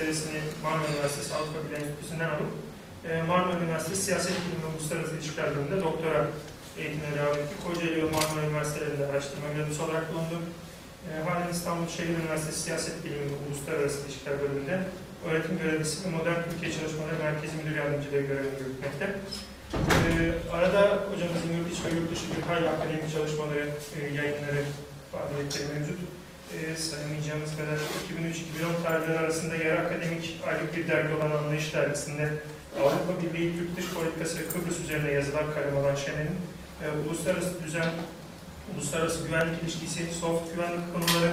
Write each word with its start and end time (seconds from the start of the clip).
e, 0.00 0.06
derecesini 0.06 0.40
Marmara 0.62 0.88
Üniversitesi 0.92 1.34
Avrupa 1.34 1.58
Bilim 1.64 1.76
Enstitüsü'nden 1.80 2.30
alıp 2.34 2.50
e, 3.08 3.22
Marmara 3.22 3.58
Üniversitesi 3.64 4.02
Siyaset 4.02 4.36
Bilimi 4.44 4.62
ve 4.64 4.68
Uluslararası 4.74 5.14
İlişkiler 5.14 5.46
bölümünde 5.50 5.80
doktora 5.86 6.20
eğitimine 6.78 7.14
devam 7.18 7.36
ettik. 7.40 7.58
Kocaeli 7.64 7.96
ve 8.02 8.10
Marmara 8.16 8.46
Üniversitelerinde 8.46 9.06
araştırma 9.06 9.48
görevlisi 9.54 9.82
olarak 9.82 10.06
bulundum. 10.12 10.44
E, 11.06 11.10
halen 11.26 11.50
İstanbul 11.56 11.88
Şehir 11.96 12.18
Üniversitesi 12.22 12.60
Siyaset 12.60 13.04
Bilimi 13.04 13.26
ve 13.32 13.36
Uluslararası 13.46 13.98
İlişkiler 14.04 14.34
bölümünde 14.42 14.76
öğretim 15.26 15.58
görevlisi 15.62 15.96
ve 16.04 16.08
Modern 16.16 16.40
Türkiye 16.48 16.70
Çalışmaları 16.76 17.16
Merkezi 17.24 17.54
Müdür 17.56 17.76
Yardımcılığı 17.80 18.22
görevini 18.30 18.58
yürütmekte. 18.60 19.06
Ee, 19.74 20.32
arada 20.56 20.80
hocamızın 21.10 21.52
yurt 21.56 21.68
içi 21.72 21.84
ve 21.84 21.90
yurt 21.96 22.10
dışı 22.10 22.26
bir 22.32 22.42
hayli 22.48 22.68
akademik 22.68 23.12
çalışmaları, 23.12 23.64
e, 23.96 23.98
yayınları, 24.18 24.62
faaliyetleri 25.12 25.66
mevcut. 25.72 25.98
E, 26.58 26.76
sayamayacağımız 26.76 27.50
kadar 27.56 27.78
2003-2010 27.78 28.82
tarihleri 28.84 29.18
arasında 29.18 29.56
yer 29.56 29.76
akademik 29.76 30.40
aylık 30.46 30.76
bir 30.76 30.88
dergi 30.88 31.14
olan 31.14 31.30
Anlayış 31.30 31.74
Dergisi'nde 31.74 32.32
Avrupa 32.80 33.22
Birliği 33.22 33.56
Türk 33.56 33.76
Dış 33.76 33.94
Politikası 33.94 34.38
ve 34.38 34.48
Kıbrıs 34.48 34.80
üzerine 34.80 35.10
yazılar 35.12 35.54
kalem 35.54 35.76
alan 35.76 35.94
Şenen'in 35.94 36.38
e, 36.84 36.86
uluslararası 37.06 37.64
düzen, 37.64 37.90
uluslararası 38.74 39.26
güvenlik 39.26 39.62
ilişkisi, 39.62 40.14
soft 40.20 40.54
güvenlik 40.54 40.94
konuları, 40.94 41.32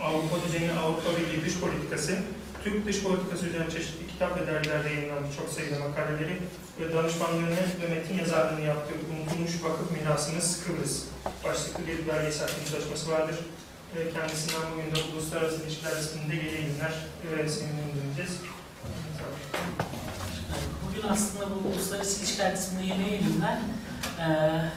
Avrupa 0.00 0.36
düzeni, 0.44 0.72
Avrupa 0.72 1.10
Birliği 1.16 1.44
dış 1.44 1.60
politikası, 1.60 2.18
Türk 2.64 2.86
dış 2.86 3.02
politikası 3.02 3.46
üzerine 3.46 3.70
çeşitli 3.70 4.06
kitap 4.12 4.40
ve 4.40 4.46
dergilerde 4.46 4.88
yayınlanan 4.88 5.30
çok 5.36 5.48
sayıda 5.48 5.78
makaleleri 5.78 6.36
ve 6.80 6.94
danışmanlığını 6.94 7.62
ve 7.82 7.94
metin 7.94 8.18
yazarlığını 8.18 8.60
yaptığı 8.60 8.94
unutulmuş 9.12 9.52
vakıf 9.64 9.90
mirasımız 9.90 10.64
Kıbrıs 10.64 11.02
başlıklı 11.44 11.86
bir 11.86 12.08
belgesel 12.08 12.48
çalışması 12.70 13.10
vardır. 13.10 13.36
Kendisinden 13.96 14.60
bugün 14.72 14.94
de 14.94 15.12
uluslararası 15.14 15.62
ilişkiler 15.62 15.96
isminde 15.96 16.36
geri 16.36 16.56
ve 17.38 17.48
seninle 17.48 17.82
dinleyeceğiz. 17.94 18.40
Bugün 20.88 21.08
aslında 21.08 21.44
bu 21.50 21.68
uluslararası 21.68 22.20
ilişkiler 22.20 22.54
kısmında 22.54 22.82
yeni 22.82 23.08
eğilimler 23.08 23.58
eee 24.18 24.70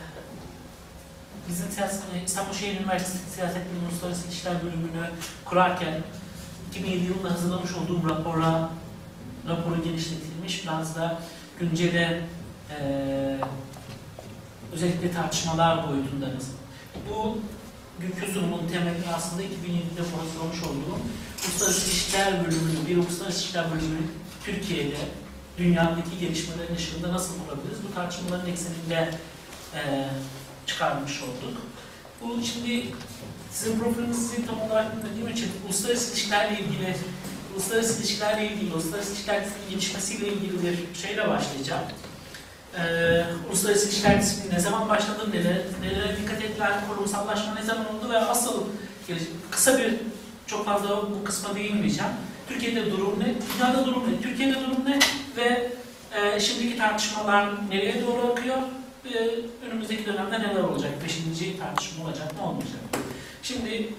bizim 1.50 1.72
siyaset, 1.72 2.02
İstanbul 2.26 2.54
Şehir 2.54 2.80
Üniversitesi 2.80 3.30
Siyaset 3.30 3.72
Bilimi 3.72 3.88
Uluslararası 3.92 4.28
İlişkiler 4.28 4.64
bölümünü 4.64 5.10
kurarken 5.46 6.04
2007 6.70 7.04
yılında 7.04 7.32
hazırlamış 7.32 7.72
olduğum 7.74 8.10
rapora 8.10 8.70
raporu 9.48 9.84
genişletilmiş, 9.84 10.64
biraz 10.64 10.96
da 10.96 11.22
güncele 11.60 12.22
eee 12.70 13.40
özellikle 14.74 15.12
tartışmalar 15.12 15.88
boyutundayız. 15.90 16.48
Bu 17.10 17.38
günkü 18.02 18.34
sunumun 18.34 18.68
temeli 18.68 19.04
aslında 19.16 19.44
2007'de 19.44 20.02
hazırlamış 20.18 20.64
olduğum 20.64 21.00
Uluslararası 21.46 21.92
İlişkiler 21.92 22.46
bölümünü, 22.46 22.88
bir 22.88 22.98
Uluslararası 22.98 23.40
İlişkiler 23.40 23.72
bölümünü 23.72 24.02
Türkiye'de 24.46 24.98
dünyadaki 25.58 26.20
gelişmelerin 26.20 26.76
ışığında 26.76 27.14
nasıl 27.14 27.34
kurabiliriz? 27.40 27.78
Bu 27.90 27.96
tartışmaların 27.96 28.50
ekseninde 28.50 29.12
eee 29.76 30.10
çıkarmış 30.66 31.22
olduk. 31.22 31.58
Bu 32.22 32.44
şimdi 32.44 32.86
sizin 33.52 33.80
profilinizi 33.80 34.46
tam 34.46 34.62
olarak 34.62 34.98
bilmediğim 34.98 35.28
için 35.28 35.52
uluslararası 35.66 36.12
ilişkilerle 36.12 36.60
ilgili, 36.60 36.96
uluslararası 37.54 38.00
ilişkilerle 38.00 38.54
ilgili, 38.54 38.74
uluslararası 38.74 39.12
ilişkiler 39.12 39.44
gelişmesiyle 39.70 40.28
ilgili 40.28 40.64
bir 40.64 41.00
şeyle 41.02 41.28
başlayacağım. 41.28 41.84
Ee, 42.78 43.26
uluslararası 43.50 43.88
ilişkiler 43.88 44.22
disiplini 44.22 44.54
ne 44.54 44.60
zaman 44.60 44.90
başladı, 44.90 45.30
nelere, 45.34 45.66
nelere 45.82 46.18
dikkat 46.18 46.44
ettiler, 46.44 46.74
kurumsallaşma 46.90 47.54
ne 47.54 47.64
zaman 47.64 47.86
oldu 47.86 48.10
ve 48.10 48.18
asıl 48.18 48.64
kısa 49.52 49.78
bir, 49.80 49.94
çok 50.48 50.66
fazla 50.66 51.02
bu 51.12 51.24
kısma 51.24 51.56
değinmeyeceğim. 51.56 52.12
Türkiye'de 52.48 52.92
durum 52.92 53.20
ne, 53.20 53.34
dünyada 53.56 53.86
durum 53.86 54.04
ne, 54.12 54.22
Türkiye'de 54.22 54.54
durum 54.54 54.86
ne 54.86 55.00
ve 55.38 55.72
e, 56.16 56.40
şimdiki 56.40 56.78
tartışmalar 56.78 57.70
nereye 57.70 58.02
doğru 58.08 58.32
akıyor 58.32 58.58
ve 59.06 59.40
önümüzdeki 59.68 60.06
dönemde 60.06 60.40
neler 60.40 60.64
olacak, 60.64 60.92
beşinci 61.04 61.60
tartışma 61.60 62.06
olacak, 62.06 62.28
ne 62.36 62.42
olmayacak. 62.42 62.80
Şimdi 63.44 63.94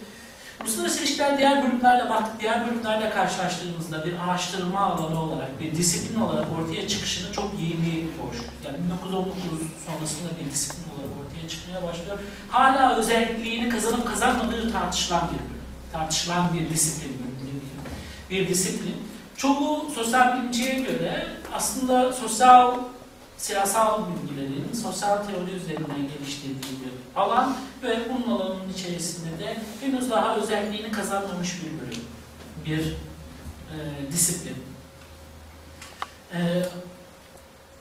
uluslararası 0.63 1.01
ilişkiler 1.01 1.39
diğer 1.39 1.65
bölümlerle 1.65 2.11
baktık, 2.11 2.41
diğer 2.41 2.67
bölümlerle 2.67 3.11
karşılaştığımızda 3.11 4.07
bir 4.07 4.15
araştırma 4.25 4.81
alanı 4.81 5.23
olarak, 5.23 5.61
bir 5.61 5.75
disiplin 5.75 6.21
olarak 6.21 6.47
ortaya 6.59 6.89
çıkışını 6.89 7.33
çok 7.33 7.51
yeni 7.61 8.05
hoş. 8.21 8.37
Yani 8.67 8.77
1919 8.85 9.35
sonrasında 9.87 10.29
bir 10.41 10.51
disiplin 10.51 10.85
olarak 10.95 11.11
ortaya 11.21 11.49
çıkmaya 11.49 11.83
başlıyor. 11.83 12.19
Hala 12.49 12.97
özelliğini 12.97 13.69
kazanıp 13.69 14.07
kazanmadığı 14.09 14.73
tartışılan 14.73 15.23
bir 15.29 15.39
bölüm. 15.39 15.61
Tartışılan 15.93 16.55
bir 16.55 16.71
disiplin 16.71 17.09
bölümü. 17.09 17.31
Bir 18.31 18.49
disiplin. 18.49 18.97
Çoğu 19.37 19.91
sosyal 19.95 20.37
bilimciye 20.37 20.75
göre 20.75 21.27
aslında 21.55 22.13
sosyal 22.13 22.75
siyasal 23.41 24.03
bilgilerin 24.07 24.73
sosyal 24.83 25.17
teori 25.17 25.51
üzerinden 25.51 26.09
geliştirdiği 26.19 26.81
bir 26.85 27.21
alan 27.21 27.57
ve 27.83 27.99
bunun 28.09 28.37
alanının 28.37 28.73
içerisinde 28.73 29.39
de 29.39 29.57
henüz 29.81 30.11
daha 30.11 30.37
özelliğini 30.37 30.93
kazanmamış 30.93 31.63
bir 31.63 31.81
bölüm, 31.81 32.03
bir 32.65 32.93
e, 33.71 33.77
disiplin. 34.13 34.57
E, 36.35 36.39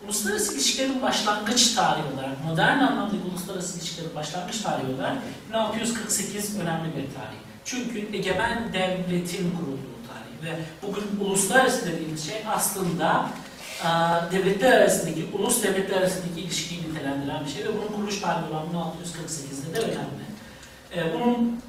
uluslararası 0.06 0.54
ilişkilerin 0.54 1.02
başlangıç 1.02 1.74
tarihi 1.76 2.14
olarak, 2.14 2.46
modern 2.46 2.80
anlamdaki 2.80 3.24
uluslararası 3.32 3.78
ilişkilerin 3.78 4.16
başlangıç 4.16 4.62
tarihi 4.62 4.96
olarak 4.96 5.18
1648 5.50 6.60
önemli 6.60 6.88
bir 6.88 7.16
tarih. 7.16 7.40
Çünkü 7.66 8.18
egemen 8.18 8.74
devletin 8.74 9.52
kurulduğu 9.52 10.00
tarih 10.08 10.44
ve 10.44 10.60
bugün 10.82 11.26
uluslararası 11.26 11.86
dediğimiz 11.86 12.26
şey 12.26 12.44
aslında 12.48 13.30
devletler 14.32 14.72
arasındaki, 14.72 15.28
ulus 15.34 15.64
devletler 15.64 15.98
arasındaki 15.98 16.42
ilişkiyi 16.42 16.82
nitelendiren 16.82 17.46
bir 17.46 17.52
şey 17.52 17.64
ve 17.64 17.78
bunun 17.78 17.88
kuruluş 17.88 18.20
tarihi 18.20 18.50
olan 18.50 18.64
1648'de 18.64 19.76
de 19.76 19.80
önemli. 19.80 20.26
E, 20.96 21.14
bunun 21.14 21.62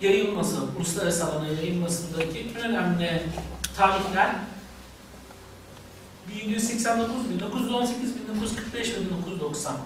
yayılması, 0.00 0.56
uluslararası 0.76 1.24
alana 1.24 1.46
yayılmasındaki 1.46 2.46
en 2.58 2.64
önemli 2.64 3.22
tarihler 3.76 4.34
1789, 6.28 7.30
1918, 7.30 8.16
1945 8.16 8.88
ve 8.90 9.00
1990. 9.00 9.76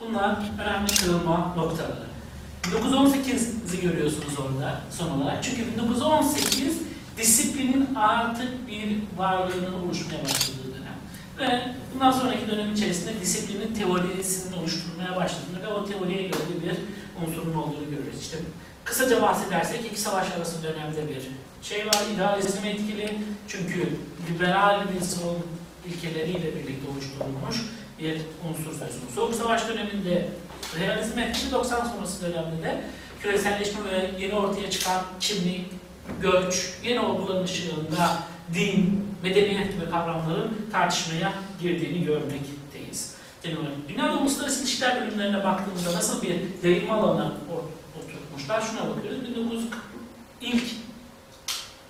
Bunlar 0.00 0.38
önemli 0.62 0.94
kırılma 0.94 1.54
noktaları. 1.56 2.04
1918'i 2.62 3.80
görüyorsunuz 3.80 4.38
orada 4.38 4.80
son 4.90 5.10
olarak. 5.10 5.44
Çünkü 5.44 5.72
1918 5.72 6.78
disiplinin 7.16 7.94
artık 7.94 8.68
bir 8.68 8.96
varlığının 9.16 9.72
oluşmaya 9.72 10.24
başladığı 10.24 10.74
dönem. 10.74 10.98
Ve 11.38 11.72
bundan 11.94 12.12
sonraki 12.12 12.50
dönem 12.50 12.72
içerisinde 12.72 13.20
disiplinin 13.20 13.74
teorisinin 13.74 14.56
oluşturmaya 14.56 15.16
başladığını 15.16 15.62
ve 15.62 15.68
o 15.68 15.84
teoriye 15.84 16.22
göre 16.22 16.42
bir 16.64 16.76
unsurun 17.26 17.54
olduğunu 17.54 17.90
görüyoruz. 17.90 18.20
İşte 18.20 18.36
kısaca 18.84 19.22
bahsedersek 19.22 19.86
iki 19.86 20.00
savaş 20.00 20.26
arası 20.36 20.62
dönemde 20.62 21.08
bir 21.08 21.22
şey 21.62 21.86
var, 21.86 22.02
idealizm 22.14 22.64
etkili. 22.64 23.18
Çünkü 23.48 23.88
liberal 24.30 24.80
bir 24.94 25.04
sol 25.04 25.34
ilkeleriyle 25.86 26.54
birlikte 26.54 26.90
oluşturulmuş 26.90 27.56
bir 27.98 28.20
unsur 28.48 28.78
söz 28.78 28.78
konusu. 28.78 29.14
Soğuk 29.14 29.34
savaş 29.34 29.68
döneminde 29.68 30.28
realizm 30.80 31.18
etkili, 31.18 31.52
90 31.52 31.86
sonrası 31.86 32.22
dönemde 32.22 32.62
de 32.62 32.84
küreselleşme 33.22 33.84
ve 33.84 34.10
yeni 34.20 34.34
ortaya 34.34 34.70
çıkan 34.70 35.02
kimlik, 35.20 35.66
göç, 36.20 36.70
yeni 36.82 37.00
olguların 37.00 37.44
ışığında 37.44 38.18
din, 38.54 39.08
medeniyet 39.22 39.72
gibi 39.72 39.90
kavramların 39.90 40.68
tartışmaya 40.72 41.32
girdiğini 41.60 42.04
görmekteyiz. 42.04 43.14
Dünyada 43.88 44.18
uluslararası 44.18 44.62
ilişkiler 44.62 45.00
bölümlerine 45.00 45.44
baktığımızda 45.44 45.92
nasıl 45.92 46.22
bir 46.22 46.36
yayılma 46.62 46.94
alanı 46.94 47.32
oturtmuşlar? 47.98 48.60
Şuna 48.60 48.90
bakıyoruz. 48.90 49.24
1940 49.24 49.74
ilk 50.40 50.64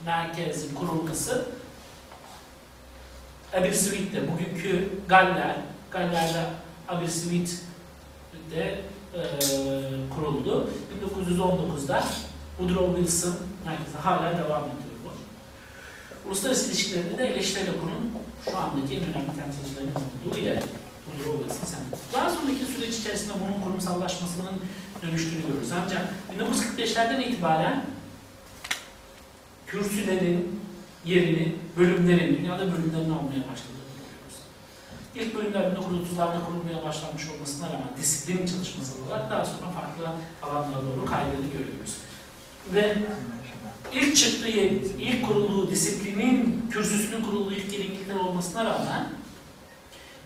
merkezin 0.05 0.75
kurulması 0.75 1.44
Aberystwyth'te, 3.52 4.32
bugünkü 4.32 4.88
Galler, 5.08 5.56
Galler'de 5.90 6.46
Aberystwyth'te 6.88 8.81
e, 9.14 9.20
kuruldu. 10.14 10.70
1919'da 11.17 12.05
Woodrow 12.58 12.96
Wilson 12.96 13.34
merkezi 13.66 13.99
hala 13.99 14.38
devam 14.38 14.64
ediyor 14.64 14.94
bu. 15.05 15.11
Uluslararası 16.28 16.69
ilişkilerinde 16.69 17.19
de 17.19 17.26
eleştiri 17.26 17.70
okulun 17.70 18.12
şu 18.44 18.56
andaki 18.56 18.94
en 18.94 19.02
önemli 19.02 19.37
temsilcilerinin 19.37 19.94
olduğu 20.28 20.38
yer. 20.38 20.62
Daha 22.12 22.31
sonraki 22.31 22.64
süreç 22.64 22.94
içerisinde 22.99 23.32
bunun 23.40 23.61
kurumsallaşmasının 23.61 24.52
dönüştüğünü 25.02 25.43
görürüz. 25.49 25.72
Ancak 25.72 26.02
1945'lerden 26.38 27.20
itibaren 27.20 27.84
kürsülerin 29.67 30.60
yerini, 31.05 31.56
bölümlerin, 31.76 32.37
dünyada 32.37 32.62
bölümlerini 32.62 33.12
almaya 33.12 33.43
başladığını 33.50 33.84
görüyoruz. 33.99 34.37
İlk 35.14 35.34
bölümler 35.34 35.60
1930'larda 35.60 36.44
kurulmaya 36.46 36.84
başlanmış 36.84 37.28
olmasına 37.28 37.67
rağmen 37.67 37.88
disiplin 37.96 38.46
çalışması 38.46 38.93
olarak 39.02 39.31
daha 39.31 39.44
sonra 39.44 39.70
farklı 39.70 40.14
alanlara 40.43 40.82
doğru 40.82 41.05
kaydığını 41.05 41.46
görüyoruz. 41.52 41.94
Ve 42.75 42.96
ilk 43.94 44.17
çıktığı, 44.17 44.49
ilk 44.49 45.26
kurulduğu 45.26 45.70
disiplinin, 45.70 46.67
kürsüsünün 46.70 47.25
kurulduğu 47.25 47.52
ilk 47.52 47.73
yer 48.08 48.17
olmasına 48.17 48.64
rağmen 48.64 49.08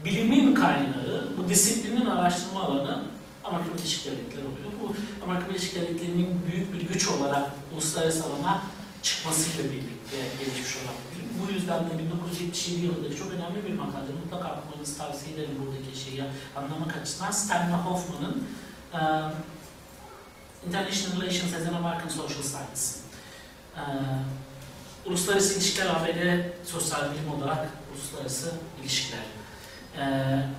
bilimin 0.04 0.54
kaynağı, 0.54 1.28
bu 1.38 1.48
disiplinin 1.48 2.06
araştırma 2.06 2.62
alanı 2.62 3.04
Amerika 3.44 3.74
Birleşik 3.78 4.06
Devletleri 4.06 4.46
oluyor. 4.46 4.70
Bu 4.82 4.94
Amerika 5.24 5.48
Birleşik 5.48 5.74
Devletleri'nin 5.74 6.40
büyük 6.52 6.74
bir 6.74 6.94
güç 6.94 7.08
olarak 7.08 7.50
uluslararası 7.72 8.24
alana 8.24 8.62
çıkmasıyla 9.02 9.64
birlikte 9.64 10.16
gelişmiş 10.38 10.76
olan 10.76 10.94
bir 11.12 11.18
bilim. 11.18 11.30
Bu 11.42 11.52
yüzden 11.52 11.90
de 11.90 11.98
1977 11.98 12.86
yılında 12.86 13.16
çok 13.16 13.32
önemli 13.32 13.66
bir 13.66 13.74
makale, 13.74 14.12
mutlaka 14.24 14.60
okumanızı 14.60 14.98
tavsiye 14.98 15.34
ederim 15.34 15.56
buradaki 15.60 16.00
şeyi 16.00 16.24
anlamak 16.56 16.96
açısından. 16.96 17.30
Stanley 17.30 17.76
Hoffman'ın 17.76 18.44
e, 18.94 19.00
International 20.66 21.20
Relations 21.20 21.54
as 21.54 21.68
an 21.68 21.74
American 21.74 22.08
Social 22.08 22.42
Science. 22.42 23.07
E, 23.78 23.82
Uluslararası 25.06 25.54
İlişkiler 25.54 25.86
ABD 25.86 26.40
Sosyal 26.64 27.00
Bilim 27.00 27.40
olarak 27.40 27.66
Uluslararası 27.92 28.52
İlişkiler. 28.82 29.20
E, 29.98 30.02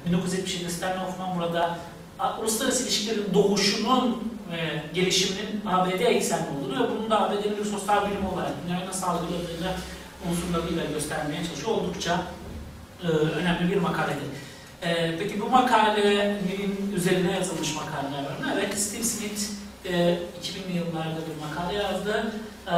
1977'de 0.10 0.70
Stanley 0.70 0.98
Hoffman 0.98 1.40
burada 1.40 1.78
uluslararası 2.40 2.84
ilişkilerin 2.84 3.34
doğuşunun 3.34 4.34
ve 4.52 4.84
gelişiminin 4.94 5.62
ABD 5.66 6.00
eksenli 6.00 6.46
olduğunu 6.50 6.84
ve 6.84 6.90
bunun 6.90 7.10
da 7.10 7.22
ABD'nin 7.22 7.58
bir 7.58 7.66
sosyal 7.66 8.10
bilim 8.10 8.26
olarak 8.26 8.52
dünyayı 8.66 8.88
nasıl 8.88 9.08
algıladığını 9.08 9.72
unsurlarıyla 10.30 10.86
göstermeye 10.86 11.46
çalışıyor. 11.46 11.72
Oldukça 11.72 12.22
e, 13.04 13.08
önemli 13.08 13.72
bir 13.72 13.78
makaledir. 13.78 14.28
E, 14.82 15.18
peki 15.20 15.42
bu 15.42 15.50
makalenin 15.50 16.94
üzerine 16.96 17.32
yazılmış 17.32 17.76
makaleler 17.76 18.24
var 18.24 18.38
mı? 18.40 18.54
Evet, 18.54 18.80
Steve 18.80 19.04
Smith 19.04 19.42
e, 19.86 20.20
2000'li 20.44 20.78
yıllarda 20.78 21.20
bir 21.30 21.46
makale 21.46 21.78
yazdı. 21.78 22.34
E, 22.72 22.76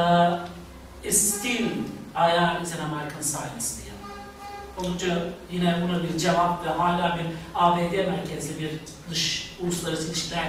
Is 1.04 1.34
Still 1.36 1.68
IR 2.16 2.62
is 2.62 2.74
an 2.76 2.92
American 2.92 3.22
Science 3.22 3.66
diye. 3.84 3.92
Oldukça 4.78 5.24
yine 5.52 5.76
buna 5.84 6.04
bir 6.04 6.18
cevap 6.18 6.66
ve 6.66 6.70
hala 6.70 7.18
bir 7.20 7.26
ABD 7.56 8.08
merkezli 8.08 8.60
bir 8.60 8.72
dış 9.10 9.52
uluslararası 9.62 10.08
ilişkiler 10.08 10.48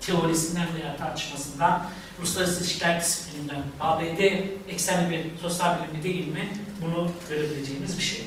teorisinden 0.00 0.66
veya 0.74 0.96
tartışmasından, 0.96 1.82
uluslararası 2.18 2.60
ilişkiler 2.60 3.00
disiplininden, 3.00 3.62
ABD 3.80 4.20
eksenli 4.68 5.10
bir 5.10 5.38
sosyal 5.42 5.76
bilimi 5.78 6.02
değil 6.02 6.28
mi 6.28 6.48
bunu 6.82 7.10
görebileceğimiz 7.28 7.98
bir 7.98 8.02
şey. 8.02 8.20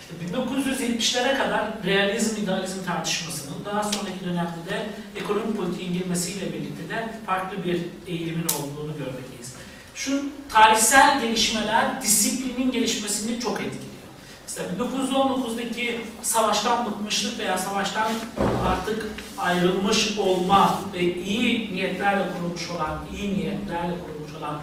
İşte 0.00 0.38
1970'lere 0.38 1.38
kadar 1.38 1.70
realizm, 1.84 2.42
idealizm 2.42 2.84
tartışmasının 2.86 3.45
daha 3.66 3.82
sonraki 3.82 4.24
dönemde 4.24 4.70
de 4.70 4.86
ekonomik 5.16 5.56
politiğin 5.56 5.92
girmesiyle 5.92 6.52
birlikte 6.52 6.88
de 6.88 7.14
farklı 7.26 7.64
bir 7.64 7.80
eğilimin 8.06 8.44
olduğunu 8.44 8.98
görmekteyiz. 8.98 9.54
Şu 9.94 10.24
tarihsel 10.48 11.20
gelişmeler 11.20 12.02
disiplinin 12.02 12.72
gelişmesini 12.72 13.40
çok 13.40 13.60
etkiliyor. 13.60 13.86
İşte 14.48 14.62
1919'daki 14.80 16.00
savaştan 16.22 16.86
bıkmışlık 16.86 17.38
veya 17.38 17.58
savaştan 17.58 18.12
artık 18.66 19.06
ayrılmış 19.38 20.18
olma 20.18 20.80
ve 20.94 21.14
iyi 21.14 21.74
niyetlerle 21.74 22.24
kurulmuş 22.32 22.70
olan, 22.70 22.98
iyi 23.16 23.34
niyetlerle 23.34 23.94
kurulmuş 24.06 24.34
olan 24.38 24.60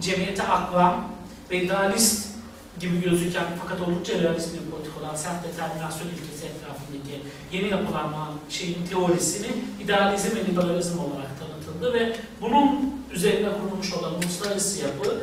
cemiyete 0.00 0.42
aklan 0.42 1.04
ve 1.50 1.62
idealist 1.62 2.28
gibi 2.80 3.02
gözüken 3.02 3.44
fakat 3.62 3.80
oldukça 3.80 4.18
realist 4.18 4.54
bir 4.54 4.72
olan 5.06 5.16
self 5.16 5.44
determinasyon 5.44 6.08
ilkesi 6.08 6.46
etrafındaki 6.46 7.22
yeni 7.52 7.68
yapılanma 7.68 8.32
şeyin 8.48 8.86
teorisini 8.86 9.46
idealizm 9.84 10.36
ve 10.36 10.44
liberalizm 10.44 10.98
olarak 10.98 11.30
tanıtıldı 11.40 11.94
ve 11.94 12.16
bunun 12.40 12.94
üzerine 13.12 13.48
kurulmuş 13.52 13.92
olan 13.92 14.14
uluslararası 14.14 14.82
yapı 14.82 15.22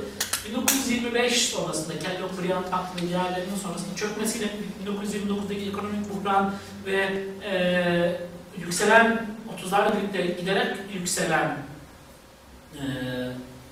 1925 0.50 1.50
sonrasında 1.50 1.94
Kellogg-Briand 1.94 2.70
Paktı 2.72 3.04
ve 3.04 3.10
diğerlerinin 3.10 3.56
sonrasında 3.64 3.96
çökmesiyle 3.96 4.50
1929'daki 4.86 5.70
ekonomik 5.70 6.14
buhran 6.14 6.54
ve 6.86 7.24
e, 7.46 8.22
yükselen 8.58 9.26
30'larla 9.58 9.98
birlikte 9.98 10.42
giderek 10.42 10.76
yükselen 10.94 11.58
e, 12.74 12.84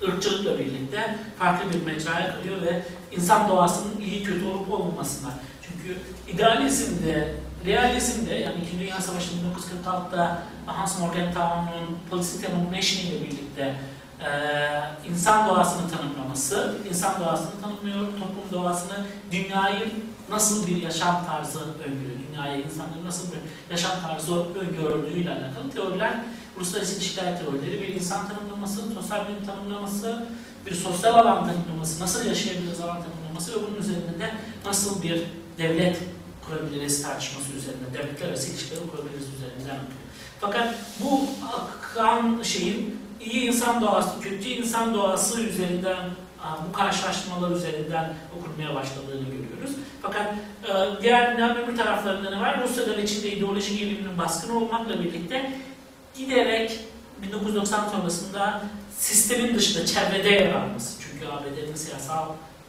ırkçılıkla 0.06 0.58
birlikte 0.58 1.16
farklı 1.38 1.72
bir 1.72 1.86
mecraya 1.86 2.36
kırıyor 2.36 2.62
ve 2.62 2.82
insan 3.12 3.48
doğasının 3.48 4.00
iyi 4.00 4.22
kötü 4.22 4.44
olup 4.44 4.72
olmamasına. 4.72 5.34
Çünkü 5.82 6.00
idealizmde, 6.28 7.34
realizmde 7.66 8.34
yani 8.34 8.54
İkinci 8.66 8.84
Dünya 8.84 9.00
Savaşı'nın 9.00 9.40
1946'da 9.84 10.42
Hans 10.66 11.00
Morgenthau'nun 11.00 11.98
Policy 12.10 12.46
of 12.46 12.72
Nation 12.72 13.06
ile 13.06 13.20
birlikte 13.20 13.76
e, 14.20 14.28
insan 15.10 15.48
doğasını 15.48 15.90
tanımlaması, 15.90 16.76
insan 16.88 17.20
doğasını 17.20 17.60
tanımlıyor, 17.62 18.00
toplum 18.00 18.52
doğasını, 18.52 19.06
dünyayı 19.32 19.92
nasıl 20.30 20.66
bir 20.66 20.82
yaşam 20.82 21.26
tarzı 21.26 21.60
öngörüyor, 21.60 22.18
dünyaya 22.28 22.56
insanların 22.56 23.06
nasıl 23.06 23.28
bir 23.32 23.38
yaşam 23.70 23.92
tarzı 24.02 24.34
öngördüğüyle 24.34 25.30
alakalı 25.30 25.70
teoriler, 25.74 26.12
uluslararası 26.56 26.96
ilişkiler 26.96 27.38
teorileri, 27.38 27.82
bir 27.82 27.88
insan 27.88 28.28
tanımlaması, 28.28 28.94
sosyal 28.94 29.28
bilim 29.28 29.46
tanımlaması, 29.46 30.26
bir 30.66 30.74
sosyal 30.74 31.14
alan 31.14 31.46
tanımlaması, 31.46 32.02
nasıl 32.02 32.26
yaşayabiliriz 32.26 32.80
alan 32.80 33.02
tanımlaması 33.02 33.52
ve 33.52 33.66
bunun 33.66 33.78
üzerinde 33.78 34.18
de 34.18 34.34
nasıl 34.66 35.02
bir 35.02 35.22
devlet 35.58 35.98
kurabiliriz 36.46 37.02
tartışması 37.02 37.52
üzerinde, 37.52 37.84
devletler 37.94 38.28
arası 38.28 38.50
ilişkileri 38.50 38.80
kurabiliriz 38.90 39.26
üzerinden. 39.36 39.80
Fakat 40.40 40.74
bu 41.00 41.20
akan 41.52 42.42
şeyin 42.42 43.00
iyi 43.20 43.42
insan 43.48 43.82
doğası, 43.82 44.20
kötü 44.20 44.48
insan 44.48 44.94
doğası 44.94 45.40
üzerinden, 45.40 46.10
bu 46.68 46.72
karşılaştırmalar 46.72 47.56
üzerinden 47.56 48.14
okunmaya 48.38 48.74
başladığını 48.74 49.24
görüyoruz. 49.24 49.76
Fakat 50.02 50.34
e, 50.68 51.02
diğer 51.02 51.34
önemli 51.34 51.68
bir 51.68 51.76
taraflarında 51.76 52.30
ne 52.30 52.40
var? 52.40 52.62
Rusya'da 52.62 52.94
içinde 52.94 53.32
ideolojik 53.32 53.82
eğiliminin 53.82 54.18
baskın 54.18 54.54
olmakla 54.54 55.00
birlikte 55.00 55.52
giderek 56.16 56.80
1990 57.22 57.88
sonrasında 57.88 58.62
sistemin 58.98 59.54
dışında 59.54 59.86
çevrede 59.86 60.28
yer 60.28 60.52
alması. 60.52 61.00
Çünkü 61.02 61.26
ABD'nin 61.26 61.74
siyasal 61.74 62.28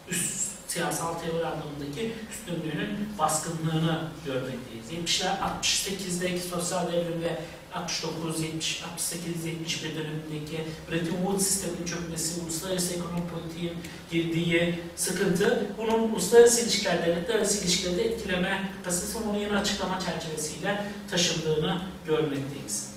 üst 0.10 0.42
siyasal 0.74 1.13
teori 1.13 1.46
anlamındaki 1.46 2.13
üstünlüğünün 2.32 2.89
baskınlığını 3.20 4.01
görmekteyiz. 4.25 4.86
70'ler 4.92 5.36
68'deki 5.62 6.39
sosyal 6.39 6.92
devrim 6.92 7.22
ve 7.22 7.42
69, 7.74 8.42
70, 8.42 8.84
68, 8.84 9.46
71 9.46 9.96
dönemindeki 9.96 10.63
Bretton 10.92 11.15
Woods 11.15 11.48
sisteminin 11.48 11.86
çökmesi, 11.86 12.42
uluslararası 12.42 12.94
ekonomi 12.94 13.22
politiğin 13.34 13.74
girdiği 14.12 14.80
sıkıntı, 14.96 15.68
bunun 15.77 16.00
uluslararası 16.00 16.62
ilişkiler, 16.62 17.06
devletler 17.06 17.36
arası 17.36 17.63
ilişkileri 17.63 18.01
etkileme 18.01 18.70
kapasitesi, 18.77 19.18
bunu 19.27 19.39
yeni 19.39 19.58
açıklama 19.58 20.00
çerçevesiyle 20.00 20.86
taşındığını 21.12 21.82
görmekteyiz. 22.08 22.89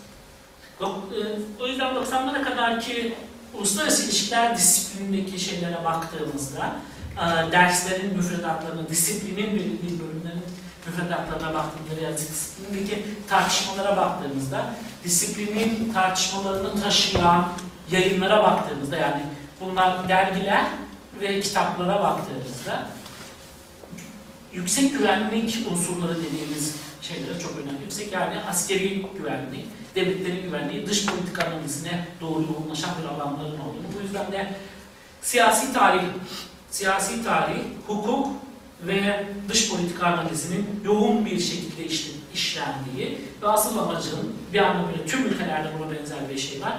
E, 0.80 0.84
O 1.62 1.66
yüzden 1.66 1.94
90'lara 1.94 2.44
kadar 2.44 2.80
ki 2.80 3.14
uluslararası 3.54 4.04
ilişkiler 4.04 4.56
disiplinindeki 4.56 5.38
şeylere 5.40 5.84
baktığımızda, 5.84 6.76
e, 7.16 7.52
derslerin 7.52 8.16
müfredatlarına, 8.16 8.88
disiplinin 8.88 9.52
belirli 9.52 10.00
bölümlerin 10.00 10.42
müfredatlarına 10.86 11.54
baktığımızda, 11.54 12.00
yani 12.04 12.16
disiplindeki 12.16 13.04
tartışmalara 13.28 13.96
baktığımızda, 13.96 14.74
disiplinin 15.04 15.92
tartışmalarını 15.92 16.82
taşıyan 16.82 17.48
yayınlara 17.90 18.42
baktığımızda, 18.42 18.96
yani 18.96 19.22
bunlar 19.60 20.08
dergiler 20.08 20.64
ve 21.20 21.40
kitaplara 21.40 22.00
baktığımızda, 22.00 22.86
yüksek 24.52 24.98
güvenlik 24.98 25.66
unsurları 25.70 26.16
dediğimiz 26.24 26.76
şeylere 27.02 27.38
çok 27.38 27.52
önemli. 27.52 27.82
Yüksek 27.82 28.12
yani 28.12 28.40
askeri 28.50 29.06
güvenlik, 29.18 29.66
devletlerin 29.94 30.42
güvenliği, 30.42 30.86
dış 30.86 31.06
politika 31.06 31.44
analizine 31.46 32.06
doğru 32.20 32.42
yoğunlaşan 32.42 32.90
bir 33.02 33.08
alanların 33.08 33.60
olduğunu. 33.60 33.86
Bu 33.98 34.02
yüzden 34.02 34.32
de 34.32 34.52
siyasi 35.22 35.72
tarih, 35.72 36.02
siyasi 36.80 37.24
tarih, 37.24 37.62
hukuk 37.86 38.28
ve 38.82 39.24
dış 39.48 39.70
politika 39.70 40.06
analizinin 40.06 40.80
yoğun 40.84 41.26
bir 41.26 41.40
şekilde 41.40 41.84
işle- 41.86 42.12
işlendiği 42.34 43.18
ve 43.42 43.48
asıl 43.48 43.78
amacın 43.78 44.32
bir 44.52 44.58
anlamıyla 44.58 45.04
tüm 45.06 45.26
ülkelerde 45.26 45.68
buna 45.78 45.90
benzer 45.90 46.18
bir 46.32 46.38
şey 46.38 46.60
var. 46.60 46.72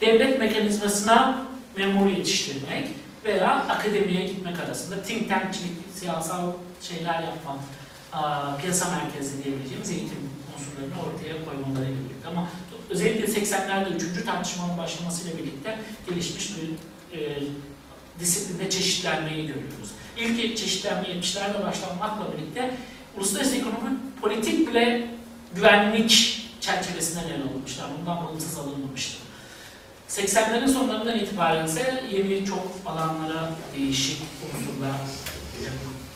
Devlet 0.00 0.38
mekanizmasına 0.38 1.46
memur 1.76 2.06
yetiştirmek 2.10 2.88
veya 3.24 3.50
akademiye 3.54 4.26
gitmek 4.26 4.60
arasında 4.60 5.02
think 5.02 5.28
tankçilik, 5.28 5.72
siyasal 5.94 6.52
şeyler 6.82 7.22
yapmak, 7.22 7.60
piyasa 8.60 8.86
merkezi 8.90 9.44
diyebileceğimiz 9.44 9.90
eğitim 9.90 10.18
unsurlarını 10.56 10.94
ortaya 11.06 11.44
koymalarıyla 11.44 12.00
birlikte. 12.04 12.28
Ama 12.28 12.48
özellikle 12.90 13.24
80'lerde 13.40 13.94
3. 14.18 14.24
tartışmanın 14.24 14.78
başlamasıyla 14.78 15.38
birlikte 15.38 15.78
gelişmiş 16.08 16.50
bir 16.56 16.70
e, 17.18 17.38
disiplinde 18.18 18.70
çeşitlenmeyi 18.70 19.46
görüyoruz. 19.46 19.90
İlk 20.18 20.56
çeşitlenme 20.56 21.08
70'lerde 21.08 21.66
başlanmakla 21.66 22.32
birlikte 22.32 22.74
uluslararası 23.16 23.56
ekonomi 23.56 23.96
politik 24.20 24.68
bile 24.68 25.08
güvenlik 25.54 26.40
çerçevesinden 26.60 27.24
ele 27.24 27.42
alınmışlar. 27.42 27.86
Bundan 28.00 28.24
bağımsız 28.24 28.58
alınmamıştı. 28.58 29.16
80'lerin 30.08 30.68
sonlarından 30.68 31.18
itibaren 31.18 31.66
ise 31.66 32.04
yeni 32.12 32.44
çok 32.46 32.66
alanlara 32.86 33.50
değişik 33.76 34.18
unsurlar, 34.44 34.96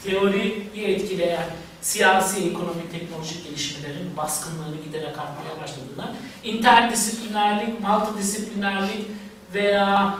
teoriyi 0.04 0.70
etkileyen 0.76 1.46
siyasi, 1.80 2.50
ekonomik, 2.50 2.92
teknolojik 2.92 3.44
gelişmelerin 3.44 4.16
baskınlığını 4.16 4.76
giderek 4.84 5.18
artmaya 5.18 5.62
başladığında 5.62 6.14
interdisiplinerlik, 6.44 7.80
multidisiplinerlik 7.80 9.06
veya 9.54 10.18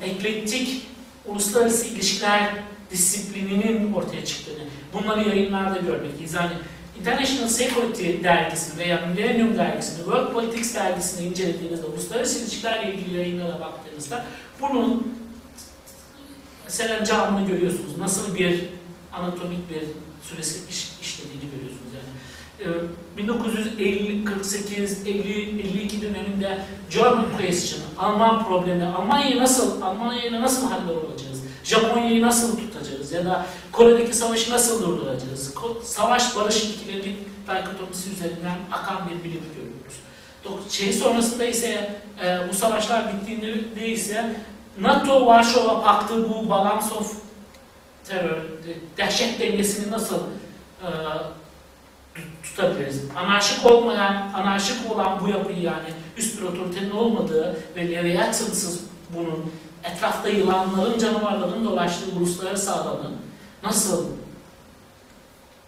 m, 0.00 0.06
eklektik 0.06 0.86
uluslararası 1.28 1.86
ilişkiler 1.86 2.54
disiplininin 2.90 3.92
ortaya 3.92 4.24
çıktığını, 4.24 4.64
bunları 4.92 5.28
yayınlarda 5.28 5.78
görmekteyiz. 5.78 6.34
Yani 6.34 6.52
International 7.00 7.48
Security 7.48 8.22
dergisini 8.24 8.78
veya 8.78 9.06
Millennium 9.06 9.58
dergisini, 9.58 9.96
World 9.96 10.32
Politics 10.32 10.74
dergisini 10.74 11.26
incelediğinizde, 11.26 11.86
uluslararası 11.86 12.38
ilişkilerle 12.38 12.94
ilgili 12.94 13.16
yayınlara 13.16 13.60
baktığınızda 13.60 14.24
bunun 14.60 15.16
serencamını 16.68 17.46
görüyorsunuz. 17.46 17.98
Nasıl 17.98 18.34
bir 18.34 18.64
anatomik 19.12 19.70
bir 19.70 19.82
süresi 20.22 20.68
ee, 22.60 22.64
1948-52 23.18 26.02
döneminde 26.02 26.58
German 26.90 27.24
question, 27.38 27.80
Alman 27.98 28.44
problemi, 28.44 28.84
Almanya 28.84 29.42
nasıl, 29.42 29.82
Almanya'yla 29.82 30.42
nasıl 30.42 30.70
hallolacağız, 30.70 31.42
Japonya'yı 31.64 32.22
nasıl 32.22 32.56
tutacağız? 32.56 33.12
Ya 33.12 33.24
da 33.24 33.46
Kore'deki 33.72 34.16
savaşı 34.16 34.52
nasıl 34.52 34.82
durduracağız, 34.82 35.54
savaş 35.82 36.36
barış 36.36 36.64
ilkilerinin 36.64 37.16
dikotomisi 37.48 38.10
üzerinden 38.10 38.58
akan 38.72 38.96
bir 39.08 39.24
bilim 39.24 39.42
görüyoruz. 39.56 39.94
Şey 40.70 40.92
sonrasında 40.92 41.44
ise 41.44 42.00
e, 42.24 42.38
bu 42.48 42.54
savaşlar 42.54 43.12
bittiğinde 43.12 43.88
ise 43.88 44.36
NATO 44.80 45.26
Varşova 45.26 45.82
Paktı 45.82 46.30
bu 46.30 46.50
balance 46.50 46.86
of 46.98 47.16
terör, 48.04 48.42
dehşet 48.96 49.40
dengesini 49.40 49.92
nasıl 49.92 50.16
e, 50.82 50.88
tutabiliriz? 52.42 53.02
Anarşik 53.16 53.66
olmayan, 53.66 54.32
anarşik 54.34 54.92
olan 54.92 55.20
bu 55.20 55.28
yapıyı 55.28 55.60
yani 55.60 55.88
üst 56.16 56.40
bir 56.40 56.46
otoritenin 56.46 56.90
olmadığı 56.90 57.56
ve 57.76 57.90
Leviathan'sız 57.90 58.80
bunun 59.10 59.52
etrafta 59.84 60.28
yılanların, 60.28 60.98
canavarların 60.98 61.64
dolaştığı 61.64 62.16
uluslararası 62.16 62.74
alanın 62.74 63.16
nasıl 63.62 64.06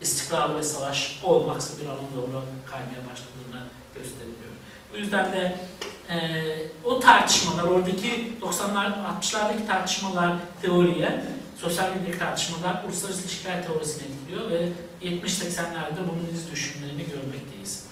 istikrar 0.00 0.56
ve 0.56 0.62
savaş 0.62 1.20
olmaksa 1.24 1.82
bir 1.82 1.86
alan 1.86 1.98
doğru 2.16 2.42
kaymaya 2.70 3.00
başladığını 3.10 3.66
gösteriyor. 3.94 4.38
O 4.94 4.96
yüzden 4.96 5.32
de 5.32 5.56
e, 6.10 6.16
o 6.84 7.00
tartışmalar, 7.00 7.62
oradaki 7.62 8.32
90'lar, 8.42 8.92
60'lardaki 9.20 9.66
tartışmalar 9.66 10.36
teoriye, 10.62 11.24
sosyal 11.60 11.88
medyadaki 11.88 12.18
tartışmalar 12.18 12.84
uluslararası 12.84 13.22
ilişkiler 13.22 13.66
teorisini 13.66 14.02
etkiliyor 14.02 14.50
ve 14.50 14.68
70-80'lerde 15.02 16.00
bunun 16.08 16.34
iz 16.34 16.50
düşümlerini 16.52 17.02
görmekteyiz. 17.12 17.84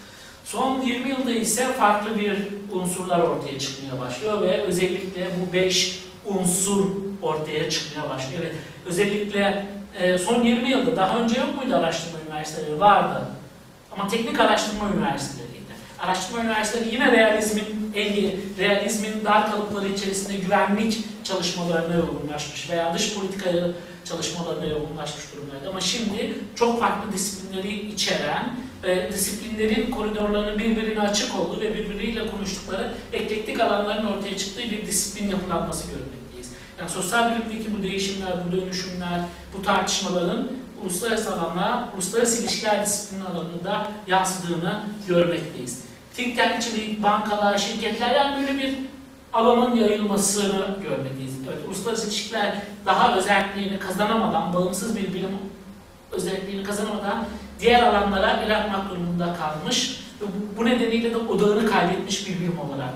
Son 0.44 0.82
20 0.82 1.08
yılda 1.08 1.30
ise 1.30 1.72
farklı 1.72 2.18
bir 2.18 2.36
unsurlar 2.72 3.20
ortaya 3.20 3.58
çıkmaya 3.58 4.00
başlıyor 4.00 4.42
ve 4.42 4.62
özellikle 4.62 5.26
bu 5.40 5.52
5 5.52 6.00
unsur 6.24 6.86
ortaya 7.22 7.70
çıkmaya 7.70 8.10
başlıyor. 8.10 8.42
Evet, 8.42 8.54
özellikle 8.86 9.66
e, 9.98 10.18
son 10.18 10.42
20 10.42 10.70
yılda 10.70 10.96
daha 10.96 11.18
önce 11.18 11.40
yok 11.40 11.56
muydu 11.56 11.76
araştırma 11.76 12.18
üniversiteleri? 12.26 12.80
Vardı. 12.80 13.28
Ama 13.92 14.08
teknik 14.08 14.40
araştırma 14.40 14.90
üniversiteleriydi. 14.96 15.56
Araştırma 15.98 16.44
üniversiteleri 16.44 16.94
yine 16.94 17.12
realizmin 17.12 17.92
en 17.94 18.12
iyi, 18.12 18.40
realizmin 18.58 19.24
dar 19.24 19.50
kalıpları 19.50 19.88
içerisinde 19.88 20.36
güvenlik 20.36 20.98
çalışmalarına 21.28 21.94
yoğunlaşmış 21.94 22.70
veya 22.70 22.94
dış 22.94 23.14
politikayı 23.14 23.74
çalışmalarına 24.04 24.64
yoğunlaşmış 24.64 25.24
durumdaydı. 25.34 25.68
Ama 25.68 25.80
şimdi 25.80 26.34
çok 26.54 26.80
farklı 26.80 27.12
disiplinleri 27.12 27.92
içeren 27.92 28.54
ve 28.82 29.12
disiplinlerin 29.12 29.90
koridorlarının 29.90 30.58
birbirine 30.58 31.00
açık 31.00 31.40
olduğu 31.40 31.60
ve 31.60 31.74
birbiriyle 31.74 32.26
konuştukları 32.26 32.92
eklektik 33.12 33.60
alanların 33.60 34.06
ortaya 34.06 34.36
çıktığı 34.36 34.62
bir 34.62 34.86
disiplin 34.86 35.30
yapılanması 35.30 35.84
görmekteyiz. 35.86 36.50
Yani 36.78 36.90
sosyal 36.90 37.30
bilimdeki 37.30 37.78
bu 37.78 37.82
değişimler, 37.82 38.32
bu 38.48 38.56
dönüşümler, 38.56 39.20
bu 39.58 39.62
tartışmaların 39.62 40.48
uluslararası 40.82 41.34
alanla, 41.34 41.92
uluslararası 41.94 42.42
ilişkiler 42.42 42.86
disiplini 42.86 43.24
alanında 43.24 43.90
yansıdığını 44.06 44.80
görmekteyiz. 45.08 45.80
Think 46.14 46.36
tankçilik, 46.36 47.02
bankalar, 47.02 47.58
şirketler 47.58 48.14
yani 48.14 48.40
böyle 48.40 48.58
bir 48.58 48.74
alanın 49.36 49.76
yayılmasını 49.76 50.76
görmekteyiz. 50.82 51.34
Evet, 51.48 51.58
uluslararası 51.66 52.06
ilişkiler 52.06 52.54
daha 52.86 53.16
özelliğini 53.16 53.78
kazanamadan, 53.78 54.54
bağımsız 54.54 54.96
bir 54.96 55.14
bilim 55.14 55.38
özelliğini 56.12 56.62
kazanamadan 56.62 57.26
diğer 57.60 57.82
alanlara 57.82 58.30
el 58.30 58.58
atmak 58.58 58.90
durumunda 58.90 59.36
kalmış 59.36 60.00
ve 60.20 60.24
bu 60.56 60.64
nedeniyle 60.64 61.10
de 61.10 61.16
odağını 61.16 61.70
kaybetmiş 61.70 62.28
bir 62.28 62.40
bilim 62.40 62.58
olarak 62.58 62.94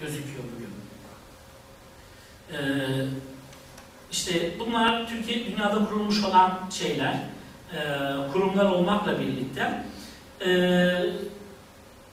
gözüküyor 0.00 0.44
bugün. 0.54 0.72
Ee, 2.52 3.06
işte 4.12 4.50
bunlar 4.58 5.08
Türkiye 5.08 5.46
dünyada 5.46 5.84
kurulmuş 5.84 6.24
olan 6.24 6.60
şeyler, 6.70 7.12
e, 7.12 7.78
kurumlar 8.32 8.64
olmakla 8.64 9.20
birlikte 9.20 9.84
e, 10.46 10.50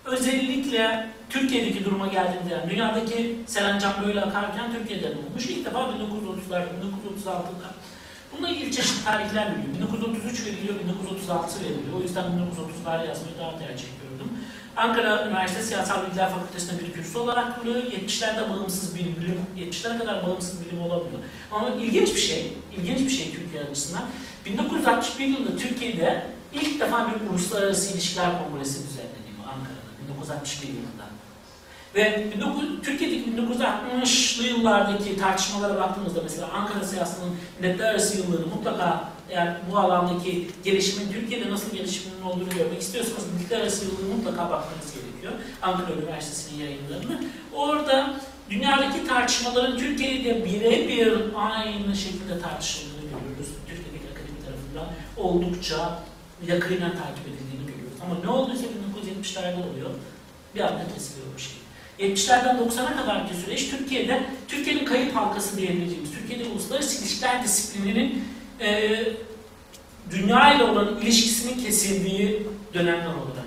özellikle 0.05 1.09
Türkiye'deki 1.29 1.85
duruma 1.85 2.07
geldiğinde 2.07 2.53
yani 2.53 2.69
dünyadaki 2.69 3.39
Serencan 3.47 3.93
böyle 4.05 4.21
akarken 4.21 4.73
Türkiye'den 4.73 5.11
olmuş. 5.11 5.45
İlk 5.45 5.65
defa 5.65 5.79
1930'larda, 5.79 6.67
1936'da. 7.27 7.73
Bununla 8.31 8.49
ilgili 8.49 8.71
çeşitli 8.71 9.05
tarihler 9.05 9.47
veriliyor. 9.47 9.75
1933 9.75 10.45
veriliyor, 10.45 10.79
1936 10.79 11.59
veriliyor. 11.59 11.99
O 11.99 12.01
yüzden 12.01 12.23
1930'lar 12.23 13.07
yazmayı 13.07 13.37
daha 13.39 13.59
tercih 13.59 13.87
ediyorum. 13.97 14.31
Ankara 14.77 15.27
Üniversitesi 15.27 15.67
Siyasal 15.67 16.05
Bilgiler 16.05 16.29
Fakültesi'nde 16.29 16.79
bir 16.79 16.93
kürsü 16.93 17.17
olarak 17.17 17.55
kuruluyor. 17.55 17.83
70'lerde 17.83 18.49
bağımsız 18.49 18.95
bir 18.95 19.05
bilim, 19.05 19.39
70'lere 19.57 19.97
kadar 19.97 20.27
bağımsız 20.27 20.65
bilim 20.65 20.81
olamıyor. 20.81 21.19
Ama 21.51 21.69
ilginç 21.69 22.15
bir 22.15 22.19
şey, 22.19 22.53
ilginç 22.77 22.99
bir 22.99 23.09
şey 23.09 23.31
Türkiye 23.31 23.63
açısından. 23.63 24.03
1961 24.45 25.25
yılında 25.25 25.57
Türkiye'de 25.57 26.25
ilk 26.53 26.79
defa 26.79 27.07
bir 27.07 27.29
uluslararası 27.29 27.93
ilişkiler 27.93 28.29
kongresi 28.43 28.87
düzenleniyor 28.87 29.45
Ankara'da, 29.47 30.03
1961 30.03 30.67
yılında. 30.67 31.18
Ve 31.95 32.27
19, 32.45 32.65
Türkiye'deki 32.83 33.29
1960'lı 33.29 34.43
yıllardaki 34.47 35.17
tartışmalara 35.17 35.75
baktığımızda 35.81 36.19
mesela 36.23 36.47
Ankara 36.47 36.83
siyasetinin 36.83 37.37
netler 37.61 37.89
arası 37.89 38.17
yılları 38.17 38.47
mutlaka 38.47 39.09
eğer 39.29 39.55
bu 39.71 39.77
alandaki 39.77 40.47
gelişimin 40.63 41.11
Türkiye'de 41.11 41.51
nasıl 41.51 41.71
gelişiminin 41.71 42.21
olduğunu 42.21 42.49
görmek 42.49 42.81
istiyorsanız 42.81 43.23
netler 43.41 43.61
arası 43.61 43.85
yılları 43.85 44.15
mutlaka 44.15 44.43
bakmanız 44.43 44.93
gerekiyor. 44.93 45.33
Ankara 45.61 45.93
Üniversitesi'nin 45.93 46.63
yayınlarını. 46.63 47.23
Orada 47.53 48.13
dünyadaki 48.49 49.07
tartışmaların 49.07 49.77
Türkiye'de 49.77 50.45
birebir 50.45 51.13
aynı 51.35 51.95
şekilde 51.95 52.41
tartışıldığını 52.41 53.01
görüyoruz. 53.01 53.49
Türkiye'deki 53.67 54.05
akademi 54.11 54.39
tarafından 54.45 54.87
oldukça 55.17 55.99
yakından 56.47 56.91
takip 56.91 57.27
edildiğini 57.27 57.65
görüyoruz. 57.67 57.97
Ama 58.05 58.15
ne 58.23 58.29
olduysa 58.29 58.63
1970'lerde 58.65 59.55
oluyor. 59.55 59.89
Bir 60.55 60.59
anda 60.59 60.81
kesiliyor 60.95 61.27
bu 61.35 61.39
şey. 61.39 61.58
70'lerden 61.99 62.57
90'a 62.57 62.97
kadarki 63.01 63.33
süreç 63.45 63.69
Türkiye'de, 63.69 64.23
Türkiye'nin 64.47 64.85
kayıp 64.85 65.15
halkası 65.15 65.57
diyebileceğimiz, 65.57 66.11
Türkiye'de 66.11 66.49
uluslararası 66.49 67.01
ilişkiler 67.01 67.43
disiplininin 67.43 68.23
e, 68.59 68.99
dünya 70.11 70.53
ile 70.53 70.63
olan 70.63 70.97
ilişkisinin 71.01 71.63
kesildiği 71.63 72.47
dönemler 72.73 73.05
olarak 73.05 73.45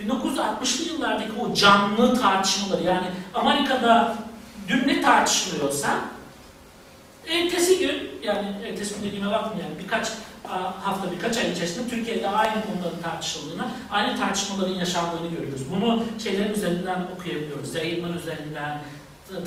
görüyoruz. 0.00 0.34
1960'lı 0.64 0.92
yıllardaki 0.92 1.32
o 1.40 1.54
canlı 1.54 2.20
tartışmaları, 2.20 2.82
yani 2.82 3.06
Amerika'da 3.34 4.16
dün 4.68 4.88
ne 4.88 5.02
tartışılıyorsa, 5.02 6.00
ertesi 7.28 7.78
gün, 7.78 8.10
yani 8.22 8.46
ertesi 8.68 8.94
gün 8.94 9.08
dediğime 9.08 9.30
bakmayın, 9.30 9.68
yani 9.68 9.84
birkaç 9.84 10.08
hafta 10.82 11.12
birkaç 11.12 11.36
ay 11.36 11.52
içerisinde 11.52 11.90
Türkiye'de 11.90 12.28
aynı 12.28 12.52
konuların 12.52 13.02
tartışıldığını, 13.02 13.62
aynı 13.90 14.16
tartışmaların 14.16 14.74
yaşandığını 14.74 15.30
görüyoruz. 15.30 15.62
Bunu 15.70 16.02
şeylerin 16.22 16.54
üzerinden 16.54 17.06
okuyabiliyoruz. 17.16 17.74
Yayınlar 17.74 18.14
üzerinden, 18.14 18.80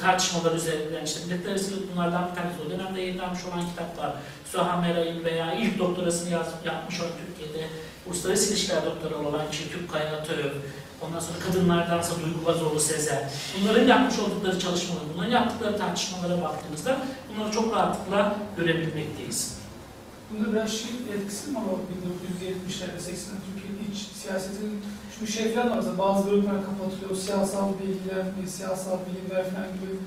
tartışmalar 0.02 0.56
üzerinden, 0.56 1.06
işte 1.06 1.20
milletler 1.26 1.60
bunlardan 1.94 2.30
bir 2.30 2.36
tanesi. 2.36 2.56
O 2.68 2.70
dönemde 2.70 3.02
yayınlanmış 3.02 3.40
olan 3.46 3.70
kitaplar, 3.70 4.14
Suha 4.52 4.82
Meray'ın 4.82 5.24
veya 5.24 5.54
ilk 5.54 5.80
doktorasını 5.80 6.30
yaz, 6.30 6.48
yapmış 6.66 7.00
olan 7.00 7.12
Türkiye'de 7.26 7.70
uluslararası 8.08 8.54
ilişkiler 8.54 8.86
doktoru 8.86 9.28
olan 9.28 9.46
Çelik 9.52 9.92
Kaya 9.92 10.24
ondan 11.02 11.20
sonra 11.20 11.40
kadınlardansa 11.48 12.14
Duygu 12.16 12.46
Vazoğlu 12.46 12.80
Sezer, 12.80 13.24
bunların 13.62 13.88
yapmış 13.88 14.20
oldukları 14.20 14.60
çalışmalar, 14.60 15.04
bunların 15.14 15.32
yaptıkları 15.32 15.78
tartışmalara 15.78 16.42
baktığımızda 16.42 16.98
bunları 17.30 17.52
çok 17.52 17.76
rahatlıkla 17.76 18.36
görebilmekteyiz. 18.58 19.63
Bunda 20.30 20.54
biraz 20.54 20.72
şey 20.72 20.92
etkisi 21.16 21.50
mi 21.52 21.56
var 21.56 21.62
1970'lerde 21.64 23.00
80'lerde 23.08 23.44
Türkiye'nin 23.48 23.92
iç 23.94 23.98
siyasetin 24.22 24.82
çünkü 25.20 25.32
şey 25.32 25.54
falan 25.54 25.70
var 25.70 25.76
mesela 25.76 25.98
bazı 25.98 26.32
bölümler 26.32 26.56
kapatılıyor, 26.66 27.16
siyasal 27.16 27.70
bilgiler, 27.80 28.26
siyasal 28.48 28.98
bilimler 29.06 29.44
falan 29.52 29.68
gibi 29.74 30.00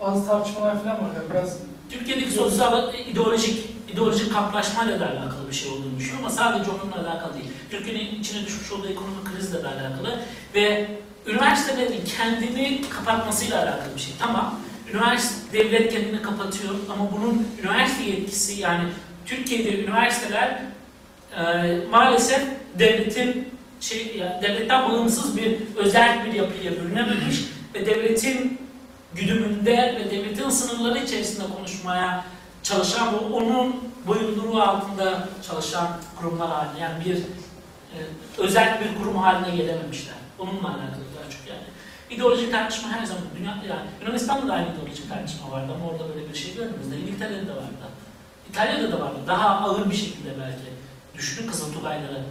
bazı 0.00 0.26
tartışmalar 0.26 0.82
falan 0.82 0.96
var 0.96 1.14
ya 1.14 1.22
biraz 1.30 1.58
Türkiye'deki 1.90 2.30
sosyal 2.30 2.94
ideolojik 2.94 3.72
ideolojik 3.92 4.32
kamplaşmayla 4.32 5.00
da 5.00 5.04
alakalı 5.06 5.48
bir 5.48 5.54
şey 5.54 5.72
olduğunu 5.72 5.98
düşünüyorum 5.98 6.24
ama 6.24 6.34
sadece 6.34 6.70
onunla 6.70 7.08
alakalı 7.08 7.34
değil. 7.34 7.50
Türkiye'nin 7.70 8.20
içine 8.20 8.46
düşmüş 8.46 8.72
olduğu 8.72 8.88
ekonomik 8.88 9.24
krizle 9.36 9.62
de 9.62 9.68
alakalı 9.68 10.18
ve 10.54 10.90
üniversitelerin 11.26 12.04
kendini 12.18 12.80
kapatmasıyla 12.90 13.62
alakalı 13.62 13.94
bir 13.96 14.00
şey. 14.00 14.14
Tamam, 14.18 14.60
üniversite 14.92 15.58
devlet 15.58 15.92
kendini 15.92 16.22
kapatıyor 16.22 16.74
ama 16.90 17.12
bunun 17.12 17.48
üniversite 17.62 18.04
yetkisi 18.04 18.60
yani 18.60 18.84
Türkiye'de 19.26 19.82
üniversiteler 19.82 20.62
e, 21.36 21.76
maalesef 21.90 22.42
devletin 22.78 23.48
şey 23.80 24.16
ya, 24.16 24.40
devletten 24.42 24.90
bağımsız 24.90 25.36
bir 25.36 25.56
özel 25.76 26.26
bir 26.26 26.32
yapıya 26.32 26.72
bürünememiş 26.72 27.44
ve 27.74 27.86
devletin 27.86 28.60
güdümünde 29.14 30.00
ve 30.00 30.10
devletin 30.10 30.48
sınırları 30.48 30.98
içerisinde 30.98 31.44
konuşmaya 31.56 32.24
çalışan 32.62 33.14
ve 33.14 33.16
onun 33.16 33.76
boyunduruğu 34.06 34.62
altında 34.62 35.28
çalışan 35.48 35.88
kurumlar 36.20 36.48
haline 36.48 36.80
yani 36.80 37.04
bir 37.04 37.16
e, 37.16 37.98
özel 38.38 38.80
bir 38.80 38.98
kurum 38.98 39.16
haline 39.16 39.56
gelememişler. 39.56 40.14
Onunla 40.38 40.68
alakalı 40.68 41.04
daha 41.16 41.30
çok 41.30 41.48
yani. 41.48 41.62
İdeolojik 42.10 42.52
tartışma 42.52 42.88
her 42.88 43.06
zaman 43.06 43.22
dünya 43.38 43.50
yani 43.50 43.86
Yunanistan'da 44.00 44.48
da 44.48 44.52
aynı 44.52 44.66
ideolojik 44.74 45.08
tartışma 45.08 45.50
vardı 45.50 45.72
ama 45.76 45.90
orada 45.90 46.14
böyle 46.14 46.28
bir 46.28 46.38
şey 46.38 46.54
görmüyoruz. 46.54 46.86
İngiltere'de 47.02 47.46
de 47.46 47.50
vardı. 47.50 47.92
İtalya'da 48.52 48.92
da 48.92 49.00
vardı. 49.00 49.18
Daha 49.26 49.48
ağır 49.48 49.90
bir 49.90 49.96
şekilde 49.96 50.30
belki. 50.40 50.68
Düşünün 51.16 51.48
Kızıltulayları. 51.48 52.22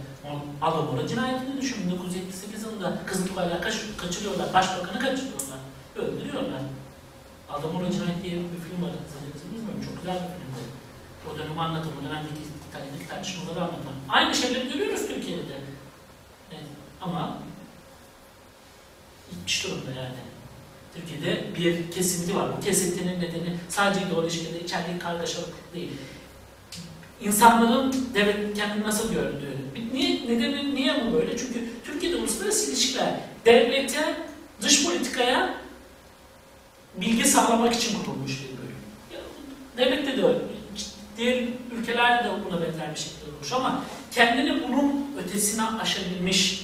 Alabora 0.62 1.08
cinayetini 1.08 1.60
düşün. 1.60 1.90
1978 1.90 2.62
yılında 2.62 2.98
Kızıltulaylar 3.06 3.62
kaç, 3.62 3.74
kaçırıyorlar. 3.96 4.54
Başbakanı 4.54 4.98
kaçırıyorlar. 4.98 5.58
Öldürüyorlar. 5.96 6.60
Adamora 7.50 7.90
Cinayet 7.92 8.22
diye 8.22 8.34
bir 8.34 8.60
film 8.64 8.82
var. 8.82 8.90
Bilmiyorum. 9.52 9.82
Çok 9.86 9.96
güzel 9.96 10.14
bir 10.14 10.20
filmdi. 10.20 10.62
O 11.30 11.38
dönemi 11.38 11.60
anlatan, 11.60 11.90
o 12.00 12.04
dönemdeki 12.04 12.42
İtalya'daki 12.68 13.08
tartışmaları 13.08 13.60
anlatan. 13.60 13.94
Aynı 14.08 14.34
şeyleri 14.34 14.72
görüyoruz 14.72 15.06
Türkiye'de. 15.06 15.56
Evet. 16.52 16.64
Ama 17.00 17.38
gitmiş 19.30 19.64
durumda 19.64 19.90
yani. 19.90 20.31
Türkiye'de 20.94 21.44
bir 21.58 21.90
kesinti 21.90 22.36
var. 22.36 22.48
Bu 22.56 22.64
kesintinin 22.64 23.20
nedeni 23.20 23.56
sadece 23.68 24.06
ideolojik 24.06 24.46
ya 24.48 24.54
da 24.54 24.58
içerideki 24.58 24.98
kargaşalık 24.98 25.74
değil. 25.74 25.90
İnsanların 27.20 27.94
devlet 28.14 28.54
kendini 28.56 28.82
nasıl 28.84 29.12
gördüğü. 29.12 29.56
Niye, 29.92 30.22
nedeni 30.28 30.74
niye 30.74 31.06
bu 31.06 31.12
böyle? 31.14 31.38
Çünkü 31.38 31.68
Türkiye'de 31.84 32.16
uluslararası 32.16 32.70
ilişkiler 32.70 33.14
devlete, 33.44 34.14
dış 34.62 34.86
politikaya 34.86 35.54
bilgi 36.96 37.24
sağlamak 37.24 37.74
için 37.74 37.98
kurulmuş 37.98 38.32
bir 38.42 38.48
bölüm. 38.58 38.76
Ya, 39.12 39.18
Devlette 39.76 40.16
de 40.16 40.24
öyle. 40.26 40.38
Diğer 41.16 41.44
ülkelerde 41.78 42.28
de 42.28 42.32
buna 42.44 42.60
benzer 42.60 42.94
bir 42.94 43.00
şekilde 43.00 43.24
olmuş 43.34 43.52
ama 43.52 43.84
kendini 44.14 44.62
bunun 44.68 45.06
ötesine 45.18 45.62
aşabilmiş. 45.82 46.62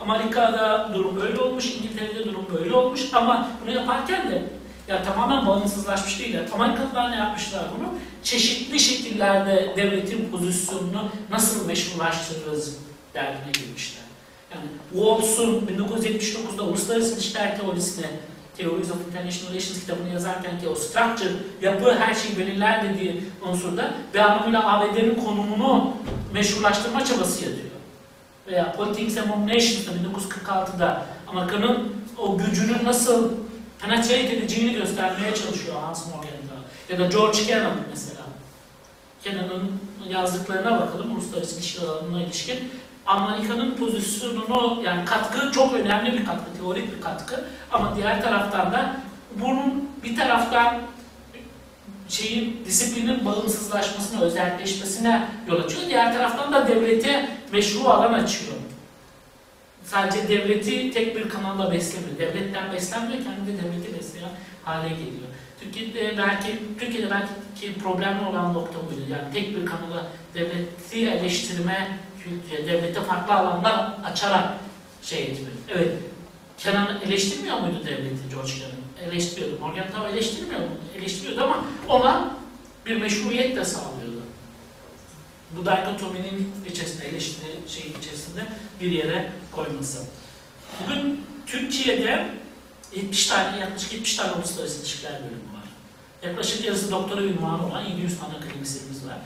Amerika'da 0.00 0.90
durum 0.94 1.16
böyle 1.20 1.40
olmuş, 1.40 1.74
İngiltere'de 1.74 2.24
durum 2.24 2.46
böyle 2.54 2.74
olmuş 2.74 3.00
ama 3.12 3.48
bunu 3.62 3.74
yaparken 3.74 4.30
de 4.30 4.42
ya 4.88 5.02
tamamen 5.02 5.46
bağımsızlaşmış 5.46 6.20
değiller. 6.20 6.42
Amerikalılar 6.54 7.10
ne 7.10 7.16
yapmışlar 7.16 7.64
bunu? 7.78 7.94
Çeşitli 8.22 8.80
şekillerde 8.80 9.74
devletin 9.76 10.30
pozisyonunu 10.30 11.08
nasıl 11.30 11.66
meşrulaştırırız 11.66 12.76
derdine 13.14 13.52
girmişler. 13.52 14.02
Yani 14.54 14.64
Walls'un 14.92 15.66
1979'da 15.66 16.62
Uluslararası 16.62 17.14
İlişkiler 17.14 17.58
Teorisi'ne 17.58 18.06
Theories 18.60 18.90
of 18.90 18.96
International 19.08 19.52
Relations 19.52 19.80
kitabını 19.80 20.08
yazarken 20.08 20.60
ki 20.60 20.68
o 20.68 20.74
structure, 20.74 21.32
yapı 21.62 21.94
her 21.94 22.14
şeyi 22.14 22.38
belirler 22.38 22.84
dediği 22.84 23.24
unsurda 23.48 23.94
bir 24.14 24.18
anlamıyla 24.18 24.72
ABD'nin 24.72 25.14
konumunu 25.14 25.92
meşrulaştırma 26.32 27.04
çabası 27.04 27.44
yapıyor. 27.44 27.70
Veya 28.46 28.72
Politics 28.72 29.18
Among 29.18 29.48
Nations'da 29.48 29.90
1946'da 29.90 31.06
Amerika'nın 31.26 31.92
o 32.18 32.38
gücünün 32.38 32.84
nasıl 32.84 33.30
penetrate 33.80 34.36
edeceğini 34.36 34.72
göstermeye 34.72 35.34
çalışıyor 35.34 35.76
Hans 35.82 36.06
Morgenthau. 36.06 36.58
Ya 36.88 36.98
da 36.98 37.06
George 37.06 37.46
Kennan 37.46 37.76
mesela. 37.90 38.20
Kennan'ın 39.24 39.80
yazdıklarına 40.08 40.80
bakalım 40.80 41.12
uluslararası 41.14 41.56
ilişkiler 41.56 41.88
alanına 41.88 42.22
ilişkin. 42.22 42.58
Amerika'nın 43.06 43.74
pozisyonunu 43.74 44.82
yani 44.84 45.04
katkı 45.04 45.52
çok 45.52 45.74
önemli 45.74 46.12
bir 46.12 46.24
katkı, 46.24 46.58
teorik 46.58 46.96
bir 46.96 47.00
katkı. 47.00 47.44
Ama 47.72 47.96
diğer 47.96 48.22
taraftan 48.22 48.72
da 48.72 48.96
bunun 49.36 49.90
bir 50.04 50.16
taraftan 50.16 50.78
şeyin 52.08 52.64
disiplinin 52.64 53.24
bağımsızlaşmasına, 53.24 54.20
özelleşmesine 54.20 55.28
yol 55.48 55.60
açıyor. 55.60 55.82
Diğer 55.88 56.14
taraftan 56.14 56.52
da 56.52 56.68
devlete 56.68 57.28
meşru 57.52 57.88
alan 57.88 58.12
açıyor. 58.12 58.52
Sadece 59.84 60.28
devleti 60.28 60.90
tek 60.90 61.16
bir 61.16 61.28
kanalla 61.28 61.72
beslemiyor. 61.72 62.18
Devletten 62.18 62.72
beslenmiyor, 62.72 63.24
kendi 63.24 63.52
de 63.52 63.62
devleti 63.62 63.98
besleyen 63.98 64.30
hale 64.64 64.88
geliyor. 64.88 65.28
Türkiye'de 65.60 66.18
belki 66.18 66.58
Türkiye'de 66.80 67.10
belki 67.10 67.78
problemli 67.78 68.26
olan 68.26 68.54
nokta 68.54 68.78
buydu. 68.78 69.00
Yani 69.10 69.32
tek 69.34 69.56
bir 69.56 69.66
kanala 69.66 70.06
devleti 70.34 71.10
eleştirme 71.10 71.88
devlete 72.66 73.02
farklı 73.02 73.34
alanlar 73.34 73.92
açarak 74.04 74.54
şey 75.02 75.22
etmek. 75.22 75.54
Evet, 75.68 75.92
Kenan 76.58 77.00
eleştirmiyor 77.00 77.60
muydu 77.60 77.80
devleti 77.86 78.28
George 78.30 78.52
Kenan? 78.52 79.10
Eleştiriyordu. 79.10 79.58
Morgenthau 79.60 80.08
eleştirmiyor 80.08 80.60
mu? 80.60 80.66
Eleştiriyordu 80.98 81.42
ama 81.42 81.64
ona 81.88 82.34
bir 82.86 82.96
meşruiyet 82.96 83.56
de 83.56 83.64
sağlıyordu. 83.64 84.22
Bu 85.50 85.64
dikotominin 85.64 86.52
içerisinde, 86.70 87.08
eleştiri 87.08 87.50
şeyin 87.68 87.94
içerisinde 88.00 88.40
bir 88.80 88.90
yere 88.90 89.32
koyması. 89.52 90.06
Bugün 90.82 91.24
Türkiye'de 91.46 92.26
70 92.94 93.26
tane, 93.26 93.58
yaklaşık 93.58 93.92
70 93.92 94.16
tane 94.16 94.32
uluslararası 94.32 94.80
ilişkiler 94.80 95.12
bölümü 95.12 95.54
var. 95.54 95.64
Yaklaşık 96.28 96.64
yarısı 96.64 96.90
doktora 96.90 97.22
ünvanı 97.22 97.66
olan 97.66 97.84
700 97.84 98.18
tane 98.18 98.34
akademisyenimiz 98.34 99.06
var. 99.06 99.16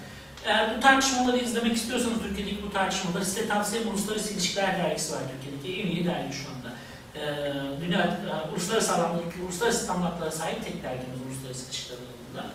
Eğer 0.44 0.76
bu 0.76 0.80
tartışmaları 0.80 1.36
izlemek 1.36 1.76
istiyorsanız 1.76 2.22
Türkiye'deki 2.22 2.62
bu 2.62 2.72
tartışmaları 2.72 3.24
size 3.24 3.48
tavsiyem 3.48 3.88
Uluslararası 3.88 4.34
İlişkiler 4.34 4.78
Dergisi 4.78 5.12
var 5.12 5.20
Türkiye'deki 5.32 5.82
en 5.82 5.96
iyi 5.96 6.06
dergi 6.06 6.32
şu 6.36 6.44
anda. 6.48 6.74
Ee, 7.14 7.86
dünya, 7.86 8.00
e, 8.00 8.50
uluslararası 8.52 8.94
alandaki 8.94 9.42
uluslararası 9.42 9.84
standartlara 9.84 10.30
sahip 10.30 10.64
tek 10.64 10.82
dergimiz 10.82 11.20
Uluslararası 11.26 11.66
İlişkiler 11.66 11.96
alanında. 11.96 12.52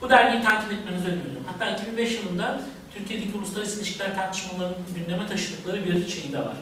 Bu 0.00 0.10
dergiyi 0.10 0.42
takip 0.42 0.72
etmenizi 0.72 1.06
öneriyorum. 1.06 1.44
Hatta 1.46 1.70
2005 1.70 2.14
yılında 2.14 2.60
Türkiye'deki 2.94 3.38
uluslararası 3.38 3.78
ilişkiler 3.78 4.14
tartışmalarının 4.14 4.76
gündeme 4.96 5.26
taşıdıkları 5.26 5.84
bir 5.84 6.08
şey 6.08 6.32
de 6.32 6.38
var. 6.38 6.56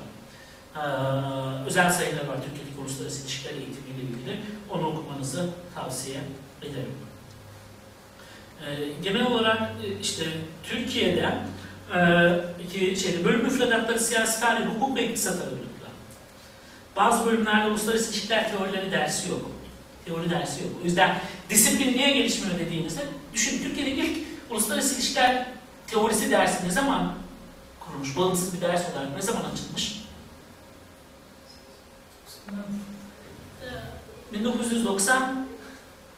Ee, 0.77 0.81
özel 1.67 1.91
sayılar 1.91 2.27
var 2.27 2.37
Türkiye'deki 2.45 2.81
uluslararası 2.81 3.23
ilişkiler 3.23 3.53
eğitimiyle 3.53 4.03
ilgili. 4.03 4.41
Onu 4.71 4.87
okumanızı 4.87 5.49
tavsiye 5.75 6.21
ederim. 6.63 7.08
Ee, 8.67 9.03
genel 9.03 9.27
olarak 9.27 9.63
e, 9.85 10.01
işte 10.01 10.25
Türkiye'de 10.63 11.35
e, 12.81 12.97
şeyde 12.97 13.25
bölüm 13.25 13.43
müfredatları 13.43 14.01
siyasi 14.01 14.41
tarih, 14.41 14.67
hukuk 14.67 14.97
ve 14.97 15.09
iktisat 15.09 15.41
ağırlıklı. 15.41 15.69
Bazı 16.97 17.27
bölümlerde 17.27 17.71
uluslararası 17.71 18.13
ilişkiler 18.13 18.51
teorileri 18.51 18.93
dersi 18.93 19.31
yok. 19.31 19.51
Teori 20.05 20.31
dersi 20.31 20.63
yok. 20.63 20.73
O 20.83 20.85
yüzden 20.85 21.21
disiplin 21.51 21.93
niye 21.93 22.11
gelişmiyor 22.11 22.59
dediğinizde 22.59 23.03
düşün 23.33 23.63
Türkiye'de 23.63 23.91
ilk 23.91 24.19
uluslararası 24.51 24.95
ilişkiler 24.95 25.47
teorisi 25.87 26.31
dersi 26.31 26.67
ne 26.67 26.71
zaman 26.71 27.15
kurulmuş? 27.81 28.17
Bağımsız 28.17 28.55
bir 28.55 28.61
ders 28.61 28.83
olarak 28.93 29.17
ne 29.17 29.23
zaman 29.23 29.45
açılmış? 29.53 30.03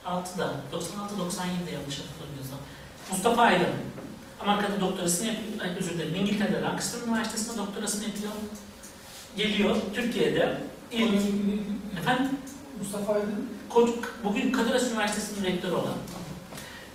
1996'da, 0.06 0.52
96-97'de 0.72 1.70
yanlış 1.70 1.98
hatırlamıyorsam. 2.00 2.58
Mustafa 3.10 3.42
Aydın, 3.42 3.66
Amerika'da 4.40 4.80
doktorasını 4.80 5.26
yapıyor, 5.26 5.76
özür 5.78 5.90
dilerim, 5.90 6.14
İngiltere'de 6.14 6.62
Lancaster 6.62 7.00
Üniversitesi'nde 7.08 7.58
doktorasını 7.58 8.04
yapıyor. 8.04 8.32
Geliyor 9.36 9.76
Türkiye'de, 9.94 10.56
ilk, 10.92 11.22
efendim, 12.00 12.30
Mustafa 12.78 13.12
Aydın 13.14 13.48
Ko- 13.70 13.94
bugün 14.24 14.52
Kadir 14.52 14.90
Üniversitesi'nin 14.90 15.44
rektörü 15.46 15.72
olan. 15.72 15.94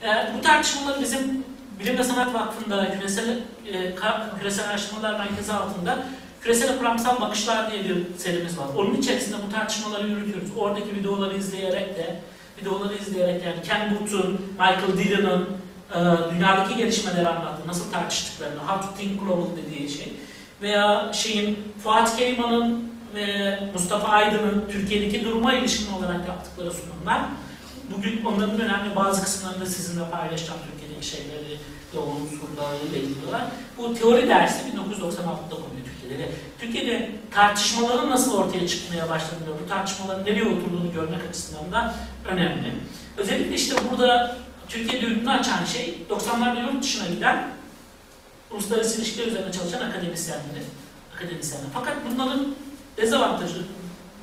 Ee, 0.04 0.34
bu 0.38 0.42
tartışmaları 0.42 1.02
bizim 1.02 1.46
Bilim 1.80 1.98
ve 1.98 2.04
Sanat 2.04 2.34
Vakfı'nda 2.34 2.92
küresel, 2.92 3.40
e, 3.74 3.96
küresel 4.40 4.70
araştırmalar 4.70 5.20
merkezi 5.20 5.54
altında 5.54 6.06
küresel 6.42 6.78
kuramsal 6.78 7.22
bakışlar 7.22 7.72
diye 7.72 7.84
bir 7.84 8.18
serimiz 8.18 8.58
var. 8.58 8.68
Onun 8.78 8.96
içerisinde 8.96 9.38
bu 9.48 9.52
tartışmaları 9.52 10.08
yürütüyoruz. 10.08 10.50
Oradaki 10.58 10.96
videoları 10.96 11.38
izleyerek 11.38 11.98
de 11.98 12.22
videoları 12.62 12.96
izleyerek 12.96 13.46
yani 13.46 13.62
Ken 13.64 13.96
Booth'un, 13.96 14.42
Michael 14.52 14.98
Dillon'ın 14.98 15.50
e, 15.92 16.34
dünyadaki 16.34 16.76
gelişmeleri 16.76 17.28
anlattı. 17.28 17.68
Nasıl 17.68 17.92
tartıştıklarını, 17.92 18.60
how 18.60 18.88
to 18.88 18.98
think 18.98 19.20
global 19.22 19.48
dediği 19.58 19.90
şey. 19.90 20.14
Veya 20.62 21.12
şeyin 21.14 21.60
Fuat 21.84 22.18
Keyman'ın 22.18 22.92
ve 23.16 23.60
Mustafa 23.74 24.08
Aydın'ın 24.08 24.66
Türkiye'deki 24.72 25.26
duruma 25.26 25.54
ilişkin 25.54 25.94
olarak 25.94 26.28
yaptıkları 26.28 26.72
sunumlar. 26.72 27.22
Bugün 27.98 28.26
onların 28.26 28.60
önemli 28.60 28.96
bazı 28.96 29.24
kısımlarını 29.24 29.62
da 29.62 29.66
sizinle 29.66 30.10
paylaşacağım 30.10 30.60
Türkiye'deki 30.72 31.08
şeyleri, 31.08 31.58
yoğun 31.96 32.22
unsurlarıyla 32.22 32.98
ilgili 32.98 33.28
olarak. 33.30 33.52
Bu 33.78 33.94
teori 33.94 34.30
dersi 34.30 34.60
1996'da 34.60 35.56
konuyor 35.56 35.86
Ve 36.10 36.30
Türkiye'de 36.60 37.12
tartışmaların 37.32 38.10
nasıl 38.10 38.38
ortaya 38.38 38.68
çıkmaya 38.68 39.10
başladığını, 39.10 39.60
bu 39.66 39.70
tartışmaların 39.70 40.26
nereye 40.26 40.44
oturduğunu 40.44 40.94
görmek 40.94 41.30
açısından 41.30 41.72
da 41.72 41.96
önemli. 42.26 42.74
Özellikle 43.18 43.56
işte 43.56 43.76
burada 43.92 44.38
Türkiye'de 44.70 45.06
ünlü 45.06 45.30
açan 45.30 45.66
şey 45.66 45.98
90'larda 46.10 46.74
yurt 46.74 46.84
dışına 46.84 47.08
giden 47.08 47.48
uluslararası 48.52 49.02
ilişkiler 49.02 49.28
üzerine 49.28 49.52
çalışan 49.52 49.90
akademisyenleri. 49.90 50.64
akademisyenler. 51.16 51.68
Fakat 51.74 51.96
bunların 52.12 52.56
dezavantajı 52.98 53.62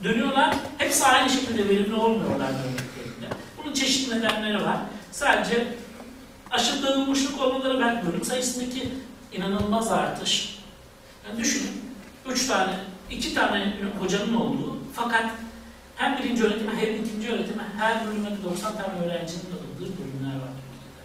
dönüyorlar. 0.04 0.54
Hepsi 0.78 1.04
aynı 1.04 1.30
şekilde 1.30 1.68
verimli 1.68 1.94
olmuyorlar 1.94 2.48
döndüklerinde. 2.48 3.26
Bunun 3.58 3.72
çeşitli 3.72 4.18
nedenleri 4.18 4.64
var. 4.64 4.76
Sadece 5.12 5.66
aşırı 6.50 6.82
dağılmışlık 6.82 7.40
olmaları 7.40 7.80
belki 7.80 8.06
bölüm 8.06 8.24
sayısındaki 8.24 8.88
inanılmaz 9.32 9.92
artış. 9.92 10.61
Yani 11.28 11.40
düşünün, 11.40 11.72
üç 12.28 12.46
tane, 12.46 12.72
iki 13.10 13.34
tane 13.34 13.74
hocanın 14.00 14.34
olduğu 14.34 14.78
fakat 14.94 15.24
hem 15.96 16.18
birinci 16.18 16.44
öğretime 16.44 16.72
hem 16.76 17.04
ikinci 17.04 17.32
öğretime 17.32 17.62
her 17.78 18.06
bölüme 18.06 18.28
90 18.44 18.72
tane 18.72 19.04
öğrencinin 19.04 19.44
alındığı 19.44 19.98
bölümler 19.98 20.34
var 20.36 20.52
Türkiye'de. 20.62 21.02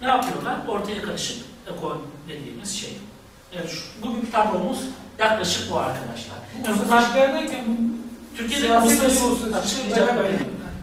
Ne 0.00 0.06
yapıyorlar? 0.08 0.66
Ortaya 0.68 1.02
karışık 1.02 1.36
ekol 1.76 1.96
dediğimiz 2.28 2.80
şey. 2.80 2.96
Evet, 3.52 3.70
şu, 3.70 4.02
bugünkü 4.02 4.30
tablomuz 4.30 4.78
yaklaşık 5.18 5.70
bu 5.70 5.78
arkadaşlar. 5.78 6.36
Bunlar 6.86 7.14
derken 7.14 7.64
Türkiye'de 8.36 8.78
uluslararası 8.78 9.56
açıklayacak 9.56 10.16
böyle. 10.16 10.28
beraber. 10.28 10.40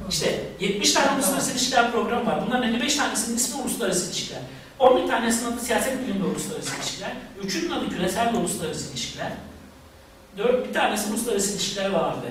İşte 0.10 0.46
70 0.60 0.94
tane 0.94 1.16
uluslararası 1.16 1.52
ilişkiler 1.52 1.92
programı 1.92 2.26
var. 2.26 2.44
Bunların 2.48 2.70
55 2.70 2.96
tanesinin 2.96 3.36
ismi 3.38 3.62
uluslararası 3.62 4.08
ilişkiler. 4.08 4.42
11 4.80 5.08
tanesinin 5.08 5.52
adı 5.52 5.60
siyaset 5.60 6.08
bilimde 6.08 6.24
uluslararası 6.24 6.76
ilişkiler. 6.76 7.12
Üçünün 7.44 7.72
adı 7.72 7.90
küresel 7.90 8.36
uluslararası 8.36 8.92
ilişkiler. 8.92 9.32
Dört, 10.38 10.68
bir 10.68 10.74
tanesi 10.74 11.10
uluslararası 11.10 11.54
ilişkiler 11.54 11.90
vardı. 11.90 12.28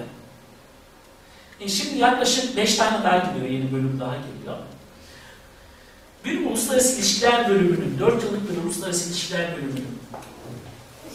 E 1.60 1.68
şimdi 1.68 1.98
yaklaşık 1.98 2.56
5 2.56 2.74
tane 2.74 3.04
daha 3.04 3.18
geliyor, 3.18 3.50
yeni 3.50 3.72
bölüm 3.72 4.00
daha 4.00 4.16
geliyor. 4.16 4.56
Bir 6.24 6.46
uluslararası 6.46 6.96
ilişkiler 6.96 7.48
bölümünün, 7.48 7.98
4 7.98 8.22
yıllık 8.22 8.50
bir 8.50 8.64
uluslararası 8.64 9.10
ilişkiler 9.10 9.56
bölümünün 9.56 9.98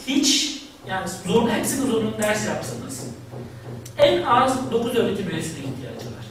hiç, 0.08 0.62
yani 0.88 1.10
zorun, 1.26 1.50
hepsini 1.50 1.88
zorunlu 1.88 2.17
ders 2.22 2.48
yapsanız, 2.48 3.08
en 3.98 4.24
az 4.24 4.72
9 4.72 4.96
öğretim 4.96 5.30
üyesine 5.30 5.60
ihtiyacı 5.60 6.06
var. 6.06 6.26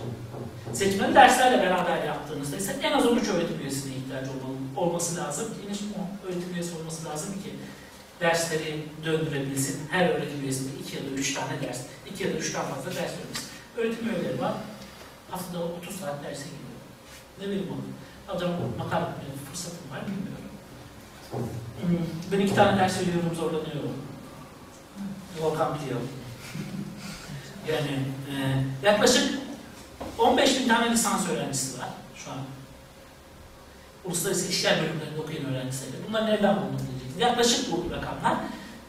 Seçmeli 0.72 1.14
derslerle 1.14 1.62
beraber 1.62 2.04
yaptığınızda 2.04 2.56
ise 2.56 2.76
en 2.82 2.92
az 2.92 3.06
13 3.06 3.28
öğretim 3.28 3.60
üyesine 3.60 3.92
ihtiyacı 3.94 4.30
olmalı, 4.30 4.49
olması 4.80 5.16
lazım. 5.16 5.46
10 6.24 6.28
öğretim 6.28 6.54
üyesi 6.54 6.76
olması 6.76 7.08
lazım 7.08 7.34
ki 7.34 7.54
dersleri 8.20 8.84
döndürebilsin. 9.04 9.88
Her 9.90 10.08
öğretim 10.08 10.42
üyesinde 10.42 10.70
2 10.82 10.96
ya 10.96 11.02
da 11.02 11.06
3 11.06 11.34
tane 11.34 11.62
ders, 11.62 11.80
2 12.14 12.24
ya 12.24 12.34
da 12.34 12.38
3'ten 12.38 12.62
fazla 12.62 12.90
ders 12.90 12.96
vermesi. 12.96 13.46
Öğretim 13.76 14.08
üyeleri 14.08 14.40
var. 14.40 14.52
Haftada 15.30 15.64
30 15.64 15.96
saat 15.96 16.24
derse 16.24 16.44
gidiyor. 16.44 16.80
Ne 17.40 17.46
bileyim 17.46 17.68
onu. 17.72 18.36
Adam 18.36 18.50
makale 18.78 19.00
yapmaya 19.00 19.32
fırsatım 19.50 19.90
var 19.90 20.00
bilmiyorum. 20.06 20.40
Ben 22.32 22.40
iki 22.40 22.54
tane 22.54 22.78
ders 22.78 23.00
veriyorum, 23.00 23.34
zorlanıyorum. 23.34 23.92
Volkan 25.40 25.78
biliyor. 25.78 26.00
Yani 27.68 27.98
e, 28.30 28.64
yaklaşık 28.86 29.38
15 30.18 30.60
bin 30.60 30.68
tane 30.68 30.90
lisans 30.90 31.28
öğrencisi 31.28 31.78
var 31.78 31.88
şu 32.16 32.30
an. 32.30 32.38
Uluslararası 34.04 34.46
İlişkiler 34.46 34.74
bölümlerinde 34.82 35.20
okuyan 35.20 35.44
öğrenci 35.44 35.76
sayısı. 35.76 35.96
Bunlar 36.08 36.26
nereden 36.26 36.56
bulunur 36.56 36.78
diyeceksiniz. 36.78 37.20
Yaklaşık 37.20 37.72
bu 37.72 37.84
rakamlar. 37.96 38.34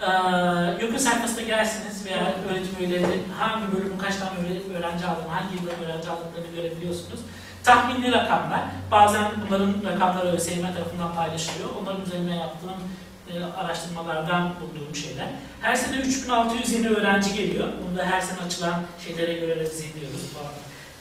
Ee, 0.01 0.81
Yokun 0.85 0.97
sayfasına 0.97 1.41
girerseniz 1.41 2.05
veya 2.05 2.33
öğretim 2.49 2.75
üyeleri 2.79 3.19
hangi 3.39 3.71
bölümün 3.75 3.97
kaç 3.97 4.15
tane 4.15 4.31
öğre- 4.31 4.77
öğrenci 4.77 5.05
aldığını, 5.05 5.27
hangi 5.27 5.55
yılda 5.55 5.71
öğrenci 5.85 6.09
aldıklarını 6.09 6.55
görebiliyorsunuz. 6.55 7.19
Tahminli 7.63 8.11
rakamlar. 8.11 8.61
Bazen 8.91 9.23
bunların 9.47 9.73
rakamları 9.93 10.27
ÖSYM 10.27 10.61
tarafından 10.61 11.15
paylaşılıyor. 11.15 11.69
Onların 11.81 12.01
üzerine 12.05 12.35
yaptığım 12.35 12.71
e, 13.29 13.43
araştırmalardan 13.43 14.49
bulduğum 14.61 14.95
şeyler. 14.95 15.27
Her 15.61 15.75
sene 15.75 15.97
3600 15.97 16.73
yeni 16.73 16.87
öğrenci 16.89 17.33
geliyor. 17.33 17.67
Bunu 17.87 17.97
da 17.97 18.05
her 18.05 18.21
sene 18.21 18.39
açılan 18.45 18.81
şeylere 19.05 19.33
göre 19.33 19.55
revize 19.55 19.85
ediyoruz. 19.87 20.21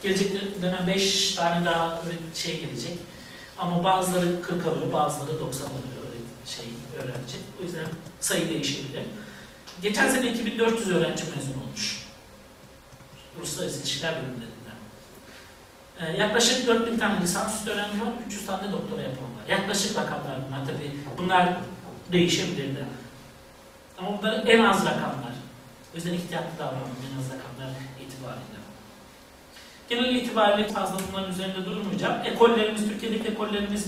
Gelecek 0.03 0.62
dönem 0.62 0.87
5 0.87 1.35
tane 1.35 1.64
daha 1.66 1.99
şey 2.35 2.61
gelecek. 2.61 2.99
Ama 3.61 3.85
bazıları 3.85 4.42
40 4.42 4.66
alıyor, 4.66 4.92
bazıları 4.92 5.40
90 5.40 5.66
alıyor 5.66 6.01
şey 6.57 6.66
öğrenci. 6.99 7.37
O 7.61 7.62
yüzden 7.62 7.87
sayı 8.20 8.49
değişebilir. 8.49 9.03
Geçen 9.83 10.09
sene 10.09 10.31
2400 10.31 10.90
öğrenci 10.90 11.25
mezun 11.25 11.61
olmuş. 11.61 12.07
Uluslararası 13.38 13.81
İlişkiler 13.81 14.14
bölümlerinden. 14.14 14.51
Ee, 16.01 16.20
yaklaşık 16.23 16.66
4000 16.66 16.99
tane 16.99 17.20
lisansüstü 17.20 17.70
öğrenci 17.70 18.01
var, 18.01 18.09
300 18.27 18.46
tane 18.46 18.73
doktora 18.73 19.03
yapan 19.03 19.25
var. 19.25 19.49
Yaklaşık 19.49 19.96
rakamlar 19.96 20.38
bunlar 20.49 20.66
tabii. 20.66 20.96
Bunlar 21.18 21.57
değişebilir 22.12 22.77
de. 22.77 22.85
Ama 23.99 24.18
bunlar 24.18 24.46
en 24.46 24.64
az 24.64 24.87
rakamlar. 24.87 25.35
O 25.92 25.96
yüzden 25.96 26.12
ihtiyatlı 26.12 26.59
davranın 26.59 26.96
en 27.12 27.18
az 27.18 27.25
rakamlar. 27.25 27.77
Genel 29.90 30.14
itibariyle 30.14 30.68
fazla 30.68 30.96
bunların 31.09 31.33
üzerinde 31.33 31.66
durmayacağım. 31.66 32.14
Ekollerimiz, 32.24 32.88
Türkiye'deki 32.88 33.29
ekollerimiz 33.29 33.87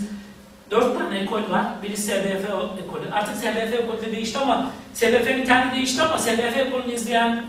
dört 0.70 0.98
tane 0.98 1.18
ekol 1.18 1.50
var. 1.50 1.66
Biri 1.82 1.96
SBF 1.96 2.44
ekolü. 2.84 3.10
Artık 3.12 3.36
SBF 3.36 3.74
ekolü 3.74 4.02
de 4.02 4.12
değişti 4.12 4.38
ama 4.38 4.70
SBF'nin 4.94 5.44
kendi 5.44 5.74
değişti 5.74 6.02
ama 6.02 6.18
SBF 6.18 6.56
ekolünü 6.56 6.94
izleyen 6.94 7.44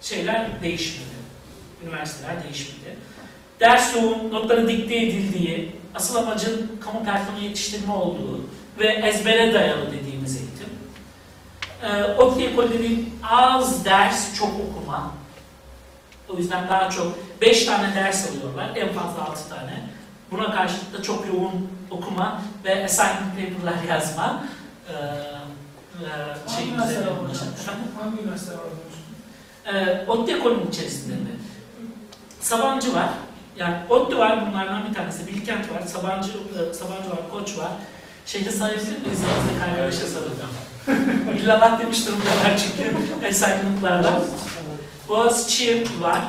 şeyler 0.00 0.62
değişmedi. 0.62 1.10
Üniversiteler 1.84 2.44
değişmedi. 2.44 2.96
Ders 3.60 3.96
yoğun, 3.96 4.30
notların 4.30 4.68
dikte 4.68 4.96
edildiği, 4.96 5.72
asıl 5.94 6.16
amacın 6.16 6.78
kamu 6.80 7.04
personeli 7.04 7.44
yetiştirme 7.44 7.92
olduğu 7.92 8.40
ve 8.78 8.86
ezbere 8.86 9.54
dayalı 9.54 9.92
dediğimiz 9.92 10.36
eğitim. 10.36 10.70
Ee, 11.82 12.04
ODTÜ 12.22 12.44
ekolü 12.44 12.72
dediğim 12.72 13.10
az 13.22 13.84
ders, 13.84 14.38
çok 14.38 14.48
okuma. 14.48 15.19
O 16.34 16.36
yüzden 16.36 16.68
daha 16.68 16.90
çok 16.90 17.18
5 17.40 17.64
tane 17.64 17.94
ders 17.94 18.30
alıyorlar, 18.30 18.70
en 18.76 18.88
fazla 18.92 19.24
6 19.24 19.48
tane. 19.48 19.80
Buna 20.30 20.54
karşılık 20.54 20.98
da 20.98 21.02
çok 21.02 21.26
yoğun 21.26 21.68
okuma 21.90 22.42
ve 22.64 22.84
assignment 22.84 23.34
paper'lar 23.36 23.82
yazma. 23.88 24.44
Ee, 24.88 24.92
e, 24.92 26.08
Hangi 26.46 26.56
şey 26.56 26.68
üniversiteler? 26.68 27.06
Hangi 28.00 28.22
üniversiteler 28.22 28.58
var 28.58 28.64
hocam? 28.64 28.90
Ee, 29.76 30.06
içerisinde 30.68 31.14
mi? 31.14 31.30
Sabancı 32.40 32.94
var. 32.94 33.08
Yani 33.56 33.76
ODTÜ 33.88 34.18
var 34.18 34.46
bunlardan 34.50 34.88
bir 34.88 34.94
tanesi. 34.94 35.26
Bilkent 35.26 35.72
var, 35.72 35.82
Sabancı, 35.86 36.30
e, 36.30 36.74
Sabancı 36.74 37.10
var, 37.10 37.30
Koç 37.32 37.58
var. 37.58 37.70
Şeyde 38.26 38.50
sayabilir 38.50 38.98
miyiz? 39.00 39.20
Kaybederse 39.64 40.06
sarılacağım. 40.06 40.50
İllallah 41.42 41.80
demiş 41.80 42.06
durumdalar 42.06 42.56
çünkü 42.58 42.96
assignment'larla. 43.28 44.22
Boğaziçi 45.10 45.86
var. 46.00 46.20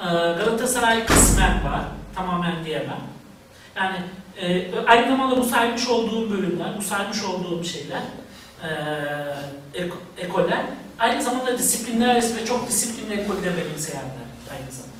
Ee, 0.00 0.04
Galatasaray 0.10 1.06
kısmen 1.06 1.64
var. 1.64 1.80
Tamamen 2.14 2.64
diyemem. 2.64 3.00
Yani 3.76 3.96
e, 4.36 4.70
zamanda 5.08 5.36
bu 5.36 5.44
saymış 5.44 5.88
olduğum 5.88 6.30
bölümler, 6.30 6.78
bu 6.78 6.82
saymış 6.82 7.24
olduğum 7.24 7.64
şeyler, 7.64 8.02
e, 8.62 8.68
ek- 9.74 9.92
ekoller, 10.18 10.60
aynı 10.98 11.22
zamanda 11.22 11.58
disiplinler 11.58 12.16
ve 12.36 12.46
çok 12.46 12.68
disiplinli 12.68 13.14
ekolde 13.20 13.56
benimseyenler 13.56 14.26
aynı 14.50 14.72
zamanda. 14.72 14.96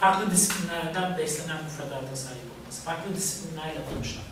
Farklı 0.00 0.30
disiplinlerden 0.30 1.18
beslenen 1.18 1.64
müfredata 1.64 2.16
sahip 2.16 2.42
olması, 2.60 2.82
farklı 2.84 3.16
disiplinlerle 3.16 3.80
konuşan. 3.94 4.22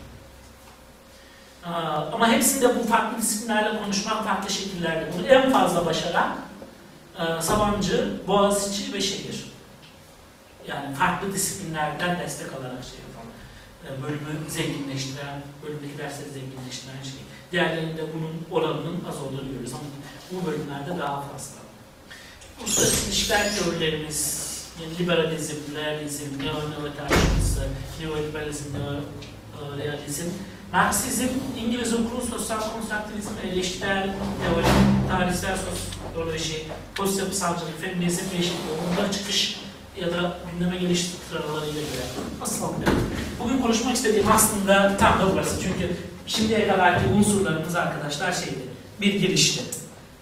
Ama 2.13 2.27
hepsinde 2.31 2.79
bu 2.79 2.83
farklı 2.83 3.17
disiplinlerle 3.21 3.83
konuşmak 3.83 4.23
farklı 4.25 4.49
şekillerde. 4.49 5.09
Bunu 5.17 5.27
en 5.27 5.51
fazla 5.51 5.85
başaran 5.85 6.35
e, 7.19 7.41
Sabancı, 7.41 8.13
Boğaziçi 8.27 8.93
ve 8.93 9.01
şehir. 9.01 9.45
Yani 10.67 10.95
farklı 10.95 11.33
disiplinlerden 11.33 12.19
destek 12.19 12.53
alarak 12.53 12.83
şey 12.83 12.99
yapan, 13.07 13.27
e, 13.85 13.89
bölümü 14.03 14.49
zenginleştiren, 14.49 15.41
bölümdeki 15.63 15.97
dersleri 15.97 16.29
zenginleştiren 16.29 17.03
şey. 17.03 17.21
Diğerlerinde 17.51 18.01
bunun 18.13 18.45
oranının 18.51 19.03
az 19.09 19.21
olduğunu 19.21 19.45
görüyoruz 19.45 19.73
ama 19.73 19.83
bu 20.31 20.45
bölümlerde 20.45 20.99
daha 20.99 21.21
fazla. 21.21 21.57
Uluslararası 22.61 23.07
ilişkiler 23.07 23.55
teorilerimiz, 23.55 24.47
liberalizm, 24.99 25.55
realizm, 25.75 26.25
neoliberalizm, 28.01 28.73
neo 28.73 28.93
e, 28.93 29.77
realizm. 29.83 30.29
Marksizm, 30.73 31.27
İngiliz 31.59 31.93
okulu 31.93 32.21
sosyal 32.29 32.59
konstruktivizm, 32.59 33.29
eleştirel 33.51 34.03
teori, 34.03 34.65
tarihsel 35.09 35.57
sosyoloji, 35.57 36.65
post 36.95 37.19
yapısalcılık, 37.19 37.81
feminizm 37.81 38.21
ve 38.33 38.37
eşitlik 38.39 38.59
yolunda 38.69 39.11
çıkış 39.11 39.59
ya 40.01 40.07
da 40.07 40.37
gündeme 40.51 40.77
geliş 40.77 41.05
sıralarıyla 41.29 41.81
göre 41.81 42.63
alınıyor? 42.63 42.91
Bugün 43.43 43.61
konuşmak 43.61 43.95
istediğim 43.95 44.31
aslında 44.31 44.97
tam 44.97 45.19
da 45.19 45.33
burası. 45.33 45.61
Çünkü 45.61 45.95
şimdiye 46.27 46.67
kadarki 46.67 47.09
unsurlarımız 47.13 47.75
arkadaşlar 47.75 48.31
şeydi, 48.31 48.63
bir 49.01 49.13
girişti. 49.13 49.63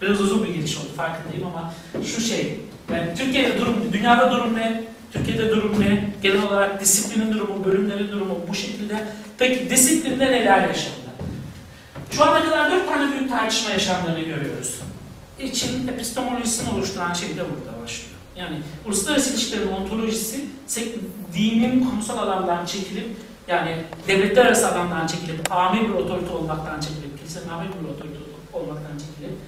Biraz 0.02 0.20
uzun 0.20 0.44
bir 0.44 0.54
giriş 0.54 0.76
oldu 0.76 0.88
farkındayım 0.96 1.46
ama 1.46 1.72
şu 2.04 2.20
şey, 2.20 2.60
yani 2.92 3.14
Türkiye'de 3.18 3.60
durum, 3.60 3.92
dünyada 3.92 4.32
durum 4.32 4.54
ne? 4.54 4.84
Türkiye'de 5.12 5.50
durum 5.50 5.80
ne? 5.80 6.10
Genel 6.22 6.42
olarak 6.42 6.80
disiplinin 6.80 7.32
durumu, 7.32 7.64
bölümlerin 7.64 8.12
durumu 8.12 8.40
bu 8.48 8.54
şekilde. 8.54 9.04
Peki 9.38 9.70
disiplinde 9.70 10.26
neler 10.26 10.68
yaşandı? 10.68 10.96
Şu 12.10 12.24
ana 12.24 12.44
kadar 12.44 12.70
dört 12.70 12.88
tane 12.88 13.12
büyük 13.12 13.30
tartışma 13.30 13.70
yaşandığını 13.70 14.20
görüyoruz. 14.20 14.80
İçin 15.40 15.88
epistemolojisini 15.88 16.74
oluşturan 16.74 17.12
şey 17.12 17.28
de 17.28 17.40
burada 17.40 17.82
başlıyor. 17.82 18.16
Yani 18.36 18.56
uluslararası 18.86 19.30
ilişkilerin 19.30 19.72
ontolojisi 19.72 20.44
dinin 21.34 21.90
konusal 21.90 22.18
alandan 22.18 22.66
çekilip 22.66 23.16
yani 23.48 23.76
devletler 24.08 24.46
arası 24.46 24.68
alandan 24.68 25.06
çekilip 25.06 25.52
amir 25.52 25.88
bir 25.88 25.94
otorite 25.94 26.32
olmaktan 26.32 26.80
çekilip 26.80 27.18
kilisenin 27.18 27.48
amir 27.48 27.68
bir 27.68 27.88
otorite 27.88 28.18
olmaktan 28.52 28.98
çekilip 28.98 29.38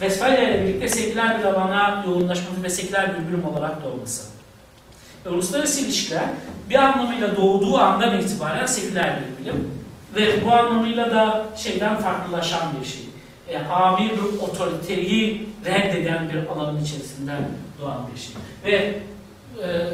Vesfalya 0.00 0.50
ile 0.50 0.62
birlikte 0.62 0.88
seküler 0.88 1.38
bir 1.38 1.44
alana 1.44 2.04
yoğunlaşması 2.06 2.62
ve 2.62 2.70
seküler 2.70 3.10
bir 3.14 3.28
bölüm 3.28 3.44
olarak 3.44 3.84
doğması. 3.84 4.37
Ve 5.28 5.34
uluslararası 5.34 5.80
ilişkiler 5.80 6.24
bir 6.70 6.74
anlamıyla 6.74 7.36
doğduğu 7.36 7.78
andan 7.78 8.20
itibaren 8.20 8.66
seküler 8.66 9.18
bir 9.20 9.44
bilim 9.44 9.70
ve 10.14 10.46
bu 10.46 10.52
anlamıyla 10.52 11.10
da 11.10 11.46
şeyden 11.56 11.96
farklılaşan 11.96 12.62
bir 12.80 12.86
şey. 12.86 13.00
Yani 13.52 13.68
amir 13.68 14.12
otoriteyi 14.42 15.48
reddeden 15.64 16.28
bir 16.28 16.46
alanın 16.46 16.84
içerisinden 16.84 17.48
doğan 17.80 17.98
bir 18.14 18.20
şey. 18.20 18.34
Ve 18.64 19.00
e, 19.62 19.86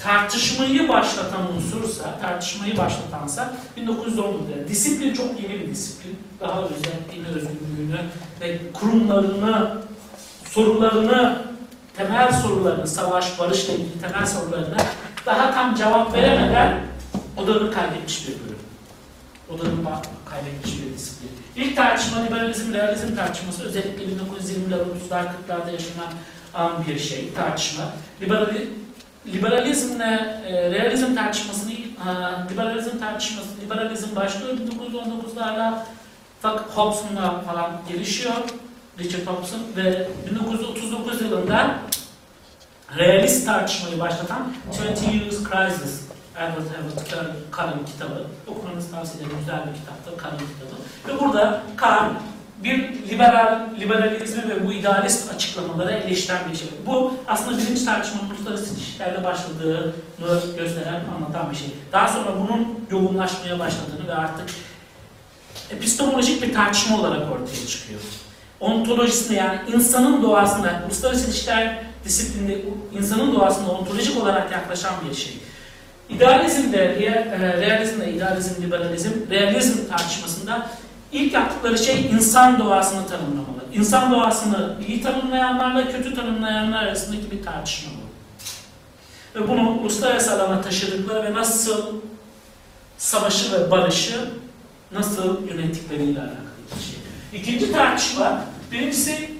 tartışmayı 0.00 0.88
başlatan 0.88 1.56
unsursa, 1.56 2.18
tartışmayı 2.20 2.76
başlatansa 2.76 3.54
1919'da. 3.76 4.68
Disiplin 4.68 5.14
çok 5.14 5.42
yeni 5.42 5.60
bir 5.60 5.70
disiplin. 5.70 6.18
Daha 6.40 6.62
özel 6.62 6.98
din 7.14 7.24
özgürlüğünü 7.24 8.00
ve 8.40 8.58
kurumlarını, 8.72 9.76
sorularını, 10.44 11.47
temel 11.98 12.32
sorularını, 12.32 12.86
savaş, 12.86 13.38
barışla 13.38 13.72
ilgili 13.72 14.00
temel 14.00 14.26
sorularına 14.26 14.76
daha 15.26 15.54
tam 15.54 15.74
cevap 15.74 16.14
veremeden 16.14 16.80
odanı 17.36 17.72
kaybetmiş 17.72 18.28
bir 18.28 18.32
bölüm. 18.34 18.58
Odanı 19.50 19.68
ba- 19.88 20.30
kaybetmiş 20.30 20.72
bir 20.82 20.94
disiplin. 20.94 21.30
İlk 21.56 21.76
tartışma 21.76 22.20
liberalizm, 22.20 22.74
realizm 22.74 23.16
tartışması 23.16 23.64
özellikle 23.64 24.04
1920'ler, 24.04 24.78
30'lar, 24.78 25.22
40'larda 25.22 25.72
yaşanan 25.72 26.12
an 26.54 26.72
bir 26.88 26.98
şey, 26.98 27.32
tartışma. 27.32 27.84
Liberali, 28.20 28.68
liberalizmle 29.26 30.40
e, 30.46 30.70
realizm 30.70 31.14
tartışmasını, 31.14 31.72
liberalizm 32.52 32.98
tartışması, 32.98 33.48
liberalizm 33.64 34.16
başlıyor 34.16 34.56
1919'larla 34.58 35.74
fakat 36.40 36.76
Hobson'la 36.76 37.40
falan 37.40 37.70
gelişiyor. 37.88 38.34
Richard 38.98 39.26
Hobson 39.26 39.60
ve 39.76 40.08
1939 40.30 41.20
yılında 41.22 41.78
realist 42.98 43.46
tartışmayı 43.46 44.00
başlatan 44.00 44.52
20 45.02 45.16
Years 45.16 45.34
Crisis 45.34 46.00
Edward 46.36 46.66
Everett 46.66 47.08
Cullen 47.56 47.86
kitabı. 47.86 48.26
Okumanızı 48.46 48.90
tavsiye 48.90 49.22
ederim. 49.22 49.36
Güzel 49.40 49.60
bir 49.66 49.80
kitaptır. 49.80 50.12
Cullen 50.22 50.38
kitabı. 50.38 50.76
Ve 51.08 51.24
burada 51.24 51.62
Cullen 51.78 52.12
bir 52.64 53.08
liberal, 53.08 53.60
liberalizmi 53.80 54.48
ve 54.48 54.66
bu 54.66 54.72
idealist 54.72 55.34
açıklamaları 55.34 55.92
eleştiren 55.92 56.40
bir 56.52 56.56
şey. 56.56 56.68
Bu 56.86 57.14
aslında 57.26 57.58
birinci 57.58 57.84
tartışmanın 57.84 58.30
uluslararası 58.30 58.74
ilişkilerde 58.74 59.24
başladığını 59.24 59.92
gösteren, 60.56 61.02
anlatan 61.16 61.50
bir 61.50 61.56
şey. 61.56 61.68
Daha 61.92 62.08
sonra 62.08 62.30
bunun 62.40 62.86
yoğunlaşmaya 62.90 63.58
başladığını 63.58 64.08
ve 64.08 64.14
artık 64.14 64.50
epistemolojik 65.70 66.42
bir 66.42 66.54
tartışma 66.54 66.96
olarak 66.96 67.32
ortaya 67.32 67.66
çıkıyor. 67.66 68.00
Ontolojisinde 68.60 69.36
yani 69.36 69.58
insanın 69.74 70.22
doğasında, 70.22 70.82
uluslararası 70.86 71.26
ilişkiler 71.30 71.78
disiplinde 72.04 72.64
insanın 72.98 73.34
doğasında 73.34 73.70
ontolojik 73.70 74.22
olarak 74.22 74.52
yaklaşan 74.52 74.94
bir 75.10 75.14
şey. 75.16 75.38
İdealizmde, 76.08 76.76
rea- 76.78 77.34
e, 77.34 77.60
realizmde, 77.60 78.12
idealizm, 78.12 78.62
liberalizm, 78.62 79.10
realizm 79.30 79.88
tartışmasında 79.88 80.70
ilk 81.12 81.32
yaptıkları 81.32 81.78
şey 81.78 82.06
insan 82.06 82.58
doğasını 82.58 83.06
tanımlamalı. 83.08 83.58
İnsan 83.74 84.12
doğasını 84.12 84.74
iyi 84.88 85.02
tanımlayanlarla 85.02 85.92
kötü 85.92 86.14
tanımlayanlar 86.14 86.82
arasındaki 86.82 87.30
bir 87.30 87.42
tartışma 87.42 87.90
bu. 87.92 88.08
Ve 89.40 89.48
bunu 89.48 89.70
uluslararası 89.70 90.32
alana 90.32 90.60
taşıdıkları 90.60 91.24
ve 91.24 91.34
nasıl 91.34 91.94
savaşı 92.98 93.52
ve 93.52 93.70
barışı 93.70 94.28
nasıl 94.92 95.48
yönettikleriyle 95.48 96.20
alakalı 96.20 96.38
bir 96.76 96.82
şey. 96.82 97.40
İkinci 97.40 97.72
tartışma, 97.72 98.44
birincisi 98.72 99.30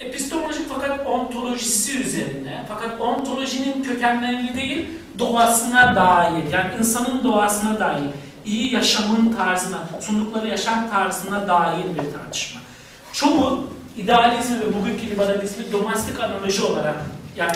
epistemolojik 0.00 0.68
fakat 0.68 1.06
ontolojisi 1.06 1.98
üzerine. 1.98 2.64
Fakat 2.68 3.00
ontolojinin 3.00 3.82
kökenlerini 3.82 4.56
değil, 4.56 4.88
doğasına 5.18 5.96
dair, 5.96 6.52
yani 6.52 6.70
insanın 6.78 7.24
doğasına 7.24 7.80
dair, 7.80 8.04
iyi 8.44 8.74
yaşamın 8.74 9.32
tarzına, 9.32 9.78
sundukları 10.00 10.48
yaşam 10.48 10.90
tarzına 10.90 11.48
dair 11.48 11.84
bir 11.84 12.12
tartışma. 12.18 12.60
Çoğu 13.12 13.66
idealizmi 13.96 14.60
ve 14.60 14.74
bugünkü 14.80 15.06
liberalizmi 15.06 15.72
domestik 15.72 16.20
analoji 16.20 16.62
olarak, 16.62 16.96
yani 17.36 17.52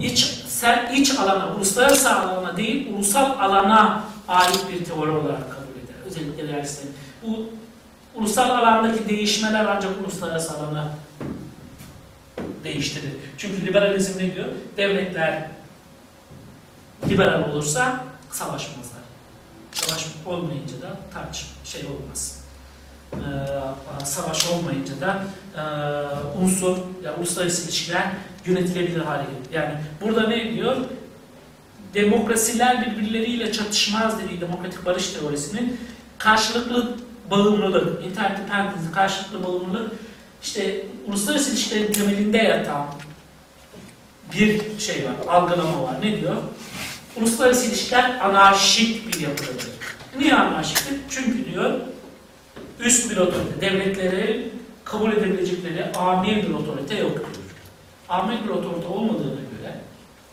iç, 0.00 0.18
sen 0.48 0.92
iç 0.94 1.18
alana, 1.18 1.54
uluslararası 1.56 2.14
alana 2.14 2.56
değil, 2.56 2.94
ulusal 2.94 3.30
alana 3.38 4.04
ait 4.28 4.64
bir 4.72 4.84
teori 4.84 5.10
olarak 5.10 5.50
kabul 5.50 5.84
eder. 5.84 5.94
Özellikle 6.06 6.52
realistlerin. 6.52 6.94
Bu 7.26 7.48
ulusal 8.14 8.50
alandaki 8.50 9.08
değişmeler 9.08 9.64
ancak 9.64 10.00
uluslararası 10.00 10.58
alana 10.58 10.94
değiştirir. 12.64 13.12
Çünkü 13.38 13.66
liberalizm 13.66 14.18
ne 14.18 14.34
diyor? 14.34 14.48
Devletler 14.76 15.48
liberal 17.08 17.50
olursa 17.50 18.04
savaşmazlar. 18.30 19.02
Savaş 19.72 20.06
olmayınca 20.26 20.82
da 20.82 20.96
tartışma 21.14 21.50
şey 21.64 21.82
olmaz. 21.86 22.42
Ee, 23.12 24.04
savaş 24.04 24.50
olmayınca 24.50 25.00
da 25.00 25.24
e, 25.56 25.62
unsur, 26.42 26.78
yani 27.04 27.16
uluslararası 27.18 27.64
ilişkiler 27.64 28.12
yönetilebilir 28.46 29.00
hale 29.00 29.22
gelir. 29.22 29.58
Yani 29.62 29.74
burada 30.00 30.28
ne 30.28 30.52
diyor? 30.52 30.76
Demokrasiler 31.94 32.86
birbirleriyle 32.86 33.52
çatışmaz 33.52 34.18
dediği 34.20 34.40
demokratik 34.40 34.86
barış 34.86 35.10
teorisinin 35.10 35.80
karşılıklı 36.18 36.96
bağımlılık, 37.32 38.04
interdependence, 38.04 38.92
karşılıklı 38.94 39.44
bağımlılık 39.44 39.92
işte 40.42 40.86
uluslararası 41.06 41.50
ilişkilerin 41.50 41.92
temelinde 41.92 42.38
yatan 42.38 42.86
bir 44.34 44.78
şey 44.78 45.04
var, 45.04 45.34
algılama 45.34 45.82
var. 45.82 45.94
Ne 46.02 46.20
diyor? 46.20 46.36
Uluslararası 47.16 47.66
ilişkiler 47.66 48.20
anarşik 48.20 49.06
bir 49.08 49.20
yapıdadır. 49.20 49.68
Niye 50.18 50.34
anarşiktir? 50.34 50.96
Çünkü 51.10 51.52
diyor 51.52 51.80
üst 52.80 53.10
bir 53.10 53.16
otorite, 53.16 53.60
devletleri 53.60 54.50
kabul 54.84 55.12
edebilecekleri 55.12 55.92
amir 55.92 56.48
bir 56.48 56.54
otorite 56.54 56.98
yoktur. 56.98 57.42
Amir 58.08 58.44
bir 58.44 58.48
otorite 58.48 58.86
olmadığına 58.86 59.30
göre 59.30 59.80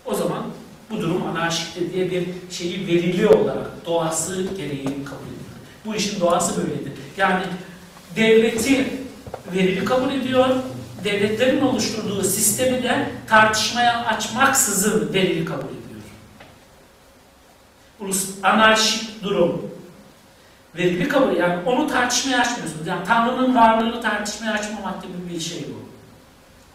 o 0.06 0.16
zaman 0.16 0.44
bu 0.90 1.02
durum 1.02 1.28
anarşiktir 1.28 1.94
diye 1.94 2.12
bir 2.12 2.26
şeyi 2.52 2.88
verili 2.88 3.28
olarak 3.28 3.86
doğası 3.86 4.44
gereği 4.58 4.86
kabul. 4.86 5.29
Bu 5.86 5.96
işin 5.96 6.20
doğası 6.20 6.58
böyledir. 6.58 6.94
Yani 7.18 7.44
devleti 8.16 8.88
verili 9.54 9.86
kabul 9.86 10.14
ediyor, 10.14 10.50
devletlerin 11.04 11.62
oluşturduğu 11.62 12.24
sistemi 12.24 12.84
de 12.84 13.10
tartışmaya 13.28 14.06
açmaksızın 14.06 15.14
verili 15.14 15.46
kabul 15.46 15.64
ediyor. 15.64 16.02
Ulus 18.00 18.30
anarşik 18.44 19.24
durum 19.24 19.72
verili 20.76 21.08
kabul 21.08 21.36
yani 21.36 21.64
onu 21.66 21.88
tartışmaya 21.88 22.40
açmıyorsunuz. 22.40 22.88
Yani 22.88 23.06
Tanrı'nın 23.08 23.56
varlığını 23.56 24.02
tartışmaya 24.02 24.54
açmamak 24.54 25.04
gibi 25.04 25.34
bir 25.34 25.40
şey 25.40 25.66
bu. 25.70 25.90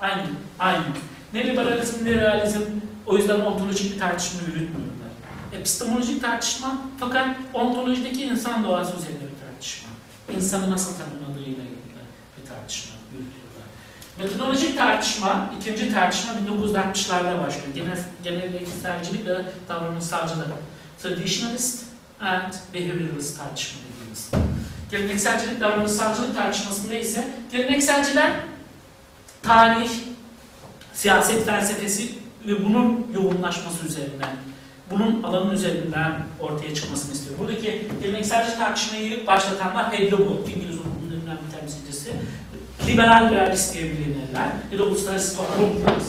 Aynı, 0.01 0.23
aynı. 0.59 0.85
Ne 1.33 1.47
liberalizm 1.47 2.05
ne 2.05 2.12
realizm 2.12 2.61
o 3.07 3.17
yüzden 3.17 3.40
ontolojik 3.40 3.95
bir 3.95 4.01
tartışma 4.01 4.40
yürütmüyorlar. 4.40 4.94
Epistemolojik 5.55 6.23
tartışma 6.23 6.79
fakat 7.01 7.37
ontolojideki 7.55 8.23
insan 8.23 8.64
doğası 8.64 8.97
üzerine 8.97 9.21
bir 9.21 9.47
tartışma. 9.47 9.88
İnsanı 10.37 10.71
nasıl 10.71 10.93
tanımladığıyla 10.97 11.62
ilgili 11.62 11.95
bir 12.38 12.49
tartışma 12.49 12.95
yürütüyorlar. 13.12 13.67
Metodolojik 14.19 14.79
tartışma, 14.79 15.51
ikinci 15.61 15.95
tartışma 15.95 16.33
1960'larda 16.33 17.47
başlıyor. 17.47 17.75
Genel, 17.75 17.99
geleneksel 18.25 19.01
ve 19.27 19.45
davranışsalcılık. 19.69 20.49
Traditionalist 21.03 21.85
and 22.21 22.53
behavioralist 22.75 23.38
tartışma 23.38 23.81
dediğimiz. 23.88 24.31
Gelenekselcilik 24.90 25.61
davranışsalcılık 25.61 26.37
tartışmasında 26.37 26.95
ise 26.95 27.29
gelenekselciler 27.53 28.33
tarih, 29.43 29.90
siyaset 30.95 31.47
felsefesi 31.47 32.14
ve 32.47 32.64
bunun 32.64 33.07
yoğunlaşması 33.14 33.87
üzerinden, 33.87 34.31
bunun 34.95 35.23
alanın 35.23 35.51
üzerinden 35.51 36.13
ortaya 36.41 36.75
çıkmasını 36.75 37.13
istiyor. 37.13 37.39
Buradaki 37.39 37.89
gelenekselci 38.03 38.59
tartışmayı 38.59 39.27
başlatanlar 39.27 39.93
Hedlo 39.93 40.19
bu, 40.19 40.51
İngiliz 40.51 40.77
hukukunun 40.77 41.23
bir 41.47 41.59
temsilcisi. 41.59 42.13
Liberal 42.87 43.31
realist 43.31 43.75
diye 43.75 43.85
bilinirler 43.85 44.49
ya 44.73 44.79
da 44.79 44.83
uluslararası 44.83 45.37
toplum 45.37 45.65
olarak 45.65 46.01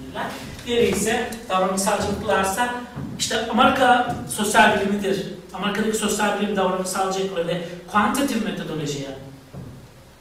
bilinirler. 0.00 0.26
Diğeri 0.66 0.90
ise 0.90 1.30
davranışsalcılıklarsa 1.48 2.74
işte 3.18 3.46
Amerika 3.50 4.16
sosyal 4.28 4.80
bilimidir. 4.80 5.26
Amerika'daki 5.54 5.98
sosyal 5.98 6.40
bilim 6.40 6.56
davranışsalcıya 6.56 7.26
göre 7.26 7.46
ve 7.46 7.62
kuantitatif 7.92 8.44
metodolojiye, 8.44 9.08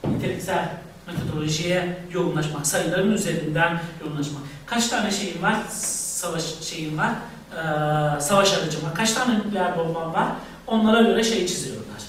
niteliksel 0.08 0.70
metodolojiye 1.08 1.98
yoğunlaşmak, 2.12 2.68
sayıların 2.68 3.12
üzerinden 3.12 3.82
yoğunlaşmak. 4.06 4.42
Kaç 4.66 4.88
tane 4.88 5.12
şeyin 5.12 5.42
var? 5.42 5.56
Savaş 5.70 6.44
şeyin 6.62 6.98
var, 6.98 7.12
ee, 7.54 8.22
savaş 8.22 8.54
aracım 8.54 8.84
var. 8.86 8.96
Kaç 8.96 9.14
tane 9.14 9.40
nükleer 9.40 9.78
bombam 9.78 10.14
var? 10.14 10.28
Onlara 10.68 11.02
göre 11.02 11.24
şey 11.24 11.48
çiziyorlar. 11.48 12.02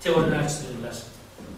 Teoriler 0.00 0.48
çiziyorlar. 0.48 0.94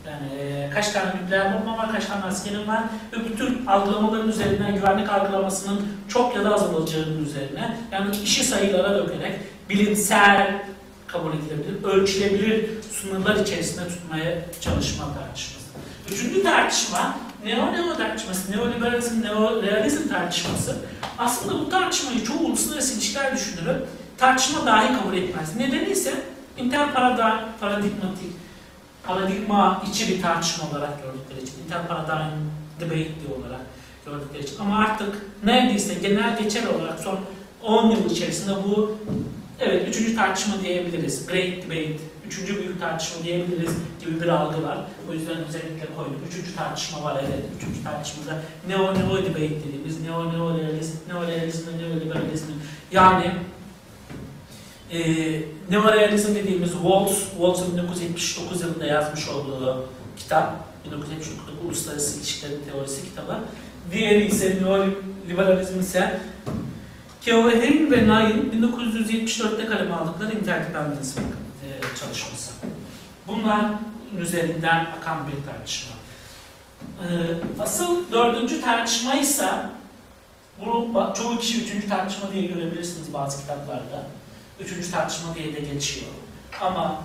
Yani 0.07 0.41
e, 0.41 0.71
kaç 0.75 0.91
tane 0.91 1.07
nükleer 1.07 1.55
bomba 1.55 1.79
var, 1.79 1.93
kaç 1.93 2.07
tane 2.07 2.25
askerim 2.25 2.69
var 2.69 2.83
ve 3.13 3.25
bütün 3.25 3.67
algılamaların 3.67 4.29
üzerinden 4.29 4.75
güvenlik 4.75 5.11
algılamasının 5.11 5.89
çok 6.09 6.37
ya 6.37 6.45
da 6.45 6.55
azalacağının 6.55 7.25
üzerine 7.25 7.77
yani 7.93 8.17
işi 8.17 8.45
sayılara 8.45 8.99
dökerek 8.99 9.41
bilimsel 9.71 10.63
kabul 11.07 11.31
edilebilir, 11.33 11.85
ölçülebilir 11.85 12.83
sınırlar 12.83 13.37
içerisinde 13.37 13.89
tutmaya 13.89 14.39
çalışma 14.61 15.05
tartışması. 15.15 15.67
Üçüncü 16.13 16.43
tartışma 16.43 17.17
neo-neo 17.45 17.97
tartışması, 17.97 18.53
neoliberalizm, 18.53 19.23
neorealizm 19.23 20.09
tartışması. 20.09 20.77
Aslında 21.19 21.59
bu 21.59 21.71
tartışmayı 21.71 22.25
çoğu 22.25 22.39
uluslararası 22.39 22.95
ilişkiler 22.95 23.37
düşünürü 23.37 23.85
tartışma 24.19 24.67
dahi 24.67 24.99
kabul 24.99 25.17
etmez. 25.17 25.57
Nedeni 25.57 25.91
ise 25.91 26.15
interparadigmatik, 26.57 28.33
paradigma 29.05 29.83
içi 29.91 30.09
bir 30.09 30.23
tartışma 30.23 30.71
olarak 30.71 31.03
gördükleri 31.03 31.43
için, 31.43 31.65
interparadigm 31.65 32.39
debate 32.81 33.35
olarak 33.39 33.61
gördükleri 34.07 34.45
için. 34.45 34.57
Ama 34.61 34.79
artık 34.79 35.27
neredeyse 35.45 35.95
genel 35.95 36.39
geçer 36.43 36.67
olarak 36.67 37.01
son 37.01 37.19
10 37.63 37.91
yıl 37.91 38.11
içerisinde 38.11 38.55
bu 38.65 38.99
evet 39.61 39.89
üçüncü 39.89 40.17
tartışma 40.17 40.61
diyebiliriz. 40.63 41.27
Great 41.27 41.63
debate, 41.63 41.99
üçüncü 42.29 42.59
büyük 42.59 42.81
tartışma 42.81 43.25
diyebiliriz 43.25 43.73
gibi 44.01 44.21
bir 44.21 44.29
algı 44.29 44.63
var. 44.63 44.79
O 45.11 45.13
yüzden 45.13 45.37
özellikle 45.49 45.87
koyduk. 45.97 46.17
Üçüncü 46.29 46.55
tartışma 46.57 47.05
var 47.05 47.21
evet. 47.21 47.45
Üçüncü 47.57 47.83
tartışmada 47.85 48.43
neo 48.69 48.95
neo 48.95 49.25
debate 49.25 49.65
dediğimiz 49.69 50.01
neo 50.01 50.33
neo 50.33 50.59
realizm, 50.59 50.97
neo 51.09 51.27
realizm 51.27 51.69
ve 51.69 51.83
neoliberalizm 51.83 52.47
yani 52.93 53.33
e, 54.93 55.01
neorealizm 55.71 56.35
dediğimiz 56.35 56.73
Waltz, 56.73 57.31
Waltz'ın 57.31 57.73
1979 57.73 58.61
yılında 58.61 58.87
yazmış 58.87 59.29
olduğu 59.29 59.89
kitap, 60.17 60.55
1979'da 60.87 61.67
Uluslararası 61.67 62.19
İlişkilerin 62.19 62.61
Teorisi 62.71 63.05
kitabı. 63.05 63.39
Diğeri 63.93 64.27
ise 64.27 64.59
neoliberalizm 64.63 65.81
ise 65.81 66.21
Keohane 67.21 67.91
ve 67.91 68.09
Nay'ın 68.09 68.51
1974'te 68.51 69.67
kaleme 69.67 69.95
aldıkları 69.95 70.33
interdependence 70.33 71.09
e, 71.21 71.48
çalışması. 71.81 72.53
Bunlar 73.27 73.65
üzerinden 74.19 74.87
akan 75.01 75.19
bir 75.29 75.53
tartışma. 75.53 75.95
E, 76.83 77.07
asıl 77.63 78.13
dördüncü 78.13 78.61
tartışma 78.61 79.15
ise 79.15 79.49
bunu 80.67 81.13
çoğu 81.17 81.39
kişi 81.39 81.63
üçüncü 81.65 81.89
tartışma 81.89 82.33
diye 82.33 82.47
görebilirsiniz 82.47 83.15
bazı 83.15 83.41
kitaplarda. 83.41 84.07
Üçüncü 84.61 84.91
tartışma 84.91 85.35
diye 85.35 85.57
de 85.57 85.61
geçiyor. 85.61 86.11
Ama 86.61 87.03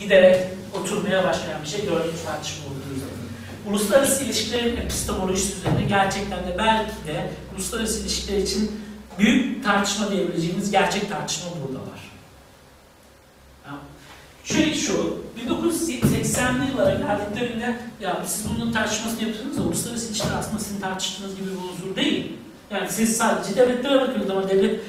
giderek 0.00 0.46
oturmaya 0.80 1.24
başlayan 1.24 1.62
bir 1.62 1.68
şey 1.68 1.86
dördüncü 1.86 2.24
tartışma 2.24 2.64
olduğu 2.66 2.96
üzerine. 2.96 3.26
Uluslararası 3.68 4.24
ilişkilerin 4.24 4.76
epistemolojisi 4.76 5.58
üzerine 5.58 5.82
gerçekten 5.82 6.38
de 6.38 6.58
belki 6.58 7.06
de 7.06 7.30
uluslararası 7.54 8.00
ilişkiler 8.00 8.38
için 8.38 8.80
büyük 9.18 9.64
tartışma 9.64 10.10
diyebileceğimiz 10.10 10.70
gerçek 10.70 11.08
tartışma 11.10 11.50
burada 11.66 11.80
var. 11.80 12.05
Şey 14.46 14.74
şu, 14.74 15.18
1980'li 15.46 16.70
yıllara 16.70 16.94
geldiklerinde 16.94 17.76
ya 18.00 18.22
siz 18.26 18.44
bunun 18.50 18.72
tartışmasını 18.72 19.22
yapıyorsunuz 19.22 19.58
da 19.58 19.62
uluslararası 19.62 20.08
ilişkiler 20.08 20.34
aslında 20.38 20.58
sizin 20.58 20.80
tartıştığınız 20.80 21.36
gibi 21.36 21.46
bir 21.46 21.56
unsur 21.56 21.96
değil. 21.96 22.32
Yani 22.70 22.88
siz 22.90 23.16
sadece 23.16 23.56
devletlere 23.56 24.00
bakıyorsunuz 24.00 24.30
ama 24.30 24.48
devlet 24.48 24.80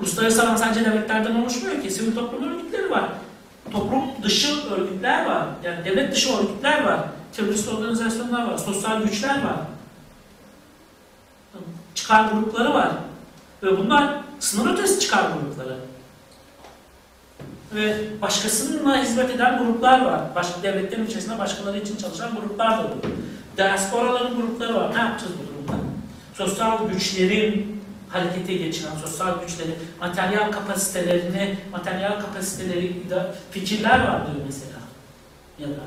Uluslararası 0.00 0.42
alan 0.42 0.56
sadece 0.56 0.84
devletlerden 0.84 1.34
oluşmuyor 1.34 1.82
ki. 1.82 1.90
Sivil 1.90 2.14
toplum 2.14 2.42
örgütleri 2.42 2.90
var. 2.90 3.04
Toplum 3.72 4.02
dışı 4.22 4.70
örgütler 4.70 5.26
var. 5.26 5.46
Yani 5.64 5.84
devlet 5.84 6.12
dışı 6.12 6.36
örgütler 6.36 6.84
var. 6.84 7.00
Terörist 7.32 7.68
organizasyonlar 7.68 8.46
var. 8.46 8.58
Sosyal 8.58 9.02
güçler 9.02 9.44
var. 9.44 9.56
Çıkar 11.94 12.24
grupları 12.24 12.74
var. 12.74 12.90
Ve 13.62 13.78
bunlar 13.78 14.14
sınır 14.40 14.72
ötesi 14.72 15.00
çıkar 15.00 15.30
grupları. 15.30 15.76
Ve 17.74 17.96
başkasına 18.22 19.02
hizmet 19.02 19.30
eden 19.30 19.58
gruplar 19.58 20.04
var. 20.04 20.20
Başka 20.34 20.62
devletlerin 20.62 21.06
içerisinde 21.06 21.38
başkaları 21.38 21.78
için 21.78 21.96
çalışan 21.96 22.34
gruplar 22.34 22.78
da 22.78 22.84
var. 22.84 22.90
Diasporaların 23.56 24.36
grupları 24.36 24.74
var. 24.74 24.94
Ne 24.94 24.98
yapacağız 24.98 25.32
bu 25.42 25.48
durumda? 25.48 25.84
Sosyal 26.34 26.88
güçlerin 26.88 27.82
harekete 28.08 28.54
geçiren 28.54 28.96
sosyal 29.04 29.40
güçleri, 29.40 29.70
materyal 30.00 30.52
kapasitelerini, 30.52 31.58
materyal 31.72 32.20
kapasiteleri, 32.20 33.02
fikirler 33.50 33.98
var 33.98 34.26
diyor 34.26 34.46
mesela. 34.46 34.78
Ya 35.58 35.68
da 35.68 35.82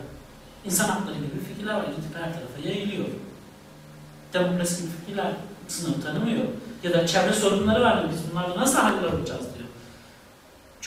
insan 0.65 0.89
hakları 0.89 1.15
gibi 1.15 1.45
fikirler 1.53 1.73
var. 1.73 1.85
Gidip 1.85 2.15
her 2.15 2.33
tarafa 2.33 2.69
yayılıyor. 2.69 3.05
Demokrasi 4.33 4.81
gibi 4.81 4.91
fikirler 4.99 5.31
sınır 5.67 6.01
tanımıyor. 6.01 6.43
Ya 6.83 6.93
da 6.93 7.07
çevre 7.07 7.33
sorunları 7.33 7.81
var. 7.81 8.05
Biz 8.11 8.31
bunlarla 8.31 8.61
nasıl 8.61 8.77
hallolacağız 8.79 9.41
diyor. 9.41 9.56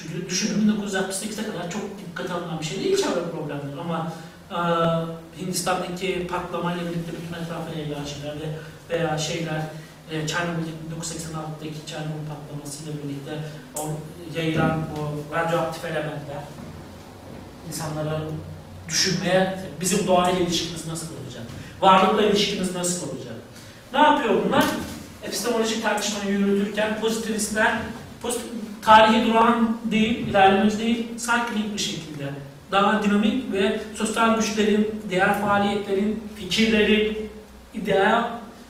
Çünkü 0.03 0.31
düşünün 0.31 0.73
1968'e 0.73 1.53
kadar 1.53 1.71
çok 1.71 1.83
dikkat 1.99 2.31
alınan 2.31 2.61
bir 2.61 2.65
şey 2.65 2.85
değil 2.85 2.97
çevre 2.97 3.31
problemleri 3.31 3.81
ama 3.81 4.13
e, 4.51 4.59
Hindistan'daki 5.41 6.27
patlamayla 6.27 6.83
birlikte 6.83 7.13
bütün 7.13 7.43
etrafa 7.43 7.79
yayılan 7.79 8.05
şeyler 8.05 8.35
veya 8.91 9.19
şeyler 9.19 9.63
e, 10.11 10.27
Çernobil 10.27 10.63
1986'daki 10.63 11.87
Çernobil 11.87 12.27
patlamasıyla 12.29 12.93
birlikte 13.05 13.39
o 13.79 13.89
yayılan 14.39 14.79
o 14.99 15.35
radyoaktif 15.37 15.85
elementler 15.85 16.43
insanlara 17.69 18.21
düşünmeye, 18.89 19.59
bizim 19.81 20.07
doğayla 20.07 20.41
ilişkimiz 20.41 20.87
nasıl 20.87 21.07
olacak? 21.07 21.43
Varlıkla 21.81 22.23
ilişkimiz 22.23 22.75
nasıl 22.75 23.09
olacak? 23.09 23.35
Ne 23.93 23.99
yapıyor 23.99 24.35
bunlar? 24.47 24.65
Epistemolojik 25.23 25.83
tartışmayı 25.83 26.39
yürütürken 26.39 27.01
pozitivistler 27.01 27.79
pozitif, 28.23 28.47
tarihi 28.83 29.27
duran 29.27 29.77
değil, 29.85 30.29
ilerlemeci 30.29 30.79
değil, 30.79 31.07
cycling 31.19 31.75
bir 31.75 31.79
şekilde 31.79 32.25
daha 32.73 33.03
dinamik 33.03 33.53
ve 33.53 33.81
sosyal 33.95 34.37
güçlerin, 34.37 35.03
diğer 35.11 35.41
faaliyetlerin, 35.41 36.23
fikirlerin, 36.37 37.31
ideal 37.75 38.25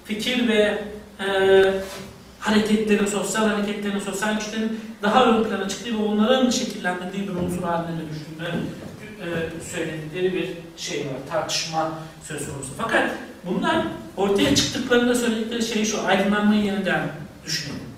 fikir 0.05 0.49
ve 0.49 0.79
e, 1.21 1.27
hareketlerin, 2.41 3.07
sosyal 3.07 3.49
hareketlerin, 3.49 3.99
sosyal 3.99 4.35
güçlerin 4.35 4.81
daha 5.03 5.25
ön 5.25 5.45
plana 5.45 5.69
çıktığı 5.69 5.99
ve 5.99 6.03
onların 6.03 6.51
şekillendirdiği 6.51 7.29
bir 7.29 7.35
unsur 7.35 7.63
haline 7.63 7.99
dönüştüğünü 8.01 8.49
e, 9.21 9.29
söyledikleri 9.73 10.35
bir 10.35 10.49
şey 10.77 10.99
var, 10.99 11.31
tartışma 11.31 11.93
söz 12.25 12.39
konusu. 12.39 12.71
Fakat 12.79 13.11
bunlar 13.47 13.83
ortaya 14.17 14.55
çıktıklarında 14.55 15.15
söyledikleri 15.15 15.63
şey 15.63 15.85
şu, 15.85 16.07
aydınlanmayı 16.07 16.65
yeniden 16.65 17.09
düşünelim. 17.47 17.90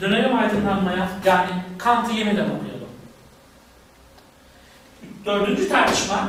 Dönelim 0.00 0.38
aydınlanmaya, 0.38 1.08
yani 1.24 1.50
Kant'ı 1.78 2.12
yeniden 2.12 2.44
okuyalım. 2.44 2.88
Dördüncü 5.24 5.68
tartışma, 5.68 6.28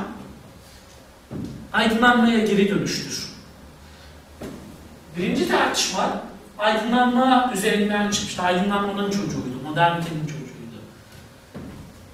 aydınlanmaya 1.73 2.39
geri 2.39 2.69
dönüştür. 2.69 3.29
Birinci 5.17 5.47
tartışma 5.47 6.21
aydınlanma 6.57 7.51
üzerinden 7.53 8.11
çıkmıştı. 8.11 8.41
Aydınlanmanın 8.41 9.11
çocuğuydu, 9.11 9.61
modernitenin 9.63 10.25
çocuğuydu. 10.25 10.45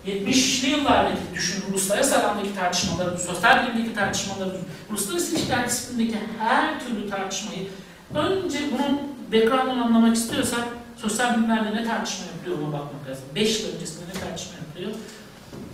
70'li 0.05 0.69
yıllardaki 0.69 1.21
düşün, 1.35 1.63
uluslararası 1.71 2.19
alandaki 2.19 2.55
tartışmaları, 2.55 3.17
sosyal 3.19 3.67
bilimdeki 3.67 3.95
tartışmaları, 3.95 4.57
uluslararası 4.89 5.31
ilişkiler 5.31 5.67
disiplindeki 5.67 6.17
her 6.39 6.79
türlü 6.79 7.09
tartışmayı 7.09 7.67
önce 8.15 8.59
bunun 8.71 8.99
background'unu 9.31 9.85
anlamak 9.85 10.15
istiyorsak 10.15 10.67
sosyal 11.01 11.37
bilimlerde 11.37 11.75
ne 11.75 11.83
tartışma 11.83 12.25
yapılıyor 12.25 12.57
ona 12.57 12.73
bakmak 12.73 13.09
lazım. 13.09 13.23
5 13.35 13.59
yıl 13.59 13.75
öncesinde 13.75 14.05
ne 14.09 14.19
tartışma 14.19 14.53
yapılıyor? 14.57 14.91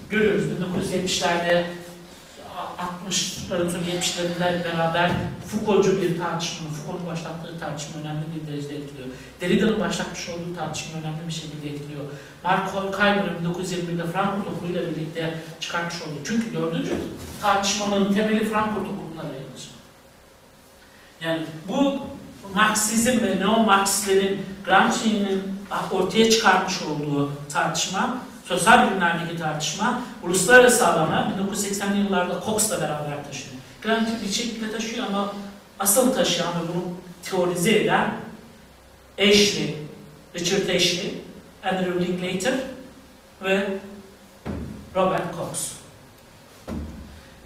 Görüyoruz 0.09 0.43
1970'lerde 0.43 1.63
60'ların 2.77 3.69
sonu 3.69 3.83
70'lerle 3.83 4.63
beraber 4.63 5.11
Foucault'cu 5.47 6.01
bir 6.01 6.17
tartışma, 6.17 6.69
Foucault'un 6.69 7.07
başlattığı 7.07 7.59
tartışma 7.59 8.01
önemli 8.01 8.23
bir 8.35 8.51
derecede 8.51 8.75
etkiliyor. 8.75 9.07
Derrida'nın 9.41 9.79
başlatmış 9.79 10.29
olduğu 10.29 10.55
tartışma 10.55 10.99
önemli 10.99 11.27
bir 11.27 11.33
şekilde 11.33 11.69
etkiliyor. 11.69 12.03
Mark 12.43 12.69
Horkheimer'ın 12.69 13.53
1921'de 13.53 14.11
Frankfurt 14.11 14.47
okuluyla 14.47 14.81
birlikte 14.81 15.39
çıkartmış 15.59 16.01
olduğu. 16.01 16.23
Çünkü 16.25 16.53
dördüncü 16.53 16.93
tartışmanın 17.41 18.13
temeli 18.13 18.45
Frankfurt 18.45 18.85
okuluna 18.85 19.23
dayanır. 19.23 19.69
Yani 21.21 21.45
bu 21.67 22.07
Marksizm 22.55 23.21
ve 23.21 23.39
neo-Marksistlerin 23.39 24.45
Gramsci'nin 24.65 25.43
ortaya 25.91 26.29
çıkartmış 26.29 26.81
olduğu 26.81 27.31
tartışma, 27.53 28.17
sosyal 28.45 28.87
bilimlerdeki 28.87 29.37
tartışma, 29.37 30.01
uluslararası 30.23 30.87
alana 30.87 31.33
1980'li 31.51 31.97
yıllarda 31.99 32.41
Cox'la 32.45 32.81
beraber 32.81 33.23
taşıyor. 33.27 33.55
Gramsci 33.83 34.11
bir 34.27 34.33
şekilde 34.33 34.71
taşıyor 34.71 35.07
ama 35.07 35.33
asıl 35.79 36.13
taşıyan 36.13 36.49
ve 36.49 36.67
bunu 36.67 36.83
teorize 37.23 37.71
eden 37.71 38.13
Ashley, 39.19 39.75
Richard 40.35 40.75
Ashley, 40.75 41.21
Andrew 41.63 42.05
Linklater 42.05 42.53
ve 43.43 43.67
Robert 44.95 45.35
Cox. 45.35 45.71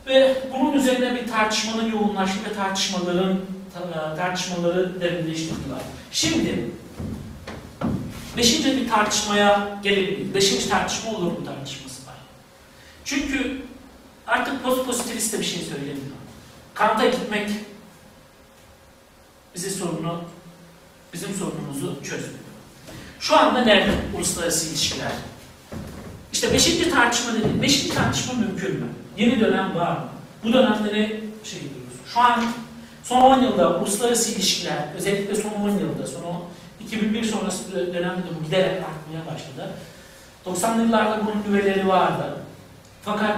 Ve 0.07 0.37
bunun 0.53 0.73
üzerine 0.73 1.15
bir 1.15 1.27
tartışmanın 1.31 1.91
yoğunlaştığı 1.91 2.49
ve 2.49 2.53
tartışmaların 2.53 3.39
tartışmaları 4.17 5.01
derinleştirdiler. 5.01 5.82
Şimdi 6.11 6.72
beşinci 8.38 8.78
bir 8.78 8.89
tartışmaya 8.89 9.80
gelebiliriz. 9.84 10.34
Beşinci 10.34 10.69
tartışma 10.69 11.11
olur 11.11 11.32
mu 11.32 11.45
tartışması 11.45 12.07
var. 12.07 12.15
Çünkü 13.05 13.61
artık 14.28 14.63
post 14.63 14.86
pozitivist 14.86 15.34
de 15.34 15.39
bir 15.39 15.45
şey 15.45 15.61
söylemiyor. 15.61 16.15
Kant'a 16.74 17.05
gitmek 17.05 17.49
bize 19.55 19.69
sorunu, 19.69 20.22
bizim 21.13 21.34
sorunumuzu 21.34 22.03
çözmüyor. 22.03 22.39
Şu 23.19 23.38
anda 23.38 23.61
nerede 23.61 23.91
uluslararası 24.17 24.69
ilişkiler? 24.69 25.11
İşte 26.34 26.53
beşinci 26.53 26.89
tartışma 26.89 27.34
dedim. 27.34 27.61
Beşinci 27.61 27.93
tartışma 27.95 28.34
mümkün 28.34 28.76
mü? 28.76 28.88
Yeni 29.17 29.39
dönem 29.39 29.76
var 29.76 29.91
mı? 29.91 30.09
Bu 30.43 30.53
dönemde 30.53 30.93
ne 30.93 31.07
şey 31.43 31.59
diyoruz? 31.59 31.93
Şu 32.13 32.19
an 32.19 32.43
son 33.03 33.21
10 33.21 33.41
yılda 33.41 33.79
uluslararası 33.79 34.31
ilişkiler, 34.31 34.87
özellikle 34.97 35.35
son 35.35 35.51
10 35.51 35.69
yılda, 35.69 36.07
son 36.07 36.43
2001 36.79 37.23
sonrası 37.23 37.71
dönemde 37.93 38.17
de 38.17 38.29
bu 38.39 38.45
giderek 38.45 38.71
artmaya 38.71 39.33
başladı. 39.33 39.69
90'lı 40.45 40.81
yıllarda 40.81 41.19
bunun 41.25 41.53
nüveleri 41.53 41.87
vardı. 41.87 42.35
Fakat 43.01 43.37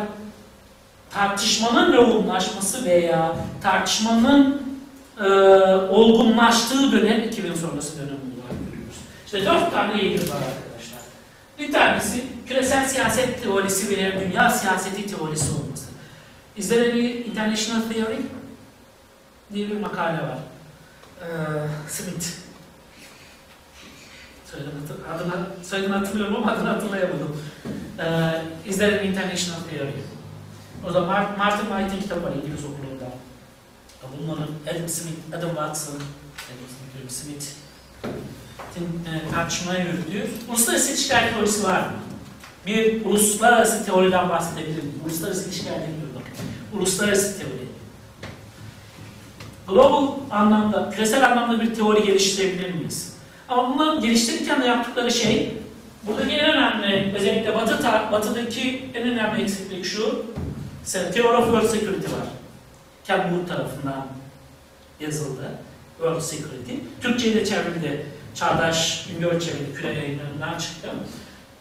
tartışmanın 1.09 1.93
yoğunlaşması 1.93 2.86
veya 2.86 3.36
tartışmanın 3.64 4.61
e, 5.20 5.24
olgunlaştığı 5.89 6.91
dönem 6.91 7.24
2000 7.24 7.53
sonrası 7.53 7.97
dönem 7.97 8.09
olarak 8.09 8.59
görüyoruz. 8.66 8.97
İşte 9.26 9.45
dört 9.45 9.72
tane 9.72 10.01
eğilim 10.01 10.30
var 10.30 10.36
arkadaşlar. 10.36 10.99
Bir 11.59 11.72
tanesi 11.72 12.24
küresel 12.47 12.88
siyaset 12.88 13.43
teorisi 13.43 13.97
veya 13.97 14.20
dünya 14.20 14.49
siyaseti 14.49 15.16
teorisi 15.16 15.51
olması. 15.51 15.86
Is 16.57 16.70
there 16.70 16.91
any 16.91 17.11
international 17.11 17.82
theory? 17.82 18.22
Diye 19.54 19.70
bir 19.70 19.80
makale 19.80 20.18
var. 20.18 20.38
Ee, 21.22 21.26
Smith. 21.89 22.26
Adını, 25.16 25.47
soyadını 25.64 25.95
hatırlıyorum 25.95 26.36
ama 26.36 26.51
adını 26.51 26.70
hatırlayamadım. 26.70 27.41
Ee, 27.99 28.70
is 28.70 28.78
there 28.78 28.99
an 28.99 29.06
international 29.06 29.60
theory? 29.70 29.93
O 30.89 30.93
da 30.93 31.01
Martin, 31.38 31.66
White'in 31.66 32.01
kitabı 32.01 32.24
var 32.24 32.32
İngiliz 32.36 32.66
okulunda. 32.66 33.06
Bunların 34.22 34.47
Adam 34.72 34.89
Smith, 34.89 35.18
Adam 35.38 35.49
Watson, 35.49 35.95
Adam 35.95 37.10
Smith, 37.10 37.45
e, 38.78 39.32
tartışmaya 39.32 39.80
yürüdüğü 39.80 40.28
uluslararası 40.49 40.91
ilişkiler 40.91 41.34
teorisi 41.34 41.64
var 41.64 41.80
mı? 41.80 41.93
Bir 42.68 43.06
uluslararası 43.06 43.86
teoriden 43.86 44.30
bahsedebilir 44.30 44.84
miyim? 44.84 45.01
Uluslararası 45.06 45.49
ilişkiler 45.49 45.74
demiyorum. 45.74 46.04
Uluslararası 46.74 47.39
teori. 47.39 47.62
Global 49.68 50.07
anlamda, 50.32 50.89
küresel 50.89 51.32
anlamda 51.32 51.61
bir 51.61 51.76
teori 51.76 52.03
geliştirebilir 52.03 52.74
miyiz? 52.74 53.14
Ama 53.49 53.74
bunları 53.74 54.01
geliştirirken 54.01 54.61
de 54.61 54.66
yaptıkları 54.66 55.11
şey, 55.11 55.57
buradaki 56.03 56.32
en 56.32 56.49
önemli, 56.49 57.14
özellikle 57.16 57.55
batı, 57.55 57.84
batıdaki 58.11 58.89
en 58.93 59.07
önemli 59.07 59.41
eksiklik 59.43 59.86
şu, 59.86 60.26
Theory 60.86 61.38
of 61.38 61.45
World 61.45 61.68
Security 61.70 62.05
var. 62.05 62.28
Ken 63.03 63.30
Wood 63.30 63.47
tarafından 63.47 64.07
yazıldı. 64.99 65.51
World 65.97 66.22
Security. 66.22 66.74
Türkçe'ye 67.01 67.36
de 67.36 67.45
çevrildi. 67.45 68.05
Çağdaş 68.36 69.07
Güngör 69.07 69.39
çevirdi. 69.39 69.74
Küre 69.76 69.93
yayınlarından 69.93 70.57
çıktı. 70.57 70.89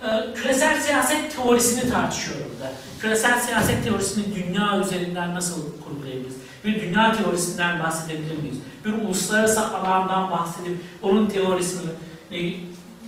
Ee, 0.03 0.35
küresel 0.35 0.81
siyaset 0.81 1.37
teorisini 1.37 1.91
tartışıyor 1.91 2.37
burada. 2.39 2.73
Küresel 3.01 3.41
siyaset 3.41 3.85
teorisini 3.85 4.25
dünya 4.35 4.81
üzerinden 4.81 5.35
nasıl 5.35 5.63
kurgulayabiliriz? 5.85 6.35
Bir 6.65 6.83
dünya 6.83 7.13
teorisinden 7.13 7.83
bahsedebilir 7.83 8.39
miyiz? 8.39 8.57
Bir 8.85 8.93
uluslararası 8.93 9.67
alandan 9.67 10.31
bahsedip 10.31 10.81
onun 11.03 11.27
teorisini 11.27 11.91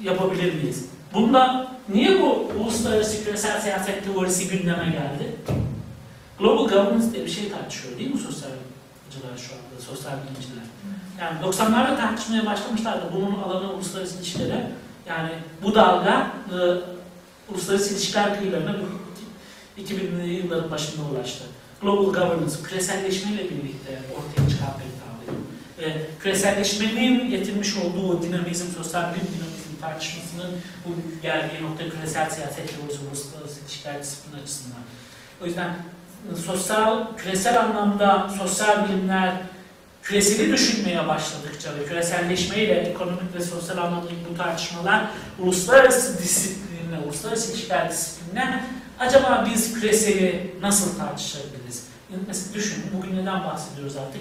yapabilir 0.02 0.54
miyiz? 0.54 0.88
Bunda 1.14 1.70
niye 1.88 2.22
bu 2.22 2.52
uluslararası 2.60 3.24
küresel 3.24 3.60
siyaset 3.60 4.04
teorisi 4.04 4.48
gündeme 4.48 4.84
geldi? 4.84 5.36
Global 6.38 6.68
governance 6.68 7.12
diye 7.12 7.24
bir 7.24 7.30
şey 7.30 7.50
tartışıyor 7.50 7.98
değil 7.98 8.14
mi 8.14 8.20
sosyalciler 8.20 9.36
şu 9.36 9.52
anda, 9.54 9.82
sosyal 9.86 10.12
bilimciler? 10.12 10.64
Yani 11.20 11.38
90'larda 11.44 11.96
tartışmaya 11.96 12.46
başlamışlardı 12.46 13.04
bunun 13.16 13.42
alanı 13.42 13.72
uluslararası 13.72 14.18
ilişkilere. 14.18 14.70
Yani 15.08 15.30
bu 15.62 15.74
dalga 15.74 16.30
e, 16.50 16.56
uluslararası 17.52 17.94
ilişkiler 17.94 18.38
kıyılarına 18.38 18.76
2000'li 19.78 20.32
yılların 20.32 20.70
başında 20.70 21.02
ulaştı. 21.12 21.44
Global 21.84 22.04
governance, 22.04 22.56
küreselleşmeyle 22.64 23.42
birlikte 23.42 24.00
ortaya 24.16 24.50
çıkan 24.50 24.74
bir 24.78 24.90
kavram. 25.00 25.40
Ve 25.78 26.06
küreselleşmenin 26.20 27.30
getirmiş 27.30 27.76
olduğu 27.76 28.22
dinamizm, 28.22 28.66
sosyal 28.76 29.02
bilim 29.02 29.26
dinamizm 29.26 29.80
tartışmasının 29.80 30.50
bu 30.86 31.22
geldiği 31.22 31.62
nokta 31.62 31.88
küresel 31.88 32.30
siyaset 32.30 32.78
ve 32.78 32.82
uluslararası 33.08 33.60
ilişkiler 33.60 34.02
disiplini 34.02 34.42
açısından. 34.42 34.80
O 35.42 35.46
yüzden 35.46 35.76
sosyal, 36.46 37.16
küresel 37.16 37.60
anlamda 37.60 38.30
sosyal 38.38 38.88
bilimler 38.88 39.32
küreseli 40.02 40.52
düşünmeye 40.52 41.08
başladıkça 41.08 41.74
ve 41.78 41.84
küreselleşmeyle 41.84 42.74
ekonomik 42.74 43.34
ve 43.34 43.40
sosyal 43.40 43.78
anlamdaki 43.78 44.14
bu 44.30 44.36
tartışmalar 44.36 45.04
uluslararası 45.38 46.18
disiplinle, 46.18 46.98
uluslararası 47.06 47.52
ilişkiler 47.52 47.90
disiplinine 47.90 48.64
acaba 48.98 49.48
biz 49.50 49.74
küreseli 49.74 50.54
nasıl 50.62 50.98
tartışabiliriz? 50.98 51.86
Mesela 52.26 52.54
düşünün, 52.54 52.86
bugün 52.96 53.16
neden 53.16 53.44
bahsediyoruz 53.44 53.96
artık? 53.96 54.20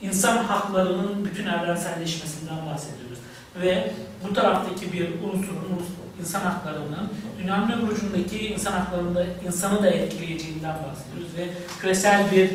İnsan 0.00 0.36
haklarının 0.36 1.24
bütün 1.24 1.46
evrenselleşmesinden 1.46 2.66
bahsediyoruz. 2.66 3.18
Ve 3.60 3.92
bu 4.24 4.34
taraftaki 4.34 4.92
bir 4.92 5.08
unsurun, 5.22 5.86
insan 6.20 6.40
haklarının 6.40 7.12
dünyanın 7.38 7.72
öbür 7.72 7.92
ucundaki 7.92 8.38
insan 8.38 8.72
haklarında 8.72 9.26
insanı 9.46 9.82
da 9.82 9.90
etkileyeceğinden 9.90 10.74
bahsediyoruz 10.74 11.36
ve 11.38 11.48
küresel 11.80 12.30
bir 12.30 12.50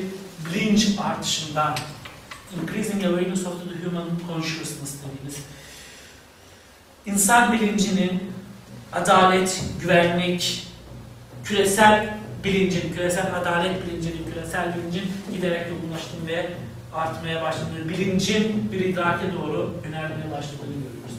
bilinç 0.46 0.88
artışından 1.00 1.76
increasing 2.62 3.06
awareness 3.06 3.46
of 3.46 3.54
the 3.54 3.86
human 3.86 4.08
consciousness 4.28 4.96
dediğimiz 5.04 5.38
insan 7.06 7.54
bilincinin 7.54 8.34
adalet, 8.94 9.64
güvenlik, 9.82 10.68
küresel 11.46 12.10
bilincin, 12.44 12.94
küresel 12.94 13.26
adalet 13.42 13.88
bilincinin, 13.88 14.32
küresel 14.34 14.76
bilincin 14.76 15.12
giderek 15.32 15.68
yoğunlaştığını 15.70 16.28
ve 16.28 16.50
artmaya 16.94 17.42
başladığını, 17.42 17.90
bilincin 17.90 18.72
bir 18.72 18.80
idrake 18.80 19.26
doğru 19.34 19.74
yönelmeye 19.86 20.32
başladığını 20.32 20.76
görüyoruz. 20.84 21.16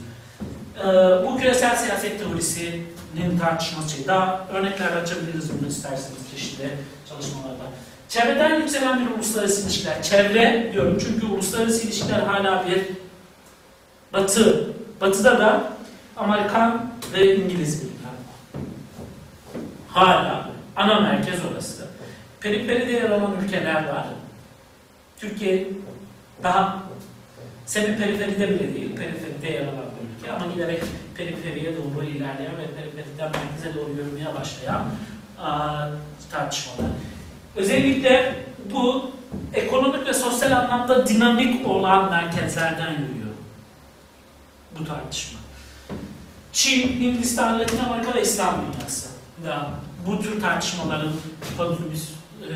Ee, 0.78 1.26
bu 1.26 1.38
küresel 1.38 1.76
siyaset 1.76 2.18
teorisinin 2.18 3.38
tartışması, 3.40 4.08
daha 4.08 4.46
örnekler 4.52 4.92
açabiliriz 4.92 5.50
bunu 5.58 5.68
isterseniz 5.68 6.30
çeşitli 6.30 6.70
çalışmalarda. 7.08 7.62
Çevreden 8.08 8.60
yükselen 8.60 9.00
bir 9.00 9.14
uluslararası 9.14 9.62
ilişkiler. 9.62 10.02
Çevre 10.02 10.70
diyorum 10.72 10.98
çünkü 11.06 11.26
uluslararası 11.26 11.86
ilişkiler 11.86 12.20
hala 12.20 12.66
bir 12.66 12.82
batı. 14.12 14.72
Batıda 15.00 15.38
da 15.38 15.72
Amerikan 16.16 16.90
ve 17.12 17.36
İngiliz 17.36 17.84
var. 17.84 17.91
Hala 19.92 20.48
ana 20.76 21.00
merkez 21.00 21.40
orası. 21.52 21.86
Periferide 22.40 22.92
yer 22.92 23.10
alan 23.10 23.36
ülkeler 23.44 23.74
var. 23.88 24.06
Türkiye 25.18 25.68
daha 26.42 26.82
semi 27.66 27.98
periferide 27.98 28.48
bile 28.48 28.74
değil, 28.74 28.96
periferide 28.96 29.50
yer 29.50 29.62
alan 29.62 29.74
bir 29.74 30.20
ülke. 30.20 30.32
ama 30.32 30.52
giderek 30.52 30.82
periferiye 31.16 31.72
doğru 31.76 32.04
ilerleyen 32.04 32.52
ve 32.58 32.66
periferiden 32.66 33.30
merkeze 33.32 33.74
doğru 33.74 33.90
yürümeye 33.90 34.34
başlayan 34.40 34.84
aa, 35.40 35.88
tartışmalar. 36.30 36.90
Özellikle 37.56 38.34
bu 38.72 39.10
ekonomik 39.54 40.06
ve 40.06 40.14
sosyal 40.14 40.52
anlamda 40.52 41.06
dinamik 41.06 41.68
olan 41.68 42.10
merkezlerden 42.10 42.90
yürüyor 42.90 43.34
bu 44.78 44.84
tartışma. 44.84 45.38
Çin, 46.52 47.00
Hindistan, 47.00 47.60
Latin 47.60 47.78
Amerika 47.78 48.14
ve 48.14 48.22
İslam 48.22 48.54
dünyası 48.60 49.11
da 49.44 49.70
bu 50.06 50.22
tür 50.22 50.40
tartışmaların 50.40 51.12
kontribüs, 51.58 52.08
e, 52.48 52.54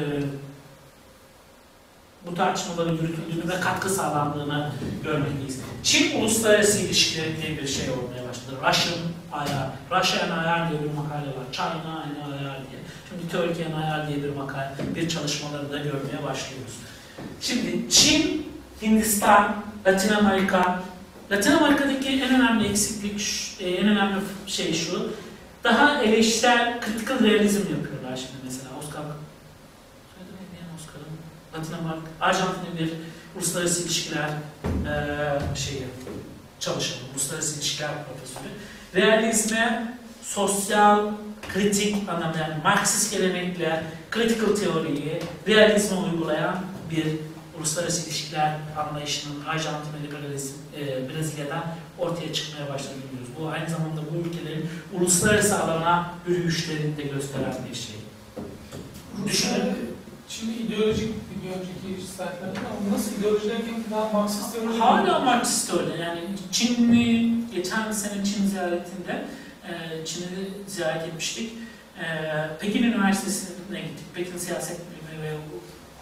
bu 2.26 2.34
tartışmaların 2.34 2.92
yürütüldüğünü 2.92 3.48
ve 3.48 3.60
katkı 3.60 3.88
sağlandığını 3.90 4.72
görmekteyiz. 5.04 5.60
Çin 5.82 6.20
uluslararası 6.20 6.80
ilişkileri 6.80 7.42
diye 7.42 7.58
bir 7.58 7.66
şey 7.66 7.90
olmaya 7.90 8.28
başladı. 8.28 8.56
Russian 8.68 8.98
ayar, 9.32 9.68
Russian 9.90 10.38
ayar 10.38 10.70
diye 10.70 10.82
bir 10.82 10.94
makale 10.94 11.26
var. 11.26 11.46
China 11.52 12.04
aynı 12.04 12.34
ayar 12.34 12.58
diye. 12.70 12.80
Şimdi 13.08 13.28
Türkiye'nin 13.32 13.82
ayar 13.82 14.08
diye 14.08 14.22
bir 14.22 14.28
makale, 14.28 14.74
bir 14.94 15.08
çalışmaları 15.08 15.72
da 15.72 15.76
görmeye 15.76 16.22
başlıyoruz. 16.24 16.74
Şimdi 17.40 17.90
Çin, 17.90 18.52
Hindistan, 18.82 19.56
Latin 19.86 20.14
Amerika, 20.14 20.82
Latin 21.30 21.52
Amerika'daki 21.52 22.08
en 22.08 22.34
önemli 22.34 22.68
eksiklik, 22.68 23.20
e, 23.60 23.70
en 23.70 23.88
önemli 23.88 24.16
şey 24.46 24.74
şu, 24.74 25.12
daha 25.66 26.02
eleştirel, 26.02 26.80
critical 26.84 27.20
realizm 27.20 27.58
yapıyorlar 27.58 28.16
şimdi 28.16 28.44
mesela. 28.44 28.68
Oscar, 28.78 29.02
Oscar'ın? 30.76 31.12
Latin 31.54 31.72
Amerika, 31.72 32.06
Arjantin'in 32.20 32.78
bir 32.78 32.92
uluslararası 33.36 33.82
ilişkiler 33.82 34.28
e, 34.28 35.56
şeyi, 35.56 35.84
çalışanı, 36.60 37.00
uluslararası 37.12 37.56
ilişkiler 37.56 37.90
profesörü. 37.90 38.48
Realizme, 38.94 39.96
sosyal, 40.22 41.10
kritik 41.54 42.08
anlamda 42.08 42.38
yani 42.38 42.62
Marksist 42.64 43.12
gelenekle 43.12 43.84
critical 44.14 44.56
teoriyi 44.56 45.22
realizme 45.48 45.98
uygulayan 45.98 46.64
bir 46.90 47.06
uluslararası 47.58 48.06
ilişkiler 48.06 48.56
anlayışının 48.78 49.44
Arjantin 49.44 49.92
ve 49.92 51.08
Brezilya'dan 51.08 51.64
ortaya 51.98 52.32
çıkmaya 52.32 52.74
başladığını 52.74 53.02
biliyoruz. 53.02 53.25
Bu 53.40 53.48
aynı 53.48 53.70
zamanda 53.70 54.00
bu 54.12 54.28
ülkelerin 54.28 54.68
uluslararası 54.92 55.62
alana 55.62 56.14
yürüyüşlerini 56.28 56.96
de 56.96 57.02
gösteren 57.02 57.54
bir 57.70 57.74
şey. 57.76 57.96
Düşünün. 59.26 59.96
Şimdi 60.28 60.52
ideolojik 60.52 61.08
bir 61.44 61.48
önceki 61.50 61.76
ama 62.58 62.96
nasıl 62.96 63.12
ideoloji 63.20 63.48
derken 63.48 63.74
daha 63.90 64.12
Marksist 64.12 64.52
teoloji 64.54 64.78
Hala 64.78 65.18
Marksist 65.18 65.74
öyle. 65.74 66.02
Yani 66.02 66.20
Çinli, 66.52 67.34
geçen 67.54 67.92
sene 67.92 68.24
Çin 68.24 68.46
ziyaretinde 68.46 69.24
e, 69.68 70.04
Çin'i 70.04 70.26
ziyaret 70.66 71.02
etmiştik. 71.08 71.52
E, 72.00 72.04
Pekin 72.60 72.82
Üniversitesi'ne 72.82 73.80
gittik. 73.80 74.14
Pekin 74.14 74.38
Siyaset 74.38 74.80
Bilimi 74.80 75.22
ve 75.22 75.36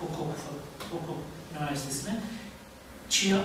Hukuk, 0.01 0.37
Hukuk 0.91 1.19
Üniversitesi'ne. 1.59 2.21
Çi- 3.11 3.41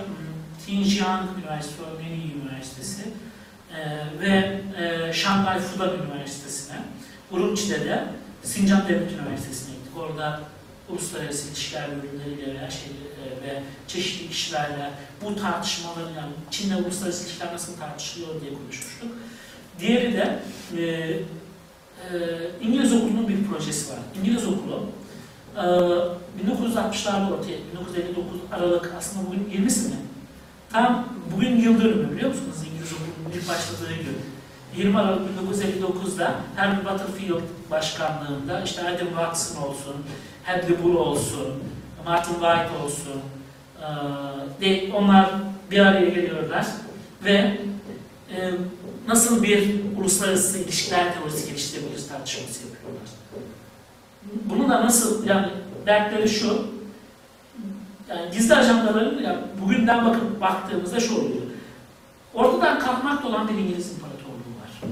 Xinjiang 0.68 1.30
Üniversitesi, 1.40 1.82
Örmeni 1.82 2.32
Üniversitesi 2.44 3.02
ve 4.22 4.62
e, 4.78 5.14
Şangay 5.14 5.60
Fudan 5.60 5.90
Üniversitesi'ne, 6.00 6.76
Urumçi'de 7.32 7.86
de 7.86 8.04
Sincan 8.44 8.88
Devlet 8.90 9.12
Üniversitesi'ne 9.12 9.76
gittik. 9.76 9.98
Orada 9.98 10.42
uluslararası 10.90 11.48
ilişkiler 11.50 11.88
bölümleriyle 11.90 12.60
veya 12.60 12.72
şey, 12.72 12.90
ve 13.44 13.64
çeşitli 13.88 14.30
kişilerle 14.30 14.92
bu 15.24 15.36
tartışmaların 15.36 16.10
yani 16.10 16.32
Çin'le 16.52 16.76
uluslararası 16.86 17.26
ilişkiler 17.26 17.54
nasıl 17.54 17.78
tartışılıyor 17.78 18.42
diye 18.42 18.54
konuşmuştuk. 18.54 19.10
Diğeri 19.80 20.14
de 20.14 20.40
e, 20.78 20.82
e, 20.82 21.22
İngiliz 22.62 22.94
okulunun 22.94 23.28
bir 23.28 23.48
projesi 23.48 23.92
var. 23.92 24.00
İngiliz 24.20 24.48
okulu 24.48 24.90
e, 25.56 25.60
1960'larda 25.60 27.34
ortaya, 27.34 27.58
1959 27.72 28.42
Aralık 28.52 28.94
aslında 28.98 29.28
bugün 29.28 29.40
20'si 29.40 29.88
mi? 29.88 29.96
Tam 30.72 31.08
bugün 31.36 31.58
yıl 31.58 31.82
dönümü 31.82 32.12
biliyor 32.12 32.30
musunuz 32.30 32.58
İngiliz 32.72 32.94
okulunun 32.94 33.09
ilk 33.36 33.50
başladığı 33.50 33.94
gün. 33.94 34.18
20 34.78 35.00
Aralık 35.00 35.22
1959'da 35.22 36.36
Henry 36.56 36.86
Butterfield 36.86 37.42
başkanlığında 37.72 38.62
işte 38.62 38.82
Adam 38.82 39.08
Watson 39.08 39.62
olsun, 39.62 39.96
Hadley 40.44 40.84
Bull 40.84 40.96
olsun, 40.96 41.64
Martin 42.06 42.34
White 42.34 42.70
olsun, 42.84 43.22
eee, 44.62 44.90
de 44.90 44.94
onlar 44.94 45.30
bir 45.72 45.80
araya 45.80 46.10
geliyorlar 46.10 46.66
ve 47.24 47.58
e, 48.36 48.52
nasıl 49.08 49.44
bir 49.44 49.70
uluslararası 49.98 50.58
ilişkiler 50.58 51.14
teorisi 51.14 51.50
geliştirebiliriz 51.50 52.08
tartışması 52.08 52.60
yapıyorlar. 52.68 53.10
Bunu 54.46 54.70
da 54.70 54.86
nasıl, 54.86 55.28
yani 55.28 55.48
dertleri 55.86 56.30
şu, 56.30 56.68
yani 58.10 58.32
gizli 58.32 58.56
ajandaların, 58.56 59.24
yani 59.24 59.38
bugünden 59.62 60.06
bakıp 60.06 60.42
baktığımızda 60.42 61.00
şu 61.00 61.16
oluyor. 61.16 61.49
Ortadan 62.34 62.80
kalkmakta 62.80 63.28
olan 63.28 63.48
bir 63.48 63.54
İngiliz 63.54 63.92
imparatorluğu 63.92 64.56
var. 64.62 64.92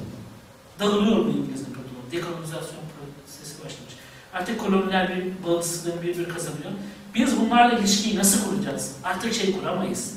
Dağılıyor 0.80 1.26
bu 1.26 1.30
İngiliz 1.30 1.62
imparatorluğu. 1.62 2.12
Dekolonizasyon 2.12 2.84
prosesi 2.94 3.56
başlamış. 3.66 3.94
Artık 4.34 4.60
koloniler 4.60 5.16
bir 5.16 5.44
bağımsızlığını 5.48 6.02
bir 6.02 6.18
bir 6.18 6.30
kazanıyor. 6.30 6.72
Biz 7.16 7.40
bunlarla 7.40 7.80
ilişkiyi 7.80 8.16
nasıl 8.16 8.50
kuracağız? 8.50 8.96
Artık 9.04 9.34
şey 9.34 9.60
kuramayız. 9.60 10.14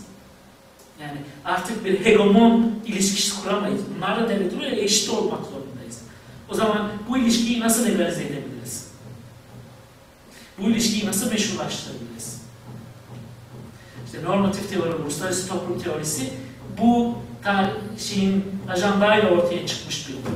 Yani 1.00 1.18
artık 1.44 1.84
bir 1.84 2.04
hegemon 2.04 2.74
ilişkisi 2.86 3.42
kuramayız. 3.42 3.80
Bunlarla 3.96 4.28
devletle 4.28 4.82
eşit 4.82 5.10
olmak 5.10 5.40
zorundayız. 5.44 6.00
O 6.48 6.54
zaman 6.54 6.88
bu 7.08 7.18
ilişkiyi 7.18 7.60
nasıl 7.60 7.86
legalize 7.86 8.22
edebiliriz? 8.22 8.90
Bu 10.58 10.70
ilişkiyi 10.70 11.06
nasıl 11.06 11.30
meşrulaştırabiliriz? 11.30 12.40
İşte 14.06 14.24
normatif 14.24 14.70
teori, 14.70 14.94
uluslararası 14.94 15.48
toplum 15.48 15.78
teorisi 15.78 16.32
bu 16.80 17.14
şeyin 17.98 18.44
ajandayla 18.68 19.30
ortaya 19.30 19.66
çıkmış 19.66 20.08
bir 20.08 20.12
konu. 20.12 20.34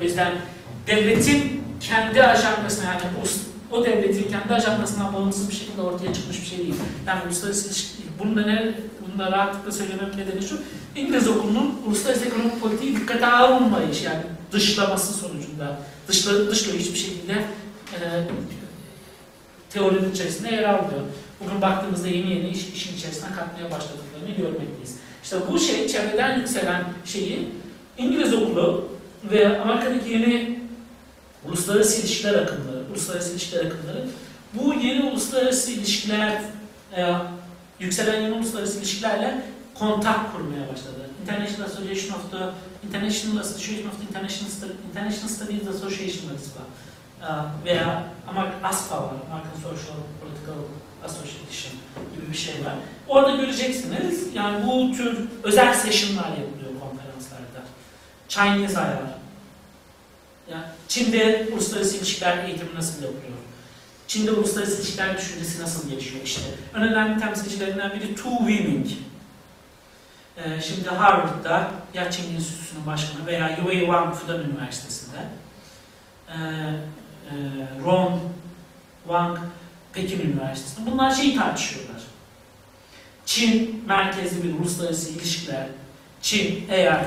O 0.00 0.04
yüzden 0.04 0.32
devletin 0.86 1.64
kendi 1.80 2.22
ajandasına 2.22 2.84
yani 2.84 3.00
o, 3.22 3.76
o 3.76 3.84
devletin 3.84 4.30
kendi 4.30 4.54
ajandasından 4.54 5.14
bağımsız 5.14 5.50
bir 5.50 5.54
şekilde 5.54 5.82
ortaya 5.82 6.14
çıkmış 6.14 6.40
bir 6.40 6.46
şey 6.46 6.58
değil. 6.58 6.74
Yani 7.06 7.20
uluslararası 7.26 7.68
ilişki, 7.68 8.02
bunu 8.18 8.36
da 8.36 8.46
ne, 8.46 8.74
bunu 9.06 9.18
da 9.18 9.32
rahatlıkla 9.32 9.72
söylemem 9.72 10.10
nedeni 10.16 10.48
şu, 10.48 10.60
İngiliz 10.96 11.28
okulunun 11.28 11.80
uluslararası 11.86 12.24
ekonomik 12.24 12.60
politiği 12.60 12.96
dikkate 12.96 13.26
alınmayış 13.26 14.02
yani 14.02 14.22
dışlaması 14.52 15.12
sonucunda, 15.12 15.78
dışla, 16.08 16.50
dışlayıcı 16.50 16.92
bir 16.92 16.98
şekilde 16.98 17.32
e, 17.94 18.00
teorinin 19.70 20.12
içerisinde 20.12 20.54
yer 20.54 20.64
almıyor. 20.64 21.00
Bugün 21.44 21.62
baktığımızda 21.62 22.08
yeni 22.08 22.30
yeni 22.30 22.48
iş, 22.48 22.68
işin 22.68 22.96
içerisine 22.96 23.28
katmaya 23.36 23.70
başladıklarını 23.70 24.36
görmekteyiz. 24.36 24.96
İşte 25.28 25.40
bu 25.52 25.58
şey, 25.58 25.88
çevreden 25.88 26.38
yükselen 26.38 26.84
şeyi 27.04 27.48
İngiliz 27.98 28.34
okulu 28.34 28.88
ve 29.30 29.60
Amerika'daki 29.60 30.10
yeni 30.10 30.60
uluslararası 31.44 32.00
ilişkiler 32.00 32.34
akımları, 32.34 32.84
uluslararası 32.90 33.32
ilişkiler 33.32 33.64
akımları 33.64 34.06
bu 34.54 34.74
yeni 34.74 35.04
uluslararası 35.04 35.70
ilişkiler, 35.70 36.42
e, 36.96 37.14
yükselen 37.80 38.22
yeni 38.22 38.34
uluslararası 38.34 38.78
ilişkilerle 38.78 39.42
kontak 39.74 40.32
kurmaya 40.32 40.68
başladı. 40.72 41.10
International 41.22 41.70
Association 41.70 42.18
of 42.18 42.30
the 42.30 42.50
International 42.86 43.40
Association 43.40 43.88
of 43.88 43.96
the 44.00 44.04
International, 44.10 44.70
International 44.90 45.28
Studies 45.28 45.68
Association 45.68 46.34
ASPA 46.34 46.62
e, 47.22 47.28
veya 47.64 48.04
ama 48.28 48.46
ASPA 48.62 48.96
var, 49.02 49.14
American 49.30 49.60
Social 49.62 49.98
Political 50.20 50.60
Association 51.04 51.72
gibi 52.14 52.32
bir 52.32 52.36
şey 52.36 52.54
var. 52.54 52.74
Orada 53.08 53.36
göreceksiniz 53.36 54.34
yani 54.34 54.66
bu 54.66 54.92
tür 54.96 55.18
özel 55.42 55.74
session'lar 55.74 56.28
yapılıyor 56.28 56.72
konferanslarda. 56.80 57.60
Chinese 58.28 58.78
ayar. 58.78 59.18
Yani 60.50 60.64
Çin'de 60.88 61.48
uluslararası 61.52 61.96
ilişkiler 61.96 62.44
eğitimi 62.44 62.74
nasıl 62.74 63.02
yapılıyor? 63.02 63.38
Çin'de 64.08 64.30
uluslararası 64.30 64.82
ilişkiler 64.82 65.18
düşüncesi 65.18 65.62
nasıl 65.62 65.90
gelişiyor 65.90 66.24
işte. 66.24 66.42
En 66.76 66.82
önemli 66.82 67.20
temsilcilerinden 67.20 67.92
biri 67.92 68.14
Tu 68.14 68.28
Weiming. 68.38 68.86
Ee, 70.36 70.60
şimdi 70.62 70.88
Harvard'da 70.88 71.70
ya 71.94 72.10
Çin 72.10 72.34
Enstitüsü'nün 72.34 72.86
başkanı 72.86 73.26
veya 73.26 73.56
Yue 73.56 73.80
Wang 73.80 74.14
Fudan 74.14 74.40
Üniversitesi'nde 74.40 75.18
ee, 76.28 76.34
e, 76.34 77.34
Ron 77.84 78.20
Wang 79.04 79.38
Pekin 79.98 80.20
Üniversitesi'nde. 80.20 80.90
Bunlar 80.90 81.10
şeyi 81.10 81.36
tartışıyorlar. 81.36 82.02
Çin 83.26 83.84
merkezli 83.86 84.42
bir 84.44 84.58
uluslararası 84.58 85.10
ilişkiler, 85.10 85.66
Çin 86.22 86.64
eğer 86.70 87.04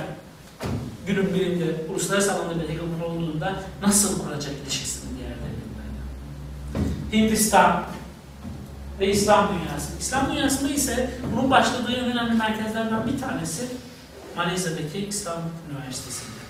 günün 1.08 1.34
birinde 1.34 1.76
uluslararası 1.90 2.34
alanda 2.34 2.64
bir 2.64 2.70
hegemon 2.70 3.00
olduğunda 3.00 3.56
nasıl 3.82 4.24
kuracak 4.24 4.54
ilişkisini 4.64 5.10
değerlendirmeli. 5.20 5.92
Hindistan 7.14 7.84
ve 9.00 9.12
İslam 9.12 9.48
dünyası. 9.48 9.92
İslam 10.00 10.32
dünyasında 10.32 10.70
ise 10.70 11.10
bunun 11.34 11.52
başladığı 11.52 11.92
en 11.92 12.06
önemli 12.06 12.34
merkezlerden 12.34 13.08
bir 13.08 13.22
tanesi 13.22 13.68
Malezya'daki 14.36 15.06
İslam 15.06 15.42
Üniversitesi'nde. 15.72 16.42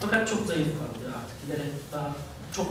Fakat 0.00 0.28
çok 0.28 0.46
zayıf 0.46 0.66
kaldı 0.66 1.14
artık. 1.16 1.42
Giderek 1.46 1.72
daha 1.92 2.12
çok 2.52 2.66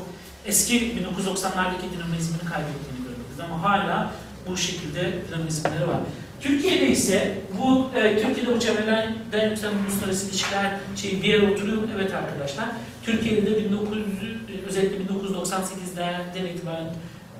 eski 0.45 0.75
1990'lardaki 0.75 1.87
dinamizmini 1.95 2.45
kaybettiğini 2.53 2.97
görüyoruz 2.97 3.39
ama 3.43 3.63
hala 3.63 4.11
bu 4.47 4.57
şekilde 4.57 5.13
dinamizmleri 5.27 5.87
var. 5.87 5.99
Türkiye'de 6.41 6.87
ise 6.87 7.37
bu 7.61 7.89
e, 7.97 8.21
Türkiye'de 8.21 8.55
bu 8.55 8.59
çevrelerden 8.59 9.49
yükselen 9.49 9.73
uluslararası 9.83 10.29
ilişkiler 10.29 10.71
şey 10.95 11.21
bir 11.21 11.27
yere 11.27 11.51
oturuyor 11.51 11.77
mu? 11.77 11.87
Evet 11.95 12.13
arkadaşlar. 12.13 12.65
Türkiye'de 13.03 13.51
de 13.51 13.65
1900 13.65 14.05
e, 14.23 14.67
özellikle 14.67 14.97
1998'den 14.97 16.45
itibaren 16.45 16.93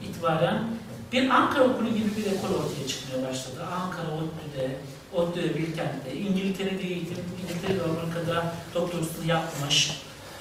itibaren 0.03 0.63
bir 1.11 1.29
Ankara 1.29 1.63
okulu 1.63 1.89
gibi 1.89 2.09
bir 2.17 2.25
ekol 2.25 2.49
ortaya 2.49 2.87
çıkmaya 2.87 3.29
başladı. 3.29 3.63
Ankara, 3.81 4.07
ODTÜ'de, 4.07 4.69
ODTÜ 5.13 5.55
Bilkent'te, 5.55 6.13
İngiltere'de 6.17 6.83
eğitim, 6.83 7.17
İngiltere 7.43 7.79
ve 7.79 7.83
Amerika'da 7.83 8.53
doktorasını 8.73 9.27
yapmış 9.27 9.91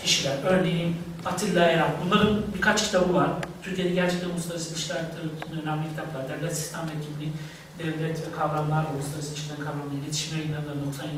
kişiler. 0.05 0.37
Örneğin 0.45 0.97
Atilla 1.25 1.65
Eran. 1.65 1.91
Bunların 2.05 2.43
birkaç 2.55 2.85
kitabı 2.85 3.15
var. 3.15 3.31
Türkiye'de 3.63 3.95
gerçekten 3.95 4.31
uluslararası 4.31 4.73
ilişkiler 4.73 5.05
literatürünün 5.05 5.63
önemli 5.63 5.89
kitaplar. 5.89 6.29
Devlet 6.29 6.57
sistem 6.57 6.81
ve 6.81 6.93
kimlik, 7.05 7.35
devlet 7.79 8.27
ve 8.27 8.33
kavramlar 8.39 8.85
uluslararası 8.95 9.33
ilişkiler 9.33 9.57
kavramları, 9.57 9.97
iletişim 10.05 10.39
yayınlarında 10.39 10.87
97 10.87 11.17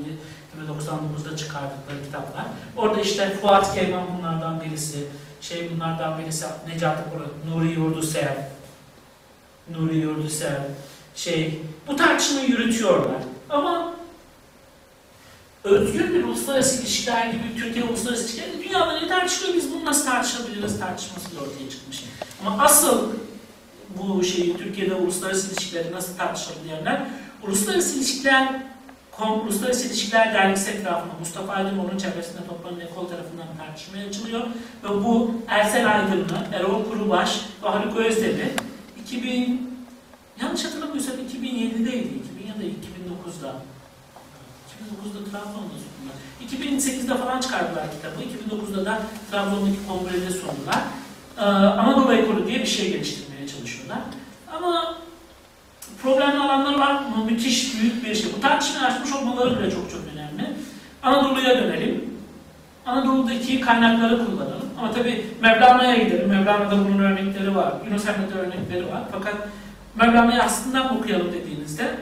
ve 0.57 0.63
99'da 0.73 1.37
çıkardıkları 1.37 2.05
kitaplar. 2.05 2.45
Orada 2.77 3.01
işte 3.01 3.37
Fuat 3.41 3.75
Keyman 3.75 4.03
bunlardan 4.19 4.61
birisi, 4.61 5.05
şey 5.41 5.71
bunlardan 5.75 6.19
birisi 6.19 6.47
Necati 6.69 7.11
Polat, 7.11 7.29
Nuri 7.49 7.73
Yurdusel, 7.73 8.49
Nuri 9.71 9.97
Yurdusel, 9.97 10.63
şey 11.15 11.63
bu 11.87 11.97
tartışmayı 11.97 12.49
yürütüyorlar. 12.49 13.23
Ama 13.51 13.96
özgür 15.67 16.15
bir 16.15 16.25
uluslararası 16.25 16.83
ilişkiler 16.83 17.27
gibi 17.27 17.57
Türkiye 17.59 17.85
uluslararası 17.85 18.25
ilişkiler 18.25 18.49
dünyada 18.65 19.01
ne 19.01 19.09
tartışılıyor 19.09 19.55
biz 19.55 19.75
bunu 19.75 19.85
nasıl 19.85 20.05
tartışabiliriz 20.05 20.81
tartışması 20.81 21.37
da 21.37 21.41
ortaya 21.41 21.71
çıkmış. 21.71 22.05
Ama 22.41 22.63
asıl 22.65 23.13
bu 23.99 24.25
şeyi 24.25 24.57
Türkiye'de 24.57 24.95
uluslararası 24.95 25.53
ilişkileri 25.53 25.93
nasıl 25.93 26.17
tartışabilenler 26.17 27.03
uluslararası 27.43 27.97
ilişkiler 27.97 28.63
Kom 29.19 29.41
Uluslararası 29.41 29.87
İlişkiler 29.87 30.35
Dergisi 30.35 30.71
etrafında 30.71 31.13
Mustafa 31.21 31.53
Aydın 31.53 31.79
onun 31.79 31.99
çevresinde 31.99 32.47
toplanan 32.49 32.81
ekol 32.81 33.09
tarafından 33.09 33.47
tartışmaya 33.59 34.09
açılıyor. 34.09 34.41
Ve 34.85 34.89
bu 34.89 35.35
Ersel 35.49 35.95
Aydın'ı, 35.95 36.47
Erol 36.55 36.85
Kurubaş 36.85 37.41
ve 37.63 37.69
Haluk 37.69 37.97
Özdemir 37.97 38.49
2000 39.01 39.71
yanlış 40.43 40.65
hatırlamıyorsam 40.65 41.15
2007'deydi, 41.15 42.09
2000 42.19 42.47
ya 42.47 42.55
da 42.55 42.63
2009'da. 42.63 43.63
2009'da 44.77 45.31
Trabzon'da 45.31 45.77
sundular. 45.85 46.17
2008'de 46.47 47.15
falan 47.17 47.41
çıkardılar 47.41 47.85
kitabı. 47.91 48.23
2009'da 48.23 48.85
da 48.85 49.01
Trabzon'daki 49.31 49.77
kongrede 49.89 50.31
sundular. 50.31 50.83
Ee, 51.39 51.43
Anadolu 51.81 52.13
ekolü 52.15 52.47
diye 52.47 52.61
bir 52.61 52.67
şey 52.67 52.93
geliştirmeye 52.93 53.49
çalışıyorlar. 53.49 53.99
Ama 54.57 54.95
problemli 56.03 56.39
alanları 56.39 56.79
var. 56.79 57.03
Bu 57.17 57.25
müthiş 57.25 57.81
büyük 57.81 58.05
bir 58.05 58.15
şey. 58.15 58.33
Bu 58.37 58.41
tartışmayı 58.41 58.87
açmış 58.87 59.13
olmaları 59.13 59.59
bile 59.59 59.71
çok 59.71 59.91
çok 59.91 60.01
önemli. 60.15 60.57
Anadolu'ya 61.03 61.63
dönelim. 61.63 62.17
Anadolu'daki 62.87 63.61
kaynakları 63.61 64.27
kullanalım. 64.27 64.71
Ama 64.79 64.93
tabii 64.93 65.27
Mevlana'ya 65.43 65.97
gidelim. 65.97 66.29
Mevlana'da 66.29 66.79
bunun 66.79 66.99
örnekleri 66.99 67.57
var. 67.57 67.73
Yunus 67.87 68.07
Emre'de 68.07 68.39
örnekleri 68.39 68.93
var. 68.93 69.03
Fakat 69.13 69.35
Mevlana'yı 69.95 70.43
aslından 70.43 70.99
okuyalım 70.99 71.33
dediğinizde 71.33 71.97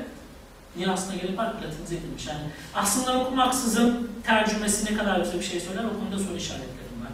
niye 0.76 0.88
aslında 0.88 1.16
gerek 1.16 1.38
var? 1.38 1.46
Latinize 1.46 1.96
edilmiş. 1.96 2.26
Yani 2.26 2.40
aslında 2.74 3.20
okumaksızın 3.20 4.10
tercümesi 4.26 4.92
ne 4.92 4.98
kadar 4.98 5.20
güzel 5.20 5.38
bir 5.40 5.44
şey 5.44 5.60
söyler 5.60 5.84
o 5.84 6.00
konuda 6.00 6.18
soru 6.28 6.36
işaretlerim 6.36 7.00
var. 7.04 7.12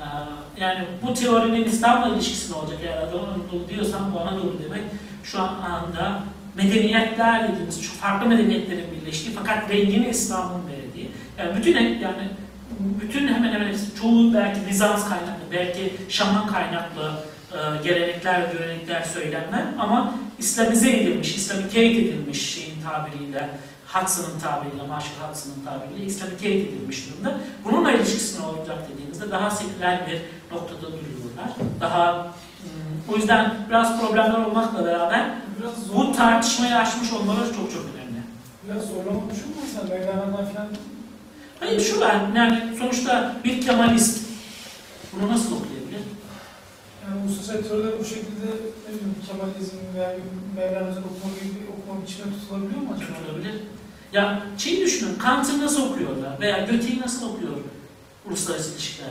Ee, 0.00 0.60
Yani 0.60 0.84
bu 1.02 1.14
teorinin 1.14 1.64
İslam'la 1.64 2.14
ilişkisi 2.14 2.52
ne 2.52 2.56
olacak? 2.56 2.78
Eğer 2.82 2.98
Anadolu 2.98 3.68
diyorsan 3.68 4.14
bu 4.14 4.20
Anadolu 4.20 4.54
demek 4.64 4.82
şu 5.24 5.40
anda 5.40 6.22
medeniyetler 6.54 7.48
dediğimiz 7.52 7.82
çok 7.82 7.94
farklı 7.94 8.28
medeniyetlerin 8.28 8.86
birleştiği 9.00 9.30
fakat 9.34 9.70
rengini 9.70 10.08
İslam'ın 10.08 10.62
verdiği. 10.66 11.10
Yani 11.38 11.56
bütün 11.56 11.76
yani 11.76 12.28
bütün 12.80 13.28
hemen 13.28 13.52
hemen 13.52 13.68
hepsi, 13.68 14.00
çoğu 14.00 14.34
belki 14.34 14.60
Bizans 14.70 15.08
kaynaklı, 15.08 15.44
belki 15.52 15.96
Şaman 16.08 16.46
kaynaklı 16.46 17.12
gelenekler 17.84 18.42
ve 18.42 18.52
görenekler 18.52 19.02
söylemler 19.02 19.64
ama 19.78 20.14
İslamize 20.38 20.90
edilmiş, 20.90 21.36
İslamikate 21.36 21.86
edilmiş 21.86 22.54
şeyin 22.54 22.74
tabiriyle, 22.82 23.48
Hudson'ın 23.86 24.38
tabiriyle, 24.38 24.86
Marshall 24.88 25.30
Hudson'ın 25.30 25.64
tabiriyle 25.64 26.04
İslamikate 26.04 26.48
edilmiş 26.54 27.10
durumda. 27.10 27.38
Bununla 27.64 27.92
ilişkisi 27.92 28.40
ne 28.40 28.46
olacak 28.46 28.78
dediğimizde 28.92 29.30
daha 29.30 29.50
seküler 29.50 30.06
bir 30.06 30.20
noktada 30.56 30.82
duruyorlar. 30.82 31.50
Daha 31.80 32.24
hmm, 32.62 33.14
o 33.14 33.16
yüzden 33.16 33.54
biraz 33.68 34.00
problemler 34.00 34.44
olmakla 34.44 34.84
beraber 34.84 35.30
Biraz 35.60 35.86
zor. 35.86 35.94
bu 35.94 36.12
tartışmayı 36.12 36.76
açmış 36.76 37.12
olmaları 37.12 37.46
çok 37.46 37.72
çok 37.72 37.84
önemli. 37.94 38.20
Biraz 38.68 38.88
zorlamamış 38.88 39.36
mı 39.36 39.52
mesela 39.62 39.84
Mevlana'dan 39.84 40.52
falan? 40.52 40.68
Hayır 41.60 41.80
şu 41.80 42.00
var, 42.00 42.14
yani 42.36 42.62
sonuçta 42.78 43.32
bir 43.44 43.60
Kemalist 43.66 44.26
bunu 45.12 45.32
nasıl 45.32 45.56
okuyabilir? 45.56 45.85
Yani 47.06 47.22
uluslararası 47.24 47.58
editörler 47.58 47.92
bu 48.00 48.04
şekilde 48.04 48.46
ne 48.84 48.88
bileyim 48.94 49.14
Kemalizm 49.26 49.76
veya 49.94 50.16
Mevlana'dan 50.56 51.02
okuma 51.02 51.34
gibi 51.34 51.54
bir 51.60 51.68
okuma 51.74 52.02
biçimine 52.02 52.34
tutulabiliyor 52.40 52.80
mu 52.80 52.88
acaba? 52.96 53.18
Tutulabilir. 53.18 53.54
Ya 54.12 54.42
şey 54.58 54.80
düşünün, 54.80 55.18
Kant'ı 55.18 55.60
nasıl 55.60 55.90
okuyorlar 55.90 56.40
veya 56.40 56.58
Goethe'yi 56.58 57.00
nasıl 57.00 57.30
okuyor 57.30 57.52
uluslararası 58.26 58.72
ilişkiler? 58.72 59.10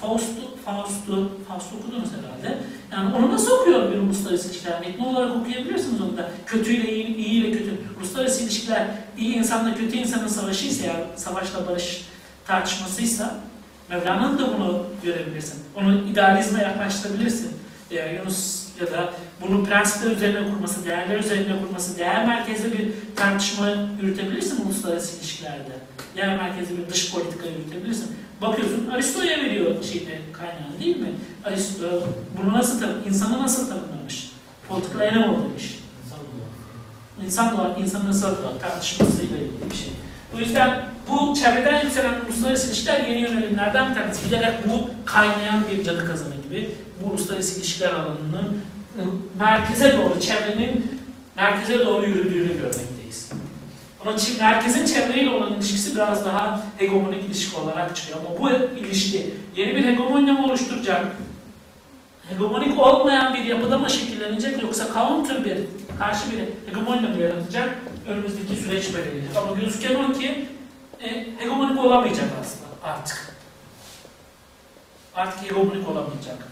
Faust'u, 0.00 0.42
Faust'u, 0.64 1.30
Faust'u 1.48 1.76
okudunuz 1.76 2.08
herhalde. 2.12 2.62
Yani 2.92 3.14
onu 3.14 3.32
nasıl 3.32 3.50
okuyor 3.50 3.92
bir 3.92 3.98
uluslararası 3.98 4.48
ilişkiler? 4.48 4.80
Metni 4.80 5.06
olarak 5.06 5.36
okuyabilirsiniz 5.36 6.00
onu 6.00 6.16
da. 6.16 6.30
Kötüyle 6.46 6.94
iyi, 6.94 7.16
iyi 7.16 7.44
ile 7.44 7.52
kötü. 7.52 7.80
Uluslararası 7.98 8.44
ilişkiler 8.44 8.86
iyi 9.18 9.34
insanla 9.34 9.74
kötü 9.74 9.96
insanın 9.96 10.28
savaşıysa 10.28 10.86
eğer 10.86 11.04
savaşla 11.16 11.66
barış 11.66 12.04
tartışmasıysa 12.46 13.40
Mevlana'nın 13.90 14.38
da 14.38 14.58
bunu 14.58 14.86
görebilirsin. 15.02 15.62
Onu 15.76 15.94
idealizme 15.94 16.62
yaklaştırabilirsin. 16.62 17.52
Veya 17.90 18.12
Yunus 18.12 18.64
ya 18.80 18.86
da 18.86 19.12
bunu 19.40 19.64
prensipler 19.64 20.10
üzerine 20.10 20.50
kurması, 20.50 20.84
değerler 20.84 21.18
üzerine 21.18 21.60
kurması, 21.60 21.98
değer 21.98 22.26
merkezli 22.26 22.78
bir 22.78 22.88
tartışma 23.16 23.68
yürütebilirsin 24.02 24.66
uluslararası 24.66 25.16
ilişkilerde. 25.18 25.72
Değer 26.16 26.36
merkezli 26.36 26.78
bir 26.78 26.88
dış 26.92 27.12
politika 27.12 27.46
yürütebilirsin. 27.46 28.16
Bakıyorsun 28.42 28.90
Aristo'ya 28.90 29.38
veriyor 29.38 29.82
şeyini 29.92 30.18
kaynağını 30.32 30.80
değil 30.80 30.96
mi? 30.96 31.08
Aristo 31.44 32.02
bunu 32.36 32.52
nasıl 32.52 32.80
tanım, 32.80 32.96
insanı 33.08 33.42
nasıl 33.42 33.68
tanımlamış? 33.68 34.30
Political 34.68 35.08
animal 35.08 35.42
demiş. 35.48 35.78
İnsan 37.24 37.58
var, 37.58 37.70
insan 37.80 38.06
nasıl 38.06 38.36
tartışmasıyla 38.60 39.36
ilgili 39.36 39.70
bir 39.70 39.76
şey. 39.76 39.92
O 40.36 40.38
yüzden 40.38 40.80
bu 41.10 41.34
çevreden 41.34 41.80
yükselen 41.82 42.14
uluslararası 42.26 42.68
ilişkiler 42.68 43.00
yeni 43.00 43.20
yönelimlerden 43.20 43.90
bir 43.90 43.94
tanesi. 43.94 44.24
Giderek 44.24 44.54
bu 44.68 44.90
kaynayan 45.04 45.62
bir 45.70 45.84
cadı 45.84 46.06
kazanı 46.06 46.34
gibi 46.48 46.70
bu 47.02 47.10
uluslararası 47.10 47.60
ilişkiler 47.60 47.90
alanının 47.90 48.60
ıı, 48.98 49.04
merkeze 49.38 49.92
doğru, 49.98 50.20
çevrenin 50.20 51.00
merkeze 51.36 51.78
doğru 51.86 52.06
yürüdüğünü 52.06 52.48
görmekteyiz. 52.58 53.30
Ama 54.00 54.10
çi- 54.16 54.38
merkezin 54.40 54.86
çevreyle 54.86 55.30
olan 55.30 55.52
ilişkisi 55.54 55.94
biraz 55.94 56.24
daha 56.24 56.62
hegemonik 56.78 57.24
ilişki 57.24 57.56
olarak 57.56 57.96
çıkıyor. 57.96 58.18
Ama 58.18 58.38
bu 58.40 58.50
ilişki 58.78 59.34
yeni 59.56 59.76
bir 59.76 59.84
hegemonya 59.84 60.32
mı 60.32 60.44
oluşturacak? 60.46 61.06
Hegemonik 62.28 62.80
olmayan 62.80 63.34
bir 63.34 63.44
yapıda 63.44 63.78
mı 63.78 63.90
şekillenecek 63.90 64.62
yoksa 64.62 64.84
counter 64.94 65.44
bir, 65.44 65.58
karşı 65.98 66.20
bir 66.32 66.68
hegemonya 66.70 67.00
mı 67.08 67.22
yaratacak? 67.22 67.68
Önümüzdeki 68.08 68.56
süreç 68.56 68.94
belirleyecek. 68.94 69.36
Ama 69.36 69.60
gözüken 69.60 69.94
o 69.94 70.12
ki 70.12 70.48
e, 71.00 71.26
hegemonik 71.38 71.84
olamayacak 71.84 72.30
aslında 72.40 72.64
artık. 72.82 73.34
Artık 75.14 75.42
hegemonik 75.42 75.88
olamayacak. 75.88 76.48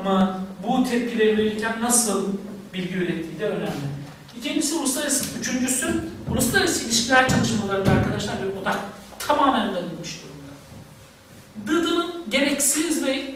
Ama 0.00 0.40
bu 0.66 0.84
tepkileri 0.84 1.38
verirken 1.38 1.80
nasıl 1.82 2.28
bilgi 2.74 2.94
ürettiği 2.94 3.40
de 3.40 3.46
önemli. 3.48 3.92
İkincisi 4.38 4.74
uluslararası, 4.74 5.38
üçüncüsü 5.40 6.04
uluslararası 6.30 6.84
ilişkiler 6.84 7.28
çalışmalarında 7.28 7.90
arkadaşlar 7.90 8.34
bir 8.42 8.60
odak 8.60 8.78
tamamen 9.18 9.74
verilmiş 9.74 10.20
durumda. 10.22 10.52
Dıdı'nın 11.66 12.30
gereksiz 12.30 13.04
ve 13.06 13.10
e, 13.12 13.26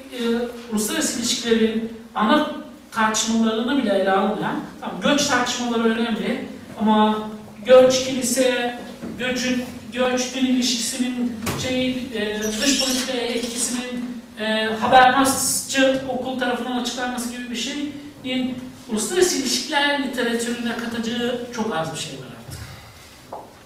uluslararası 0.72 1.18
ilişkilerin 1.18 1.92
ana 2.14 2.50
tartışmalarını 2.92 3.82
bile 3.82 3.98
ele 3.98 4.12
almayan, 4.12 4.60
tamam, 4.80 5.00
göç 5.02 5.26
tartışmaları 5.26 5.82
önemli 5.82 6.48
ama 6.80 7.28
göç, 7.64 8.04
kilise, 8.04 8.78
göçün, 9.18 9.64
göç, 9.92 10.34
din 10.34 10.46
ilişkisinin 10.46 11.32
şey, 11.62 11.90
e, 11.90 12.42
dış 12.62 12.84
politikaya 12.84 13.26
etkisinin 13.26 14.22
e, 14.40 14.64
habermasçı 14.80 16.02
okul 16.08 16.38
tarafından 16.38 16.76
açıklanması 16.76 17.32
gibi 17.32 17.50
bir 17.50 17.56
şeyin 17.56 18.54
uluslararası 18.92 19.36
ilişkiler 19.36 20.02
literatürüne 20.02 20.76
katacağı 20.76 21.40
çok 21.54 21.76
az 21.76 21.94
bir 21.94 21.98
şey 21.98 22.12
var 22.12 22.26
artık. 22.38 22.60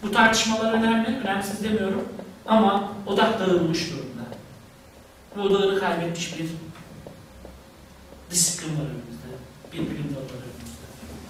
Bu 0.02 0.12
tartışmalar 0.12 0.72
önemli, 0.72 1.18
önemsiz 1.24 1.64
demiyorum. 1.64 2.08
Ama 2.46 2.92
odak 3.06 3.40
dağılmış 3.40 3.90
durumda. 3.90 4.24
Bu 5.36 5.40
odağını 5.40 5.80
kaybetmiş 5.80 6.38
bir 6.38 6.46
disiplin 8.30 8.68
var 8.68 8.84
önümüzde. 8.84 9.30
Bir 9.72 9.78
bilim 9.78 10.14
dalı 10.14 10.24
var 10.24 10.42
önümüzde. 10.42 10.86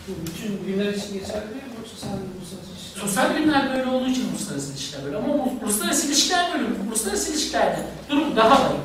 Bu 0.09 0.26
bütün 0.26 0.66
bilimler 0.66 0.93
için 0.93 1.12
geçerli 1.12 1.55
mi 1.55 1.69
Sosyal 2.94 3.34
bilimler 3.36 3.76
böyle 3.76 3.90
olduğu 3.90 4.09
için 4.09 4.28
uluslararası 4.30 4.72
ilişkiler 4.72 5.05
böyle. 5.05 5.16
Ama 5.16 5.34
uluslararası 5.64 6.07
ilişkiler 6.07 6.55
bölümü, 6.55 6.76
uluslararası 6.88 7.32
ilişkilerde 7.32 7.86
durum 8.11 8.36
daha 8.36 8.51
vahim. 8.51 8.80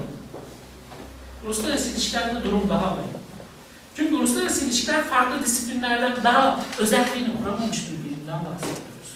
Uluslararası 1.45 1.89
ilişkilerde 1.89 2.43
durum 2.43 2.69
daha 2.69 2.85
vahim. 2.85 3.15
Çünkü 3.95 4.15
uluslararası 4.15 4.65
ilişkiler 4.65 5.03
farklı 5.03 5.45
disiplinlerden 5.45 6.23
daha 6.23 6.59
özelliğini 6.79 7.37
kuramamış 7.37 7.77
bir 7.91 8.09
bilimden 8.09 8.39
bahsediyoruz. 8.45 9.15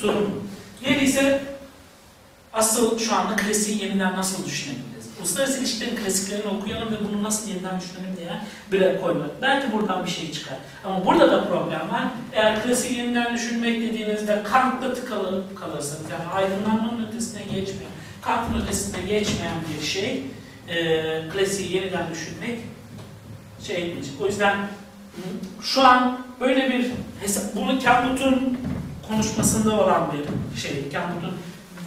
Sorun 0.00 0.24
bu. 0.24 0.46
Diğeri 0.84 1.04
ise 1.04 1.44
asıl 2.52 2.98
şu 2.98 3.14
anda 3.14 3.36
klasiği 3.36 3.82
yeniden 3.82 4.16
nasıl 4.16 4.44
düşünebiliriz? 4.46 4.95
Uluslararası 5.20 5.58
ilişkilerin 5.58 5.96
klasiklerini 5.96 6.48
okuyalım 6.48 6.92
ve 6.92 6.96
bunu 7.08 7.22
nasıl 7.22 7.48
yeniden 7.48 7.80
düşünelim 7.80 8.16
diye 8.16 8.40
bir 8.72 9.00
koymak. 9.00 9.42
Belki 9.42 9.72
buradan 9.72 10.04
bir 10.04 10.10
şey 10.10 10.32
çıkar. 10.32 10.58
Ama 10.84 11.06
burada 11.06 11.32
da 11.32 11.44
problem 11.48 11.90
var. 11.90 12.04
Eğer 12.32 12.62
klasiği 12.62 12.98
yeniden 12.98 13.34
düşünmek 13.34 13.80
dediğinizde 13.80 14.42
Kant'ta 14.42 14.94
tıkalıp 14.94 15.60
kalırsanız, 15.60 16.10
yani 16.10 16.24
aydınlanmanın 16.34 17.06
ötesine 17.06 17.42
geçmeyen, 17.42 17.92
Kant'ın 18.22 18.62
ötesine 18.62 19.00
geçmeyen 19.00 19.54
bir 19.78 19.86
şey, 19.86 20.22
e, 20.68 21.28
klasiği 21.28 21.76
yeniden 21.76 22.10
düşünmek 22.10 22.58
şey 23.62 23.76
etmeyecek. 23.76 24.14
O 24.20 24.26
yüzden 24.26 24.56
şu 25.62 25.86
an 25.86 26.18
böyle 26.40 26.68
bir 26.68 26.90
hesap, 27.20 27.54
bunu 27.54 27.80
Campbell'ın 27.80 28.58
konuşmasında 29.08 29.80
olan 29.80 30.12
bir 30.12 30.60
şey. 30.60 30.90
Campbell'ın 30.92 31.34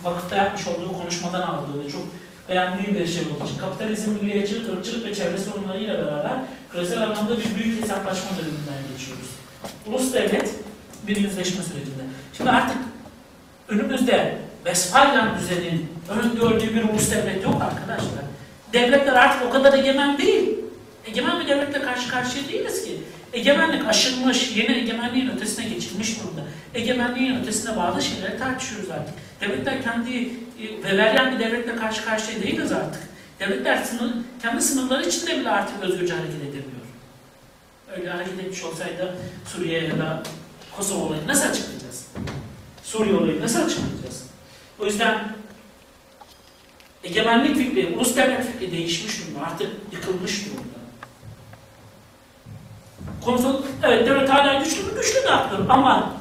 vakıfta 0.03 0.35
yapmış 0.35 0.67
olduğu 0.67 0.93
konuşmadan 0.97 1.41
aldığı 1.41 1.91
çok 1.91 2.01
beğendiği 2.49 2.99
bir 2.99 3.07
şey 3.07 3.23
olduğu 3.23 3.45
için 3.45 3.57
kapitalizm, 3.57 4.11
milliyetçilik, 4.11 4.69
ırkçılık 4.69 5.05
ve 5.05 5.15
çevre 5.15 5.37
sorunlarıyla 5.37 5.93
beraber 5.93 6.31
küresel 6.71 7.03
anlamda 7.03 7.37
bir 7.37 7.63
büyük 7.63 7.83
hesaplaşma 7.83 8.29
döneminden 8.37 8.97
geçiyoruz. 8.97 9.29
Ulus 9.87 10.13
devlet 10.13 10.55
bir 11.07 11.15
sürecinde. 11.63 12.03
Şimdi 12.37 12.49
artık 12.49 12.77
önümüzde 13.67 14.37
Westphalian 14.63 15.39
düzenin 15.39 15.87
öngördüğü 16.09 16.75
bir 16.75 16.83
ulus 16.83 17.11
devlet 17.11 17.43
yok 17.43 17.61
arkadaşlar. 17.61 18.23
Devletler 18.73 19.13
artık 19.13 19.47
o 19.47 19.49
kadar 19.49 19.73
egemen 19.73 20.17
değil. 20.17 20.49
Egemen 21.05 21.39
bir 21.39 21.47
devletle 21.47 21.81
karşı 21.81 22.09
karşıya 22.09 22.47
değiliz 22.47 22.85
ki. 22.85 22.97
Egemenlik 23.33 23.87
aşılmış, 23.87 24.55
yeni 24.55 24.77
egemenliğin 24.77 25.29
ötesine 25.29 25.69
geçilmiş 25.69 26.19
durumda. 26.19 26.41
Egemenliğin 26.73 27.41
ötesine 27.41 27.77
bağlı 27.77 28.01
şeyleri 28.01 28.39
tartışıyoruz 28.39 28.89
artık. 28.89 29.13
Devletler 29.41 29.83
kendi 29.83 30.17
e, 30.17 30.67
Weberian 30.81 31.31
bir 31.31 31.39
devletle 31.39 31.75
karşı 31.75 32.05
karşıya 32.05 32.41
değiliz 32.41 32.71
artık. 32.71 33.01
Devletler 33.39 33.83
sınır, 33.83 34.13
kendi 34.41 34.61
sınırları 34.61 35.07
içinde 35.07 35.39
bile 35.39 35.49
artık 35.49 35.83
özgürce 35.83 36.13
hareket 36.13 36.41
edemiyor. 36.41 36.79
Öyle 37.97 38.09
hareket 38.09 38.39
etmiş 38.39 38.63
olsaydı 38.63 39.15
Suriye 39.45 39.83
ya 39.83 39.97
da 39.99 40.23
Kosova 40.77 41.03
olayını 41.03 41.27
nasıl 41.27 41.49
açıklayacağız? 41.49 42.07
Suriye 42.83 43.15
olayını 43.15 43.41
nasıl 43.41 43.65
açıklayacağız? 43.65 44.23
O 44.79 44.85
yüzden 44.85 45.35
egemenlik 47.03 47.57
fikri, 47.57 47.95
ulus 47.95 48.15
devlet 48.15 48.51
fikri 48.51 48.71
değişmiş 48.71 49.21
durumda. 49.21 49.45
Artık 49.45 49.69
yıkılmış 49.91 50.45
durumda. 50.45 50.78
Konusal, 53.25 53.53
evet 53.83 54.07
devlet 54.07 54.29
hala 54.29 54.53
güçlü 54.63 54.83
mü? 54.83 54.89
Güçlü 54.95 55.23
de 55.23 55.27
haklı. 55.27 55.57
Ama 55.69 56.13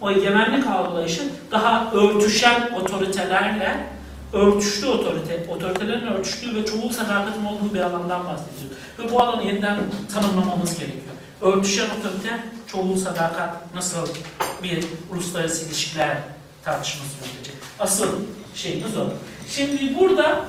o 0.00 0.10
egemenlik 0.10 0.66
algılayışı 0.66 1.22
daha 1.50 1.92
örtüşen 1.92 2.70
otoritelerle 2.80 3.86
örtüşlü 4.32 4.86
otorite, 4.86 5.46
otoritelerin 5.48 6.06
örtüştüğü 6.06 6.54
ve 6.54 6.66
çoğul 6.66 6.90
sadakatin 6.90 7.44
olduğu 7.44 7.74
bir 7.74 7.80
alandan 7.80 8.24
bahsediyor. 8.24 8.70
Ve 8.98 9.12
bu 9.12 9.22
alanı 9.22 9.44
yeniden 9.44 9.78
tanımlamamız 10.14 10.78
gerekiyor. 10.78 11.14
Örtüşen 11.40 11.86
otorite, 12.00 12.44
çoğul 12.66 12.96
sadakat 12.96 13.74
nasıl 13.74 14.08
bir 14.62 14.84
uluslararası 15.12 15.66
ilişkiler 15.66 16.16
tartışması 16.64 17.10
yürütecek. 17.24 17.54
Asıl 17.80 18.08
şeyimiz 18.54 18.96
o. 18.96 19.04
Şimdi 19.48 19.98
burada 20.00 20.44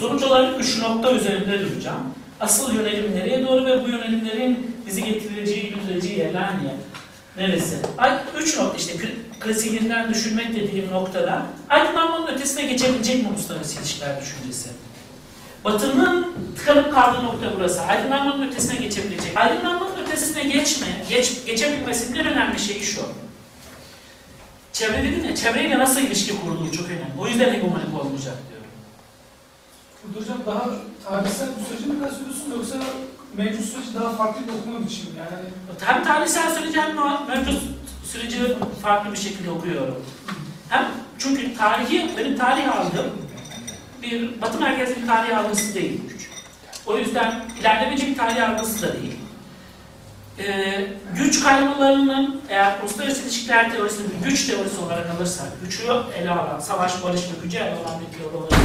sonuç 0.00 0.22
olarak 0.22 0.60
üç 0.60 0.78
nokta 0.82 1.12
üzerinde 1.12 1.60
duracağım. 1.60 2.14
Asıl 2.42 2.74
yönelim 2.74 3.16
nereye 3.16 3.46
doğru 3.46 3.66
ve 3.66 3.84
bu 3.84 3.88
yönelimlerin 3.88 4.76
bizi 4.86 5.04
getireceği, 5.04 5.74
götüreceği 5.74 6.18
yerler 6.18 6.50
niye? 6.62 6.74
Neresi? 7.36 7.76
Üç 8.38 8.56
nokta 8.58 8.76
işte 8.78 8.92
kl- 8.92 9.40
klasiğinden 9.40 10.14
düşünmek 10.14 10.56
dediğim 10.56 10.90
noktada 10.90 11.46
aydınlanmanın 11.68 12.26
ötesine 12.26 12.62
geçebilecek 12.66 13.22
mi 13.22 13.28
uluslararası 13.28 13.80
ilişkiler 13.80 14.20
düşüncesi? 14.20 14.68
Batı'nın 15.64 16.32
tıkanıp 16.58 16.94
kaldığı 16.94 17.24
nokta 17.24 17.46
burası. 17.56 17.80
Aydınlanmanın 17.80 18.48
ötesine 18.48 18.76
geçebilecek. 18.80 19.36
Aydınlanmanın 19.36 19.96
ötesine 20.06 20.42
geçme, 20.42 20.86
geç, 21.08 21.32
geçebilmesinin 21.46 22.18
en 22.18 22.26
önemli 22.26 22.58
şeyi 22.58 22.82
şu. 22.82 23.00
Çevre 24.72 25.02
dedin 25.02 25.24
ya, 25.24 25.36
çevreyle 25.36 25.78
nasıl 25.78 26.00
ilişki 26.00 26.40
kurulur 26.40 26.72
çok 26.72 26.86
önemli. 26.86 27.20
O 27.20 27.26
yüzden 27.28 27.52
hegemonik 27.54 28.00
olmayacak. 28.00 28.34
Burada 30.04 30.20
hocam 30.20 30.38
daha 30.46 30.70
tarihsel 31.08 31.48
bir 31.58 31.64
süreci 31.64 31.86
mi 31.86 32.00
kastediyorsun 32.00 32.50
yoksa 32.50 32.76
mevcut 33.36 33.64
süreci 33.64 33.94
daha 33.94 34.10
farklı 34.10 34.42
bir 34.48 34.52
okuma 34.52 34.86
biçimi 34.86 35.18
yani. 35.18 35.44
Hem 35.80 36.04
tarihsel 36.04 36.54
süreci 36.54 36.80
hem 36.80 36.96
mevcut 37.28 37.62
süreci 38.04 38.56
farklı 38.82 39.12
bir 39.12 39.18
şekilde 39.18 39.50
okuyorum. 39.50 40.04
Hem 40.68 40.88
çünkü 41.18 41.56
tarihi, 41.56 42.10
benim 42.18 42.38
tarih 42.38 42.76
algım 42.76 43.06
bir 44.02 44.40
batı 44.40 44.60
merkezli 44.60 45.02
bir 45.02 45.06
tarih 45.06 45.38
algısı 45.38 45.74
değil. 45.74 46.00
O 46.86 46.98
yüzden 46.98 47.44
ilerlemeci 47.60 48.06
bir 48.06 48.16
tarih 48.16 48.50
algısı 48.50 48.82
da 48.82 48.92
değil. 48.92 49.16
Ee, 50.38 50.86
güç 51.16 51.42
kaymalarının 51.42 52.40
eğer 52.48 52.80
uluslararası 52.80 53.22
ilişkiler 53.22 53.72
teorisini 53.72 54.06
bir 54.10 54.28
güç 54.28 54.46
teorisi 54.46 54.80
olarak 54.80 55.10
alırsak, 55.10 55.46
gücü 55.64 55.82
ele 56.18 56.30
alan, 56.30 56.60
savaş, 56.60 57.04
barış 57.04 57.20
ve 57.20 57.44
gücü 57.44 57.58
ele 57.58 57.74
alan 57.74 58.00
bir 58.00 58.18
teori 58.18 58.36
olarak 58.36 58.60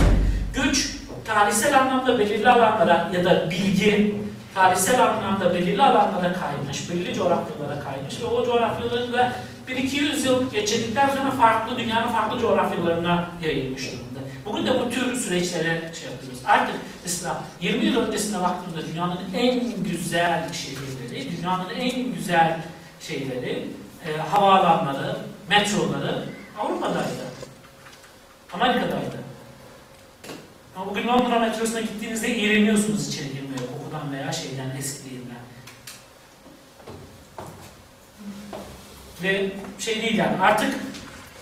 güç 0.53 0.97
tarihsel 1.27 1.79
anlamda 1.79 2.19
belirli 2.19 2.49
alanlara 2.49 3.09
ya 3.13 3.25
da 3.25 3.49
bilgi 3.49 4.15
tarihsel 4.55 5.03
anlamda 5.03 5.53
belirli 5.53 5.83
alanlara 5.83 6.33
kaymış, 6.33 6.89
belirli 6.89 7.13
coğrafyalara 7.13 7.79
kaymış 7.83 8.21
ve 8.21 8.25
o 8.25 8.45
coğrafyaların 8.45 9.13
da 9.13 9.33
1-200 9.67 10.25
yıl 10.25 10.51
geçirdikten 10.51 11.09
sonra 11.09 11.31
farklı 11.31 11.77
dünyanın 11.77 12.07
farklı 12.07 12.39
coğrafyalarına 12.39 13.29
yayılmış 13.43 13.91
durumda. 13.91 14.19
Bugün 14.45 14.65
de 14.65 14.79
bu 14.79 14.89
tür 14.89 15.15
süreçlere 15.15 15.91
şey 15.99 16.11
yapıyoruz. 16.11 16.39
Artık 16.45 16.75
mesela 17.03 17.43
20 17.61 17.85
yıl 17.85 18.01
öncesine 18.01 18.41
baktığımda 18.41 18.87
dünyanın 18.87 19.19
en 19.35 19.83
güzel 19.83 20.53
şehirleri, 20.53 21.37
dünyanın 21.37 21.69
en 21.69 22.13
güzel 22.13 22.59
şeyleri, 22.99 23.67
e, 24.07 24.17
havaalanları, 24.17 25.17
metroları 25.49 26.23
Avrupa'daydı. 26.59 27.27
Amerika'daydı. 28.53 29.26
Ama 30.77 30.89
bugün 30.91 31.07
Londra 31.07 31.39
metrosuna 31.39 31.81
gittiğinizde 31.81 32.35
iğreniyorsunuz 32.35 33.07
içeri 33.07 33.27
girmeye, 33.33 33.57
kokudan 33.57 34.11
veya 34.11 34.31
şeyden, 34.31 34.75
eskiliğinden. 34.79 35.37
Ve 39.23 39.51
şey 39.79 40.01
değil 40.01 40.17
yani 40.17 40.41
artık 40.41 40.75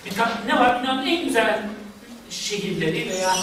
bir 0.06 0.12
ne 0.48 0.60
var? 0.60 0.82
Dünyanın 0.82 1.06
en 1.06 1.26
güzel 1.26 1.62
şehirleri 2.30 3.10
veya 3.10 3.36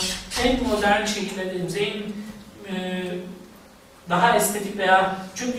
en 0.44 0.62
modern 0.62 1.04
şehirlerimiz, 1.04 1.76
en 1.76 2.02
e, 2.74 3.04
daha 4.08 4.36
estetik 4.36 4.78
veya 4.78 5.16
çünkü 5.34 5.58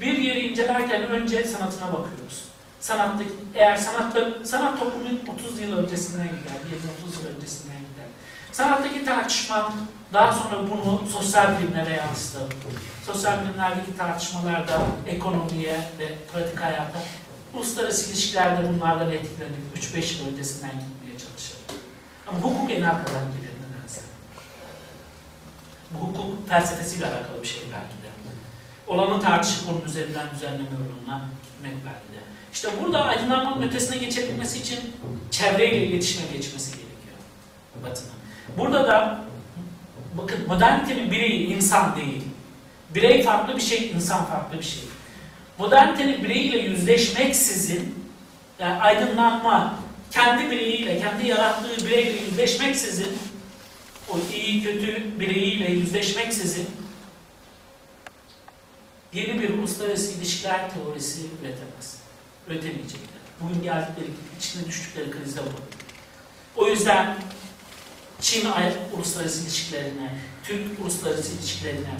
bir 0.00 0.18
yeri 0.18 0.40
incelerken 0.40 1.02
önce 1.02 1.44
sanatına 1.44 1.86
bakıyoruz. 1.92 2.44
Sanattaki, 2.80 3.30
eğer 3.54 3.76
sanatta, 3.76 4.44
sanat 4.44 4.78
toplumun 4.78 5.20
30 5.44 5.60
yıl 5.60 5.78
öncesinden 5.78 6.28
gider, 6.28 6.78
20-30 7.14 7.22
yıl 7.22 7.36
öncesinden 7.36 7.78
gider. 7.78 7.79
Sanattaki 8.52 9.04
tartışma 9.04 9.72
daha 10.12 10.32
sonra 10.32 10.70
bunu 10.70 11.02
sosyal 11.12 11.58
bilimlere 11.58 11.92
yansıdı. 11.92 12.38
Sosyal 13.06 13.44
bilimlerdeki 13.44 13.96
tartışmalarda 13.98 14.80
ekonomiye 15.06 15.80
ve 15.98 16.14
pratik 16.32 16.60
hayata, 16.60 16.98
uluslararası 17.54 18.10
ilişkilerde 18.10 18.68
bunlardan 18.68 19.12
etkilenip 19.12 19.76
3-5 19.76 20.18
yıl 20.18 20.28
öncesinden 20.32 20.70
gitmeye 20.70 21.18
çalışır. 21.18 21.56
Ama 22.26 22.38
hukuk 22.38 22.70
en 22.70 22.82
arkadan 22.82 23.24
gelir 23.24 23.52
nedense. 23.62 24.00
Bu 25.90 25.98
hukuk 26.06 26.48
felsefesiyle 26.48 27.06
alakalı 27.06 27.42
bir 27.42 27.48
şey 27.48 27.62
belki 27.62 28.02
de. 28.02 28.10
Olanı 28.86 29.22
tartışıp 29.22 29.68
onun 29.68 29.82
üzerinden 29.84 30.26
düzenleme 30.34 30.68
yoluna 30.70 31.22
gitmek 31.44 31.74
belki 31.74 32.18
de. 32.18 32.24
İşte 32.52 32.68
burada 32.82 33.04
aydınlanmanın 33.04 33.62
ötesine 33.62 33.96
geçebilmesi 33.96 34.58
için 34.58 34.78
çevreyle 35.30 35.86
iletişime 35.86 36.26
geçmesi 36.32 36.70
gerekiyor 36.70 37.16
Batı'nın. 37.82 38.19
Burada 38.58 38.88
da 38.88 39.24
bakın 40.14 40.48
modernitenin 40.48 41.10
bireyi 41.10 41.46
insan 41.46 41.96
değil. 41.96 42.22
Birey 42.94 43.22
farklı 43.22 43.56
bir 43.56 43.62
şey, 43.62 43.90
insan 43.90 44.24
farklı 44.24 44.58
bir 44.58 44.64
şey. 44.64 44.82
modernitenin 45.58 46.24
bireyiyle 46.24 46.58
yüzleşmeksizin, 46.58 47.94
yani 48.58 48.82
aydınlanma, 48.82 49.74
kendi 50.10 50.50
bireyiyle, 50.50 51.00
kendi 51.00 51.26
yarattığı 51.26 51.86
bireyle 51.86 52.20
yüzleşmeksizin, 52.20 53.18
o 54.10 54.18
iyi 54.34 54.62
kötü 54.62 55.20
bireyiyle 55.20 55.70
yüzleşmeksizin 55.70 56.70
yeni 59.12 59.42
bir 59.42 59.58
uluslararası 59.58 60.12
ilişkiler 60.12 60.74
teorisi 60.74 61.20
üretemez. 61.42 61.98
Üretemeyecekler. 62.48 63.20
Bugün 63.40 63.62
geldikleri, 63.62 64.06
içine 64.38 64.66
düştükleri 64.66 65.10
krizde 65.10 65.40
bu. 65.40 66.62
O 66.62 66.68
yüzden 66.68 67.16
Çin 68.20 68.46
uluslararası 68.96 69.42
ilişkilerine, 69.42 70.14
Türk 70.44 70.80
uluslararası 70.80 71.32
ilişkilerine, 71.32 71.94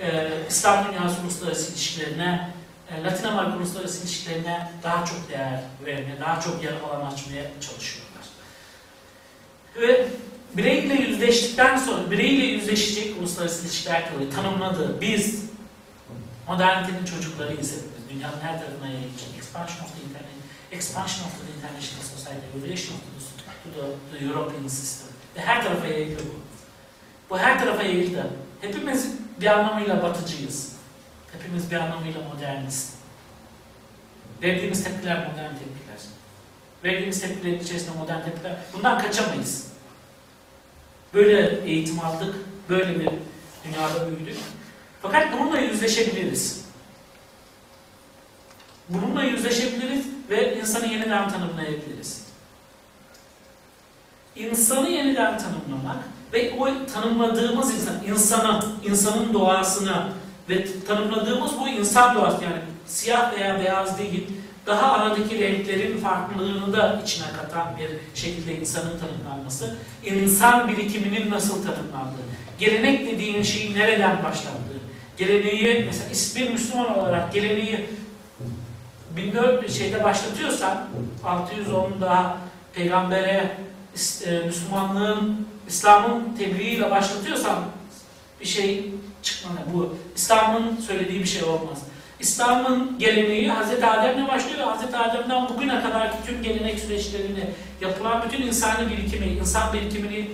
e, 0.00 0.30
İslam 0.48 0.86
dünyası 0.88 1.20
uluslararası 1.22 1.72
ilişkilerine, 1.72 2.50
e, 2.90 3.02
Latin 3.02 3.24
Amerika 3.24 3.56
uluslararası 3.56 4.02
ilişkilerine 4.02 4.70
daha 4.82 5.04
çok 5.04 5.28
değer 5.28 5.62
vermeye, 5.86 6.20
daha 6.20 6.40
çok 6.40 6.64
yer 6.64 6.72
alan 6.72 7.12
açmaya 7.12 7.42
çalışıyorlar. 7.60 8.24
Ve 9.80 10.08
bireyle 10.56 10.94
yüzleştikten 10.94 11.78
sonra, 11.78 12.10
bireyle 12.10 12.44
yüzleşecek 12.44 13.18
uluslararası 13.18 13.66
ilişkiler 13.66 14.10
teori 14.10 14.30
tanımladığı 14.30 15.00
biz 15.00 15.44
modernitenin 16.48 17.04
çocuklarıyız 17.04 17.72
hepimiz. 17.72 18.10
Dünyanın 18.10 18.40
her 18.40 18.60
tarafına 18.60 18.86
yayılacak. 18.86 19.28
Expansion 19.38 19.84
of 19.84 19.92
the 19.96 20.02
internet, 20.08 20.38
expansion 20.72 21.26
of 21.26 21.32
the 21.38 21.52
international 21.56 22.04
society, 22.16 22.46
relation 22.64 22.96
of 22.96 23.00
the, 23.74 24.18
the 24.18 24.24
European 24.24 24.68
system. 24.68 25.07
Ve 25.38 25.42
her 25.42 25.64
tarafa 25.64 25.86
yayıldı 25.86 26.22
bu. 26.22 26.40
Bu 27.30 27.38
her 27.38 27.58
tarafa 27.58 27.82
yayıldı. 27.82 28.30
Hepimiz 28.60 29.14
bir 29.40 29.46
anlamıyla 29.46 30.02
batıcıyız. 30.02 30.72
Hepimiz 31.32 31.70
bir 31.70 31.76
anlamıyla 31.76 32.20
moderniz. 32.20 32.94
Verdiğimiz 34.42 34.84
tepkiler 34.84 35.16
modern 35.16 35.50
tepkiler. 35.50 36.00
Verdiğimiz 36.84 37.20
tepkilerin 37.20 37.60
içerisinde 37.60 37.98
modern 37.98 38.24
tepkiler. 38.24 38.56
Bundan 38.72 39.02
kaçamayız. 39.02 39.66
Böyle 41.14 41.60
eğitim 41.64 42.00
aldık, 42.00 42.34
böyle 42.68 43.00
bir 43.00 43.10
dünyada 43.64 44.10
büyüdük. 44.10 44.36
Fakat 45.02 45.32
bununla 45.32 45.58
yüzleşebiliriz. 45.58 46.64
Bununla 48.88 49.24
yüzleşebiliriz 49.24 50.06
ve 50.30 50.58
insanı 50.60 50.86
yeniden 50.86 51.28
tanımlayabiliriz. 51.28 52.27
İnsanı 54.38 54.88
yeniden 54.88 55.38
tanımlamak 55.38 55.96
ve 56.32 56.52
o 56.58 56.68
tanımladığımız 56.94 57.74
insan, 57.74 57.94
insanı, 58.06 58.64
insanın 58.84 59.34
doğasını 59.34 60.02
ve 60.48 60.84
tanımladığımız 60.86 61.50
bu 61.60 61.68
insan 61.68 62.14
doğası 62.14 62.44
yani 62.44 62.56
siyah 62.86 63.32
veya 63.32 63.60
beyaz 63.60 63.98
değil, 63.98 64.26
daha 64.66 64.92
aradaki 64.92 65.38
renklerin 65.38 65.98
farklılığını 65.98 66.72
da 66.72 67.00
içine 67.04 67.26
katan 67.40 67.66
bir 67.78 68.20
şekilde 68.20 68.60
insanın 68.60 68.98
tanımlanması, 68.98 69.76
insan 70.04 70.68
birikiminin 70.68 71.30
nasıl 71.30 71.54
tanımlandığı, 71.54 72.22
gelenek 72.58 73.06
dediğin 73.06 73.42
şeyin 73.42 73.74
nereden 73.74 74.16
başlandığı, 74.24 74.80
geleneği, 75.16 75.84
mesela 75.86 76.10
ismi 76.10 76.50
Müslüman 76.50 76.98
olarak 76.98 77.32
geleneği 77.32 77.86
1400 79.16 79.78
şeyde 79.78 80.04
başlatıyorsan, 80.04 80.88
610'da 81.24 82.36
peygambere 82.74 83.56
Müslümanlığın, 84.46 85.46
İslam'ın 85.68 86.36
tebliğiyle 86.38 86.90
başlatıyorsan 86.90 87.58
bir 88.40 88.46
şey 88.46 88.92
çıkmalı. 89.22 89.56
Bu 89.74 89.96
İslam'ın 90.16 90.80
söylediği 90.80 91.20
bir 91.20 91.28
şey 91.28 91.42
olmaz. 91.42 91.78
İslam'ın 92.20 92.98
geleneği 92.98 93.52
Hz. 93.52 93.84
Adem'le 93.84 94.28
başlıyor. 94.28 94.66
Hz. 94.66 94.94
Adem'den 94.94 95.48
bugüne 95.48 95.82
kadar 95.82 96.26
tüm 96.26 96.42
gelenek 96.42 96.78
süreçlerini 96.78 97.44
yapılan 97.80 98.24
bütün 98.26 98.42
insani 98.42 98.92
birikimi, 98.92 99.26
insan 99.26 99.72
birikimini 99.72 100.30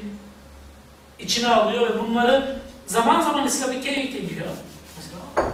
içine 1.19 1.49
alıyor 1.49 1.95
ve 1.95 2.01
bunları 2.01 2.59
zaman 2.87 3.21
zaman 3.21 3.47
İslamike 3.47 3.91
ediyor. 3.91 4.49
Mesela 4.97 5.53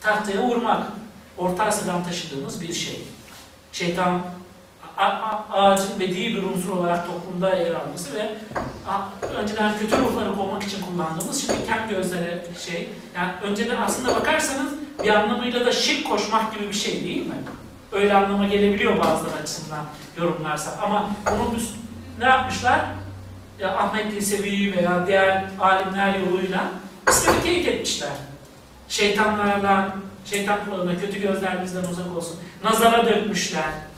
tahtaya 0.00 0.42
vurmak, 0.42 0.86
Orta 1.38 1.64
Asya'dan 1.64 2.04
taşıdığımız 2.04 2.60
bir 2.60 2.72
şey. 2.72 3.00
Şeytan 3.72 4.22
ağacın 5.52 6.00
bediği 6.00 6.36
bir 6.36 6.42
unsur 6.42 6.76
olarak 6.76 7.06
toplumda 7.06 7.56
yer 7.56 7.74
alması 7.74 8.14
ve 8.14 8.30
önceden 9.36 9.78
kötü 9.78 9.98
ruhları 9.98 10.34
kovmak 10.36 10.62
için 10.62 10.78
kullandığımız 10.82 11.46
şimdi 11.46 11.66
kendi 11.66 11.94
gözleri 11.94 12.42
şey. 12.66 12.88
Yani 13.16 13.32
önceden 13.42 13.76
aslında 13.76 14.14
bakarsanız 14.14 14.72
bir 15.04 15.08
anlamıyla 15.08 15.66
da 15.66 15.72
şirk 15.72 16.08
koşmak 16.08 16.54
gibi 16.54 16.68
bir 16.68 16.72
şey 16.74 17.04
değil 17.04 17.26
mi? 17.26 17.34
Öyle 17.92 18.14
anlama 18.14 18.46
gelebiliyor 18.46 18.98
bazıları 18.98 19.34
açısından 19.42 19.84
yorumlarsa. 20.18 20.70
Ama 20.82 21.10
bunu 21.26 21.56
biz 21.56 21.74
ne 22.18 22.24
yapmışlar? 22.24 22.80
Ya 23.58 23.76
Ahmet 23.76 24.14
Yesevi 24.14 24.76
veya 24.76 25.06
diğer 25.06 25.44
alimler 25.60 26.14
yoluyla 26.18 26.64
İslam'ı 27.08 27.42
teyit 27.42 27.68
etmişler. 27.68 28.12
Şeytanlarla, 28.88 29.96
şeytan 30.24 30.58
kulağına 30.64 31.00
kötü 31.00 31.20
gözler 31.20 31.62
bizden 31.64 31.84
uzak 31.84 32.16
olsun. 32.16 32.36
Nazara 32.64 33.06
dökmüşler. 33.06 33.89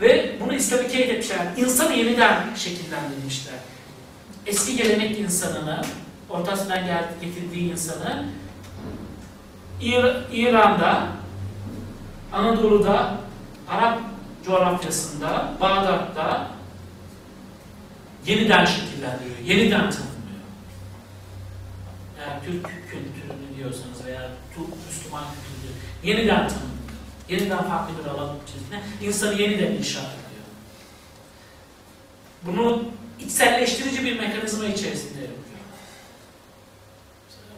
Ve 0.00 0.36
bunu 0.40 0.54
İslam'ı 0.54 0.88
teyit 0.88 1.10
etmişler. 1.10 1.46
İnsanı 1.56 1.92
yeniden 1.92 2.54
şekillendirmişler. 2.56 3.54
Eski 4.46 4.76
gelenek 4.76 5.18
insanını, 5.18 5.82
Orta 6.30 6.52
Asya'dan 6.52 6.86
geldi, 6.86 7.08
getirdiği 7.20 7.72
insanı 7.72 8.24
İr- 9.80 10.24
İran'da, 10.32 11.06
Anadolu'da, 12.32 13.14
Arap 13.68 13.98
coğrafyasında, 14.46 15.52
Bağdat'ta 15.60 16.50
yeniden 18.26 18.64
şekillendiriyor, 18.64 19.38
yeniden 19.44 19.80
tanımlıyor. 19.80 20.08
Eğer 22.18 22.42
Türk 22.44 22.64
kültürünü 22.64 23.56
diyorsanız 23.56 24.04
veya 24.06 24.30
Türk 24.54 24.66
Müslüman 24.86 25.24
kültürünü 25.24 25.76
yeniden 26.18 26.48
tanımlıyor. 26.48 26.67
Yeniden 27.28 27.68
farklı 27.68 27.94
bir 27.98 28.10
alan 28.10 28.36
içerisinde 28.46 29.06
insanı 29.08 29.42
yeniden 29.42 29.72
inşa 29.72 30.00
ediyor. 30.00 30.44
Bunu 32.42 32.82
içselleştirici 33.20 34.04
bir 34.04 34.18
mekanizma 34.20 34.66
içerisinde 34.66 35.20
yapıyor. 35.20 35.38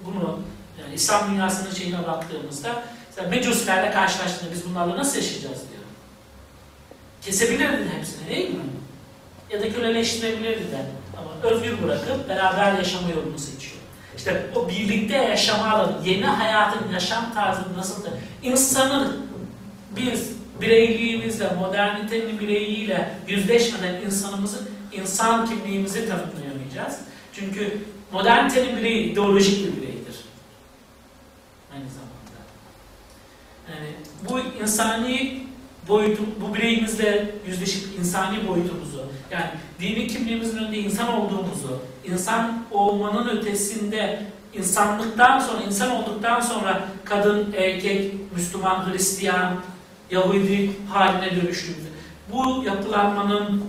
Bunu 0.07 0.41
yani 0.81 0.95
İslam 0.95 1.31
dünyasının 1.31 1.75
şeyine 1.75 2.07
baktığımızda 2.07 2.83
mesela 3.09 3.29
Mecusilerle 3.29 3.91
karşılaştığında 3.91 4.53
biz 4.53 4.71
bunlarla 4.71 4.97
nasıl 4.97 5.17
yaşayacağız 5.17 5.59
diyor. 5.59 5.83
Kesebilirdi 7.23 7.89
hepsini 7.99 8.29
değil 8.29 8.51
mi? 8.51 8.61
Ya 9.51 9.61
da 9.61 9.73
köleleştirebilirdi 9.73 10.73
de. 10.73 10.87
Ama 11.19 11.51
özgür 11.51 11.83
bırakıp 11.83 12.29
beraber 12.29 12.73
yaşama 12.73 13.11
yolunu 13.11 13.39
seçiyor. 13.39 13.77
İşte 14.17 14.47
o 14.55 14.69
birlikte 14.69 15.17
yaşama 15.17 15.71
alanı, 15.71 16.09
yeni 16.09 16.25
hayatın 16.25 16.93
yaşam 16.93 17.35
tarzını 17.35 17.77
nasıl 17.77 18.05
da 18.05 18.09
insanın 18.43 19.30
biz 19.97 20.33
bireyliğimizle, 20.61 21.51
modernitenin 21.61 22.41
bireyiyle 22.41 23.15
yüzleşmeden 23.29 23.95
insanımızı, 24.07 24.69
insan 24.93 25.47
kimliğimizi 25.47 26.09
tanımlayamayacağız. 26.09 26.99
Çünkü 27.33 27.79
modernitenin 28.13 28.77
bireyi 28.77 29.13
ideolojik 29.13 29.67
bir 29.67 29.83
bireydir. 29.83 30.17
Aynı 31.75 31.85
zamanda. 31.89 32.41
Yani 33.71 33.91
bu 34.29 34.63
insani 34.63 35.43
boyutu, 35.89 36.23
bu 36.41 36.55
bireyimizle 36.55 37.31
yüzleşip 37.47 37.99
insani 37.99 38.49
boyutumuzu, 38.49 39.07
yani 39.31 39.47
dini 39.81 40.07
kimliğimizin 40.07 40.59
önünde 40.59 40.79
insan 40.79 41.21
olduğumuzu, 41.21 41.83
insan 42.05 42.65
olmanın 42.71 43.29
ötesinde 43.29 44.23
insanlıktan 44.55 45.39
sonra, 45.39 45.63
insan 45.63 45.91
olduktan 45.91 46.41
sonra 46.41 46.89
kadın, 47.05 47.55
erkek, 47.57 48.15
Müslüman, 48.37 48.93
Hristiyan, 48.93 49.57
Yahudi 50.11 50.71
haline 50.93 51.31
dönüştüğümüzü, 51.31 51.89
bu 52.33 52.65
yapılanmanın 52.65 53.65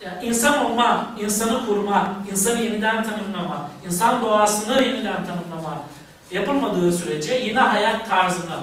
yani 0.00 0.26
insan 0.26 0.64
olma, 0.64 1.16
insanı 1.20 1.66
kurma, 1.66 2.16
insanı 2.32 2.62
yeniden 2.62 3.04
tanımlama, 3.04 3.70
insan 3.86 4.22
doğasını 4.22 4.82
yeniden 4.82 5.26
tanımlama 5.26 5.82
yapılmadığı 6.30 6.92
sürece 6.92 7.34
yine 7.34 7.60
hayat 7.60 8.08
tarzını 8.08 8.58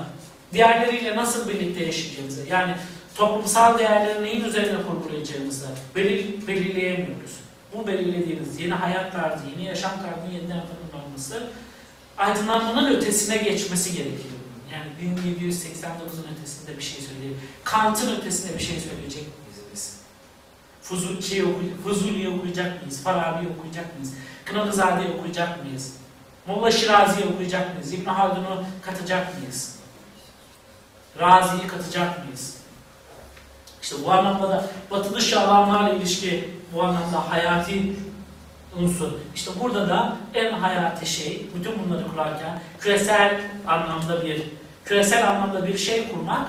diğerleriyle 0.53 1.15
nasıl 1.15 1.49
birlikte 1.49 1.85
yaşayacağımızı, 1.85 2.47
yani 2.49 2.73
toplumsal 3.15 3.79
değerleri 3.79 4.23
neyin 4.23 4.43
üzerine 4.45 4.77
kurgulayacağımızı 4.87 5.67
belir, 5.95 6.47
belirleyemiyoruz. 6.47 7.31
Bu 7.75 7.87
belirlediğimiz 7.87 8.59
yeni 8.59 8.73
hayat 8.73 9.11
tarzı, 9.11 9.43
yeni 9.51 9.67
yaşam 9.67 9.91
tarzının 9.91 10.33
yeniden 10.33 10.63
tanımlanması 10.67 11.43
aydınlanmanın 12.17 12.95
ötesine 12.95 13.37
geçmesi 13.37 13.93
gerekiyor. 13.97 14.38
Yani 14.73 15.17
1789'un 15.19 16.35
ötesinde 16.35 16.77
bir 16.77 16.83
şey 16.83 17.01
söyleyeyim. 17.01 17.41
Kant'ın 17.63 18.15
ötesinde 18.15 18.53
bir 18.53 18.63
şey 18.63 18.79
söyleyecek 18.79 19.23
miyiz 19.23 19.59
biz? 19.73 19.97
Fuzuli'yi 20.81 21.43
oku, 21.43 21.61
Fuzuli'yi 21.83 22.29
okuyacak 22.29 22.81
mıyız? 22.81 23.03
Farabi'yi 23.03 23.51
okuyacak 23.57 23.95
mıyız? 23.95 24.13
Kınalızade'yi 24.45 25.09
okuyacak 25.17 25.65
mıyız? 25.65 25.93
Molla 26.47 26.71
Şirazi'yi 26.71 27.27
okuyacak 27.27 27.73
mıyız? 27.73 27.93
İbn 27.93 28.09
Haldun'u 28.09 28.63
katacak 28.81 29.39
mıyız? 29.39 29.75
Razi'yi 31.19 31.67
katacak 31.67 32.25
mıyız? 32.25 32.57
İşte 33.81 33.95
bu 34.05 34.11
anlamda 34.11 34.49
da 34.49 34.65
batı 34.91 35.15
dışı 35.15 35.39
alanlarla 35.39 35.89
ilişki 35.89 36.49
bu 36.73 36.83
anlamda 36.83 37.29
hayati 37.29 37.95
unsur. 38.79 39.11
İşte 39.35 39.51
burada 39.59 39.89
da 39.89 40.17
en 40.33 40.51
hayati 40.53 41.05
şey, 41.05 41.47
bütün 41.55 41.73
bunları 41.83 42.07
kurarken 42.07 42.61
küresel 42.79 43.41
anlamda 43.67 44.25
bir 44.25 44.43
küresel 44.89 45.29
anlamda 45.29 45.67
bir 45.67 45.77
şey 45.77 46.11
kurmak 46.11 46.47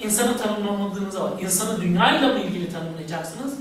insanı 0.00 0.38
tanımlamadığınız 0.38 1.14
zaman, 1.14 1.38
insanı 1.40 1.80
dünyayla 1.80 2.28
mı 2.28 2.40
ilgili 2.40 2.72
tanımlayacaksınız? 2.72 3.54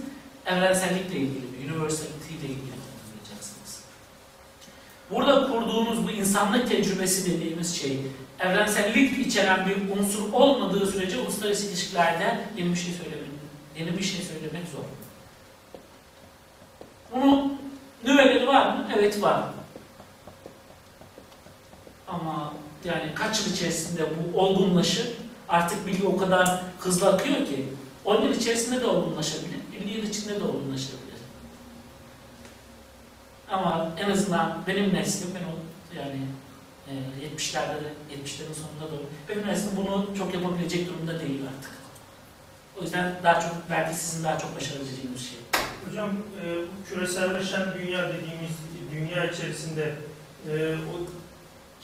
Evrensellikle 0.46 1.16
ilgili 1.16 1.46
mi? 1.46 1.74
Universality 1.74 2.34
ile 2.34 2.46
ilgili 2.46 2.72
tanımlayacaksınız. 2.72 3.84
Burada 5.12 5.48
kurduğunuz 5.48 6.08
bu 6.08 6.12
insanlık 6.12 6.70
tecrübesi 6.70 7.32
dediğimiz 7.32 7.82
şey, 7.82 8.00
evrensellik 8.40 9.28
içeren 9.28 9.68
bir 9.70 10.00
unsur 10.00 10.34
olmadığı 10.34 10.88
sürece 10.88 11.20
uluslararası 11.20 11.68
ilişkilerde 11.68 12.40
yeni 12.58 12.72
bir 12.72 12.80
şey 12.80 12.94
söylemek, 12.94 13.30
yeni 13.80 13.98
bir 13.98 14.04
şey 14.04 14.26
söylemek 14.26 14.68
zor. 14.68 14.84
Bunun 17.16 17.62
nüveleri 18.04 18.48
var 18.48 18.66
mı? 18.66 18.88
Evet 18.98 19.22
var. 19.22 19.44
Ama 22.08 22.54
yani 22.86 23.16
kaç 23.16 23.40
yıl 23.40 23.54
içerisinde 23.54 24.02
bu 24.34 24.40
olgunlaşır? 24.40 25.08
Artık 25.50 25.88
bilgi 25.88 26.08
o 26.08 26.18
kadar 26.18 26.62
hızlı 26.80 27.10
akıyor 27.10 27.38
ki 27.38 27.66
10 28.06 28.22
yıl 28.22 28.34
içerisinde 28.34 28.82
de 28.82 28.86
olgunlaşabilir, 28.86 29.60
50 29.82 29.98
yıl 29.98 30.04
içinde 30.04 30.40
de 30.40 30.44
olgunlaşabilir. 30.44 31.06
Ama 33.52 33.92
en 33.98 34.12
azından 34.12 34.64
benim 34.68 34.94
neslim, 34.94 35.30
ben 35.36 35.42
o 35.42 35.56
yani 36.00 36.20
e, 36.88 36.94
70'lerde 37.26 37.84
de, 37.84 37.94
70'lerin 38.12 38.54
sonunda 38.54 38.92
doğru, 38.92 39.04
benim 39.30 39.48
neslim 39.48 39.72
bunu 39.78 40.08
çok 40.18 40.34
yapabilecek 40.34 40.90
durumda 40.90 41.20
değil 41.20 41.42
artık. 41.58 41.72
O 42.80 42.82
yüzden 42.82 43.16
daha 43.24 43.42
çok, 43.42 43.52
belki 43.70 43.96
sizin 43.96 44.24
daha 44.24 44.38
çok 44.38 44.56
başarabileceğiniz 44.56 45.22
şey. 45.22 45.38
Hocam 45.90 46.10
e, 46.10 46.46
küreselleşen 46.90 47.74
dünya 47.74 48.10
dediğimiz 48.10 48.52
dünya 48.92 49.26
içerisinde 49.26 49.96
e, 50.50 50.76
o 50.76 50.96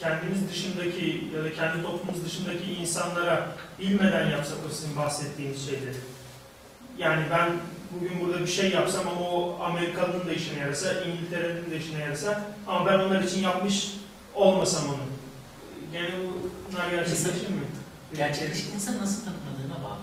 kendimiz 0.02 0.50
dışındaki 0.50 1.24
ya 1.36 1.44
da 1.44 1.54
kendi 1.54 1.84
toplumumuz 1.84 2.26
dışındaki 2.26 2.74
insanlara 2.74 3.48
bilmeden 3.80 4.30
yapsak 4.30 4.58
o 4.68 4.74
sizin 4.74 4.96
bahsettiğiniz 4.96 5.66
şeyleri. 5.66 5.98
Yani 6.98 7.24
ben 7.32 7.50
bugün 7.92 8.20
burada 8.22 8.40
bir 8.40 8.48
şey 8.48 8.72
yapsam 8.72 9.08
ama 9.08 9.30
o 9.30 9.60
Amerikalı'nın 9.64 10.28
da 10.28 10.34
işine 10.34 10.60
yarasa, 10.60 10.94
İngiltere'nin 11.02 11.72
de 11.72 11.78
işine 11.78 12.00
yarasa 12.00 12.44
ama 12.68 12.86
ben 12.86 13.00
onlar 13.00 13.24
için 13.24 13.44
yapmış 13.44 13.92
olmasam 14.36 14.84
onu. 14.88 15.04
Yani 15.94 16.10
bunlar 16.72 16.90
gerçekleşir 16.90 17.50
mi? 17.50 17.62
Gerçekleşik 18.18 18.74
insan 18.76 18.98
nasıl 18.98 19.26
tanımladığına 19.26 19.84
bağlı. 19.90 20.02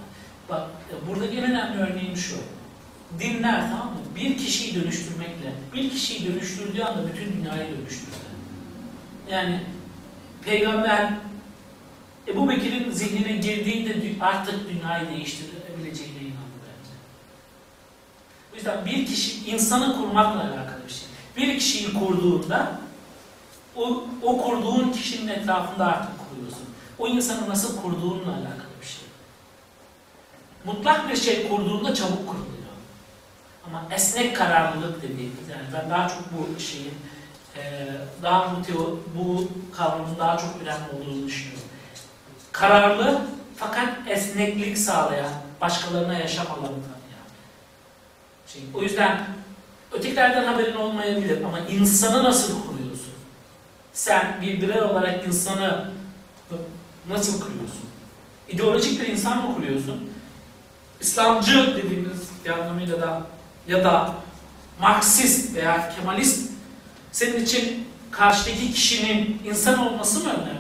Bak 0.49 0.71
e, 0.91 1.09
burada 1.09 1.27
en 1.27 1.51
önemli 1.51 1.83
örneğim 1.83 2.17
şu. 2.17 2.37
Dinler 3.19 3.71
tamam 3.71 3.87
mı? 3.87 4.01
Bir 4.17 4.39
kişiyi 4.39 4.83
dönüştürmekle, 4.83 5.53
bir 5.75 5.91
kişiyi 5.91 6.29
dönüştürdüğü 6.29 6.83
anda 6.83 7.09
bütün 7.09 7.33
dünyayı 7.33 7.79
dönüştürdü. 7.79 8.17
Yani 9.31 9.61
peygamber 10.45 11.13
Ebu 12.29 12.49
Bekir'in 12.49 12.91
zihnine 12.91 13.33
girdiğinde 13.37 14.25
artık 14.25 14.69
dünyayı 14.69 15.09
değiştirebileceğine 15.09 16.19
inandı 16.19 16.59
bence. 16.63 16.93
O 18.53 18.57
yüzden 18.57 18.87
bir 18.87 19.07
kişi 19.07 19.51
insanı 19.51 19.97
kurmakla 19.97 20.41
alakalı 20.41 20.87
bir 20.89 20.93
şey. 20.93 21.09
Bir 21.37 21.59
kişiyi 21.59 21.95
kurduğunda 21.95 22.81
o, 23.77 24.07
o 24.23 24.43
kurduğun 24.43 24.93
kişinin 24.93 25.29
etrafında 25.29 25.87
artık 25.87 26.13
kuruyorsun. 26.29 26.69
O 26.99 27.09
insanı 27.09 27.49
nasıl 27.49 27.83
kurduğunla 27.83 28.31
alakalı 28.33 28.73
bir 28.81 28.87
şey. 28.87 29.05
Mutlak 30.65 31.11
bir 31.11 31.17
şey 31.17 31.49
kurduğunda 31.49 31.95
çabuk 31.95 32.27
kuruluyor. 32.27 32.49
Ama 33.67 33.87
esnek 33.91 34.37
kararlılık 34.37 35.03
dediğimiz 35.03 35.49
yani 35.51 35.67
ben 35.75 35.91
daha 35.91 36.09
çok 36.09 36.23
bu 36.33 36.61
şeyin 36.61 36.95
daha 38.23 38.57
bu 38.57 38.63
teo, 38.63 38.99
bu 39.19 39.49
kavramın 39.77 40.19
daha 40.19 40.37
çok 40.39 40.51
önemli 40.63 40.91
olduğunu 40.93 41.27
düşünüyorum. 41.27 41.63
Kararlı 42.53 43.21
fakat 43.57 43.89
esneklik 44.07 44.79
sağlayan, 44.79 45.33
başkalarına 45.61 46.15
yaşam 46.15 46.47
alanı 46.47 46.63
tanıyan 46.63 47.29
şey. 48.47 48.63
O 48.75 48.83
yüzden 48.83 49.27
ötekilerden 49.93 50.45
haberin 50.45 50.77
olmayabilir 50.77 51.45
ama 51.45 51.59
insanı 51.61 52.25
nasıl 52.25 52.67
kuruyorsun? 52.67 53.13
Sen 53.93 54.39
bir 54.43 54.63
birey 54.63 54.83
olarak 54.83 55.27
insanı 55.27 55.91
nasıl 57.09 57.41
kuruyorsun? 57.41 57.89
İdeolojik 58.49 59.01
bir 59.01 59.07
insan 59.07 59.47
mı 59.47 59.55
kuruyorsun? 59.55 60.11
İslamcı 61.01 61.77
dediğimiz 61.77 62.29
anlamıyla 62.53 63.01
da 63.01 63.23
ya 63.69 63.85
da 63.85 64.15
Marksist 64.81 65.55
veya 65.55 65.91
Kemalist 65.97 66.51
senin 67.13 67.45
için 67.45 67.89
karşıdaki 68.11 68.73
kişinin 68.73 69.43
insan 69.45 69.79
olması 69.79 70.25
mı 70.25 70.33
önemli? 70.33 70.59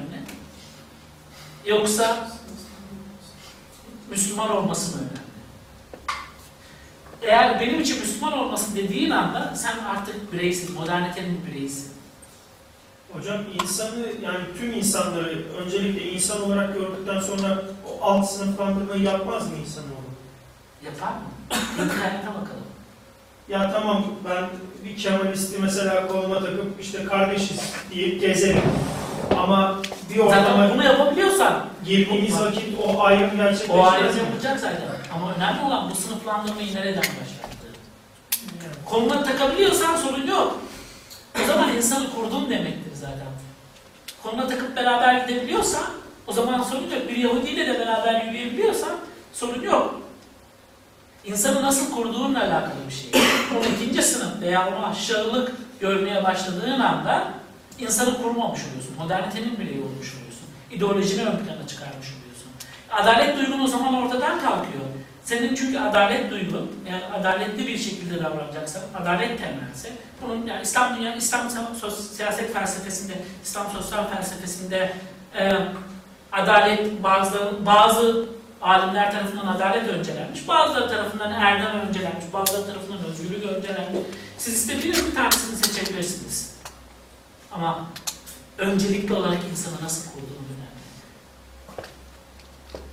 Yoksa 1.66 2.30
Müslüman 4.10 4.50
olması 4.50 4.96
mı 4.96 5.02
önemli? 5.02 5.18
Eğer 7.22 7.60
benim 7.60 7.80
için 7.80 8.00
Müslüman 8.00 8.32
olması 8.32 8.76
dediğin 8.76 9.10
anda 9.10 9.54
sen 9.56 9.78
artık 9.78 10.32
bireysin, 10.32 10.74
modernitenin 10.74 11.40
bir 11.46 11.52
bireysin. 11.52 11.92
Hocam 13.12 13.40
insanı 13.62 14.06
yani 14.22 14.38
tüm 14.58 14.72
insanları 14.72 15.46
öncelikle 15.56 16.12
insan 16.12 16.42
olarak 16.42 16.74
gördükten 16.74 17.20
sonra 17.20 17.62
o 17.86 18.04
alt 18.04 18.30
sınıflandırmayı 18.30 19.02
yapmaz 19.02 19.50
mı 19.50 19.56
insanoğlu? 19.56 20.08
Yapar 20.84 21.12
mı? 21.12 21.22
İnternete 21.84 22.26
bakalım. 22.26 22.67
Ya 23.48 23.72
tamam 23.72 24.04
ben 24.24 24.44
bir 24.84 24.96
Kemalisti 24.96 25.58
mesela 25.62 26.06
koluma 26.06 26.40
takıp 26.40 26.80
işte 26.80 27.04
kardeşiz 27.04 27.60
diye 27.94 28.08
gezerim. 28.08 28.62
Ama 29.38 29.78
bir 30.10 30.16
Zaten 30.16 30.42
ortama 30.44 30.70
bunu 30.74 30.84
yapabiliyorsan 30.84 31.64
girdiğimiz 31.84 32.40
vakit 32.40 32.78
o 32.86 33.02
ayrım 33.02 33.30
o 33.30 33.36
gerçekleşmez 33.36 33.92
ayrım 33.92 34.14
mi? 34.14 34.18
yapılacak 34.18 34.60
zaten. 34.60 34.88
Ama 35.14 35.34
önemli 35.34 35.60
olan 35.66 35.90
bu 35.90 35.94
sınıflandırmayı 35.94 36.74
nereden 36.74 36.96
başlattı? 37.02 37.66
Koluna 38.84 39.22
takabiliyorsan 39.24 39.96
sorun 39.96 40.26
yok. 40.26 40.58
O 41.42 41.46
zaman 41.46 41.76
insanı 41.76 42.14
kurdun 42.14 42.50
demektir 42.50 42.92
zaten. 42.94 43.26
Koluna 44.22 44.48
takıp 44.48 44.76
beraber 44.76 45.14
gidebiliyorsan 45.26 45.84
o 46.26 46.32
zaman 46.32 46.62
sorun 46.62 46.82
yok. 46.90 47.08
Bir 47.08 47.16
Yahudiyle 47.16 47.66
de 47.66 47.78
beraber 47.80 48.24
yürüyebiliyorsan 48.24 48.92
sorun 49.32 49.62
yok. 49.62 50.00
İnsanı 51.28 51.62
nasıl 51.62 51.94
kurduğunla 51.94 52.38
alakalı 52.40 52.78
bir 52.88 52.94
şey. 52.94 53.22
O 53.58 53.64
ikinci 53.64 54.02
sınıf 54.02 54.40
veya 54.40 54.68
onu 54.68 54.86
aşağılık 54.86 55.52
görmeye 55.80 56.24
başladığın 56.24 56.80
anda 56.80 57.28
insanı 57.78 58.22
kurmamış 58.22 58.60
oluyorsun. 58.68 58.94
Modernitenin 58.98 59.58
bireyi 59.58 59.80
olmuş 59.82 60.14
oluyorsun. 60.14 60.46
İdeolojini 60.70 61.22
ön 61.22 61.36
plana 61.36 61.66
çıkarmış 61.66 62.06
oluyorsun. 62.08 62.50
Adalet 62.90 63.38
duygun 63.38 63.60
o 63.60 63.66
zaman 63.66 63.94
ortadan 63.94 64.40
kalkıyor. 64.40 64.84
Senin 65.24 65.54
çünkü 65.54 65.78
adalet 65.78 66.30
duygun, 66.30 66.70
yani 66.90 67.04
adaletli 67.04 67.66
bir 67.66 67.78
şekilde 67.78 68.24
davranacaksan, 68.24 68.82
adalet 69.02 69.38
temelse, 69.38 69.92
bunun 70.22 70.46
yani 70.46 70.62
İslam 70.62 70.96
dünya, 70.96 71.14
İslam 71.16 71.48
sos- 71.48 72.14
siyaset 72.16 72.54
felsefesinde, 72.54 73.12
İslam 73.44 73.66
sosyal 73.70 74.08
felsefesinde 74.10 74.92
e, 75.38 75.52
adalet 76.32 77.02
bazı 77.02 77.66
bazı 77.66 78.26
alimler 78.62 79.12
tarafından 79.12 79.46
adalet 79.46 79.88
öncelenmiş, 79.88 80.48
bazıları 80.48 80.88
tarafından 80.88 81.32
erdem 81.32 81.80
öncelenmiş, 81.80 82.24
bazıları 82.32 82.66
tarafından 82.66 83.04
özgürlük 83.04 83.44
öncelenmiş. 83.44 84.00
Siz 84.38 84.54
istediğiniz 84.54 85.06
bir 85.06 85.14
tanesini 85.14 85.56
seçebilirsiniz. 85.56 86.54
Ama 87.52 87.86
öncelikli 88.58 89.14
olarak 89.14 89.38
insanı 89.50 89.84
nasıl 89.84 90.10
kurduğunu 90.10 90.28
önemli. 90.28 91.88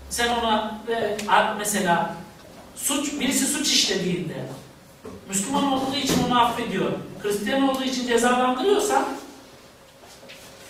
Sen 0.10 0.36
ona 0.36 0.80
ve 0.88 1.18
mesela 1.58 2.16
suç 2.76 3.20
birisi 3.20 3.46
suç 3.46 3.68
işlediğinde 3.68 4.46
Müslüman 5.30 5.74
olduğu 5.74 5.96
için 5.96 6.24
onu 6.28 6.42
affediyor. 6.42 6.92
Hristiyan 7.24 7.70
olduğu 7.70 7.84
için 7.84 8.08
cezalandırıyorsan 8.08 9.06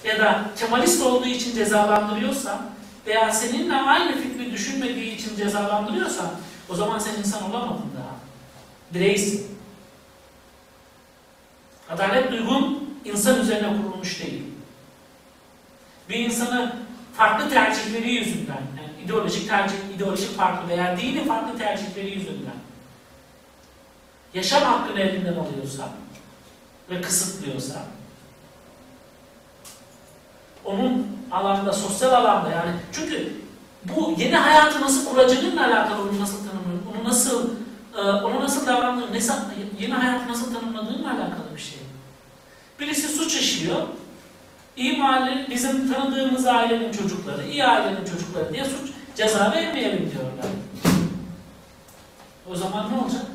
ya 0.03 0.19
da 0.19 0.45
Kemalist 0.57 1.01
olduğu 1.01 1.27
için 1.27 1.55
cezalandırıyorsan 1.55 2.74
veya 3.07 3.31
seninle 3.31 3.75
aynı 3.75 4.21
fikri 4.21 4.51
düşünmediği 4.51 5.15
için 5.15 5.35
cezalandırıyorsan 5.35 6.31
o 6.69 6.75
zaman 6.75 6.99
sen 6.99 7.15
insan 7.15 7.51
olamadın 7.51 7.91
daha. 7.97 8.15
Bireysin. 8.93 9.57
Adalet 11.89 12.31
duygun 12.31 12.89
insan 13.05 13.41
üzerine 13.41 13.77
kurulmuş 13.77 14.23
değil. 14.23 14.43
Bir 16.09 16.15
insanı 16.15 16.75
farklı 17.13 17.49
tercihleri 17.49 18.11
yüzünden, 18.11 18.61
yani 18.77 19.05
ideolojik 19.05 19.49
tercih, 19.49 19.77
ideolojik 19.95 20.37
farklı 20.37 20.69
veya 20.69 20.97
dini 20.97 21.25
farklı 21.25 21.57
tercihleri 21.57 22.11
yüzünden 22.11 22.55
yaşam 24.33 24.63
hakkını 24.63 24.99
elinden 24.99 25.33
alıyorsa 25.33 25.89
ve 26.89 27.01
kısıtlıyorsa 27.01 27.85
onun 30.65 31.14
alanda, 31.31 31.73
sosyal 31.73 32.13
alanda 32.13 32.49
yani 32.49 32.71
çünkü 32.91 33.33
bu 33.83 34.15
yeni 34.17 34.35
hayatı 34.35 34.81
nasıl 34.81 35.05
kuracağınla 35.09 35.67
alakalı 35.67 36.01
onu 36.01 36.19
nasıl 36.19 36.37
tanımlıyor, 36.37 36.79
onu 36.95 37.09
nasıl 37.09 37.49
e, 37.97 38.01
ona 38.01 38.39
nasıl 38.39 38.67
davrandığın, 38.67 39.13
yeni 39.79 39.93
hayatı 39.93 40.31
nasıl 40.31 40.53
tanımladığınla 40.53 41.07
alakalı 41.07 41.55
bir 41.55 41.61
şey. 41.61 41.79
Birisi 42.79 43.07
suç 43.07 43.35
işliyor, 43.35 43.81
iyi 44.77 44.97
mahalle, 44.97 45.47
bizim 45.49 45.93
tanıdığımız 45.93 46.45
ailenin 46.45 46.91
çocukları, 46.91 47.47
iyi 47.47 47.65
ailenin 47.65 48.05
çocukları 48.05 48.53
diye 48.53 48.65
suç 48.65 48.91
ceza 49.15 49.51
vermeyelim 49.51 50.11
diyorlar. 50.11 50.45
O 52.51 52.55
zaman 52.55 52.91
ne 52.91 53.01
olacak? 53.03 53.25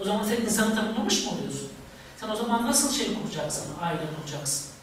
O 0.00 0.04
zaman 0.04 0.24
sen 0.24 0.36
insanı 0.36 0.74
tanımlamış 0.74 1.24
mı 1.24 1.30
oluyorsun? 1.32 1.68
Sen 2.16 2.28
o 2.28 2.36
zaman 2.36 2.66
nasıl 2.66 2.92
şey 2.92 3.08
kuracaksın, 3.14 3.66
aile 3.82 4.00
kuracaksın? 4.16 4.73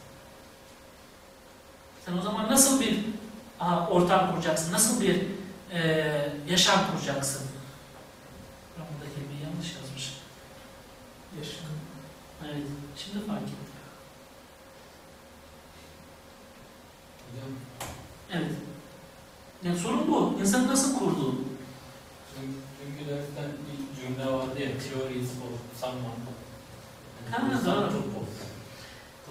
Sen 2.12 2.18
o 2.18 2.22
zaman 2.22 2.52
nasıl 2.52 2.82
bir 2.82 3.00
aha, 3.60 3.88
ortam 3.88 4.32
kuracaksın, 4.32 4.74
nasıl 4.74 5.02
bir 5.02 5.22
eee, 5.74 6.34
yaşam 6.50 6.80
kuracaksın? 6.92 7.42
Ben 8.78 8.86
burada 8.94 9.16
kelimeyi 9.16 9.42
yanlış 9.44 9.76
yazmışım. 9.76 10.14
Yaşam. 11.38 11.66
Evet, 12.46 12.64
şimdi 12.98 13.26
fark 13.26 13.42
ettim. 13.42 13.56
Evet. 18.34 18.52
Yani 19.64 19.80
sorun 19.80 20.08
bu. 20.12 20.36
İnsan 20.42 20.68
nasıl 20.68 21.00
kurduğu. 21.00 21.36
dün- 22.42 22.62
dünkü 22.82 23.10
dersten 23.12 23.46
bir 23.46 24.02
cümle 24.02 24.26
vardı 24.34 24.60
ya, 24.60 24.70
theory 24.70 25.20
is 25.20 25.30
for 25.30 25.82
someone. 25.88 26.16
Ha, 27.32 27.66
doğru. 27.66 27.92
çok 27.92 28.06
bol. 28.16 28.26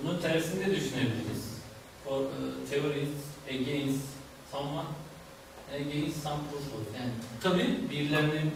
Bunun 0.02 0.20
tersini 0.20 0.66
de 0.66 0.70
düşünebiliriz. 0.76 1.59
For, 2.10 2.22
uh, 2.22 2.66
theory 2.66 3.06
is 3.06 3.14
against 3.48 4.02
someone, 4.50 4.86
against 5.72 6.22
some 6.24 6.40
purpose. 6.50 6.90
Yani 6.98 7.12
Tabii. 7.42 7.90
birilerinin 7.90 8.50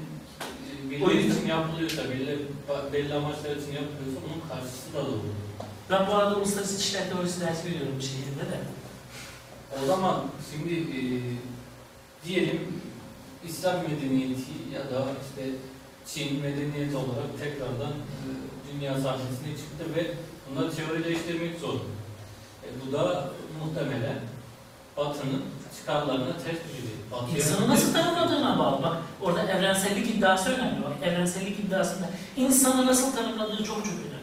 birileri 0.91 1.27
için 1.27 1.47
yapılıyorsa, 1.47 2.11
belli, 2.11 2.39
belli 2.93 3.15
amaçlar 3.15 3.57
için 3.57 3.73
yapılıyorsa 3.73 4.21
bunun 4.25 4.49
karşısı 4.49 4.93
da 4.95 5.07
doğru. 5.07 5.23
Ben 5.91 6.07
bu 6.07 6.15
arada 6.15 6.37
uluslararası 6.37 6.75
ilişkiler 6.75 7.11
teorisi 7.11 7.41
dersi 7.41 7.69
veriyorum 7.69 8.03
şehirde 8.03 8.53
de. 8.53 8.61
O 9.83 9.87
zaman 9.87 10.25
şimdi 10.51 10.75
e, 10.75 11.01
diyelim 12.29 12.61
İslam 13.49 13.77
medeniyeti 13.77 14.53
ya 14.75 14.81
da 14.81 15.07
işte 15.29 15.51
Çin 16.07 16.41
medeniyeti 16.43 16.97
olarak 16.97 17.39
tekrardan 17.41 17.93
e, 17.93 18.27
dünya 18.73 18.95
sahnesine 18.95 19.57
çıktı 19.57 19.85
ve 19.97 20.15
bunları 20.51 20.77
teorileştirmek 20.77 21.61
zor. 21.61 21.75
E, 22.65 22.69
bu 22.87 22.93
da 22.93 23.31
muhtemelen 23.65 24.19
Batı'nın 24.97 25.43
çıkarlarına 25.79 26.33
ters 26.37 26.45
düşecek. 26.69 27.11
Batı'ya- 27.13 27.37
İnsanı 27.37 27.69
nasıl 27.69 27.93
tanımladığına 27.93 28.59
bağlı. 28.59 28.83
Bak 28.83 28.97
orada 29.23 29.43
evrensellik 29.53 30.11
iddiası 30.17 30.51
önemli. 30.55 30.83
Bak 30.85 30.93
evrensellik 31.03 31.59
iddiasında 31.61 32.11
insanı 32.37 32.87
nasıl 32.87 33.13
tanımladığı 33.17 33.57
çok 33.65 33.77
çok 33.77 33.95
önemli. 33.95 34.15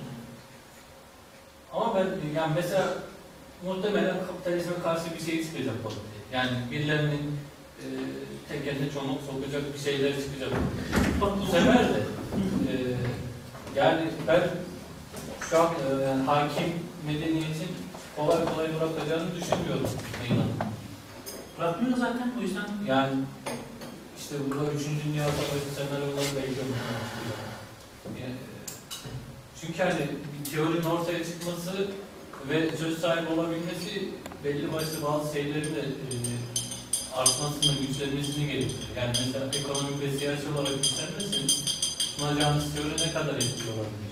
Ama 1.73 1.95
ben 1.95 2.05
yani 2.36 2.51
mesela 2.55 2.84
muhtemelen 3.65 4.15
kapitalizme 4.27 4.73
karşı 4.84 5.03
bir 5.19 5.32
şey 5.32 5.43
çıkacak 5.43 5.86
Batı. 5.86 5.95
Yani 6.34 6.51
birilerinin 6.71 7.39
e, 7.79 7.86
tekerine 8.49 8.89
çomak 8.93 9.17
sokacak 9.32 9.73
bir 9.73 9.79
şeyler 9.79 10.11
çıkacak. 10.11 10.49
Bak 11.21 11.29
Bu 11.41 11.45
sefer 11.45 11.79
de 11.79 11.99
e, 12.71 12.73
yani 13.75 14.01
ben 14.27 14.41
şu 15.49 15.59
an 15.61 15.65
e, 15.67 16.03
yani 16.03 16.23
hakim 16.23 16.73
medeniyetin 17.07 17.67
kolay 18.16 18.45
kolay 18.45 18.68
bırakacağını 18.80 19.36
düşünmüyorum 19.36 19.89
meydanı. 20.22 20.72
bırakmıyor 21.59 21.97
zaten 21.97 22.32
o 22.39 22.41
yüzden. 22.41 22.68
Yani 22.88 23.14
işte 24.20 24.36
burada 24.49 24.72
3. 24.72 24.82
Dünya 25.05 25.26
Savaşı 25.26 25.70
senaryoları 25.76 26.36
bekliyorum. 26.36 26.76
Yani, 28.22 28.36
çünkü 29.62 29.84
hani 29.84 30.07
bir 30.34 30.51
teorinin 30.51 30.86
ortaya 30.86 31.24
çıkması 31.26 31.88
ve 32.49 32.78
söz 32.78 32.99
sahibi 32.99 33.34
olabilmesi 33.34 34.09
belli 34.43 34.74
başlı 34.74 35.01
bazı 35.03 35.34
şeylerin 35.34 35.76
de 35.76 35.80
e, 35.80 36.09
artmasını, 37.16 37.88
güçlenmesini 37.88 38.47
gerektiriyor. 38.47 38.95
Yani 38.97 39.18
mesela 39.26 39.45
ekonomik 39.45 40.01
ve 40.01 40.18
siyasi 40.18 40.47
olarak 40.49 40.76
güçlenmesi 40.84 41.47
sunacağınız 42.18 42.74
teori 42.76 43.07
ne 43.07 43.14
kadar 43.14 43.36
etkili 43.36 43.70
olabilir? 43.70 44.11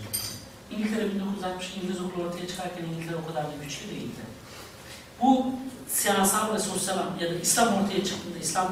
İngiltere 0.71 1.13
1960 1.13 1.77
İngiliz 1.77 2.01
okulu 2.01 2.23
ortaya 2.23 2.47
çıkarken 2.47 2.83
İngiltere 2.83 3.15
o 3.15 3.27
kadar 3.27 3.43
da 3.43 3.63
güçlü 3.63 3.89
değildi. 3.89 4.21
Bu 5.21 5.51
siyasal 5.87 6.53
ve 6.53 6.59
sosyal 6.59 6.97
ya 6.97 7.29
da 7.29 7.35
İslam 7.35 7.67
ortaya 7.67 8.03
çıktığında 8.03 8.37
İslam 8.41 8.67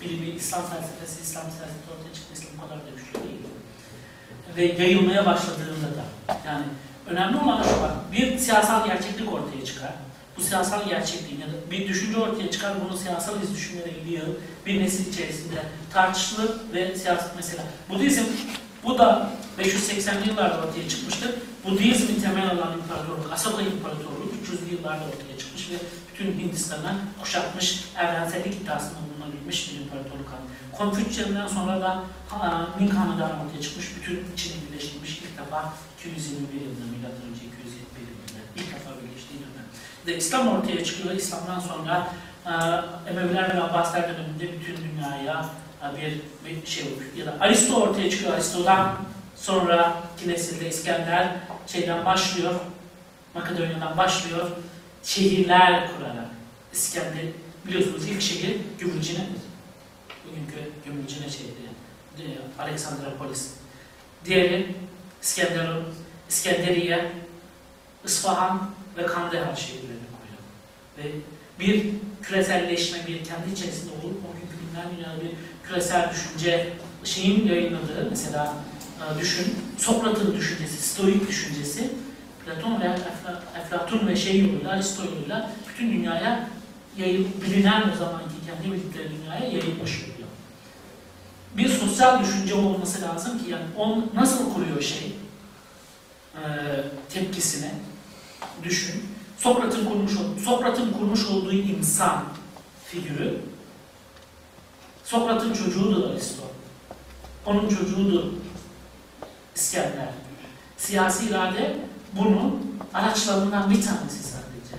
bilimi, 0.00 0.26
İslam 0.26 0.62
felsefesi, 0.62 1.22
İslam 1.22 1.42
siyaseti 1.42 1.86
ortaya 1.92 2.14
çıktığında 2.14 2.38
İslam 2.38 2.58
o 2.58 2.62
kadar 2.62 2.78
da 2.78 2.90
güçlü 2.90 3.28
değildi. 3.28 3.48
Ve 4.56 4.82
yayılmaya 4.82 5.26
başladığında 5.26 5.88
da 5.96 6.04
yani 6.46 6.64
önemli 7.06 7.36
olan 7.36 7.62
şu 7.62 7.82
bak 7.82 8.12
bir 8.12 8.38
siyasal 8.38 8.86
gerçeklik 8.86 9.32
ortaya 9.32 9.64
çıkar. 9.64 9.92
Bu 10.36 10.42
siyasal 10.42 10.88
gerçekliğin 10.88 11.40
ya 11.40 11.46
da 11.46 11.70
bir 11.70 11.88
düşünce 11.88 12.18
ortaya 12.18 12.50
çıkar, 12.50 12.72
bunu 12.84 12.98
siyasal 12.98 13.42
iz 13.42 13.54
düşünmelere 13.54 14.10
yığıl, 14.10 14.34
bir 14.66 14.80
nesil 14.82 15.12
içerisinde 15.12 15.62
tartışılır 15.92 16.50
ve 16.72 16.96
siyaset 16.98 17.36
mesela. 17.36 17.62
Budizm, 17.88 18.24
bu 18.84 18.98
da 18.98 19.30
580'li 19.58 20.28
yıllarda 20.28 20.66
ortaya 20.66 20.88
çıkmıştır. 20.88 21.30
Budizmin 21.64 22.20
temel 22.20 22.50
alan 22.50 22.72
imparatorluk, 22.78 23.32
Asoka 23.32 23.62
İmparatorluğu 23.62 24.30
300'lü 24.44 24.74
yıllarda 24.74 25.04
ortaya 25.04 25.38
çıkmış 25.38 25.70
ve 25.70 25.74
bütün 26.12 26.38
Hindistan'ı 26.38 26.92
kuşatmış, 27.22 27.84
evrensellik 27.98 28.54
iddiasında 28.54 28.98
bulunabilmiş 29.08 29.70
bir 29.70 29.80
imparatorluk 29.80 30.28
haline. 30.32 30.50
Konfüçyüs'ten 30.78 31.46
sonra 31.46 31.80
da 31.80 32.02
Ming 32.80 32.94
Hanedanı 32.94 33.34
ortaya 33.42 33.60
çıkmış, 33.62 33.86
bütün 33.96 34.24
Çin'i 34.36 34.54
birleştirmiş 34.68 35.18
ilk 35.18 35.38
defa 35.38 35.72
221 36.00 36.60
yılında, 36.60 36.86
milattan 36.96 37.26
önce 37.30 37.42
221 37.44 38.00
yılında 38.10 38.40
ilk 38.56 38.68
defa 38.74 38.90
birleştiği 39.00 39.38
dönem. 39.44 39.66
Ve 40.06 40.16
İslam 40.16 40.48
ortaya 40.48 40.84
çıkıyor, 40.84 41.14
İslam'dan 41.14 41.60
sonra 41.60 42.12
e, 42.46 42.52
Emeviler 43.10 43.56
ve 43.56 43.62
Abbasiler 43.62 44.08
döneminde 44.08 44.52
bütün 44.52 44.76
dünyaya 44.76 45.46
bir, 45.92 46.20
bir 46.62 46.66
şey 46.66 46.84
oluyor. 46.84 47.12
Ya 47.16 47.26
da 47.26 47.36
Aristo 47.40 47.74
ortaya 47.74 48.10
çıkıyor, 48.10 48.34
Aristo'dan 48.34 48.96
sonraki 49.36 50.28
nesilde 50.28 50.68
İskender 50.68 51.28
şeyden 51.66 52.04
başlıyor, 52.04 52.54
Makedonya'dan 53.34 53.98
başlıyor, 53.98 54.50
şehirler 55.02 55.88
kurarak. 55.96 56.30
İskender, 56.72 57.24
biliyorsunuz 57.66 58.08
ilk 58.08 58.22
şehir 58.22 58.56
Gümülcine'dir. 58.78 59.42
Bugünkü 60.24 60.70
Gümülcine 60.84 61.30
şehri, 61.30 61.64
e, 62.18 62.62
Aleksandropolis. 62.62 63.50
Diğeri 64.24 64.74
İskenderun, 65.22 65.84
İskenderiye, 66.28 67.12
İsfahan 68.04 68.70
ve 68.96 69.06
Kandahar 69.06 69.56
şehirlerini 69.56 70.06
koyuyor. 70.16 70.42
Ve 70.98 71.02
bir 71.60 71.90
küreselleşme, 72.22 72.98
bir 73.06 73.24
kendi 73.24 73.52
içerisinde 73.52 73.92
olup 73.92 74.04
o 74.04 74.32
günkü 74.32 74.53
dünya 74.74 74.96
dünyada 74.96 75.22
bir 75.22 75.30
küresel 75.68 76.10
düşünce 76.10 76.72
şeyin 77.04 77.48
yayınladığı 77.48 78.06
mesela 78.10 78.54
e, 79.00 79.20
düşün, 79.20 79.54
Sokrat'ın 79.78 80.36
düşüncesi, 80.36 80.82
Stoik 80.88 81.28
düşüncesi, 81.28 81.90
Platon 82.44 82.80
ve 82.80 82.84
Efla- 82.84 83.60
Eflatun 83.60 84.08
ve 84.08 84.16
şey 84.16 84.40
yoluyla, 84.40 84.70
Aristo 84.70 85.04
yoluyla 85.04 85.50
bütün 85.68 85.92
dünyaya 85.92 86.48
yayıl, 86.96 87.24
bilinen 87.46 87.90
o 87.92 87.96
zamanki 87.96 88.34
kendi 88.46 88.74
bildikleri 88.76 89.08
dünyaya 89.10 89.44
yayılmış 89.44 90.02
oluyor. 90.02 90.28
Bir 91.56 91.68
sosyal 91.68 92.20
düşünce 92.22 92.54
olması 92.54 93.02
lazım 93.02 93.38
ki 93.38 93.50
yani 93.50 93.64
on 93.78 94.10
nasıl 94.14 94.54
kuruyor 94.54 94.82
şey 94.82 95.12
e, 96.34 96.42
tepkisine 97.14 97.70
düşün. 98.62 99.02
Sokrat'ın 99.38 99.84
kurmuş 99.84 100.16
olduğu, 100.16 100.40
Sokrat'ın 100.40 100.92
kurmuş 100.92 101.26
olduğu 101.26 101.52
insan 101.52 102.24
figürü 102.86 103.40
Sokrat'ın 105.04 105.52
çocuğudur 105.54 106.10
Aristo. 106.10 106.42
Onun 107.46 107.68
çocuğudur 107.68 108.22
İskender. 109.56 110.08
Siyasi 110.76 111.26
irade 111.28 111.76
bunun 112.12 112.76
araçlarından 112.94 113.70
bir 113.70 113.82
tanesi 113.82 114.22
sadece. 114.22 114.76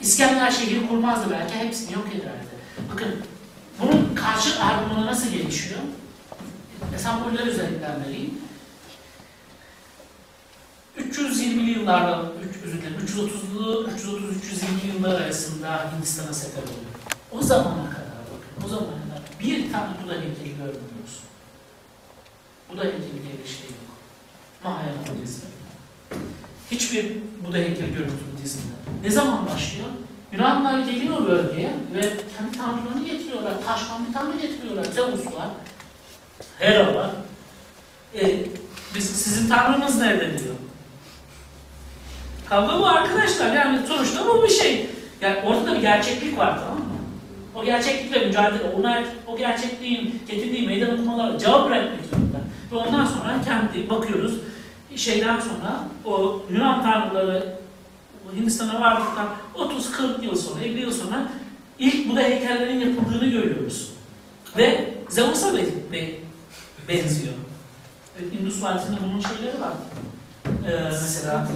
İskender 0.00 0.50
şehri 0.50 0.88
kurmazdı 0.88 1.30
belki 1.30 1.54
hepsini 1.54 1.92
yok 1.92 2.06
ederdi. 2.14 2.48
Bakın 2.92 3.16
bunun 3.80 4.14
karşı 4.14 4.62
argümanı 4.64 5.06
nasıl 5.06 5.28
gelişiyor? 5.30 5.80
Semboller 6.96 7.46
üzerinden 7.46 8.04
vereyim. 8.04 8.34
320'li 10.98 11.70
yıllarda, 11.70 12.22
üç- 12.50 12.62
özür 12.64 12.78
dilerim, 12.82 12.96
330'lu, 13.06 13.90
330-320 13.90 14.96
yıllar 14.96 15.20
arasında 15.20 15.92
Hindistan'a 15.96 16.32
sefer 16.32 16.62
oluyor. 16.62 16.76
O 17.32 17.42
zamana 17.42 17.90
kadar 17.90 18.06
bakın, 18.32 18.66
o 18.66 18.68
zamana 18.68 19.07
bir 19.40 19.72
tane 19.72 19.88
Buda 20.04 20.12
heykeli 20.12 20.50
görmüyoruz. 20.50 21.20
Buda 22.72 22.84
heykeli 22.84 23.22
diye 23.22 23.44
bir 23.44 23.48
şey 23.48 23.66
yok. 23.66 23.88
Mahayana 24.64 25.00
Budizmi. 25.00 25.48
Hiç 26.70 26.82
hiçbir 26.82 27.12
Buda 27.46 27.56
heykeli 27.56 27.92
görüntülü 27.92 28.42
dizinde. 28.44 28.72
Ne 29.02 29.10
zaman 29.10 29.46
başlıyor? 29.46 29.88
Yunanlılar 30.32 30.78
geliyor 30.78 31.26
bölgeye 31.26 31.74
ve 31.94 32.00
kendi 32.00 32.58
tanrılarını 32.58 33.06
getiriyorlar. 33.06 33.52
Taştan 33.66 34.06
bir 34.08 34.12
tanrı 34.12 34.40
getiriyorlar. 34.40 34.84
Zeus 34.84 35.26
var. 35.26 35.48
E, 38.14 38.44
biz, 38.94 39.04
sizin 39.04 39.48
tanrınız 39.48 39.98
nerede 39.98 40.38
diyor. 40.38 40.54
Kavga 42.48 42.78
bu 42.78 42.86
arkadaşlar. 42.86 43.52
Yani 43.52 43.86
sonuçta 43.86 44.26
bu 44.26 44.42
bir 44.42 44.48
şey. 44.48 44.90
Yani 45.20 45.40
ortada 45.40 45.74
bir 45.74 45.80
gerçeklik 45.80 46.38
var 46.38 46.58
tamam 46.60 46.78
mı? 46.78 46.87
O 47.58 47.64
gerçeklikle 47.64 48.26
mücadele, 48.26 48.70
ona, 48.78 49.02
o 49.26 49.36
gerçekliğin 49.36 50.22
getirdiği 50.28 50.66
meydan 50.66 50.94
okumalara 50.94 51.38
cevap 51.38 51.70
üretmek 51.70 52.00
zorunda. 52.10 52.38
Ve 52.72 52.76
ondan 52.76 53.04
sonra 53.06 53.40
kendi 53.44 53.90
bakıyoruz, 53.90 54.34
şeyden 54.96 55.40
sonra 55.40 55.84
o 56.04 56.42
Yunan 56.50 56.82
tanrıları 56.82 57.58
Hindistan'a 58.36 58.80
vardıktan 58.80 59.28
30-40 59.54 60.24
yıl 60.24 60.36
sonra, 60.36 60.64
50 60.64 60.80
yıl 60.80 60.92
sonra 60.92 61.28
ilk 61.78 62.08
Buda 62.08 62.20
heykellerin 62.20 62.80
yapıldığını 62.80 63.26
görüyoruz. 63.26 63.90
Ve 64.56 64.94
Zeus'a 65.08 65.56
be, 65.56 65.62
be, 65.92 66.10
benziyor. 66.88 67.34
E, 68.18 68.36
Indus 68.38 68.62
Valisi'nde 68.62 68.96
bunun 69.04 69.20
şeyleri 69.20 69.60
var. 69.60 69.72
Ee, 70.66 70.90
mesela 70.90 71.48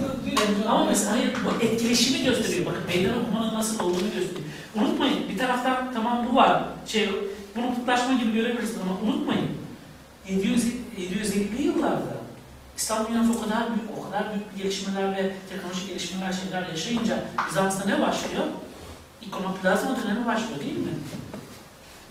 ama 0.67 0.85
mesela 0.85 1.11
hayır 1.11 1.31
bu 1.45 1.65
etkileşimi 1.65 2.23
gösteriyor. 2.23 2.65
Bakın 2.65 2.81
meydan 2.87 3.21
okumanın 3.21 3.53
nasıl 3.53 3.79
olduğunu 3.79 4.13
gösteriyor. 4.13 4.43
Unutmayın 4.75 5.29
bir 5.29 5.37
taraftan 5.37 5.93
tamam 5.93 6.27
bu 6.31 6.35
var. 6.35 6.63
Şey 6.87 7.09
bunu 7.55 7.75
putlaşma 7.75 8.13
gibi 8.13 8.33
görebilirsiniz 8.33 8.81
ama 8.81 9.11
unutmayın. 9.11 9.49
700 10.29 10.65
750'li 10.97 11.63
yıllarda 11.63 12.13
İslam 12.77 13.07
dünyası 13.07 13.39
o 13.39 13.41
kadar 13.43 13.67
büyük, 13.67 13.97
o 13.97 14.03
kadar 14.03 14.33
büyük 14.33 14.57
gelişmeler 14.57 15.11
ve 15.11 15.33
teknolojik 15.49 15.87
gelişmeler 15.87 16.33
şeyler 16.33 16.67
yaşayınca 16.67 17.19
Bizans'ta 17.49 17.85
ne 17.85 18.01
başlıyor? 18.01 18.43
İkonoplazma 19.21 19.97
dönemi 20.03 20.25
başlıyor 20.25 20.59
değil 20.59 20.77
mi? 20.77 20.93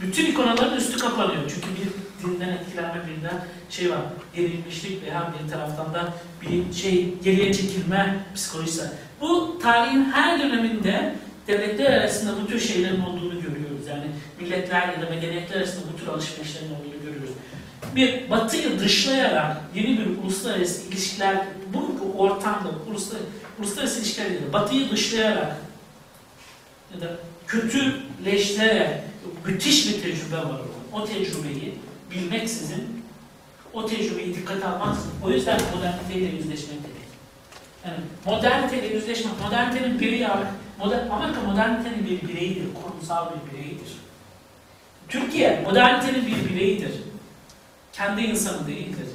Bütün 0.01 0.27
ikonaların 0.27 0.77
üstü 0.77 0.99
kapanıyor. 0.99 1.43
Çünkü 1.49 1.69
bir 1.77 1.89
dinden 2.29 2.49
etkilenme, 2.49 3.07
birinden 3.07 3.45
şey 3.71 3.91
var, 3.91 4.01
gerilmişlik 4.35 5.03
veya 5.03 5.33
bir 5.45 5.51
taraftan 5.51 5.95
da 5.95 6.13
bir 6.43 6.73
şey 6.73 7.15
geriye 7.25 7.53
çekilme 7.53 8.17
psikolojisi. 8.35 8.83
Bu 9.21 9.59
tarihin 9.63 10.05
her 10.05 10.41
döneminde 10.41 11.15
devletler 11.47 11.93
arasında 11.93 12.43
bu 12.43 12.47
tür 12.47 12.61
şeylerin 12.61 13.01
olduğunu 13.01 13.35
görüyoruz. 13.35 13.87
Yani 13.89 14.05
milletler 14.41 14.89
ya 14.89 15.03
da 15.03 15.11
medeniyetler 15.11 15.57
arasında 15.57 15.85
bu 15.93 15.97
tür 15.99 16.07
alışverişlerin 16.07 16.71
olduğunu 16.75 17.05
görüyoruz. 17.05 17.31
Bir 17.97 18.31
batıyı 18.31 18.79
dışlayarak 18.79 19.57
yeni 19.75 19.99
bir 19.99 20.07
uluslararası 20.07 20.89
ilişkiler, 20.89 21.37
bu 21.75 22.13
ortamda 22.19 22.69
uluslararası, 22.91 23.29
uluslararası 23.59 24.01
ilişkiler 24.01 24.53
batıyı 24.53 24.91
dışlayarak 24.91 25.57
ya 26.95 27.01
da 27.01 27.17
kötüleştirerek 27.47 28.91
müthiş 29.47 29.89
bir 29.89 30.03
tecrübe 30.03 30.37
var. 30.37 30.61
O 30.93 31.05
tecrübeyi 31.05 31.75
bilmeksizin, 32.11 33.03
o 33.73 33.87
tecrübeyi 33.87 34.35
dikkate 34.35 34.67
almaksızın, 34.67 35.13
o 35.25 35.31
yüzden 35.31 35.61
moderniteyle 35.77 36.37
yüzleşmek 36.37 36.79
dedik. 36.79 37.03
Yani 37.87 37.99
moderniteyle 38.27 38.95
yüzleşmek, 38.95 39.41
modernitenin 39.45 40.01
bireyi 40.01 40.29
modern, 40.79 41.11
Amerika 41.11 41.41
modernitenin 41.41 42.07
bir 42.07 42.29
bireyidir, 42.29 42.67
kurumsal 42.75 43.27
bir 43.31 43.53
bireyidir. 43.53 43.93
Türkiye 45.09 45.61
modernitenin 45.61 46.27
bir 46.27 46.51
bireyidir. 46.51 46.93
Kendi 47.93 48.21
insanı 48.21 48.67
değildir. 48.67 49.09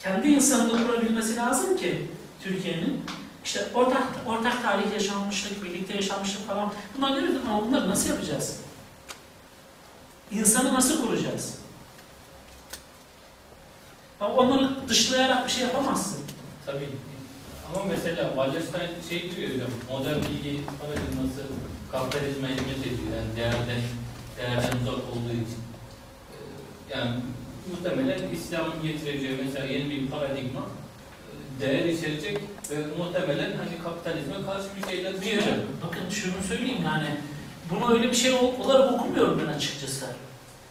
Kendi 0.00 0.28
insanını 0.28 0.86
kurabilmesi 0.86 1.36
lazım 1.36 1.76
ki 1.76 2.08
Türkiye'nin 2.42 3.04
işte 3.44 3.68
ortak 3.74 4.02
ortak 4.26 4.62
tarih 4.62 4.92
yaşanmışlık, 4.92 5.64
birlikte 5.64 5.94
yaşanmışlık 5.94 6.46
falan 6.48 6.72
bunlar 6.96 7.10
ne 7.12 7.50
ama 7.50 7.66
bunları 7.66 7.90
nasıl 7.90 8.10
yapacağız? 8.10 8.60
İnsanı 10.30 10.74
nasıl 10.74 11.06
kuracağız? 11.06 11.54
Ama 14.20 14.34
onları 14.34 14.88
dışlayarak 14.88 15.46
bir 15.46 15.52
şey 15.52 15.62
yapamazsın. 15.62 16.18
Tabii. 16.66 16.88
Ama 17.74 17.84
mesela 17.84 18.22
Wallerstein 18.28 18.90
şey 19.08 19.36
diyor 19.36 19.50
hocam, 19.54 19.70
modern 19.90 20.18
bilgi 20.18 20.60
paradigması 20.80 21.42
kapitalizme 21.92 22.48
hizmet 22.48 22.78
ediyor. 22.86 23.08
Yani 23.16 23.36
değerden, 23.36 23.82
değerden 24.38 24.76
uzak 24.82 24.94
olduğu 24.94 25.32
için. 25.44 25.60
Ee, 26.32 26.98
Yani 26.98 27.10
muhtemelen 27.70 28.18
İslam'ın 28.34 28.82
getireceği 28.82 29.38
mesela 29.44 29.66
yeni 29.66 29.90
bir 29.90 30.06
paradigma 30.06 30.60
e, 30.60 31.60
değer 31.60 31.84
içerecek 31.84 32.38
ve 32.70 32.76
muhtemelen 32.98 33.50
hani 33.56 33.82
kapitalizme 33.84 34.34
karşı 34.46 34.66
bir 34.76 34.92
şeyler 34.92 35.20
diyecek. 35.22 35.54
bakın 35.86 36.10
şunu 36.10 36.42
söyleyeyim 36.48 36.82
yani 36.84 37.08
bunu 37.70 37.92
öyle 37.94 38.08
bir 38.10 38.16
şey 38.16 38.32
olarak 38.32 38.92
okumuyorum 38.92 39.42
ben 39.42 39.52
açıkçası. 39.52 40.06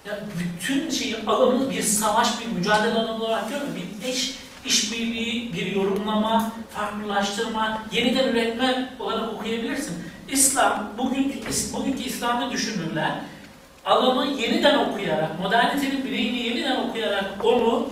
Ya 0.08 0.20
bütün 0.40 0.90
şeyi 0.90 1.18
alanı 1.18 1.70
bir 1.70 1.82
savaş, 1.82 2.42
bir 2.42 2.46
mücadele 2.46 2.94
alanı 2.94 3.24
olarak 3.24 3.50
görmüyorum. 3.50 3.76
Bir 4.02 4.08
eş, 4.08 4.36
işbirliği, 4.66 5.54
bir 5.54 5.76
yorumlama, 5.76 6.52
farklılaştırma, 6.70 7.84
yeniden 7.92 8.28
üretme 8.28 8.94
olarak 9.00 9.34
okuyabilirsin. 9.34 9.96
İslam, 10.30 10.90
bugünkü, 10.98 11.40
bugünkü 11.74 12.04
İslam'ı 12.04 12.52
düşünürler, 12.52 13.12
alanı 13.86 14.42
yeniden 14.42 14.80
okuyarak, 14.80 15.40
modernitenin 15.40 16.06
bireyini 16.06 16.40
yeniden 16.40 16.90
okuyarak 16.90 17.46
onu 17.46 17.90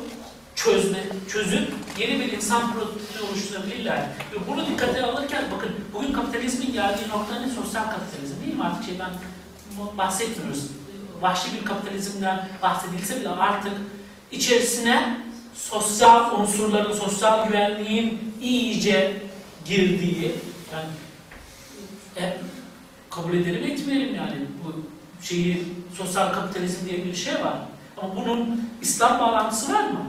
çözme, 0.56 1.00
çözüp 1.32 1.74
yeni 2.00 2.20
bir 2.20 2.32
insan 2.32 2.74
prototipi 2.74 3.24
oluşturabilirler. 3.24 3.98
Ve 4.34 4.48
bunu 4.48 4.68
dikkate 4.68 5.06
alırken 5.06 5.44
bakın 5.56 5.72
bugün 5.94 6.14
kapitalizmin 6.14 6.74
geldiği 6.74 7.10
nokta 7.10 7.40
ne? 7.40 7.50
Sosyal 7.50 7.84
kapitalizm 7.84 8.46
değil 8.46 8.56
mi? 8.56 8.64
Artık 8.64 8.86
şeyden 8.86 9.10
bahsetmiyoruz. 9.98 10.68
Vahşi 11.22 11.48
bir 11.54 11.66
kapitalizmden 11.66 12.48
bahsedilse 12.62 13.20
bile 13.20 13.30
artık 13.30 13.74
içerisine 14.32 15.18
sosyal 15.64 16.40
unsurların, 16.40 16.94
sosyal 16.94 17.48
güvenliğin 17.48 18.34
iyice 18.42 19.22
girdiği, 19.66 20.36
yani 20.74 20.90
e, 22.18 22.38
kabul 23.10 23.34
edelim 23.34 23.72
etmeyelim 23.72 24.16
yani 24.16 24.36
bu 24.64 24.86
şeyi 25.26 25.64
sosyal 25.98 26.34
kapitalizm 26.34 26.90
diye 26.90 27.06
bir 27.06 27.14
şey 27.16 27.34
var. 27.34 27.58
Ama 27.98 28.16
bunun 28.16 28.70
İslam 28.82 29.20
bağlantısı 29.20 29.74
var 29.74 29.84
mı? 29.84 30.06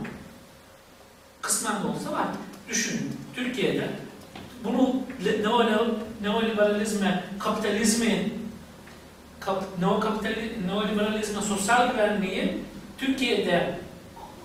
Kısmen 1.42 1.82
de 1.82 1.86
olsa 1.86 2.12
var. 2.12 2.26
Düşünün, 2.68 3.12
Türkiye'de 3.34 3.90
bunu 4.64 4.94
neoliberal, 5.42 5.86
neoliberalizme, 6.22 7.24
kapitalizmi, 7.38 8.32
kap, 9.40 9.64
neokapitali, 9.80 10.58
neoliberalizme, 10.66 11.42
sosyal 11.42 11.90
güvenliği 11.90 12.58
Türkiye'de 12.98 13.79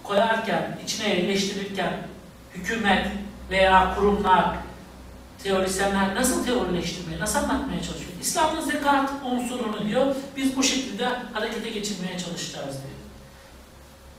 koyarken, 0.08 0.80
içine 0.84 1.10
yerleştirirken 1.10 1.94
hükümet 2.54 3.08
veya 3.50 3.96
kurumlar, 3.96 4.56
teorisyenler 5.44 6.16
nasıl 6.16 6.46
teorileştirmeye, 6.46 7.20
nasıl 7.20 7.40
anlatmaya 7.40 7.84
çalışıyor? 7.84 8.12
İslam'ın 8.22 8.62
zekat 8.62 9.10
unsurunu 9.26 9.88
diyor, 9.88 10.16
biz 10.38 10.58
bu 10.58 10.64
şekilde 10.64 11.06
harekete 11.34 11.70
geçirmeye 11.70 12.20
çalışacağız 12.20 12.76
diyor. 12.76 12.96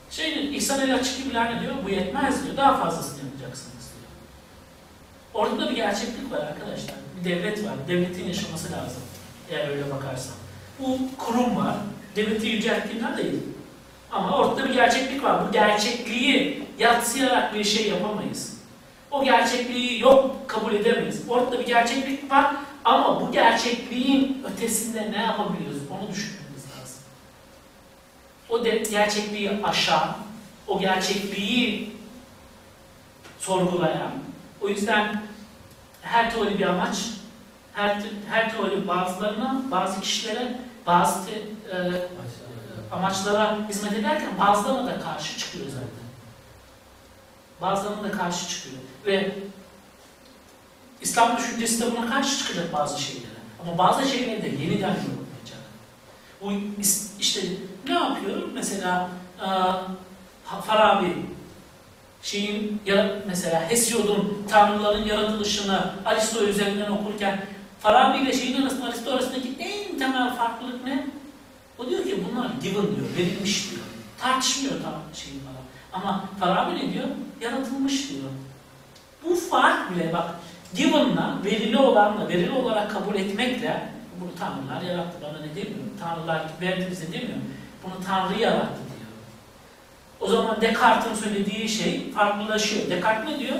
Şeyin, 0.09 0.53
İhsan 0.53 0.79
El 0.79 0.95
Açık 0.95 1.23
gibiler 1.23 1.55
ne 1.55 1.61
diyor? 1.61 1.73
Bu 1.85 1.89
yetmez 1.89 2.45
diyor, 2.45 2.57
daha 2.57 2.77
fazlasını 2.77 3.19
yapacaksınız 3.25 3.73
diyor. 3.73 4.11
Orada 5.33 5.61
da 5.61 5.69
bir 5.69 5.75
gerçeklik 5.75 6.31
var 6.31 6.37
arkadaşlar. 6.37 6.95
Bir 7.19 7.29
devlet 7.29 7.65
var, 7.65 7.73
devletin 7.87 8.27
yaşaması 8.27 8.71
lazım. 8.71 9.01
Eğer 9.49 9.69
öyle 9.69 9.91
bakarsan. 9.91 10.35
Bu 10.79 10.99
kurum 11.17 11.55
var, 11.55 11.75
devleti 12.15 12.47
yücelttiğinden 12.47 13.17
değil. 13.17 13.39
Ama 14.11 14.37
ortada 14.37 14.69
bir 14.69 14.73
gerçeklik 14.73 15.23
var. 15.23 15.47
Bu 15.47 15.51
gerçekliği 15.51 16.63
yatsıyarak 16.79 17.53
bir 17.53 17.63
şey 17.63 17.89
yapamayız. 17.89 18.57
O 19.11 19.23
gerçekliği 19.23 20.01
yok 20.01 20.49
kabul 20.49 20.73
edemeyiz. 20.73 21.21
Ortada 21.29 21.59
bir 21.59 21.65
gerçeklik 21.65 22.31
var 22.31 22.55
ama 22.85 23.21
bu 23.21 23.31
gerçekliğin 23.31 24.45
ötesinde 24.53 25.11
ne 25.11 25.17
yapabiliyoruz 25.17 25.77
onu 25.91 26.09
düşünmemiz 26.11 26.63
lazım. 26.63 26.99
O 28.49 28.65
de 28.65 28.83
gerçekliği 28.91 29.51
aşan, 29.63 30.17
o 30.67 30.79
gerçekliği 30.79 31.91
sorgulayan, 33.39 34.11
o 34.61 34.69
yüzden 34.69 35.23
her 36.01 36.31
teori 36.33 36.59
bir 36.59 36.65
amaç, 36.65 36.97
her, 37.73 38.01
her 38.29 38.51
teori 38.51 38.87
bazılarına, 38.87 39.61
bazı 39.71 40.01
kişilere, 40.01 40.57
bazı 40.85 41.25
te, 41.25 41.31
e, 41.71 41.77
amaçlara 42.91 43.57
hizmet 43.69 43.93
ederken 43.93 44.29
bazılarına 44.39 44.85
da 44.87 44.99
karşı 44.99 45.37
çıkıyor 45.39 45.65
zaten. 45.65 45.87
Bazılarına 47.61 48.03
da 48.03 48.11
karşı 48.11 48.49
çıkıyor. 48.49 48.75
Ve 49.05 49.35
İslam 51.01 51.37
düşüncesi 51.37 51.81
de 51.81 51.91
buna 51.97 52.09
karşı 52.09 52.37
çıkacak 52.37 52.73
bazı 52.73 53.01
şeylere. 53.01 53.27
Ama 53.61 53.77
bazı 53.77 54.09
şeyleri 54.09 54.43
de 54.43 54.47
yeniden 54.47 54.95
yorumlayacak. 54.95 55.59
Bu 56.41 56.51
işte 57.19 57.41
ne 57.87 57.93
yapıyor? 57.93 58.41
Mesela 58.53 59.09
Farabi 60.65 61.25
şeyin 62.21 62.81
yara- 62.85 63.19
mesela 63.27 63.69
Hesiod'un 63.69 64.45
tanrıların 64.49 65.03
yaratılışını 65.05 65.93
Aristo 66.05 66.43
üzerinden 66.43 66.91
okurken 66.91 67.45
Farabi 67.79 68.17
ile 68.17 68.33
şeyin 68.33 68.61
arasında 68.61 68.85
Aristo 68.85 69.11
arasındaki 69.11 69.55
en 69.59 69.99
temel 69.99 70.35
farklılık 70.35 70.83
ne? 70.85 71.07
O 71.79 71.89
diyor 71.89 72.03
ki 72.03 72.23
bunlar 72.29 72.49
given 72.63 72.95
diyor, 72.95 73.07
verilmiş 73.17 73.71
diyor. 73.71 73.81
Tartışmıyor 74.17 74.81
tam 74.83 74.93
şeyin 75.13 75.39
falan. 75.39 75.63
Ama 75.93 76.25
Farabi 76.39 76.75
ne 76.75 76.93
diyor? 76.93 77.07
Yaratılmış 77.41 78.09
diyor. 78.09 78.29
Bu 79.23 79.35
fark 79.35 79.95
bile 79.95 80.13
bak 80.13 80.29
given'la, 80.75 81.37
verili 81.45 81.77
olanla, 81.77 82.29
verili 82.29 82.51
olarak 82.51 82.91
kabul 82.91 83.15
etmekle 83.15 83.89
bunu 84.21 84.29
tanrılar 84.39 84.81
yarattı 84.81 85.17
bana 85.21 85.39
ne 85.39 85.49
demiyorum. 85.55 85.93
Tanrılar 85.99 86.43
verdi 86.61 86.87
bize 86.91 87.07
demiyorum. 87.07 87.43
Bunu 87.83 87.93
Tanrı 88.07 88.39
yarattı 88.39 88.79
diyor. 88.79 89.11
O 90.19 90.27
zaman 90.27 90.61
Descartes'in 90.61 91.23
söylediği 91.23 91.69
şey 91.69 92.11
farklılaşıyor. 92.11 92.89
Descartes 92.89 93.33
ne 93.33 93.39
diyor? 93.39 93.57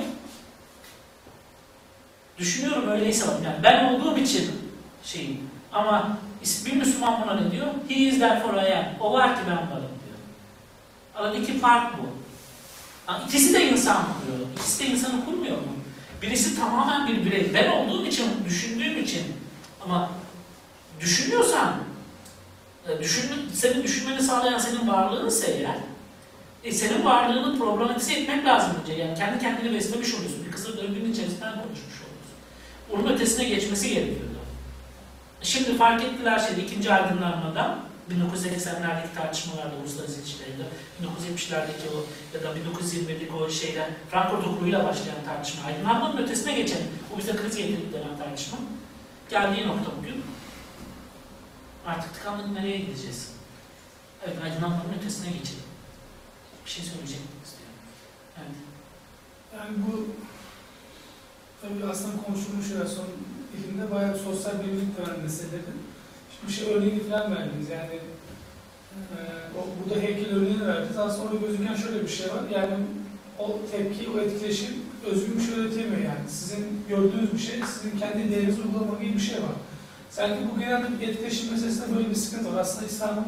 Düşünüyorum 2.38 2.88
öyleyse 2.88 3.28
bak 3.28 3.36
yani 3.44 3.56
ben 3.62 3.84
olduğum 3.84 4.18
için 4.18 4.50
şeyim. 5.04 5.40
Ama 5.72 6.18
bir 6.42 6.72
Müslüman 6.72 7.22
buna 7.22 7.34
ne 7.40 7.50
diyor? 7.50 7.66
He 7.88 7.94
is 7.94 8.18
therefore 8.18 8.70
I 8.70 8.74
am. 8.74 8.84
O 9.00 9.12
var 9.12 9.34
ki 9.34 9.40
ben 9.46 9.56
varım 9.56 9.70
diyor. 10.04 10.18
Aradaki 11.14 11.58
fark 11.58 11.98
bu. 11.98 12.02
Ha, 13.06 13.22
İkisi 13.26 13.54
de 13.54 13.70
insan 13.70 13.96
kuruyor. 13.96 14.46
İkisi 14.56 14.84
de 14.84 14.86
insanı 14.86 15.24
kurmuyor 15.24 15.56
mu? 15.56 15.62
Birisi 16.22 16.56
tamamen 16.56 17.08
bir 17.08 17.24
birey. 17.24 17.50
Ben 17.54 17.70
olduğum 17.70 18.06
için, 18.06 18.26
düşündüğüm 18.48 19.02
için. 19.02 19.22
Ama 19.84 20.10
düşünüyorsan, 21.00 21.74
e, 22.88 22.98
düşün, 22.98 23.30
senin 23.54 23.82
düşünmeni 23.82 24.22
sağlayan 24.22 24.58
senin 24.58 24.88
varlığınsa 24.88 25.46
eğer, 25.46 25.76
e, 26.64 26.72
senin 26.72 27.04
varlığını 27.04 27.58
problematize 27.58 28.14
etmek 28.14 28.44
lazım 28.46 28.72
önce. 28.82 28.92
Yani 28.92 29.18
kendi 29.18 29.40
kendini 29.40 29.74
beslemiş 29.74 30.14
oluyorsun. 30.14 30.46
Bir 30.46 30.52
kısır 30.52 30.76
döngünün 30.76 31.12
içerisinden 31.12 31.52
konuşmuş 31.52 31.94
oluyorsun. 32.02 32.34
Onun 32.92 33.14
ötesine 33.14 33.44
geçmesi 33.44 33.88
gerekiyordu. 33.88 34.27
Şimdi 35.42 35.76
fark 35.76 36.04
ettiler 36.04 36.38
şeyde 36.38 36.62
ikinci 36.64 36.92
aydınlanmada 36.92 37.78
1980'lerdeki 38.10 39.14
tartışmalarda 39.14 39.76
uluslararası 39.76 40.20
ilişkilerinde 40.20 40.62
1970'lerdeki 41.02 41.88
o 41.94 42.04
ya 42.36 42.42
da 42.42 42.58
1921'deki 42.58 43.32
o 43.32 43.50
şeyler 43.50 43.88
Frankfurt 44.10 44.46
okuluyla 44.46 44.84
başlayan 44.84 45.24
tartışma 45.26 45.66
aydınlanmanın 45.66 46.16
ötesine 46.16 46.52
geçen 46.52 46.78
bu 47.12 47.18
bize 47.18 47.36
kriz 47.36 47.56
getirdi 47.56 47.92
denen 47.92 48.18
tartışma 48.18 48.58
geldiği 49.30 49.66
nokta 49.66 49.90
bugün 49.98 50.24
artık 51.86 52.14
tıkandık 52.14 52.52
nereye 52.52 52.78
gideceğiz? 52.78 53.32
Evet 54.26 54.36
aydınlanmanın 54.44 54.98
ötesine 54.98 55.30
geçelim. 55.30 55.62
Bir 56.64 56.70
şey 56.70 56.84
söyleyecek 56.84 57.20
istiyorum. 57.44 57.74
Evet. 58.38 58.56
Yani 59.56 59.76
bu 59.86 60.06
tabii 61.62 61.90
aslında 61.90 62.22
konuşulmuş 62.22 62.68
şeyler 62.68 62.86
son 62.86 63.06
dilimde 63.58 63.90
bayağı 63.90 64.18
sosyal 64.18 64.52
bilimlik 64.62 64.96
temel 64.96 65.22
meseleleri. 65.22 65.72
Şimdi 66.34 66.52
şey 66.52 66.74
örneğini 66.74 67.08
falan 67.08 67.36
verdiniz 67.36 67.68
yani 67.70 67.94
e, 68.98 69.18
o, 69.58 69.60
burada 69.78 70.00
heykel 70.00 70.36
örneğini 70.36 70.66
verdiniz. 70.66 70.98
Aslında 70.98 71.24
orada 71.28 71.46
gözüken 71.46 71.74
şöyle 71.74 72.02
bir 72.02 72.08
şey 72.08 72.26
var. 72.26 72.42
Yani 72.54 72.74
o 73.38 73.58
tepki, 73.72 74.10
o 74.10 74.18
etkileşim 74.20 74.74
özgün 75.10 75.38
bir 75.38 75.42
şey 75.42 75.54
üretemiyor 75.54 75.98
yani. 75.98 76.28
Sizin 76.28 76.66
gördüğünüz 76.88 77.32
bir 77.32 77.38
şey, 77.38 77.60
sizin 77.74 77.98
kendi 77.98 78.30
değerinizi 78.30 78.62
uygulama 78.62 79.02
gibi 79.02 79.14
bir 79.14 79.20
şey 79.20 79.36
var. 79.36 79.56
Sanki 80.10 80.38
bu 80.54 80.60
genelde 80.60 81.00
bir 81.00 81.08
etkileşim 81.08 81.50
meselesinde 81.50 81.96
böyle 81.96 82.10
bir 82.10 82.14
sıkıntı 82.14 82.54
var. 82.54 82.60
Aslında 82.60 82.86
İslam'ın 82.86 83.26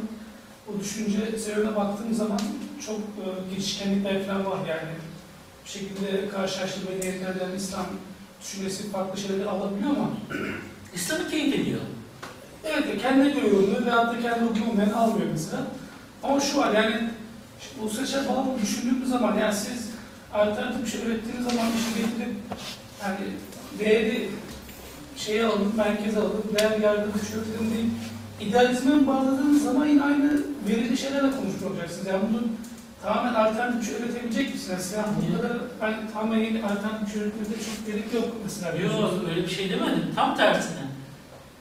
o 0.69 0.81
düşünce 0.81 1.39
serüvenine 1.39 1.77
baktığım 1.77 2.15
zaman 2.15 2.41
çok 2.87 2.99
e, 2.99 3.27
girişkenlikler 3.51 4.27
falan 4.27 4.47
var 4.47 4.59
yani. 4.69 4.95
Bir 5.65 5.71
şekilde 5.71 6.29
karşılaştırma 6.29 7.03
değerlerden 7.03 7.57
İslam 7.57 7.87
düşüncesi 8.43 8.91
farklı 8.91 9.21
şeyleri 9.21 9.49
alabiliyor 9.49 9.91
ama 9.91 10.11
İslam'ı 10.95 11.29
keyif 11.31 11.55
ediyor. 11.55 11.81
evet 12.65 12.87
ya 12.89 12.99
kendine 12.99 13.31
göre 13.31 13.47
yorumluyor 13.47 13.87
veyahut 13.87 14.15
da 14.15 14.21
kendi 14.23 14.45
okumayan 14.45 14.91
almıyor 14.91 15.27
mesela. 15.33 15.63
Ama 16.23 16.41
şu 16.41 16.59
var 16.59 16.75
yani 16.75 17.11
şimdi 17.61 17.83
uluslararası 17.83 18.25
falan 18.25 18.47
düşündüğümüz 18.63 19.09
zaman 19.09 19.39
yani 19.39 19.55
siz 19.55 19.91
alternatif 20.35 20.83
bir 20.85 20.91
şey 20.91 21.01
ürettiğiniz 21.01 21.45
zaman 21.45 21.67
işi 21.67 22.03
getirip 22.03 22.37
yani 23.03 23.17
değeri 23.79 24.29
şeye 25.17 25.47
alın, 25.47 25.73
merkeze 25.77 26.21
alın, 26.21 26.45
değer 26.59 26.81
yargı 26.81 27.09
üretim 27.09 27.75
değil. 27.75 27.91
İdealizme 28.41 29.07
bağladığınız 29.07 29.65
zaman 29.65 29.87
yine 29.87 30.03
aynı 30.03 30.41
verili 30.69 30.97
şeylerle 30.97 31.31
konuşmuş 31.31 31.63
olacaksınız. 31.63 32.07
Yani 32.07 32.23
bunun 32.29 32.57
tamamen 33.03 33.35
alternatif 33.35 34.01
üretebilecek 34.01 34.55
misiniz? 34.55 34.95
Yani 34.97 35.07
bu 35.33 35.43
kadar 35.43 35.57
ben 35.83 35.95
tamamen 36.13 36.39
yeni 36.39 36.65
alternatif 36.65 37.17
üretmede 37.17 37.55
çok 37.65 37.87
gerek 37.87 38.15
yok 38.15 38.29
mesela. 38.45 38.77
Yok 38.77 39.13
öyle 39.31 39.43
bir 39.43 39.51
şey 39.51 39.71
demedim. 39.71 40.13
Tam 40.17 40.37
tersine. 40.37 40.81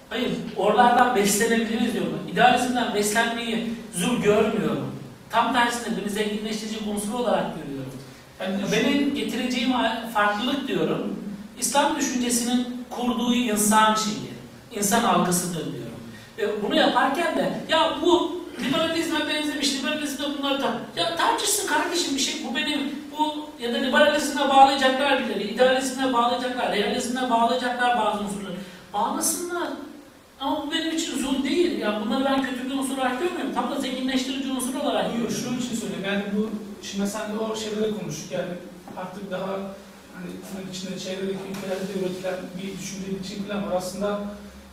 Hayır, 0.09 0.31
oralardan 0.57 1.15
beslenebiliriz 1.15 1.93
diyorum. 1.93 2.19
İdealizmden 2.31 2.93
beslenmeyi 2.93 3.73
zul 3.95 4.21
görmüyorum. 4.21 4.91
Tam 5.29 5.53
tersine 5.53 5.97
beni 5.97 6.09
zenginleştirici 6.09 6.77
unsur 6.89 7.13
olarak 7.13 7.45
görüyorum. 7.55 7.93
Yani 8.41 8.61
Benim 8.71 9.15
getireceğim 9.15 9.71
farklılık 10.13 10.67
diyorum. 10.67 11.19
İslam 11.59 11.95
düşüncesinin 11.95 12.85
kurduğu 12.89 13.33
insan 13.33 13.95
şeyi, 13.95 14.31
insan 14.79 15.03
algısıdır 15.03 15.73
diyorum. 15.73 15.89
Ve 16.37 16.63
bunu 16.63 16.75
yaparken 16.75 17.37
de 17.37 17.53
ya 17.69 17.97
bu 18.01 18.38
liberalizme 18.65 19.19
benzemiş, 19.29 19.73
liberalizmde 19.73 20.23
bunları 20.37 20.61
da 20.61 20.73
ya 20.95 21.15
tartışsın 21.15 21.67
kardeşim 21.67 22.15
bir 22.15 22.19
şey 22.19 22.35
bu 22.49 22.55
benim 22.55 22.79
bu 23.17 23.49
ya 23.63 23.73
da 23.73 23.77
liberalizme 23.77 24.49
bağlayacaklar 24.49 25.19
birileri, 25.19 25.43
idealizme 25.43 26.13
bağlayacaklar, 26.13 26.71
realizme 26.71 27.29
bağlayacaklar 27.29 27.97
bazı 27.97 28.23
unsurları. 28.23 28.55
Bağlasınlar. 28.93 29.69
Ama 30.39 30.67
bu 30.67 30.71
benim 30.71 30.95
için 30.95 31.19
zul 31.19 31.43
değil. 31.43 31.79
Ya 31.79 32.01
bunları 32.05 32.25
ben 32.25 32.43
kötü 32.43 32.69
bir 32.69 32.77
unsur 32.77 32.97
olarak 32.97 33.19
görmüyorum. 33.19 33.53
Tam 33.53 33.71
da 33.71 33.75
zenginleştirici 33.75 34.51
unsur 34.51 34.75
olarak 34.75 35.11
görüyorum. 35.11 35.35
şunun 35.35 35.57
için 35.57 35.75
söyleyeyim. 35.75 36.05
Yani 36.05 36.23
bu, 36.35 36.49
şimdi 36.85 37.07
sen 37.07 37.33
de 37.33 37.39
o 37.39 37.55
şeyleri 37.55 37.99
konuştuk. 37.99 38.31
Yani 38.31 38.53
artık 38.97 39.31
daha 39.31 39.49
hani 40.15 40.29
tırnak 40.45 40.75
içinde 40.75 40.99
çevredeki 40.99 41.39
ülkelerde 41.49 41.93
üretilen 41.99 42.35
bir 42.57 42.79
düşünce 42.79 43.19
biçim 43.19 43.43
falan 43.43 43.71
var. 43.71 43.75
Aslında 43.77 44.19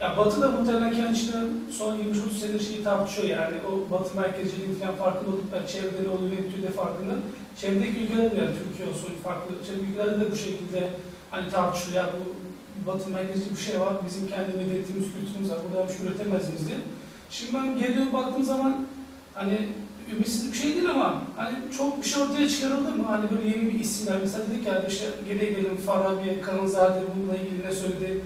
ya 0.00 0.16
Batı 0.16 0.42
da 0.42 0.50
muhtemelen 0.50 0.92
kendi 0.94 1.18
içinde 1.18 1.36
son 1.70 1.98
20-30 1.98 2.38
senedir 2.40 2.60
şeyi 2.60 2.84
tartışıyor 2.84 3.28
yani. 3.28 3.56
O 3.68 3.92
Batı 3.92 4.16
merkezciliğin 4.16 4.74
falan 4.74 4.96
farkında 4.96 5.30
olup 5.30 5.44
yani 5.54 5.68
çevrede 5.68 6.08
ne 6.08 6.10
bitiyor 6.38 6.62
de 6.62 6.70
farkında. 6.70 7.14
Çevredeki 7.60 8.00
ülkelerde 8.00 8.36
de 8.36 8.40
yani 8.40 8.54
Türkiye 8.58 8.88
olsun 8.88 9.12
farklı 9.24 9.54
çevredeki 9.66 9.90
ülkelerde 9.92 10.20
de 10.20 10.32
bu 10.32 10.36
şekilde 10.36 10.90
hani 11.30 11.50
tartışılıyor. 11.50 12.04
Ya 12.04 12.10
bu 12.12 12.46
Batı 12.86 13.10
merkezci 13.10 13.50
bir 13.50 13.60
şey 13.60 13.80
var. 13.80 13.94
Bizim 14.06 14.28
kendi 14.28 14.56
medeniyetimiz, 14.56 15.04
kültürümüz 15.14 15.50
var. 15.50 15.58
Burada 15.64 15.88
bir 15.88 15.94
şey 15.94 16.06
üretemez 16.06 16.48
miyiz 16.48 16.68
diye. 16.68 16.78
Şimdi 17.30 17.54
ben 17.54 17.78
geri 17.78 17.96
dönüp 17.96 18.12
baktığım 18.12 18.44
zaman 18.44 18.86
hani 19.34 19.58
ümitsiz 20.12 20.52
bir 20.52 20.58
şey 20.58 20.74
değil 20.74 20.90
ama 20.90 21.22
hani 21.36 21.56
çok 21.78 22.02
bir 22.02 22.08
şey 22.08 22.22
ortaya 22.22 22.48
çıkarıldı 22.48 22.90
mı? 22.90 23.04
Hani 23.08 23.24
böyle 23.30 23.48
yeni 23.48 23.74
bir 23.74 23.80
isimler 23.80 24.16
mesela 24.20 24.44
dedik 24.50 24.66
ya 24.66 24.82
işte 24.88 25.06
geriye 25.28 25.50
gelelim 25.50 25.76
Farabi, 25.76 26.40
Kanızade 26.40 27.00
bununla 27.14 27.36
ilgili 27.36 27.64
ne 27.66 27.72
söyledi? 27.72 28.20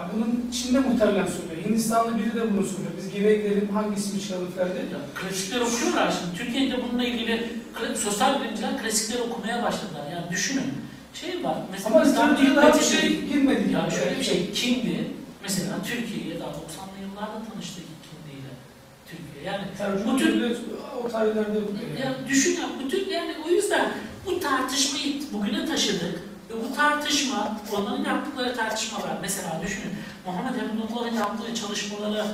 Ya 0.00 0.10
bunun 0.14 0.50
Çin'de 0.52 0.80
muhtemelen 0.80 1.26
söylüyor. 1.26 1.68
Hindistanlı 1.68 2.18
biri 2.18 2.34
de 2.34 2.42
bunu 2.52 2.66
söylüyor. 2.66 2.92
Biz 2.98 3.12
geriye 3.12 3.36
gidelim 3.36 3.68
hangi 3.74 3.96
ismi 4.00 4.20
çıkaralım 4.20 4.50
falan 4.50 4.68
diye. 4.72 4.82
Ya, 4.82 4.98
klasikler 5.14 5.60
okuyorlar 5.60 6.14
şimdi. 6.20 6.38
Türkiye'de 6.38 6.82
bununla 6.82 7.04
ilgili 7.04 7.50
sosyal 7.96 8.40
bilimciler 8.42 8.82
klasikleri 8.82 9.22
okumaya 9.22 9.62
başladılar. 9.62 10.04
Yani 10.12 10.30
düşünün. 10.30 10.72
Şey 11.14 11.44
var. 11.44 11.56
Mesela 11.72 11.94
Ama 11.96 12.04
İslam 12.04 12.28
Türkiye'de 12.28 12.56
daha 12.56 12.74
bir 12.78 12.84
şey 12.84 13.24
girmedi. 13.24 13.72
Yani 13.72 13.90
şöyle 13.92 14.18
bir 14.18 14.24
şey, 14.24 14.52
kimdi? 14.52 15.04
Mesela 15.42 15.72
Türkiye'ye 15.84 16.40
daha 16.40 16.48
90'lı 16.50 16.96
yıllarda 17.02 17.38
tanıştık 17.52 17.84
kimdiyle. 18.06 18.50
Türkiye. 19.10 19.44
Yani 19.52 19.64
Tercüme 19.78 20.12
Bu 20.12 20.16
tür- 20.18 20.56
o 21.04 21.08
tarihlerde 21.08 21.58
yani. 21.58 22.00
ya 22.04 22.14
düşün 22.28 22.52
ya 22.60 22.68
bütün 22.84 23.10
yani 23.10 23.34
o 23.46 23.50
yüzden 23.50 23.92
bu 24.26 24.40
tartışmayı 24.40 25.14
bugüne 25.32 25.66
taşıdık 25.66 26.29
ve 26.50 26.64
bu 26.64 26.76
tartışma 26.76 27.56
onların 27.72 28.04
yaptıkları 28.04 28.56
tartışmalar 28.56 29.16
mesela 29.22 29.60
düşünün 29.66 29.92
Muhammed 30.26 30.60
Emrullah'ın 30.60 31.14
yaptığı 31.14 31.54
çalışmaları 31.54 32.24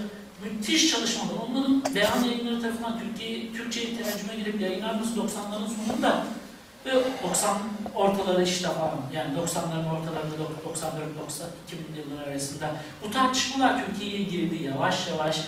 müthiş 0.44 0.90
çalışmalar. 0.90 1.34
Onların 1.48 1.82
beyan 1.94 2.24
yayınları 2.24 2.62
tarafından 2.62 2.98
Türkiye 2.98 3.52
Türkçe'ye 3.52 3.96
tercüme 3.96 4.36
girip 4.36 4.60
yayınlanması 4.60 5.10
90'ların 5.10 5.68
sonunda 5.76 6.24
ve 6.86 6.92
90 7.28 7.58
ortaları 7.94 8.42
işte 8.42 8.68
falan 8.68 9.00
yani 9.12 9.34
90'ların 9.38 9.88
ortalarında 9.90 10.38
94 10.64 11.18
90 11.20 11.48
2000 11.66 12.02
yıllar 12.02 12.28
arasında 12.28 12.70
bu 13.04 13.10
tartışmalar 13.10 13.86
Türkiye'ye 13.86 14.22
girdi 14.22 14.62
yavaş 14.62 15.08
yavaş 15.08 15.40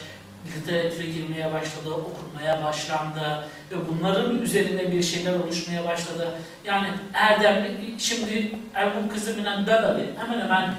literatüre 0.56 1.06
girmeye 1.06 1.52
başladı, 1.52 1.90
okunmaya 1.90 2.64
başlandı 2.64 3.48
ve 3.70 3.76
bunların 3.88 4.38
üzerine 4.42 4.92
bir 4.92 5.02
şeyler 5.02 5.34
oluşmaya 5.34 5.84
başladı. 5.84 6.38
Yani 6.64 6.88
Erdem, 7.14 7.66
şimdi 7.98 8.52
Ergun 8.74 9.08
Kızımınan 9.08 9.66
Bedavi 9.66 10.10
hemen 10.18 10.40
hemen 10.40 10.74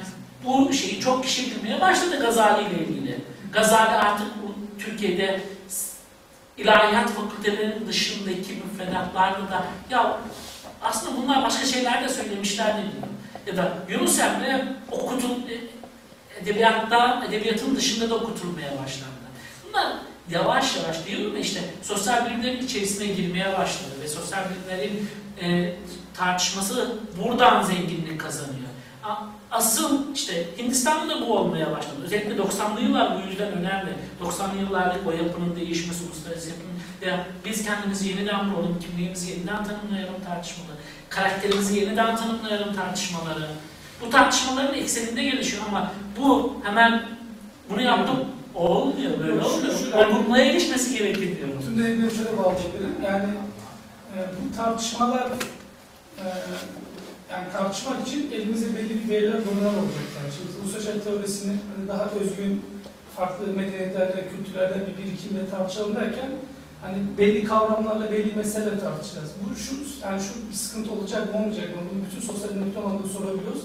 bu 0.46 0.74
şeyi 0.74 1.00
çok 1.00 1.24
kişi 1.24 1.56
bilmeye 1.56 1.82
başladı 1.82 2.20
Gazali 2.20 2.62
ile 2.62 2.84
ilgili. 2.84 3.20
Gazali 3.54 3.90
artık 3.90 4.28
bu 4.44 4.56
Türkiye'de 4.84 5.42
ilahiyat 6.58 7.10
fakültelerinin 7.10 7.88
dışındaki 7.88 8.54
müfredatlarda 8.54 9.52
da 9.52 9.64
ya 9.90 10.18
aslında 10.82 11.18
bunlar 11.18 11.44
başka 11.44 11.66
şeyler 11.66 12.04
de 12.04 12.10
söylemişlerdi. 12.10 12.82
Ya 13.48 13.58
da 13.58 13.74
Yunus 13.90 14.20
Emre 14.20 14.66
okutul, 14.92 15.30
e, 15.30 15.58
edebiyatta, 16.42 17.24
edebiyatın 17.30 17.76
dışında 17.76 18.10
da 18.10 18.16
okutulmaya 18.16 18.72
başlandı. 18.72 19.19
Bunlar 19.70 19.94
yavaş 20.30 20.76
yavaş 20.78 21.06
diyorum 21.08 21.36
ya 21.36 21.42
işte 21.42 21.60
sosyal 21.82 22.26
bilimlerin 22.26 22.66
içerisine 22.66 23.08
girmeye 23.08 23.58
başladı 23.58 23.92
ve 24.04 24.08
sosyal 24.08 24.44
bilimlerin 24.50 25.10
e, 25.42 25.76
tartışması 26.14 26.96
buradan 27.24 27.64
zenginlik 27.64 28.22
kazanıyor. 28.22 28.70
Asıl 29.52 30.16
işte 30.16 30.48
Hindistan'da 30.58 31.16
da 31.16 31.28
bu 31.28 31.38
olmaya 31.38 31.72
başladı. 31.72 31.96
Özellikle 32.04 32.36
90'lı 32.36 32.82
yıllar 32.82 33.16
bu 33.16 33.30
yüzden 33.30 33.52
önemli. 33.52 33.90
90'lı 34.24 34.62
yıllardaki 34.62 35.00
o 35.08 35.12
yapının 35.12 35.56
değişmesi, 35.56 36.04
uluslararası 36.06 36.50
yapının 36.50 36.74
veya 37.02 37.26
biz 37.46 37.66
kendimizi 37.66 38.10
yeniden 38.10 38.52
bulalım, 38.52 38.80
kimliğimizi 38.80 39.32
yeniden 39.32 39.64
tanımlayalım 39.64 40.24
tartışmaları, 40.28 40.78
karakterimizi 41.10 41.80
yeniden 41.80 42.16
tanımlayalım 42.16 42.76
tartışmaları. 42.76 43.48
Bu 44.02 44.10
tartışmaların 44.10 44.74
ekseninde 44.74 45.24
gelişiyor 45.24 45.64
ama 45.68 45.92
bu 46.18 46.56
hemen 46.64 47.04
bunu 47.70 47.82
yaptım 47.82 48.18
olmuyor, 48.60 49.20
böyle 49.20 49.42
Şu- 49.42 49.48
olmuyor. 49.50 49.74
şu- 49.74 49.98
Olgunluğa 49.98 50.38
erişmesi 50.40 50.98
gerekir 50.98 51.38
diyorum. 51.38 51.54
Bütün 51.62 51.84
dediğine 51.84 52.10
şöyle 52.10 52.38
bağlayabilirim. 52.38 52.96
Yani 53.06 53.26
e, 54.16 54.18
bu 54.20 54.58
tartışmalar 54.58 55.28
e, 56.18 56.26
yani 57.32 57.46
tartışmak 57.54 58.08
için 58.08 58.32
elimizde 58.32 58.76
belli 58.78 59.04
bir 59.04 59.10
veriler 59.10 59.34
doneler 59.46 59.74
olacak. 59.82 60.06
Yani 60.18 60.30
şimdi 60.38 60.72
sosyal 60.74 61.00
teorisini 61.00 61.52
hani 61.76 61.88
daha 61.88 62.10
özgün 62.22 62.62
farklı 63.16 63.48
medeniyetlerde, 63.48 64.24
kültürlerde 64.38 64.76
bir 64.88 65.04
birikimle 65.04 65.50
tartışalım 65.52 65.96
derken 65.96 66.30
hani 66.82 66.98
belli 67.18 67.44
kavramlarla 67.44 68.12
belli 68.12 68.36
mesele 68.36 68.80
tartışacağız. 68.80 69.30
Bu 69.44 69.56
şu 69.56 69.76
yani 70.08 70.22
şu 70.22 70.50
bir 70.50 70.56
sıkıntı 70.56 70.92
olacak 70.92 71.34
mı 71.34 71.40
olmayacak 71.40 71.70
mı? 71.76 71.82
Bunu 71.94 72.00
bütün 72.06 72.34
sosyal 72.34 72.50
bilimci 72.56 72.78
olanları 72.80 73.08
sorabiliyoruz. 73.08 73.62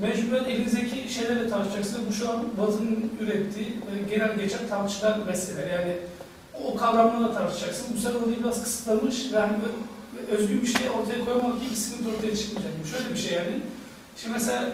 Mecburen 0.00 0.44
elinizdeki 0.44 1.14
şeylerle 1.14 1.48
tartışacaksınız. 1.48 2.08
Bu 2.08 2.12
şu 2.12 2.30
an 2.30 2.44
Batı'nın 2.58 3.10
ürettiği 3.20 3.66
e, 3.66 4.10
genel 4.10 4.36
geçen 4.36 4.68
tartışılan 4.68 5.26
meseleler. 5.26 5.78
Yani 5.78 5.96
o 6.64 6.76
kavramlarla 6.76 7.34
tartışacaksın. 7.34 7.86
Bu 7.96 8.00
sefer 8.00 8.20
olayı 8.20 8.42
biraz 8.42 8.62
kısıtlamış 8.62 9.32
ve 9.32 9.38
hani 9.38 9.52
özgün 10.30 10.62
bir 10.62 10.66
şey 10.66 10.90
ortaya 10.90 11.24
ki 11.60 11.70
bir 11.70 11.76
sıkıntı 11.76 12.10
ortaya 12.10 12.36
çıkmayacak. 12.36 12.72
Bu 12.84 12.88
Şöyle 12.88 13.14
bir 13.14 13.18
şey 13.18 13.32
yani. 13.32 13.60
Şimdi 14.16 14.32
mesela 14.32 14.64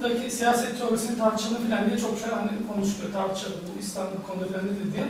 hani 0.00 0.30
siyaset 0.30 0.78
teorisini 0.78 1.18
tartışalım 1.18 1.68
falan 1.70 1.86
diye 1.86 1.98
çok 1.98 2.18
şey 2.18 2.28
hani 2.30 2.50
konuşuluyor, 2.74 3.12
tartışılıyor. 3.12 3.60
Bu 3.60 3.80
İslam 3.80 4.06
bu 4.18 4.26
konuda 4.26 4.46
falan 4.46 4.66
nedir 4.66 4.92
diye. 4.92 5.04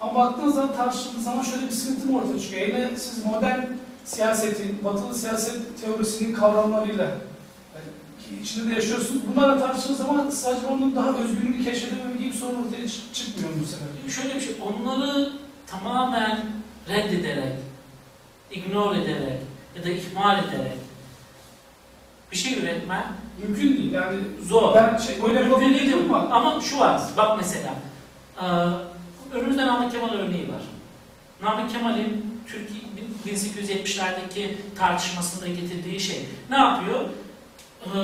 Ama 0.00 0.14
baktığınız 0.14 0.54
zaman 0.54 0.76
tartışıldığı 0.76 1.20
zaman 1.20 1.42
şöyle 1.42 1.66
bir 1.66 1.72
sıkıntı 1.72 2.16
ortaya 2.16 2.40
çıkıyor? 2.40 2.66
Yine 2.66 2.90
siz 2.96 3.24
modern 3.24 3.60
siyasetin, 4.04 4.84
batılı 4.84 5.14
siyaset 5.14 5.56
teorisinin 5.80 6.34
kavramlarıyla 6.34 7.10
içinde 8.42 8.70
de 8.70 8.74
yaşıyorsunuz. 8.74 9.22
Bunlarla 9.36 9.58
tartıştığınız 9.60 9.98
zaman 9.98 10.30
sadece 10.30 10.66
onun 10.66 10.96
daha 10.96 11.08
özgünlüğünü 11.08 11.64
keşfedememe 11.64 12.16
gibi 12.18 12.32
sorun 12.36 12.66
ortaya 12.66 12.88
çık- 12.88 13.14
çıkmıyor 13.14 13.50
bu 13.62 13.66
sefer. 13.66 13.88
Şöyle 14.22 14.34
bir 14.34 14.40
şey, 14.40 14.54
onları 14.62 15.32
tamamen 15.66 16.38
reddederek, 16.88 17.52
ignore 18.50 19.02
ederek 19.02 19.40
ya 19.76 19.84
da 19.84 19.88
ihmal 19.88 20.38
ederek 20.44 20.78
bir 22.32 22.36
şey 22.36 22.58
üretmen 22.58 23.04
Mümkün 23.42 23.76
değil. 23.76 23.92
Yani 23.92 24.16
zor. 24.48 24.74
ben 24.74 24.96
şey 24.96 25.16
öyle 25.28 25.40
Mümkün 25.42 25.74
değil 25.74 25.94
ama 26.08 26.18
Ama 26.18 26.60
şu 26.60 26.78
var, 26.78 27.00
bak 27.16 27.36
mesela, 27.38 27.74
eee, 28.42 28.48
önümüzde 29.38 29.66
Namık 29.66 29.92
Kemal 29.92 30.12
örneği 30.12 30.48
var. 30.48 30.62
Namık 31.42 31.72
Kemal'in 31.72 32.40
Türkiye 32.46 32.80
1870'lerdeki 33.26 34.56
tartışmasında 34.78 35.46
getirdiği 35.46 36.00
şey 36.00 36.24
ne 36.50 36.56
yapıyor? 36.56 37.00
Eee 37.94 38.00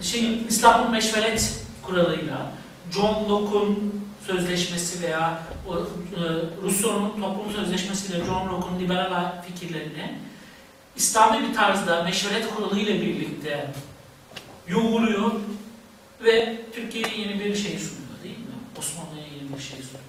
şey 0.00 0.42
İslam'ın 0.48 0.90
meşveret 0.90 1.60
kuralıyla 1.82 2.52
John 2.90 3.28
Locke'un 3.28 4.04
sözleşmesi 4.26 5.02
veya 5.02 5.42
e, 5.66 5.72
Rousseau'nun 6.62 7.20
toplum 7.20 7.52
sözleşmesiyle 7.52 8.24
John 8.24 8.48
Locke'un 8.48 8.80
liberal 8.80 9.42
fikirlerini 9.42 10.18
İslami 10.96 11.48
bir 11.48 11.54
tarzda 11.54 12.02
meşveret 12.02 12.54
kuralıyla 12.54 12.94
birlikte 12.94 13.70
yoğuruyor 14.68 15.32
ve 16.24 16.60
Türkiye'ye 16.72 17.18
yeni 17.18 17.40
bir 17.40 17.54
şey 17.54 17.78
sunuyor 17.78 18.22
değil 18.24 18.38
mi? 18.38 18.54
Osmanlı'ya 18.78 19.26
yeni 19.26 19.56
bir 19.56 19.62
şey 19.62 19.78
sunuyor. 19.78 20.04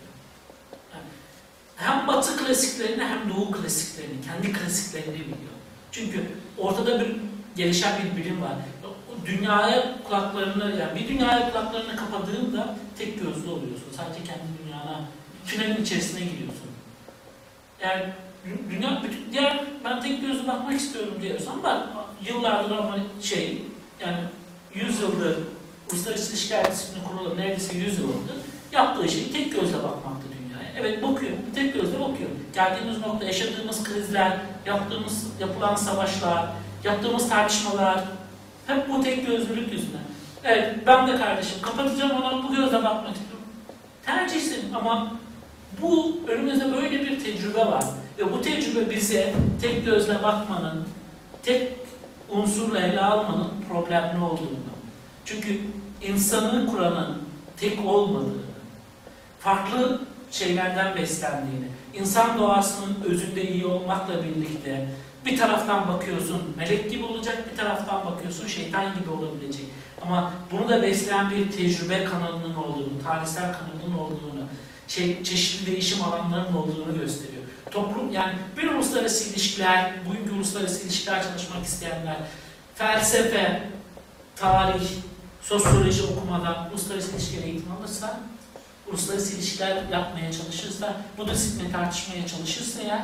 Hem 1.75 2.07
Batı 2.07 2.37
klasiklerini 2.37 3.03
hem 3.03 3.29
Doğu 3.29 3.51
klasiklerini, 3.51 4.21
kendi 4.25 4.53
klasiklerini 4.53 5.13
biliyor. 5.13 5.55
Çünkü 5.91 6.31
ortada 6.57 6.99
bir 6.99 7.15
gelişen 7.55 7.93
bir 8.03 8.23
bilim 8.23 8.41
var. 8.41 8.51
O 8.83 9.25
Dünyaya 9.25 10.03
kulaklarını, 10.03 10.79
yani 10.79 10.99
bir 10.99 11.07
dünyaya 11.07 11.51
kulaklarını 11.51 11.95
kapadığında 11.95 12.75
tek 12.97 13.15
gözlü 13.15 13.49
oluyorsun. 13.49 13.87
Sadece 13.97 14.23
kendi 14.23 14.43
dünyana, 14.63 15.01
tünelin 15.47 15.83
içerisine 15.83 16.19
giriyorsun. 16.19 16.69
Yani 17.81 18.03
dü- 18.47 18.71
dünya, 18.71 19.01
bütün, 19.03 19.31
diğer 19.31 19.63
ben 19.83 20.01
tek 20.01 20.21
gözlü 20.21 20.47
bakmak 20.47 20.75
istiyorum 20.75 21.13
diyorsan 21.21 21.63
bak 21.63 21.87
yıllardır 22.27 22.77
ama 22.77 22.97
şey, 23.21 23.61
yani 24.01 24.17
100 24.73 25.01
yıldır 25.01 25.37
Uluslararası 25.91 26.31
İlişkiler 26.31 26.71
Disiplini 26.71 27.03
Kurulu 27.03 27.37
neredeyse 27.37 27.77
100 27.77 27.99
yıldır 27.99 28.35
yaptığı 28.71 29.09
şey 29.09 29.31
tek 29.31 29.51
gözle 29.51 29.77
bakmaktı 29.77 30.27
dünyaya. 30.39 30.69
Evet 30.79 31.03
bakıyor, 31.03 31.31
tek 31.55 31.73
gözle 31.73 31.99
bakıyor. 31.99 32.29
Geldiğimiz 32.53 32.99
nokta, 32.99 33.25
yaşadığımız 33.25 33.83
krizler, 33.83 34.37
yaptığımız, 34.65 35.27
yapılan 35.39 35.75
savaşlar, 35.75 36.45
yaptığımız 36.85 37.29
tartışmalar, 37.29 38.03
hep 38.67 38.89
bu 38.89 39.03
tek 39.03 39.27
gözlülük 39.27 39.73
yüzünden. 39.73 39.99
Evet, 40.43 40.75
ben 40.87 41.07
de 41.07 41.17
kardeşim 41.17 41.61
kapatacağım 41.61 42.11
ona 42.11 42.43
bu 42.43 42.55
gözle 42.55 42.83
bakmak 42.83 43.15
istiyorum. 43.15 43.45
Tercih 44.05 44.39
senin 44.41 44.73
ama 44.73 45.11
bu 45.81 46.19
önümüzde 46.27 46.73
böyle 46.73 47.01
bir 47.01 47.23
tecrübe 47.23 47.65
var. 47.65 47.83
Ve 48.17 48.33
bu 48.33 48.41
tecrübe 48.41 48.89
bize 48.89 49.33
tek 49.61 49.85
gözle 49.85 50.23
bakmanın, 50.23 50.87
tek 51.43 51.71
unsurla 52.29 52.79
ele 52.79 53.01
almanın 53.01 53.51
problemli 53.69 54.23
olduğunu. 54.23 54.65
Çünkü 55.25 55.59
insanı 56.01 56.67
kuranın 56.67 57.17
tek 57.57 57.85
olmadığını, 57.85 58.41
farklı 59.39 60.01
şeylerden 60.31 60.95
beslendiğini, 60.95 61.67
insan 61.93 62.37
doğasının 62.37 62.95
özünde 63.05 63.51
iyi 63.51 63.65
olmakla 63.65 64.23
birlikte 64.23 64.87
bir 65.25 65.37
taraftan 65.37 65.87
bakıyorsun 65.87 66.41
melek 66.57 66.91
gibi 66.91 67.03
olacak, 67.03 67.51
bir 67.51 67.57
taraftan 67.57 68.05
bakıyorsun 68.05 68.47
şeytan 68.47 68.85
gibi 68.99 69.09
olabilecek. 69.09 69.65
Ama 70.01 70.33
bunu 70.51 70.69
da 70.69 70.81
besleyen 70.81 71.31
bir 71.31 71.51
tecrübe 71.51 72.05
kanalının 72.05 72.55
olduğunu, 72.55 73.03
tarihsel 73.03 73.53
kanalının 73.53 73.97
olduğunu, 73.99 74.43
şey, 74.87 75.23
çeşitli 75.23 75.71
değişim 75.71 76.03
alanlarının 76.03 76.57
olduğunu 76.57 76.99
gösteriyor. 76.99 77.43
Toplum 77.71 78.11
yani 78.11 78.33
bir 78.57 78.67
uluslararası 78.67 79.29
ilişkiler, 79.29 79.93
bugünkü 80.09 80.35
uluslararası 80.35 80.85
ilişkiler 80.85 81.23
çalışmak 81.23 81.65
isteyenler, 81.65 82.17
felsefe, 82.75 83.69
tarih, 84.35 84.89
sosyoloji 85.41 86.03
okumadan 86.03 86.69
uluslararası 86.71 87.11
ilişkiler 87.11 87.43
eğitim 87.43 87.71
alırsa, 87.71 88.19
uluslararası 88.87 89.35
ilişkiler 89.35 89.75
yapmaya 89.91 90.31
çalışırsa, 90.31 90.95
bu 91.17 91.27
disiplini 91.27 91.71
tartışmaya 91.71 92.27
çalışırsa 92.27 92.81
eğer 92.81 93.01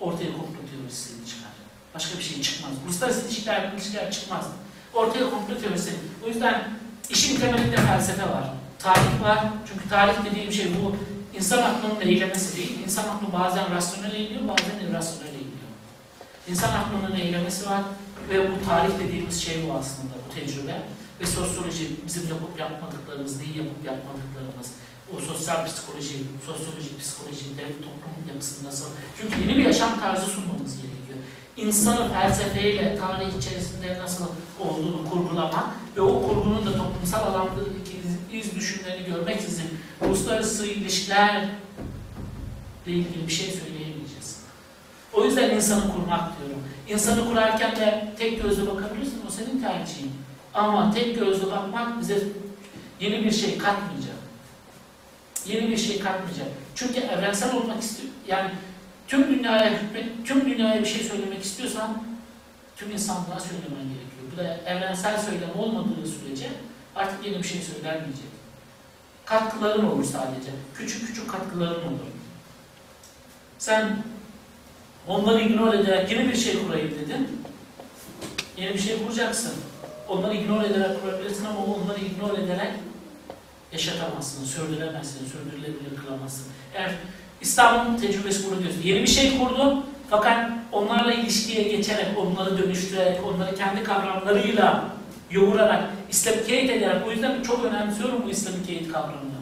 ortaya 0.00 0.32
komplo 0.32 0.60
teorisi 0.70 1.08
çıkar. 1.28 1.50
Başka 1.94 2.18
bir 2.18 2.22
şey 2.22 2.42
çıkmaz. 2.42 2.72
Uluslararası 2.86 3.26
ilişkiler, 3.26 3.72
ilişkiler 3.72 4.10
çıkmaz. 4.10 4.46
Ortaya 4.94 5.30
komplo 5.30 5.58
teorisi. 5.60 5.92
O 6.24 6.28
yüzden 6.28 6.68
işin 7.10 7.40
temelinde 7.40 7.76
felsefe 7.76 8.22
var. 8.22 8.44
Tarih 8.78 9.22
var. 9.22 9.44
Çünkü 9.68 9.88
tarih 9.88 10.14
dediğim 10.30 10.52
şey 10.52 10.66
bu 10.66 10.96
insan 11.36 11.62
aklının 11.62 12.00
eylemesi 12.00 12.56
değil. 12.56 12.78
İnsan 12.84 13.04
aklı 13.04 13.32
bazen 13.32 13.74
rasyonel 13.74 14.14
eğiliyor, 14.14 14.48
bazen 14.48 14.88
irrasyonel 14.88 15.34
eğiliyor. 15.34 15.68
İnsan 16.48 16.72
aklının 16.72 17.16
eylemesi 17.16 17.66
var 17.66 17.82
ve 18.30 18.50
bu 18.50 18.64
tarih 18.68 18.98
dediğimiz 18.98 19.42
şey 19.42 19.68
bu 19.68 19.72
aslında, 19.72 20.14
bu 20.28 20.34
tecrübe. 20.34 20.82
Ve 21.20 21.26
sosyoloji, 21.26 21.90
bizim 22.06 22.28
yapıp 22.28 22.60
yapmadıklarımız, 22.60 23.40
neyi 23.40 23.58
yapıp 23.58 23.84
yapmadıklarımız, 23.84 24.33
o 25.16 25.20
sosyal 25.20 25.66
psikoloji, 25.66 26.14
sosyolojik 26.46 27.00
psikoloji, 27.00 27.56
devlet 27.58 27.78
toplum 27.78 28.28
yapısı 28.28 28.64
nasıl? 28.64 28.86
Çünkü 29.20 29.40
yeni 29.40 29.58
bir 29.58 29.64
yaşam 29.64 30.00
tarzı 30.00 30.26
sunmamız 30.26 30.76
gerekiyor. 30.76 31.18
İnsanı 31.56 32.12
felsefeyle, 32.12 32.98
tarih 32.98 33.38
içerisinde 33.38 33.98
nasıl 33.98 34.24
olduğunu 34.60 35.10
kurgulamak 35.10 35.64
ve 35.96 36.00
o 36.00 36.28
kurgunun 36.28 36.66
da 36.66 36.76
toplumsal 36.76 37.26
alandaki 37.26 37.70
iz, 38.32 38.44
iz 38.44 38.54
düşümlerini 38.54 39.06
görmeksizin 39.06 39.68
uluslararası 40.00 40.66
ilişkilerle 40.66 41.48
ilgili 42.86 43.26
bir 43.26 43.32
şey 43.32 43.50
söyleyemeyeceğiz. 43.50 44.36
O 45.12 45.24
yüzden 45.24 45.50
insanı 45.50 45.92
kurmak 45.92 46.38
diyorum. 46.38 46.62
İnsanı 46.88 47.28
kurarken 47.28 47.76
de 47.76 48.14
tek 48.18 48.42
gözle 48.42 48.66
bakabilirsin, 48.66 49.22
o 49.28 49.30
senin 49.30 49.60
tercihin. 49.60 50.12
Ama 50.54 50.94
tek 50.94 51.18
gözle 51.18 51.46
bakmak 51.46 52.00
bize 52.00 52.22
yeni 53.00 53.24
bir 53.24 53.30
şey 53.30 53.58
katmayacak. 53.58 54.23
Yeni 55.46 55.70
bir 55.70 55.76
şey 55.76 55.98
katmayacak. 55.98 56.46
Çünkü 56.74 57.00
evrensel 57.00 57.54
olmak 57.56 57.82
istiyor. 57.82 58.12
Yani 58.28 58.50
tüm 59.08 59.38
dünyaya 59.38 59.72
tüm 60.24 60.50
dünyaya 60.50 60.80
bir 60.80 60.86
şey 60.86 61.02
söylemek 61.02 61.44
istiyorsan 61.44 62.02
tüm 62.76 62.90
insanlığa 62.90 63.40
söylemen 63.40 63.84
gerekiyor. 63.88 64.24
Bu 64.32 64.36
da 64.36 64.70
evrensel 64.70 65.18
söylem 65.18 65.58
olmadığı 65.58 66.06
sürece 66.06 66.48
artık 66.96 67.26
yeni 67.26 67.38
bir 67.38 67.48
şey 67.48 67.60
söylenmeyecek. 67.60 68.34
Katkıların 69.24 69.86
olur 69.86 70.04
sadece. 70.04 70.50
Küçük 70.74 71.06
küçük 71.06 71.30
katkıların 71.30 71.86
olur. 71.86 72.14
Sen 73.58 73.96
onları 75.08 75.40
ignore 75.40 75.78
ederek 75.78 76.10
yeni 76.12 76.28
bir 76.28 76.36
şey 76.36 76.66
kurayım 76.66 76.90
dedin. 76.90 77.40
Yeni 78.56 78.74
bir 78.74 78.78
şey 78.78 79.04
kuracaksın. 79.04 79.52
Onları 80.08 80.34
ignore 80.34 80.66
ederek 80.66 81.02
kurabilirsin 81.02 81.44
ama 81.44 81.64
onları 81.64 82.00
ignore 82.00 82.42
ederek 82.42 82.72
yaşatamazsın, 83.74 84.44
sürdüremezsin, 84.44 85.26
sürdürülebilir 85.26 85.96
kılamazsın. 86.06 86.46
Eğer 86.74 86.90
İslam'ın 87.40 87.96
tecrübesi 87.96 88.50
bunu 88.50 88.62
gösteriyor. 88.62 88.94
Yeni 88.94 89.02
bir 89.02 89.10
şey 89.10 89.38
kurdu 89.38 89.82
fakat 90.10 90.50
onlarla 90.72 91.12
ilişkiye 91.12 91.62
geçerek, 91.62 92.06
onları 92.18 92.58
dönüştürerek, 92.58 93.20
onları 93.26 93.56
kendi 93.56 93.84
kavramlarıyla 93.84 94.84
yoğurarak, 95.30 95.84
islamicate 96.10 96.74
ederek, 96.74 97.06
o 97.06 97.10
yüzden 97.10 97.42
çok 97.42 97.64
önemsiyorum 97.64 98.22
bu 98.26 98.30
islamicate 98.30 98.88
kavramını. 98.92 99.34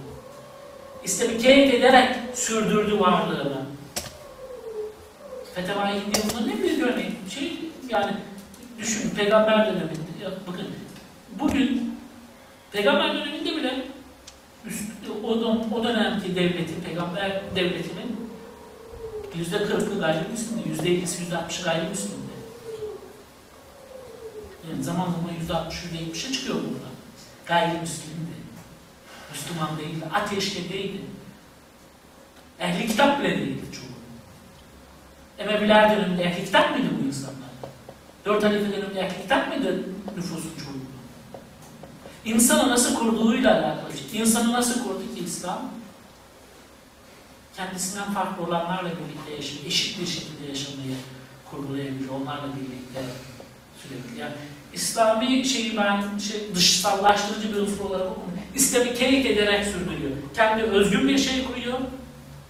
islamicate 1.05 1.77
ederek 1.77 2.09
sürdürdü 2.35 3.01
varlığını. 3.01 3.63
Fetevai 5.55 5.95
Hindiye 5.95 6.25
bunun 6.35 6.49
ne 6.49 6.63
büyük 6.63 6.83
örneği. 6.83 7.13
Şey, 7.31 7.59
yani 7.89 8.13
düşün, 8.79 9.11
peygamber 9.11 9.67
döneminde, 9.67 10.25
bakın, 10.47 10.67
bugün 11.41 11.99
peygamber 12.73 13.15
döneminde 13.15 13.57
bile 13.57 13.85
üst, 14.67 14.83
o, 15.25 15.41
dön- 15.41 15.65
o 15.75 15.85
dönemki 15.85 16.37
devletin, 16.37 16.81
peygamber 16.85 17.43
devletinin 17.57 18.31
yüzde 19.37 19.65
kırkı 19.65 20.01
gayrimüslimdi, 20.01 20.69
yüzde 20.69 20.91
ellisi, 20.91 21.23
yüzde 21.23 21.37
altmışı 21.37 21.63
gayrimüslimdi. 21.65 22.33
Yani 24.71 24.85
zaman 24.85 25.05
zaman 25.05 25.39
yüzde 25.41 25.55
altmış, 25.55 25.83
yüzde 25.85 25.99
yetmişe 25.99 26.33
çıkıyor 26.33 26.55
burada. 26.57 26.89
Gayrimüslimdi. 27.47 28.33
Müslüman 29.33 29.79
değildi, 29.79 30.05
ateşte 30.15 30.69
değildi. 30.73 31.01
Ehli 32.61 32.87
kitap 32.87 33.21
bile 33.21 33.39
değildi 33.39 33.63
çoğu. 33.73 33.83
Emeviler 35.39 35.97
döneminde 35.97 36.23
ehli 36.23 36.45
kitap 36.45 36.71
mıydı 36.71 36.89
bu 37.03 37.07
insanlar? 37.07 37.49
Dört 38.25 38.45
halife 38.45 38.73
döneminde 38.73 39.01
ehli 39.01 39.23
kitap 39.23 39.49
mıydı 39.49 39.83
nüfusun 40.17 40.51
çoğunluğu? 40.65 40.72
İnsanı 42.25 42.71
nasıl 42.71 42.95
kurduğuyla 42.95 43.53
alakalı. 43.55 43.93
şey. 44.11 44.21
İnsanı 44.21 44.53
nasıl 44.53 44.85
kurdu 44.85 45.15
ki 45.15 45.25
İslam? 45.25 45.71
Kendisinden 47.57 48.13
farklı 48.13 48.45
olanlarla 48.45 48.89
birlikte 48.89 49.35
yaşamayı, 49.37 49.67
eşit 49.67 50.01
bir 50.01 50.07
şekilde 50.07 50.49
yaşamayı 50.49 50.95
kurgulayabilir. 51.51 52.09
Onlarla 52.09 52.47
birlikte 52.57 53.01
sürekli. 53.83 54.21
Yani 54.21 54.33
İslami 54.73 55.45
şeyi 55.45 55.77
ben 55.77 56.19
şey, 56.19 56.55
dışsallaştırıcı 56.55 57.55
bir 57.55 57.61
unsur 57.61 57.85
olarak 57.85 58.07
okumuyorum. 58.11 58.43
İslam'ı 58.55 58.95
keyif 58.95 59.27
ederek 59.27 59.67
sürdürüyor. 59.67 60.11
Kendi 60.35 60.63
özgün 60.63 61.09
bir 61.09 61.19
şey 61.19 61.45
kuruyor. 61.45 61.79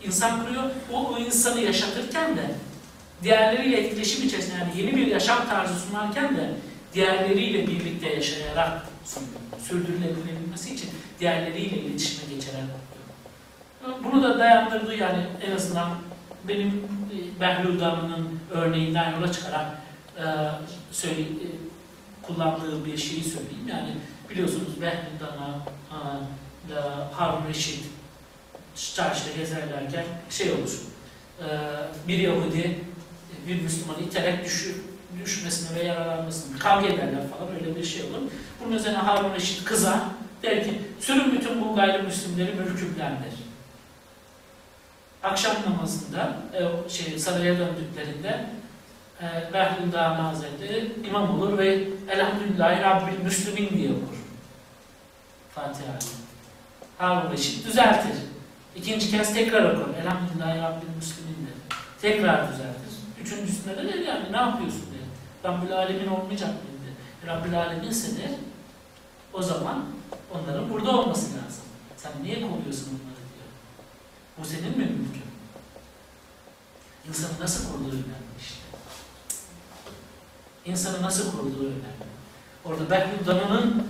insan 0.05 0.45
kuruyor. 0.45 0.63
O, 0.93 1.07
o 1.09 1.19
insanı 1.19 1.61
yaşatırken 1.61 2.37
de 2.37 2.55
diğerleriyle 3.23 3.77
etkileşim 3.77 4.27
içerisinde 4.27 4.55
yani 4.59 4.81
yeni 4.81 4.97
bir 4.97 5.07
yaşam 5.07 5.49
tarzı 5.49 5.75
sunarken 5.81 6.37
de 6.37 6.51
diğerleriyle 6.95 7.67
birlikte 7.67 8.09
yaşayarak. 8.09 8.92
Sürdürülebilmesi 9.69 10.75
için 10.75 10.91
diğerleriyle 11.21 11.77
iletişime 11.77 12.35
geçerek. 12.35 12.65
Bunu 14.05 14.23
da 14.23 14.39
dayandırdığı 14.39 14.95
yani 14.95 15.27
en 15.47 15.57
azından 15.57 15.91
benim 16.49 16.69
e, 16.69 17.41
Behlül 17.41 17.81
Damı'nın 17.81 18.41
örneğinden 18.51 19.13
yola 19.13 19.33
çıkarak 19.33 19.83
e, 20.19 20.25
söyle, 20.93 21.21
e, 21.21 21.49
kullandığı 22.23 22.85
bir 22.85 22.97
şeyi 22.97 23.25
söyleyeyim. 23.25 23.69
Yani 23.69 23.91
biliyorsunuz 24.31 24.81
Behlül 24.81 25.21
Damı, 25.21 25.65
e, 26.71 26.75
Harun 27.15 27.49
Reşit 27.49 27.85
çarşıda 28.95 29.37
gezerlerken 29.37 30.05
şey 30.31 30.53
olur, 30.53 30.81
e, 31.41 31.49
bir 32.09 32.19
Yahudi 32.19 32.79
bir 33.47 33.63
Müslümanı 33.63 34.01
iterek 34.01 34.45
düşür, 34.45 34.77
düşmesine 35.25 35.79
ve 35.79 35.83
yaralanmasına 35.83 36.59
kavga 36.59 36.87
ederler 36.87 37.23
falan 37.31 37.55
öyle 37.55 37.77
bir 37.77 37.85
şey 37.85 38.03
olur. 38.03 38.31
Bunun 38.61 38.77
üzerine 38.77 38.99
Harun 38.99 39.35
Reşit 39.35 39.65
kızar, 39.65 39.99
der 40.43 40.65
ki 40.65 40.81
sürün 41.01 41.33
bütün 41.33 41.61
bu 41.61 41.75
gayrimüslimleri 41.75 42.55
mürkümden 42.55 43.11
der. 43.11 43.33
Akşam 45.23 45.57
namazında 45.67 46.37
e, 46.53 46.91
şey, 46.91 47.19
saraya 47.19 47.59
döndüklerinde 47.59 48.47
e, 49.21 49.53
Behlül 49.53 49.93
Dağ 49.93 50.25
Hazretleri 50.25 50.93
imam 51.07 51.41
olur 51.41 51.59
ve 51.59 51.85
Elhamdülillahi 52.11 52.83
Rabbil 52.83 53.25
Müslümin 53.25 53.71
diye 53.71 53.91
okur. 53.91 54.17
Fatiha'yı. 55.55 55.99
Harun 56.99 57.33
Reşit 57.33 57.67
düzeltir. 57.67 58.17
İkinci 58.77 59.11
kez 59.11 59.35
tekrar 59.35 59.65
okur. 59.65 59.95
Elhamdülillahi 60.03 60.63
Rabbil 60.63 60.97
Müslümin 60.97 61.47
der. 61.47 61.79
Tekrar 62.03 62.53
düzeltir. 62.53 62.93
Üçüncüsünde 63.23 63.77
de 63.77 63.89
der 63.89 63.99
yani 63.99 64.33
ne 64.33 64.37
yapıyorsun. 64.37 64.92
Rabbül 65.45 65.73
Alemin 65.77 66.07
olmayacak 66.07 66.49
mı 66.49 66.57
der. 67.27 67.35
Rabbül 67.35 67.59
Aleminse 67.59 68.17
der. 68.23 68.31
O 69.33 69.43
zaman 69.43 69.85
onların 70.35 70.71
burada 70.71 70.91
olması 70.91 71.27
lazım. 71.27 71.65
Sen 71.97 72.13
niye 72.23 72.35
kovuyorsun 72.35 72.89
onları 72.89 73.23
diyor. 73.33 73.49
Bu 74.39 74.45
senin 74.45 74.79
mi 74.79 74.85
mülkün? 74.85 75.23
İnsanı 77.09 77.33
nasıl 77.41 77.73
kurduğu 77.73 77.89
önemli 77.91 78.33
işte. 78.41 78.57
İnsanı 80.65 81.03
nasıl 81.03 81.33
kurduğu 81.33 81.67
önemli. 81.67 82.03
Orada 82.65 82.91
Behlül 82.91 83.27
Dana'nın 83.27 83.87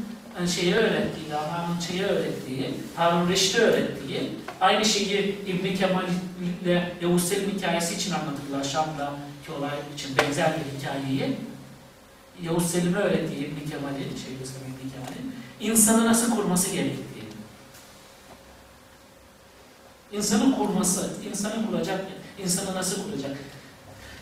şeyi 0.46 0.74
öğrettiği, 0.74 1.30
Davran'ın 1.30 1.80
şeyi 1.80 2.02
öğrettiği, 2.02 2.74
Harun 2.96 3.28
Reşit'e 3.28 3.58
öğrettiği, 3.58 4.30
aynı 4.60 4.84
şeyi 4.84 5.38
İbn 5.46 5.76
Kemal 5.76 6.04
ile 6.62 6.92
Yavuz 7.02 7.28
Selim 7.28 7.50
hikayesi 7.50 7.94
için 7.94 8.12
anlatırlar 8.12 8.64
Şam'daki 8.64 9.52
olay 9.58 9.78
için 9.94 10.16
benzer 10.16 10.52
bir 10.52 10.78
hikayeyi. 10.78 11.36
Yavuz 12.42 12.70
Selim'e 12.70 12.98
öğrettiği 12.98 13.40
İbn 13.40 13.70
Kemal'in, 13.70 13.98
şey 13.98 14.32
Yavuz 14.34 14.48
Selim 14.48 14.90
Kemal'in, 14.92 15.34
insanı 15.60 16.04
nasıl 16.06 16.36
kurması 16.36 16.70
gerektiği. 16.70 17.12
İnsanı 20.12 20.56
kurması, 20.56 21.10
insanı 21.30 21.66
kuracak, 21.70 22.04
insanı 22.38 22.74
nasıl 22.74 23.04
kuracak? 23.04 23.36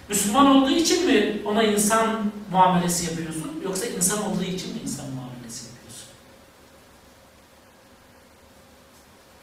Müslüman 0.08 0.46
olduğu 0.46 0.70
için 0.70 1.06
mi 1.06 1.42
ona 1.44 1.62
insan 1.62 2.32
muamelesi 2.50 3.06
yapıyorsun, 3.06 3.60
yoksa 3.64 3.86
insan 3.86 4.30
olduğu 4.30 4.44
için 4.44 4.74
mi 4.74 4.80
insan 4.82 5.06
muamelesi 5.10 5.64
yapıyorsun? 5.66 6.08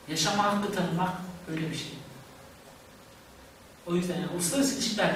Yaşama 0.09 0.43
hakkı 0.43 0.73
tanımak 0.73 1.09
öyle 1.51 1.71
bir 1.71 1.75
şey. 1.75 1.93
O 3.88 3.95
yüzden 3.95 4.15
yani 4.15 4.27
uluslararası 4.34 4.75
ilişkiler 4.75 5.15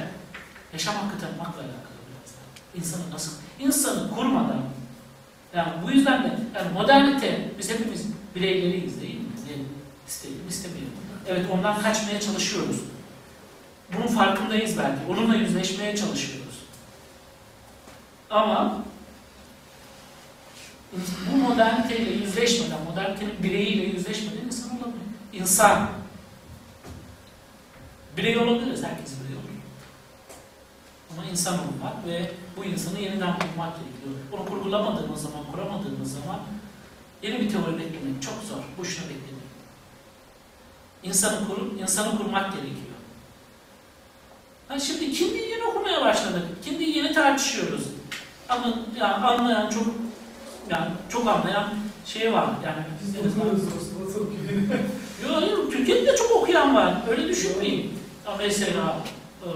yaşam 0.74 0.96
hakkı 0.96 1.20
tanımakla 1.20 1.62
alakalı 1.62 1.98
biraz 2.08 2.34
da. 2.34 2.40
İnsanı 2.76 3.12
nasıl, 3.14 3.32
insanı 3.60 4.16
kurmadan, 4.16 4.64
yani 5.56 5.72
bu 5.86 5.92
yüzden 5.92 6.24
de 6.24 6.40
yani 6.56 6.74
modernite, 6.74 7.52
biz 7.60 7.70
hepimiz 7.70 8.08
bireyleriyiz 8.36 9.02
değil 9.02 9.20
mi? 9.20 9.26
Ne 9.48 9.54
isteyelim, 10.08 10.48
istemeyelim. 10.50 10.92
Evet 11.28 11.46
ondan 11.52 11.82
kaçmaya 11.82 12.20
çalışıyoruz. 12.22 12.82
Bunun 13.94 14.08
farkındayız 14.08 14.78
belki. 14.78 15.00
Onunla 15.10 15.36
yüzleşmeye 15.36 15.96
çalışıyoruz. 15.96 16.56
Ama 18.30 18.84
bu 21.32 21.38
moderniteyle 21.38 22.12
yüzleşmeden, 22.12 22.84
modernitenin 22.84 23.44
bireyiyle 23.44 23.84
yüzleşmeden 23.84 24.46
insan. 24.46 24.71
İnsan. 25.34 25.90
Birey 28.18 28.38
olabiliriz, 28.38 28.84
herkes 28.84 29.14
birey 29.24 29.36
olur. 29.36 29.46
Ama 31.12 31.26
insan 31.26 31.54
olmak 31.54 32.08
ve 32.08 32.32
bu 32.58 32.66
insanı 32.66 33.00
yeniden 33.00 33.40
kurmak 33.40 33.74
gerekiyor. 33.76 34.16
Onu 34.32 34.46
kurgulamadığımız 34.46 35.22
zaman, 35.22 35.52
kuramadığımız 35.52 36.14
zaman 36.14 36.40
yeni 37.24 37.40
bir 37.40 37.50
teori 37.50 37.78
beklemek 37.78 38.22
çok 38.22 38.34
zor. 38.44 38.64
Boşuna 38.78 39.04
beklemek. 39.06 39.42
İnsanı 41.04 41.48
kurup, 41.48 41.82
insanı 41.82 42.18
kurmak 42.18 42.52
gerekiyor. 42.54 42.76
Yani 44.70 44.82
şimdi 44.82 45.12
kimliği 45.12 45.50
yeni 45.50 45.64
okumaya 45.64 46.02
başladık. 46.02 46.44
Kimliği 46.64 46.98
yeni 46.98 47.14
tartışıyoruz. 47.14 47.84
Ama 48.50 48.74
yani 48.98 49.14
anlayan 49.14 49.70
çok 49.70 49.88
yani 50.70 50.92
çok 51.10 51.28
anlayan 51.28 51.70
şey 52.14 52.34
var. 52.34 52.50
Yani 52.66 52.84
Biz 53.04 53.16
aslında. 53.16 53.54
Nasıl 54.06 54.20
okuyor? 54.26 55.42
Yok 55.44 55.52
yok 55.52 55.72
Türkiye'de 55.72 56.08
de 56.08 56.16
çok 56.16 56.32
okuyan 56.32 56.76
var. 56.76 56.94
Öyle 57.10 57.28
düşünmeyin. 57.28 57.94
Mesela 58.40 58.98
e, 59.46 59.48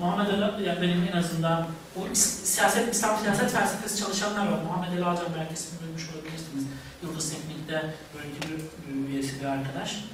Muhammed 0.00 0.30
Ali, 0.30 0.66
yani 0.68 0.82
benim 0.82 1.08
en 1.12 1.16
azından 1.16 1.66
is- 2.12 2.44
siyaset, 2.44 2.94
İslam 2.94 3.18
siyaset 3.20 3.50
felsefesi 3.52 3.98
çalışanlar 4.02 4.46
var. 4.52 4.58
Muhammed 4.64 4.88
Ali 4.92 5.04
Alcan 5.04 5.26
belki 5.38 5.54
ismini 5.54 5.82
duymuş 5.82 6.08
olabilirsiniz. 6.14 6.64
Yıldız 7.02 7.30
Teknik'te 7.30 7.94
bölge 8.14 8.54
bir 8.88 9.08
üyesi 9.12 9.40
bir 9.40 9.44
arkadaş. 9.46 10.04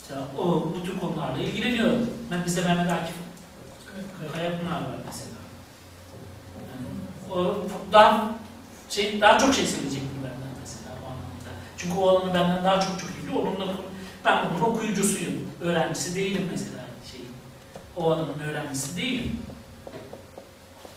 Mesela 0.00 0.22
o 0.38 0.44
bu 0.76 0.84
tür 0.84 0.98
konularla 1.00 1.38
ilgileniyor. 1.42 1.90
Ben 2.30 2.44
bize 2.46 2.60
Mehmet 2.60 2.92
Akif 2.92 3.14
Kayapınar 4.34 4.80
var 4.80 4.98
mesela. 5.06 5.36
Yani 6.70 6.86
o 7.40 7.56
daha 7.92 8.30
şey 8.90 9.20
daha 9.20 9.38
çok 9.38 9.54
şey 9.54 9.66
söyleyecektim 9.66 10.10
benden 10.24 10.52
mesela 10.60 10.90
o 11.02 11.06
anlamda. 11.06 11.50
Çünkü 11.78 11.98
o 11.98 12.08
alanı 12.08 12.34
benden 12.34 12.64
daha 12.64 12.80
çok 12.80 13.00
çok 13.00 13.10
iyi. 13.10 13.38
Onunla 13.38 13.72
ben 14.24 14.38
bunun 14.50 14.60
okuyucusuyum. 14.60 15.50
Öğrencisi 15.60 16.14
değilim 16.14 16.48
mesela 16.50 16.84
şey. 17.12 17.20
O 17.96 18.10
alanın 18.12 18.38
öğrencisi 18.38 18.96
değilim. 18.96 19.40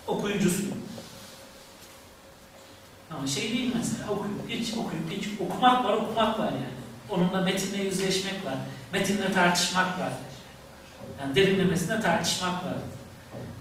Okuyucusuyum. 0.08 0.78
Ama 3.12 3.28
şey 3.28 3.52
değil 3.52 3.72
mesela 3.76 4.12
okuyup 4.12 4.50
hiç 4.50 4.74
okuyup 4.74 5.12
hiç 5.12 5.28
okumak 5.40 5.86
var 5.86 5.94
okumak 5.94 6.40
var 6.40 6.52
yani. 6.52 6.80
Onunla 7.10 7.42
metinle 7.42 7.84
yüzleşmek 7.84 8.46
var. 8.46 8.56
Metinle 8.94 9.32
tartışmak 9.32 10.00
var. 10.00 10.14
Yani 11.22 11.36
derinlemesine 11.36 12.02
tartışmak 12.02 12.66
var. 12.66 12.76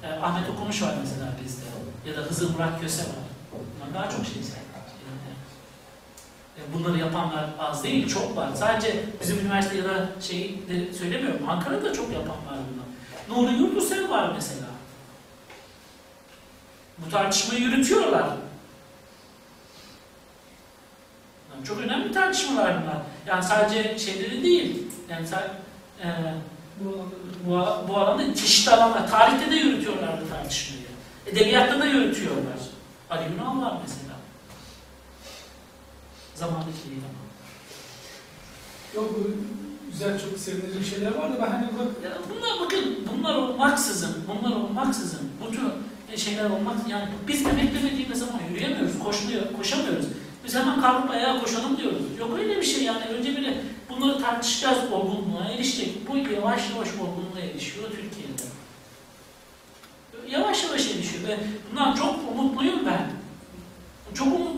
E, 0.03 0.13
Ahmet 0.13 0.51
Okumuş 0.51 0.83
var 0.83 0.95
mesela 1.01 1.33
bizde. 1.45 1.65
Ya 2.07 2.17
da 2.17 2.21
Hızır 2.21 2.51
Murat 2.51 2.81
Köse 2.81 3.03
var. 3.03 3.09
Bunlar 3.53 3.95
daha 3.95 4.11
çok 4.11 4.27
şey 4.27 4.37
yani. 4.37 4.68
Bunları 6.75 6.99
yapanlar 6.99 7.45
az 7.59 7.85
değil, 7.85 8.09
çok 8.09 8.37
var. 8.37 8.49
Sadece 8.55 9.05
bizim 9.21 9.39
üniversite 9.39 9.77
ya 9.77 9.85
da 9.85 10.09
şey 10.21 10.59
de 10.69 10.93
söylemiyorum. 10.93 11.49
Ankara'da 11.49 11.93
çok 11.93 12.13
yapan 12.13 12.29
var 12.29 12.59
bunu. 13.29 13.43
Nuri 13.45 13.59
Yurdusev 13.59 14.11
var 14.11 14.33
mesela. 14.35 14.67
Bu 16.99 17.11
tartışmayı 17.11 17.61
yürütüyorlar. 17.61 18.27
Yani 21.55 21.67
çok 21.67 21.79
önemli 21.81 22.13
tartışmalar 22.13 22.83
bunlar. 22.83 22.97
Yani 23.27 23.45
sadece 23.45 23.99
şeyleri 23.99 24.43
değil. 24.43 24.83
Yani 25.11 25.27
sadece, 25.27 25.53
e, 26.05 26.09
Bu 26.81 27.09
bu, 27.47 27.67
bu 27.89 27.97
alanda 27.97 28.35
çeşitli 28.35 28.73
alanlar. 28.73 29.11
Tarihte 29.11 29.51
de 29.51 29.55
yürütüyorlar 29.57 30.11
bu 30.25 30.29
tartışmayı. 30.31 30.83
Edebiyatta 31.27 31.81
da 31.81 31.85
yürütüyorlar. 31.87 32.59
Ali 33.11 33.35
Ünal 33.35 33.63
var 33.63 33.73
mesela. 33.83 34.08
Zamandaki 36.39 36.91
değil 36.91 37.03
ama. 37.11 37.29
Yok 38.95 39.15
bu 39.19 39.31
güzel 39.93 40.21
çok 40.21 40.39
sevindirici 40.39 40.91
şeyler 40.91 41.15
var 41.15 41.33
da 41.33 41.43
ben 41.43 41.51
hani 41.51 41.67
bak 41.67 42.05
Ya 42.05 42.19
bunlar 42.31 42.61
bakın, 42.61 43.09
bunlar 43.13 43.35
olmaksızın, 43.35 44.17
bunlar 44.29 44.57
olmaksızın, 44.57 45.21
bu 45.43 45.51
tür 45.51 45.63
şeyler 46.17 46.51
olmak, 46.51 46.89
yani 46.89 47.09
biz 47.29 47.47
emeklemediğimiz 47.47 48.19
zaman 48.19 48.41
yürüyemiyoruz, 48.51 48.99
koşmuyor, 48.99 49.43
koşamıyoruz. 49.57 50.07
Biz 50.45 50.55
hemen 50.55 50.81
kalkıp 50.81 51.11
ayağa 51.11 51.41
koşalım 51.41 51.77
diyoruz. 51.77 52.03
Yok 52.19 52.39
öyle 52.39 52.57
bir 52.57 52.63
şey 52.63 52.85
yani. 52.85 53.05
Önce 53.05 53.37
bir 53.37 53.45
de 53.45 53.63
bunları 53.91 54.23
tartışacağız, 54.23 54.93
olgunluğa 54.93 55.45
erişecek. 55.45 56.09
Bu 56.09 56.17
yavaş 56.17 56.71
yavaş 56.71 56.89
olgunluğa 56.89 57.41
erişiyor 57.53 57.91
Türkiye'de. 57.91 58.43
Yavaş 60.31 60.65
yavaş 60.65 60.91
erişiyor 60.91 61.29
ve 61.29 61.39
bundan 61.71 61.95
çok 61.95 62.17
umutluyum 62.33 62.87
ben. 62.87 63.11
Çok 64.15 64.27
umutluyum. 64.27 64.58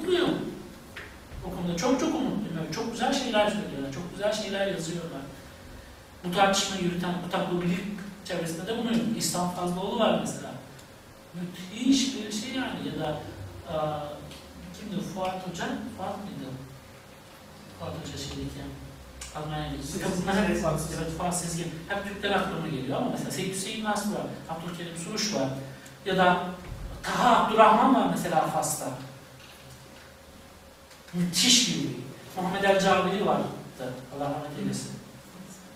Çok 1.80 2.00
çok 2.00 2.14
umutluyum. 2.14 2.72
Çok 2.74 2.92
güzel 2.92 3.12
şeyler 3.14 3.50
söylüyorlar, 3.50 3.92
çok 3.94 4.10
güzel 4.12 4.32
şeyler 4.32 4.66
yazıyorlar. 4.66 5.20
Bu 6.24 6.32
tartışmayı 6.32 6.82
yürüten, 6.82 7.14
bu 7.26 7.30
tablo 7.30 7.62
bilim 7.62 7.98
çevresinde 8.24 8.66
de 8.66 8.78
bunu 8.78 8.90
İslam 9.18 9.50
Fazlıoğlu 9.50 9.98
var 9.98 10.18
mesela. 10.20 10.50
Müthiş 11.34 12.14
bir 12.14 12.32
şey 12.32 12.50
yani 12.54 12.88
ya 12.88 13.04
da 13.04 13.08
aa, 13.72 14.00
kimdi 14.80 15.04
Fuat 15.04 15.48
Hoca? 15.48 15.64
Fuat 15.96 16.16
mıydı? 16.24 16.50
Fuat 17.78 17.92
Hoca 17.92 18.18
şeydeki 18.18 18.60
Almanya'daki. 19.36 19.82
Evet 20.98 21.10
Fuat 21.18 21.36
Sezgin. 21.38 21.72
Hep 21.88 22.08
Türkler 22.08 22.30
aklıma 22.30 22.68
geliyor 22.68 22.96
ama 22.98 23.10
mesela 23.10 23.30
Seyit 23.30 23.54
Hüseyin 23.56 23.84
Nasr 23.84 24.06
var, 24.06 24.26
Abdülkerim 24.48 24.96
Suruş 24.96 25.34
var. 25.34 25.48
Ya 26.06 26.16
da 26.16 26.44
Taha 27.02 27.44
Abdurrahman 27.44 27.94
var 27.94 28.06
mesela 28.10 28.40
Fas'ta. 28.40 28.88
Müthiş 31.14 31.68
bir 31.68 31.74
biri. 31.74 31.88
Muhammed 32.36 32.64
El 32.64 32.80
Cabiri 32.80 33.26
vardı. 33.26 33.42
Allah 34.16 34.24
rahmet 34.24 34.58
eylesin. 34.62 34.90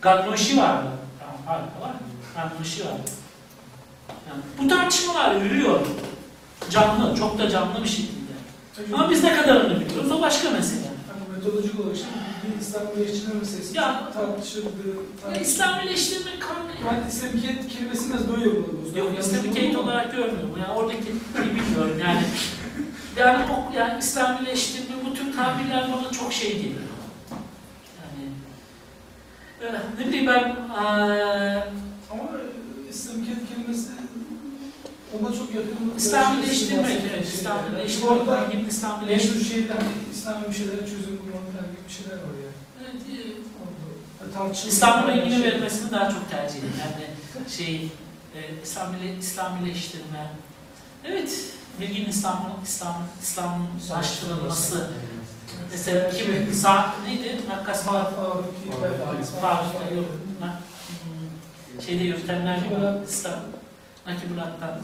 Gadnoşi 0.03 0.57
vardı. 0.59 0.89
Tamam, 1.21 1.37
hala 1.47 1.89
var 1.89 1.95
mı? 1.95 2.01
Gadnoşi 2.37 2.85
vardı. 2.85 3.11
Yani 4.29 4.43
bu 4.63 4.69
tartışmalar 4.69 5.35
yürüyor. 5.41 5.81
Canlı, 6.71 7.17
çok 7.19 7.39
da 7.39 7.51
canlı 7.51 7.85
bir 7.85 7.89
şekilde. 7.89 8.15
Ama 8.95 9.11
biz 9.11 9.25
ne 9.25 9.37
kadarını 9.37 9.81
biliyoruz 9.81 10.13
o 10.13 10.21
başka 10.23 10.51
mesele. 10.51 10.81
hani 11.13 11.37
metodolojik 11.39 11.81
olarak 11.81 11.97
işte 11.97 12.07
bir 12.47 12.61
İslamiyetçinin 12.61 13.37
meselesi 13.37 13.77
Ya- 13.77 14.13
tartışıldı. 14.15 14.69
Ya. 15.35 15.41
İslamileştirme 15.41 16.31
kanunu... 16.41 16.71
Ben 16.91 17.09
İslamiyet 17.09 17.69
kelimesini 17.69 18.13
biraz 18.13 18.29
böyle 18.29 18.45
yorumladım. 18.45 18.97
Yok, 18.97 19.11
İslamikate 19.21 19.79
olarak 19.79 20.13
görmüyorum. 20.13 20.57
Yani 20.61 20.73
oradaki 20.73 21.07
bilmiyorum 21.35 21.99
yani. 22.05 22.23
Yani, 23.19 23.45
o, 23.53 23.73
yani 23.79 23.99
İslamileştirme, 23.99 24.94
tabirler 25.37 25.93
bana 25.93 26.11
çok 26.13 26.33
şey 26.33 26.57
geliyor. 26.57 26.81
Yani... 29.63 29.81
ne 29.99 30.07
bileyim 30.07 30.27
ben... 30.27 30.41
eee, 30.41 31.69
Ama 32.11 32.23
İslamiyet 32.91 33.49
kelimesi 33.49 33.89
ona 35.21 35.33
çok 35.33 35.55
yakın. 35.55 35.93
İslamileştirmek, 35.97 36.87
evet, 36.91 37.03
Orada 37.13 37.25
İslamileştirmek, 37.25 38.53
gibi 38.53 38.69
İslamileştirmek. 38.69 39.47
şeyler, 39.47 39.77
İslami 40.13 40.49
bir 40.49 40.55
şeylere 40.55 40.81
çözüm 40.81 41.19
bulmak 41.19 41.53
falan 41.53 41.67
gibi 41.73 41.85
bir 41.89 41.93
şeyler 41.95 42.17
var 42.17 42.35
yani. 42.45 42.55
Evet, 42.81 43.03
e, 43.13 43.33
Orada. 43.61 44.33
Tartışılır. 44.39 44.73
İstanbul'a 44.73 45.13
ilgili 45.13 45.45
verilmesini 45.45 45.91
daha 45.91 46.11
çok 46.11 46.31
tercih 46.31 46.59
ederim. 46.59 46.73
Yani 46.81 47.51
şey, 47.51 47.75
e, 48.35 48.41
İslamile, 48.65 49.17
İslamileştirme. 49.19 50.31
Evet, 51.05 51.31
bilginin 51.81 52.09
İslam, 52.09 52.61
İslam, 52.65 53.03
İslamlaştırılması. 53.23 54.91
Mesela 55.71 56.11
kim, 56.11 56.55
Sa 56.55 56.95
neydi? 57.07 57.41
Nakkas 57.49 57.89
var. 57.89 58.07
Faruk, 59.41 59.73
Şeyde 61.87 62.05
gibi. 62.05 62.17
İslam. 63.09 63.41
Nakibulat'tan. 64.07 64.79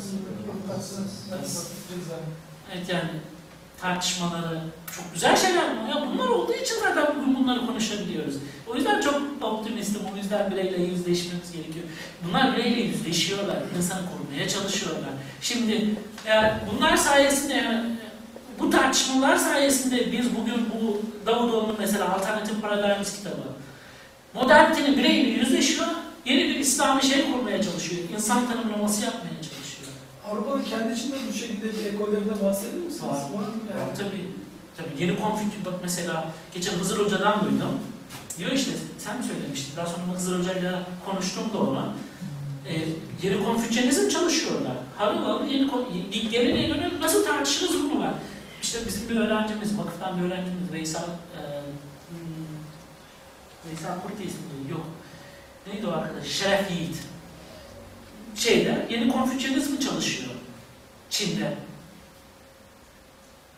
Evet 2.75 2.89
yani 2.89 3.11
tartışmaları 3.81 4.61
çok 4.97 5.15
güzel 5.15 5.37
şeyler 5.37 5.65
bunlar. 5.77 5.89
Ya 5.89 6.07
bunlar 6.15 6.29
olduğu 6.29 6.53
için 6.53 6.75
zaten 6.83 7.07
bugün 7.17 7.37
bunları 7.37 7.67
konuşabiliyoruz. 7.67 8.35
O 8.67 8.75
yüzden 8.75 9.01
çok 9.01 9.23
optimistim. 9.43 10.01
O 10.15 10.17
yüzden 10.17 10.51
bireyle 10.51 10.83
yüzleşmemiz 10.83 11.53
gerekiyor. 11.53 11.85
Bunlar 12.25 12.57
bireyle 12.57 12.81
yüzleşiyorlar. 12.81 13.57
insanı 13.79 14.01
korumaya 14.11 14.49
çalışıyorlar. 14.49 15.11
Şimdi 15.41 15.95
yani 16.29 16.53
bunlar 16.73 16.97
sayesinde 16.97 17.85
bu 18.61 18.71
tartışmalar 18.71 19.37
sayesinde 19.37 20.13
biz 20.13 20.27
bugün 20.37 20.67
bu 20.75 21.03
Davutoğlu'nun 21.27 21.77
mesela 21.79 22.15
Alternatif 22.15 22.63
Paradigms 22.63 23.17
kitabı 23.17 23.37
modernitenin 24.35 24.97
bireyle 24.99 25.29
yüzleşiyor. 25.29 25.87
Yeni 26.25 26.45
bir 26.49 26.55
İslami 26.55 27.03
şey 27.03 27.33
kurmaya 27.33 27.63
çalışıyor. 27.63 28.03
İnsan 28.15 28.47
tanımlaması 28.47 29.05
yapmaya 29.05 29.35
çalışıyor. 29.35 29.89
Avrupa'nın 30.31 30.63
kendi 30.65 30.93
içinde 30.95 31.17
bu 31.29 31.33
şekilde 31.39 31.65
bir 31.65 31.95
ekollerine 31.95 32.45
bahsediyor 32.45 32.85
musunuz? 32.85 33.03
Var. 33.13 33.45
Yani 33.79 33.95
tabii, 33.99 34.27
tabii 34.77 35.03
yeni 35.03 35.19
konflik 35.21 35.65
bak 35.67 35.75
mesela 35.83 36.25
geçen 36.55 36.73
Hızır 36.73 36.99
Hoca'dan 37.05 37.41
duydum. 37.45 37.79
Diyor 38.39 38.51
işte 38.53 38.71
sen 38.99 39.17
mi 39.19 39.25
söylemiştin? 39.25 39.77
Daha 39.77 39.87
sonra 39.87 40.17
Hızır 40.17 40.39
Hoca'yla 40.41 40.83
konuştum 41.07 41.45
da 41.55 41.59
ona. 41.59 41.85
E, 42.69 42.73
yeni 43.23 43.45
konfüçyenizm 43.45 44.09
çalışıyorlar. 44.09 44.73
Harıl 44.99 45.19
harıl 45.25 45.47
yeni 45.47 45.69
kon- 45.69 45.89
geleneğe 46.31 46.69
dönüp 46.69 47.01
nasıl 47.01 47.25
tartışırız 47.25 47.75
bunu 47.83 48.01
var. 48.01 48.11
İşte 48.71 48.87
bizim 48.87 49.09
bir 49.09 49.17
öğrencimiz, 49.17 49.79
vakıftan 49.79 50.19
bir 50.19 50.27
öğrencimiz 50.27 50.73
Veysel 50.73 51.03
e, 51.03 51.43
hmm, 52.11 52.57
Veysel 53.67 54.01
Kurti 54.03 54.25
isminde 54.25 54.71
yok. 54.71 54.87
Neydi 55.67 55.87
o 55.87 55.91
arkadaş? 55.91 56.27
Şeref 56.27 56.71
Yiğit. 56.71 56.97
Şeyde 58.35 58.87
yeni 58.91 59.13
konfüçyenizmi 59.13 59.81
çalışıyor. 59.81 60.31
Çin'de. 61.11 61.57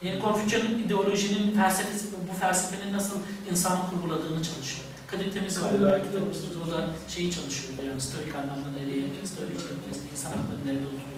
Yeni 0.03 0.21
Konfüçyon'un 0.21 0.79
ideolojinin 0.79 1.55
felsefesi, 1.55 2.07
bu 2.31 2.35
felsefenin 2.41 2.93
nasıl 2.93 3.17
insanı 3.51 3.81
kurguladığını 3.91 4.43
çalışıyor. 4.43 4.87
Kadir 5.07 5.33
Temiz 5.33 5.63
var, 5.63 5.71
belki 5.83 6.13
tanımışsınız. 6.13 6.57
O 6.57 6.71
da 6.71 6.87
şeyi 7.09 7.33
çalışıyor, 7.33 7.75
yani 7.89 8.01
stoik 8.01 8.35
anlamda 8.35 8.71
nereye, 8.79 9.05
stoik 9.25 9.59
çevresi, 9.59 10.01
insan 10.13 10.31
hakları 10.31 10.67
nerede 10.67 10.91
diye. 10.91 11.12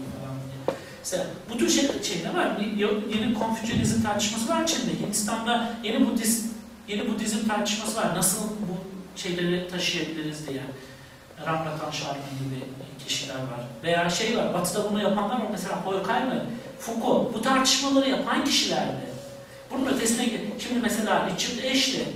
Mesela 1.04 1.26
bu 1.50 1.58
tür 1.58 1.68
şey, 1.70 2.02
şeyler 2.02 2.34
var. 2.34 2.48
Yeni- 2.76 3.34
Konfüçyonizm 3.34 4.02
tartışması 4.02 4.48
var 4.48 4.66
Çin'de. 4.66 5.06
Hindistan'da 5.06 5.70
yeni 5.82 6.06
Budist, 6.10 6.46
yeni 6.88 7.08
Budizm 7.08 7.48
tartışması 7.48 7.96
var. 7.96 8.14
Nasıl 8.16 8.40
bu 8.40 8.76
şeyleri 9.20 9.68
taşıyabiliriz 9.68 10.48
diye. 10.48 10.62
Ramlatan 11.46 11.90
Sharma 11.90 12.14
gibi 12.14 12.64
kişiler 13.06 13.34
var. 13.34 13.60
Veya 13.82 14.10
şey 14.10 14.36
var, 14.38 14.54
Batı'da 14.54 14.90
bunu 14.90 15.02
yapanlar 15.02 15.34
var. 15.40 15.46
Mesela 15.50 15.76
Horkheimer, 15.86 16.38
Foucault, 16.78 17.34
bu 17.34 17.42
tartışmaları 17.42 18.10
yapan 18.10 18.44
kişilerdi. 18.44 19.06
Bunun 19.70 19.86
ötesine. 19.86 20.28
Şimdi 20.58 20.80
mesela 20.82 21.26
Richard 21.26 21.70
Ashley, 21.74 22.06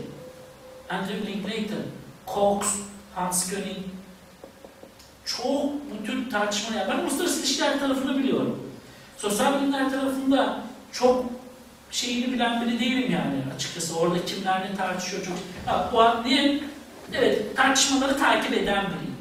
Andrew 0.91 1.27
Linklater, 1.33 1.79
Cox, 2.35 2.67
Hans 3.15 3.51
König, 3.51 3.77
çok 5.25 5.65
bu 5.65 6.07
tür 6.07 6.31
tartışmalar, 6.31 6.89
ben 6.89 6.99
uluslararası 6.99 7.41
ilişkiler 7.41 7.81
tarafını 7.81 8.19
biliyorum. 8.19 8.68
Sosyal 9.19 9.61
bilimler 9.61 9.91
tarafında 9.91 10.61
çok 10.93 11.25
şeyini 11.91 12.33
bilen 12.33 12.67
biri 12.67 12.81
değilim 12.81 13.13
yani 13.13 13.55
açıkçası. 13.55 13.99
Orada 13.99 14.25
kimler 14.25 14.61
ne 14.61 14.77
tartışıyor 14.77 15.25
çok. 15.25 15.35
Ha, 15.67 15.91
o 15.95 16.01
an 16.01 16.25
niye? 16.25 16.61
Evet, 17.15 17.57
tartışmaları 17.57 18.19
takip 18.19 18.53
eden 18.53 18.85
biriyim. 18.87 19.17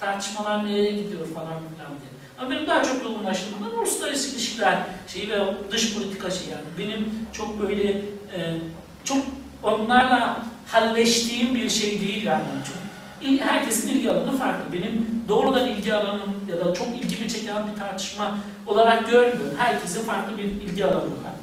Tartışmalar 0.00 0.66
nereye 0.66 0.92
gidiyor 0.92 1.26
falan 1.34 1.46
filan 1.46 1.90
diye. 1.90 2.10
Ama 2.38 2.50
benim 2.50 2.66
daha 2.66 2.82
çok 2.82 3.04
yoğunlaştığım 3.04 3.62
alan 3.62 3.78
uluslararası 3.78 4.30
ilişkiler 4.30 4.78
şeyi 5.08 5.30
ve 5.30 5.40
dış 5.70 5.94
politika 5.94 6.30
şeyi 6.30 6.50
yani. 6.50 6.64
Benim 6.78 7.08
çok 7.32 7.62
böyle 7.62 7.90
e, 8.36 8.58
çok 9.04 9.18
onlarla 9.62 10.42
halleştiğim 10.66 11.54
bir 11.54 11.70
şey 11.70 12.00
değil 12.00 12.24
yani. 12.24 12.44
Çok, 12.66 12.76
herkesin 13.22 13.88
ilgi 13.88 14.10
alanı 14.10 14.36
farklı. 14.38 14.72
Benim 14.72 15.24
doğrudan 15.28 15.68
ilgi 15.68 15.94
alanım 15.94 16.34
ya 16.48 16.64
da 16.64 16.74
çok 16.74 16.88
ilgimi 16.88 17.28
çeken 17.28 17.72
bir 17.72 17.78
tartışma 17.80 18.38
olarak 18.66 19.10
görmüyorum. 19.10 19.54
Herkesin 19.58 20.04
farklı 20.04 20.38
bir 20.38 20.44
ilgi 20.44 20.84
alanı 20.84 20.96
var. 21.00 21.34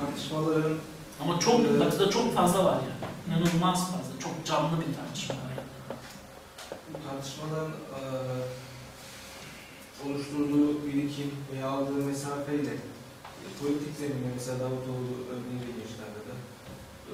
Tartışmaların 0.00 0.76
Ama 1.22 1.38
çok, 1.38 1.60
Evet. 1.60 1.80
batıda 1.80 2.10
çok 2.10 2.34
fazla 2.34 2.64
var 2.64 2.74
yani. 2.74 3.38
İnanılmaz 3.40 3.80
fazla. 3.80 4.18
Çok 4.22 4.46
canlı 4.46 4.70
bir 4.80 4.94
tartışma 4.96 5.34
var. 5.34 5.50
yani. 5.56 5.98
bu 6.94 7.10
tartışmaların 7.10 7.70
eee 7.70 8.42
oluşturduğu 10.06 10.86
birikim 10.86 11.30
veya 11.52 11.68
aldığı 11.68 11.92
mesafeyle 12.12 12.70
e, 13.44 13.46
politik 13.60 13.92
zeminde 13.98 14.28
mesela 14.34 14.58
Davutoğlu 14.60 15.14
örneğiyle 15.32 15.70
gençlerde 15.78 16.20
de 16.21 16.21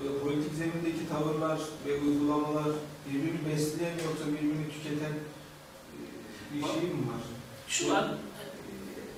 e, 0.05 0.19
politik 0.25 0.55
zemindeki 0.55 1.09
tavırlar 1.09 1.59
ve 1.87 2.01
uygulamalar 2.01 2.69
birbirini 3.07 3.39
besleyen 3.51 3.95
yoksa 4.07 4.27
birbirini 4.27 4.69
tüketen 4.73 5.13
e, 5.13 6.55
bir 6.55 6.63
şey 6.63 6.83
mi 6.83 7.09
var? 7.13 7.23
Şu 7.69 7.97
an 7.97 8.09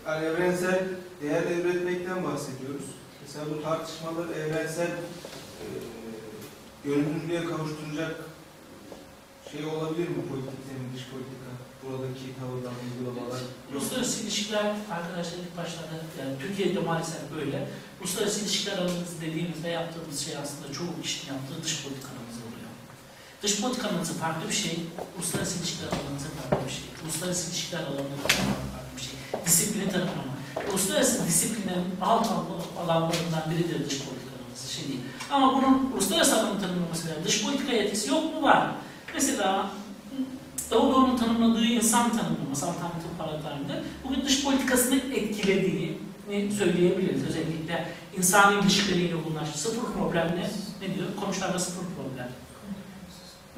Yani 0.07 0.25
evrensel 0.25 0.89
değer 1.23 1.43
üretmekten 1.43 2.25
bahsediyoruz. 2.25 2.85
Mesela 3.23 3.45
bu 3.51 3.63
tartışmalar 3.63 4.29
evrensel 4.29 4.91
e, 4.91 5.67
görünürlüğe 6.85 7.45
kavuşturacak 7.45 8.25
şey 9.53 9.67
olabilir 9.67 10.09
mi 10.09 10.29
politik 10.29 10.61
zemin, 10.69 10.93
dış 10.95 11.07
politika? 11.11 11.50
Buradaki 11.83 12.27
tavırdan 12.41 12.77
uygulamalar. 12.85 13.41
uluslararası 13.73 14.23
ilişkiler 14.23 14.67
arkadaşlar 14.97 15.39
ilk 15.45 15.57
başlarda 15.57 15.95
yani 16.21 16.35
Türkiye'de 16.43 16.81
maalesef 16.81 17.23
böyle. 17.37 17.69
Uluslararası 18.01 18.41
ilişkiler 18.41 18.79
alanımız 18.79 19.21
dediğimizde 19.21 19.69
yaptığımız 19.69 20.21
şey 20.21 20.37
aslında 20.37 20.73
çoğu 20.73 21.03
kişinin 21.03 21.33
yaptığı 21.35 21.65
dış 21.65 21.83
politikamız 21.83 22.37
oluyor. 22.47 22.71
Dış 23.43 23.61
politikamızın 23.61 24.15
farklı 24.15 24.49
bir 24.49 24.55
şey, 24.55 24.79
uluslararası 25.17 25.59
ilişkiler 25.59 25.89
alanımızın 25.89 26.33
farklı 26.41 26.67
bir 26.67 26.73
şey. 26.73 26.85
Uluslararası 27.05 27.51
ilişkiler 27.51 27.81
alanımızın 27.81 28.29
farklı 28.73 28.93
bir 28.97 29.03
şey. 29.09 29.15
Disiplini 29.47 29.89
tanımlama. 29.93 30.35
Uluslararası 30.71 31.27
disiplinin 31.27 31.85
alt 32.03 32.27
alanlarından 32.81 33.45
biridir 33.51 33.79
dış 33.87 33.99
politikamız 33.99 34.31
şey 34.77 34.89
değil. 34.89 35.01
Ama 35.31 35.47
bunun 35.55 35.93
uluslararası 35.95 36.41
alanı 36.41 36.61
tanımlaması 36.61 37.09
veya 37.09 37.25
dış 37.25 37.45
politika 37.45 37.73
yetkisi 37.73 38.09
yok 38.11 38.25
mu? 38.35 38.43
Var. 38.43 38.71
Mesela 39.15 39.71
Davutoğlu'nun 40.71 41.17
tanımladığı 41.17 41.65
insan 41.65 42.11
tanımlaması 42.17 42.67
alternatif 42.67 43.19
paradigmde 43.19 43.83
bugün 44.05 44.25
dış 44.25 44.45
politikasını 44.45 44.97
etkilediğini 44.97 46.53
söyleyebiliriz. 46.59 47.25
Özellikle 47.29 47.89
insani 48.19 48.61
ilişkileriyle 48.61 49.13
yoğunlaştı. 49.13 49.59
Sıfır 49.59 49.93
problemle 49.93 50.51
ne 50.81 50.95
diyor? 50.95 51.07
Komşularda 51.25 51.59
sıfır 51.59 51.85
problem. 51.97 52.29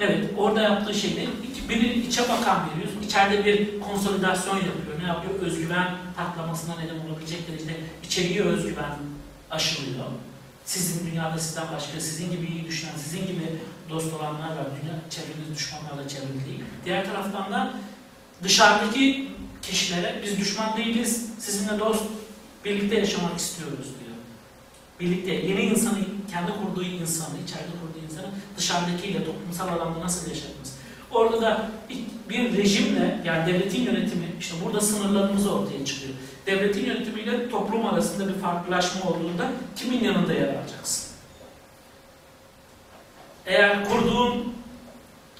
Evet, 0.00 0.30
orada 0.36 0.62
yaptığı 0.62 0.94
şey 0.94 1.10
ne? 1.10 1.26
Biri 1.68 2.06
içe 2.06 2.22
bakan 2.22 2.68
biri, 2.76 3.06
içeride 3.06 3.44
bir 3.44 3.80
konsolidasyon 3.80 4.56
yapıyor. 4.56 5.00
Ne 5.02 5.06
yapıyor? 5.06 5.40
Özgüven 5.40 5.90
patlamasına 6.16 6.74
neden 6.76 7.08
olabilecek 7.08 7.48
derecede 7.48 7.76
içeriye 8.04 8.42
özgüven 8.42 8.92
aşılıyor. 9.50 10.04
Sizin 10.64 11.10
dünyada 11.10 11.38
sizden 11.38 11.66
başka, 11.74 12.00
sizin 12.00 12.30
gibi 12.30 12.46
iyi 12.46 12.64
düşünen, 12.64 12.92
sizin 12.96 13.26
gibi 13.26 13.58
dost 13.90 14.14
olanlar 14.14 14.48
var. 14.48 14.66
Dünya 14.82 14.94
çevreniz 15.10 15.54
düşmanlarla 15.54 16.08
çevrili 16.08 16.46
değil. 16.46 16.60
Diğer 16.84 17.04
taraftan 17.04 17.52
da 17.52 17.74
dışarıdaki 18.42 19.28
kişilere 19.62 20.20
biz 20.24 20.38
düşman 20.38 20.76
değiliz, 20.76 21.26
sizinle 21.38 21.78
dost, 21.78 22.02
birlikte 22.64 22.98
yaşamak 22.98 23.38
istiyoruz 23.38 23.86
diyor. 23.86 24.16
Birlikte 25.00 25.32
yeni 25.32 25.60
insanı, 25.60 25.98
kendi 26.30 26.52
kurduğu 26.52 26.82
insanı, 26.82 27.34
içeride 27.44 27.72
kurduğu 27.80 28.04
insanı 28.12 28.26
dışarıdakiyle 28.56 29.24
toplumsal 29.24 29.68
alanda 29.68 30.00
nasıl 30.00 30.30
yaşatması. 30.30 30.72
Orada 31.10 31.42
da 31.42 31.70
bir 32.30 32.56
rejimle, 32.56 33.22
yani 33.24 33.52
devletin 33.52 33.82
yönetimi, 33.82 34.26
işte 34.40 34.54
burada 34.64 34.80
sınırlarımız 34.80 35.46
ortaya 35.46 35.84
çıkıyor. 35.84 36.14
Devletin 36.46 36.84
yönetimiyle 36.86 37.50
toplum 37.50 37.86
arasında 37.86 38.28
bir 38.28 38.40
farklılaşma 38.40 39.10
olduğunda 39.10 39.50
kimin 39.76 40.04
yanında 40.04 40.32
yer 40.32 40.48
alacaksın? 40.48 41.12
Eğer 43.46 43.88
kurduğun 43.88 44.54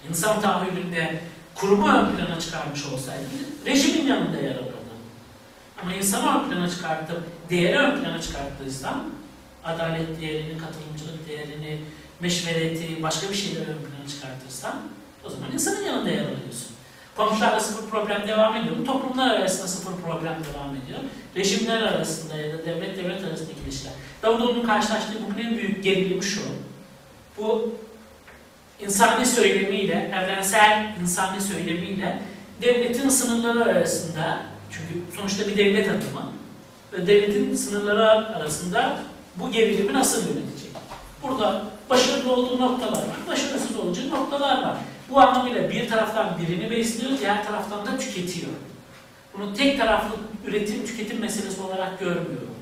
insan 0.09 0.41
tahayyülünde 0.41 1.21
kurumu 1.55 1.89
ön 1.89 2.17
plana 2.17 2.41
çıkarmış 2.41 2.87
olsaydı 2.87 3.25
rejimin 3.67 4.07
yanında 4.07 4.37
yer 4.37 4.55
alırdın. 4.55 4.73
Ama 5.83 5.95
insanı 5.95 6.45
ön 6.45 6.51
plana 6.51 6.71
çıkartıp 6.71 7.23
değeri 7.51 7.79
ön 7.79 8.03
plana 8.03 8.21
çıkarttıysan 8.23 9.05
adalet 9.65 10.21
değerini, 10.21 10.59
katılımcılık 10.59 11.29
değerini, 11.29 11.81
meşvereti, 12.21 13.03
başka 13.03 13.31
bir 13.31 13.35
şeyleri 13.35 13.71
ön 13.71 13.79
plana 13.79 14.09
çıkartırsan 14.09 14.83
o 15.25 15.31
zaman 15.31 15.53
insanın 15.53 15.85
yanında 15.85 16.11
yer 16.11 16.25
alıyorsun. 16.25 16.72
Komşularla 17.17 17.61
sıfır 17.61 17.91
problem 17.91 18.29
devam 18.29 18.57
ediyor. 18.57 18.77
Bu 18.79 18.85
toplumlar 18.85 19.31
arasında 19.31 19.69
sıfır 19.69 19.93
problem 19.93 20.37
devam 20.55 20.77
ediyor. 20.77 20.99
Rejimler 21.37 21.83
arasında 21.83 22.37
ya 22.37 22.53
da 22.53 22.67
devlet 22.67 22.97
devlet 22.97 23.25
arasındaki 23.25 23.61
ilişkiler. 23.67 23.93
Davutoğlu'nun 24.23 24.67
karşılaştığı 24.67 25.15
bugün 25.31 25.45
en 25.45 25.57
büyük 25.57 25.85
gerilimi 25.85 26.23
şu. 26.23 26.41
Bu 27.39 27.73
insani 28.81 29.27
söylemiyle, 29.27 30.11
evrensel 30.23 30.97
insani 31.03 31.41
söylemiyle 31.41 32.23
devletin 32.63 33.09
sınırları 33.09 33.65
arasında, 33.65 34.39
çünkü 34.71 35.17
sonuçta 35.17 35.47
bir 35.47 35.57
devlet 35.57 35.89
adımı, 35.89 36.33
ve 36.93 37.07
devletin 37.07 37.57
sınırları 37.57 38.37
arasında 38.37 38.99
bu 39.37 39.51
gerilimi 39.51 39.93
nasıl 39.93 40.21
yönetecek? 40.21 40.71
Burada 41.23 41.63
başarılı 41.91 42.33
olduğu 42.33 42.61
noktalar 42.61 42.93
var, 42.93 43.17
başarısız 43.29 43.77
olacağı 43.77 44.11
noktalar 44.11 44.63
var. 44.63 44.77
Bu 45.13 45.21
anlamıyla 45.21 45.71
bir 45.71 45.89
taraftan 45.89 46.39
birini 46.39 46.71
besliyor, 46.71 47.19
diğer 47.19 47.47
taraftan 47.47 47.87
da 47.87 47.99
tüketiyor. 47.99 48.53
Bunu 49.35 49.55
tek 49.55 49.79
taraflı 49.79 50.17
üretim 50.47 50.87
tüketim 50.87 51.21
meselesi 51.21 51.61
olarak 51.61 51.99
görmüyorum. 51.99 52.55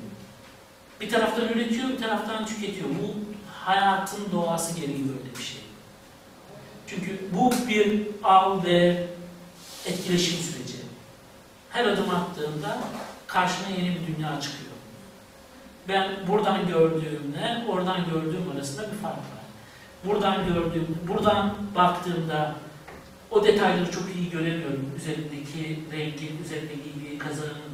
Bir 1.01 1.09
taraftan 1.09 1.49
üretiyor, 1.49 1.89
bir 1.89 1.97
taraftan 1.97 2.45
tüketiyor. 2.45 2.89
Bu 2.89 3.15
hayatın 3.65 4.31
doğası 4.31 4.79
gereği 4.79 5.09
böyle 5.09 5.35
bir 5.37 5.43
şey. 5.43 5.61
Çünkü 6.87 7.19
bu 7.33 7.53
bir 7.67 8.07
av 8.23 8.63
ve 8.63 9.07
etkileşim 9.85 10.39
süreci. 10.39 10.77
Her 11.69 11.85
adım 11.85 12.09
attığında 12.09 12.77
karşına 13.27 13.69
yeni 13.77 13.89
bir 13.89 14.15
dünya 14.15 14.41
çıkıyor. 14.41 14.71
Ben 15.87 16.11
buradan 16.27 16.67
gördüğümle 16.67 17.65
oradan 17.69 18.05
gördüğüm 18.09 18.51
arasında 18.55 18.81
bir 18.91 18.97
fark 18.97 19.17
var. 19.17 19.40
Buradan 20.05 20.47
gördüğüm, 20.47 20.97
buradan 21.07 21.53
baktığımda 21.75 22.55
o 23.31 23.45
detayları 23.45 23.91
çok 23.91 24.03
iyi 24.15 24.29
göremiyorum. 24.29 24.91
Üzerindeki 24.97 25.79
rengin, 25.91 26.43
üzerinde 26.45 26.73
giydiği 26.73 27.17
kazanın 27.17 27.71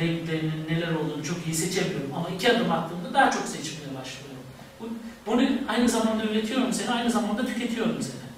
renklerinin 0.00 0.66
neler 0.68 0.92
olduğunu 0.92 1.24
çok 1.24 1.46
iyi 1.46 1.54
seçemiyorum. 1.54 2.10
Ama 2.16 2.28
iki 2.28 2.52
adım 2.52 2.72
attığımda 2.72 3.14
daha 3.14 3.30
çok 3.30 3.42
seçmeye 3.42 3.94
başlıyorum. 4.00 4.44
Bu, 4.80 4.88
bunu 5.26 5.42
aynı 5.68 5.88
zamanda 5.88 6.24
üretiyorum 6.24 6.72
seni, 6.72 6.90
aynı 6.90 7.10
zamanda 7.10 7.46
tüketiyorum 7.46 8.02
seni. 8.02 8.30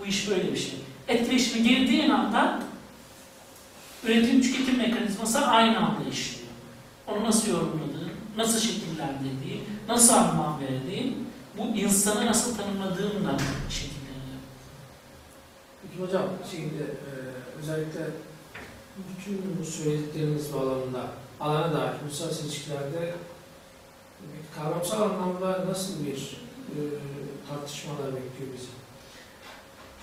Bu 0.00 0.06
iş 0.06 0.30
böyle 0.30 0.52
bir 0.52 0.58
şey. 0.58 0.74
Etkileşime 1.08 1.68
girdiğin 1.68 2.10
anda 2.10 2.60
üretim 4.04 4.42
tüketim 4.42 4.76
mekanizması 4.78 5.46
aynı 5.46 5.78
anda 5.78 6.08
işliyor. 6.12 6.44
Onu 7.06 7.24
nasıl 7.24 7.50
yorumladığın, 7.50 8.10
nasıl 8.36 8.60
şekillendirdiğin, 8.60 9.62
nasıl 9.88 10.14
anlam 10.14 10.60
verdiğin, 10.60 11.28
bu 11.58 11.62
insanı 11.76 12.26
nasıl 12.26 12.56
tanımladığınla 12.56 13.38
şekilleniyor. 13.70 14.40
Peki 15.82 16.02
hocam 16.02 16.24
şimdi 16.50 16.82
e, 16.82 17.10
özellikle 17.60 18.00
bütün 18.96 19.56
bu 19.60 19.64
söyledikleriniz 19.64 20.52
bağlamında 20.54 21.06
alana 21.40 21.72
dair 21.72 21.92
uluslararası 22.04 22.46
ilişkilerde 22.46 23.14
kavramsal 24.56 25.02
anlamda 25.02 25.66
nasıl 25.68 26.06
bir 26.06 26.36
e, 26.68 26.78
tartışmalar 27.48 28.06
bekliyor 28.06 28.52
bizi? 28.56 28.68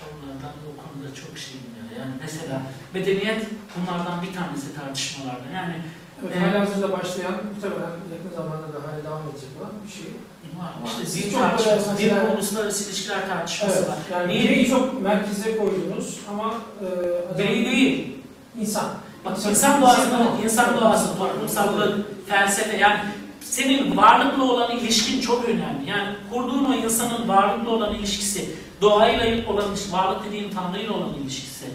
Onlardan 0.01 0.41
da 0.43 0.65
o 0.71 0.73
konuda 0.83 1.15
çok 1.15 1.37
şey 1.37 1.53
bilmiyor. 1.53 1.99
Yani 1.99 2.15
mesela 2.21 2.61
medeniyet 2.93 3.45
bunlardan 3.75 4.21
bir 4.21 4.33
tanesi 4.33 4.75
tartışmalarda. 4.75 5.49
Yani 5.53 5.75
Evet, 6.23 6.33
Evet. 6.37 6.53
halihazırda 6.53 6.91
başlayan 6.91 7.31
muhtemelen 7.31 7.91
yakın 8.15 8.31
zamanda 8.35 8.67
da 8.73 8.77
hala 8.87 9.03
devam 9.05 9.21
edecek 9.29 9.49
olan 9.59 9.71
bir 9.87 9.91
şey. 9.93 10.11
Var. 10.59 10.73
İşte 11.03 11.21
din 11.23 11.31
çok 11.31 11.41
tartışması, 11.41 11.97
din 11.97 12.05
mesela- 12.13 12.33
uluslararası 12.33 12.89
ilişkiler 12.89 13.27
tartışması 13.27 13.77
Evet, 13.79 13.89
var. 13.89 13.97
yani 14.11 14.27
Niye 14.33 14.43
bireyi 14.43 14.69
çok 14.69 15.01
merkeze 15.01 15.57
koydunuz 15.57 16.19
ama 16.29 16.53
e, 16.81 16.85
acaba- 17.33 17.37
Birey 17.37 17.65
değil. 17.65 18.17
insan. 18.59 18.85
Bak 19.25 19.37
İnsan- 19.37 19.49
insan 19.51 19.81
doğası, 19.81 20.01
insan- 20.43 20.77
doğası, 20.81 21.17
toplumsallık, 21.17 22.27
felsefe 22.29 22.77
yani 22.77 22.99
senin 23.41 23.97
varlıkla 23.97 24.43
olan 24.43 24.71
ilişkin 24.77 25.21
çok 25.21 25.45
önemli. 25.49 25.89
Yani 25.89 26.15
kurduğun 26.33 26.65
o 26.65 26.73
insanın 26.73 27.27
varlıkla 27.27 27.69
olan 27.69 27.95
ilişkisi, 27.95 28.55
doğayla 28.81 29.47
olan 29.51 29.65
varlık 29.91 30.25
dediğin 30.25 30.49
tanrıyla 30.51 30.93
olan 30.93 31.13
ilişkisi, 31.23 31.65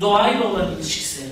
doğayla 0.00 0.44
olan 0.50 0.72
ilişkisi. 0.72 1.22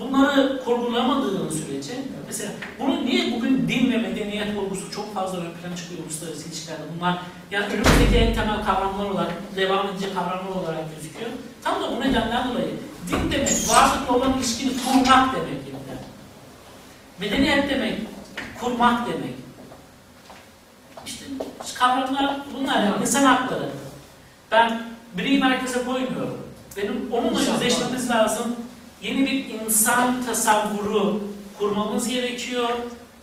Bunları 0.00 0.64
kurgulamadığın 0.64 1.50
sürece 1.50 1.92
mesela 2.26 2.52
bunu 2.80 3.04
niye 3.04 3.32
bugün 3.32 3.68
din 3.68 3.92
ve 3.92 3.96
medeniyet 3.96 4.58
olgusu 4.58 4.90
çok 4.90 5.14
fazla 5.14 5.38
ön 5.38 5.50
plana 5.62 5.76
çıkıyor 5.76 6.00
uluslararası 6.04 6.48
ilişkilerde 6.48 6.82
bunlar 6.96 7.18
yani 7.50 7.66
önümüzdeki 7.66 8.16
en 8.16 8.34
temel 8.34 8.64
kavramlar 8.64 9.10
olarak 9.10 9.32
devam 9.56 9.88
edecek 9.88 10.14
kavramlar 10.14 10.62
olarak 10.62 10.96
gözüküyor. 10.96 11.30
Tam 11.64 11.82
da 11.82 11.96
bu 11.96 12.00
nedenden 12.00 12.48
dolayı 12.48 12.70
din 13.08 13.32
demek 13.32 13.68
varlıkla 13.68 14.14
olan 14.16 14.38
ilişkini 14.38 14.72
kurmak 14.84 15.34
demek 15.34 15.66
yani. 15.66 16.00
Medeniyet 17.20 17.70
demek 17.70 17.98
kurmak 18.60 19.06
demek. 19.06 19.34
İşte 21.06 21.24
kavramlar 21.74 22.36
bunlar 22.54 22.82
yani 22.84 23.00
insan 23.00 23.24
hakları. 23.24 23.68
Ben 24.52 24.82
bireyi 25.14 25.38
merkeze 25.38 25.84
koymuyorum. 25.84 26.46
Benim 26.76 27.12
onunla 27.12 27.40
yüzleşmemiz 27.40 28.10
lazım. 28.10 28.56
Yeni 29.06 29.26
bir 29.26 29.44
insan 29.50 30.24
tasavvuru 30.24 31.20
kurmamız 31.58 32.08
gerekiyor. 32.08 32.68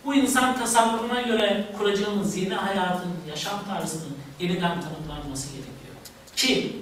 Bu 0.04 0.14
insan 0.14 0.58
tasavvuruna 0.58 1.20
göre 1.20 1.66
kuracağımız 1.78 2.36
yeni 2.36 2.54
hayatın, 2.54 3.10
yaşam 3.28 3.64
tarzının 3.64 4.16
yeniden 4.40 4.80
tanımlanması 4.80 5.48
gerekiyor. 5.48 5.94
Ki 6.36 6.76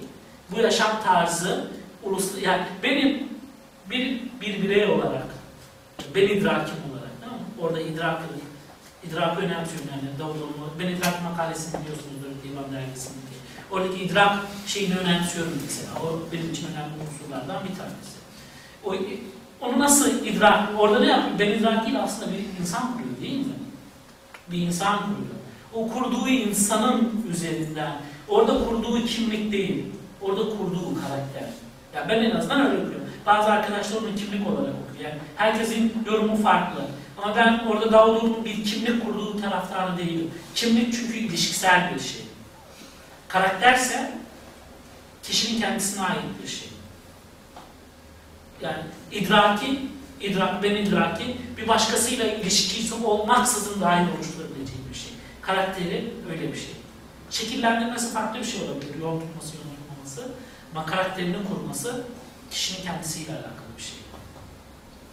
bu 0.51 0.59
yaşam 0.59 1.03
tarzı 1.03 1.67
ulus 2.03 2.41
yani 2.41 2.63
benim 2.83 3.29
bir, 3.89 4.21
bir 4.41 4.63
birey 4.63 4.85
olarak 4.85 5.27
ben 6.15 6.21
idrakim 6.21 6.75
olarak 6.91 7.11
tamam 7.21 7.39
mı? 7.39 7.45
Orada 7.61 7.81
idrak 7.81 8.21
idrakı 9.09 9.41
önemsiyorum 9.41 9.87
yani 9.91 10.19
Davutoğlu. 10.19 10.69
Ben 10.79 10.87
idrak 10.87 11.23
makalesini 11.23 11.81
biliyorsunuzdur 11.81 12.27
Divan 12.43 12.71
Dergisi'ndeki. 12.73 13.37
Oradaki 13.71 14.03
idrak 14.03 14.37
şeyini 14.67 14.97
önemsiyorum 14.97 15.53
mesela. 15.65 15.89
O 16.03 16.19
benim 16.31 16.51
için 16.51 16.67
önemli 16.67 16.93
unsurlardan 17.03 17.63
bir 17.63 17.75
tanesi. 17.77 18.12
O, 18.85 18.95
onu 19.61 19.79
nasıl 19.79 20.25
idrak, 20.25 20.69
orada 20.79 20.99
ne 20.99 21.07
yapıyor? 21.07 21.39
Ben 21.39 21.59
idrak 21.59 21.85
değil 21.85 22.03
aslında 22.03 22.31
bir 22.31 22.61
insan 22.61 22.93
kuruyor 22.93 23.21
değil 23.21 23.47
mi? 23.47 23.53
Bir 24.51 24.57
insan 24.57 24.97
kuruyor. 24.97 25.33
O 25.73 25.87
kurduğu 25.87 26.29
insanın 26.29 27.25
üzerinden, 27.31 27.91
orada 28.27 28.65
kurduğu 28.65 29.05
kimlik 29.05 29.51
değil, 29.51 29.85
orada 30.21 30.41
kurduğu 30.41 31.01
karakter. 31.01 31.49
Ya 31.95 32.09
ben 32.09 32.23
en 32.23 32.35
azından 32.35 32.61
öyle 32.61 32.83
okuyorum. 32.83 33.07
Bazı 33.25 33.51
arkadaşlar 33.51 33.97
onu 33.97 34.15
kimlik 34.15 34.47
olarak 34.47 34.73
okuyor. 34.89 35.09
Yani 35.09 35.19
herkesin 35.35 35.93
yorumu 36.05 36.35
farklı. 36.35 36.81
Ama 37.17 37.35
ben 37.35 37.59
orada 37.67 37.91
Davutoğlu'nun 37.91 38.45
bir 38.45 38.63
kimlik 38.63 39.05
kurduğu 39.05 39.41
taraftarı 39.41 39.97
değilim. 39.97 40.31
Kimlik 40.55 40.93
çünkü 40.93 41.17
ilişkisel 41.17 41.91
bir 41.95 41.99
şey. 41.99 42.21
Karakterse 43.27 44.11
kişinin 45.23 45.61
kendisine 45.61 46.01
ait 46.05 46.19
bir 46.43 46.47
şey. 46.47 46.69
Yani 48.63 48.83
idraki, 49.11 49.79
idrak, 50.21 50.63
ben 50.63 50.75
idraki 50.75 51.37
bir 51.57 51.67
başkasıyla 51.67 52.25
ilişkisi 52.25 52.93
olmaksızın 52.93 53.81
dahil 53.81 54.07
oluşturabileceği 54.17 54.79
bir 54.89 54.95
şey. 54.95 55.11
Karakteri 55.41 56.13
öyle 56.31 56.53
bir 56.53 56.57
şey. 56.57 56.73
Şekillendirmesi 57.29 58.13
farklı 58.13 58.39
bir 58.39 58.45
şey 58.45 58.61
olabilir. 58.61 58.95
Yol 59.01 59.19
tutması, 59.19 59.55
yol 59.55 59.63
tutmaması. 59.75 60.31
Ama 60.71 60.85
karakterini 60.85 61.37
kurması 61.47 62.03
kişinin 62.51 62.85
kendisiyle 62.85 63.31
alakalı 63.31 63.77
bir 63.77 63.83
şey. 63.83 63.95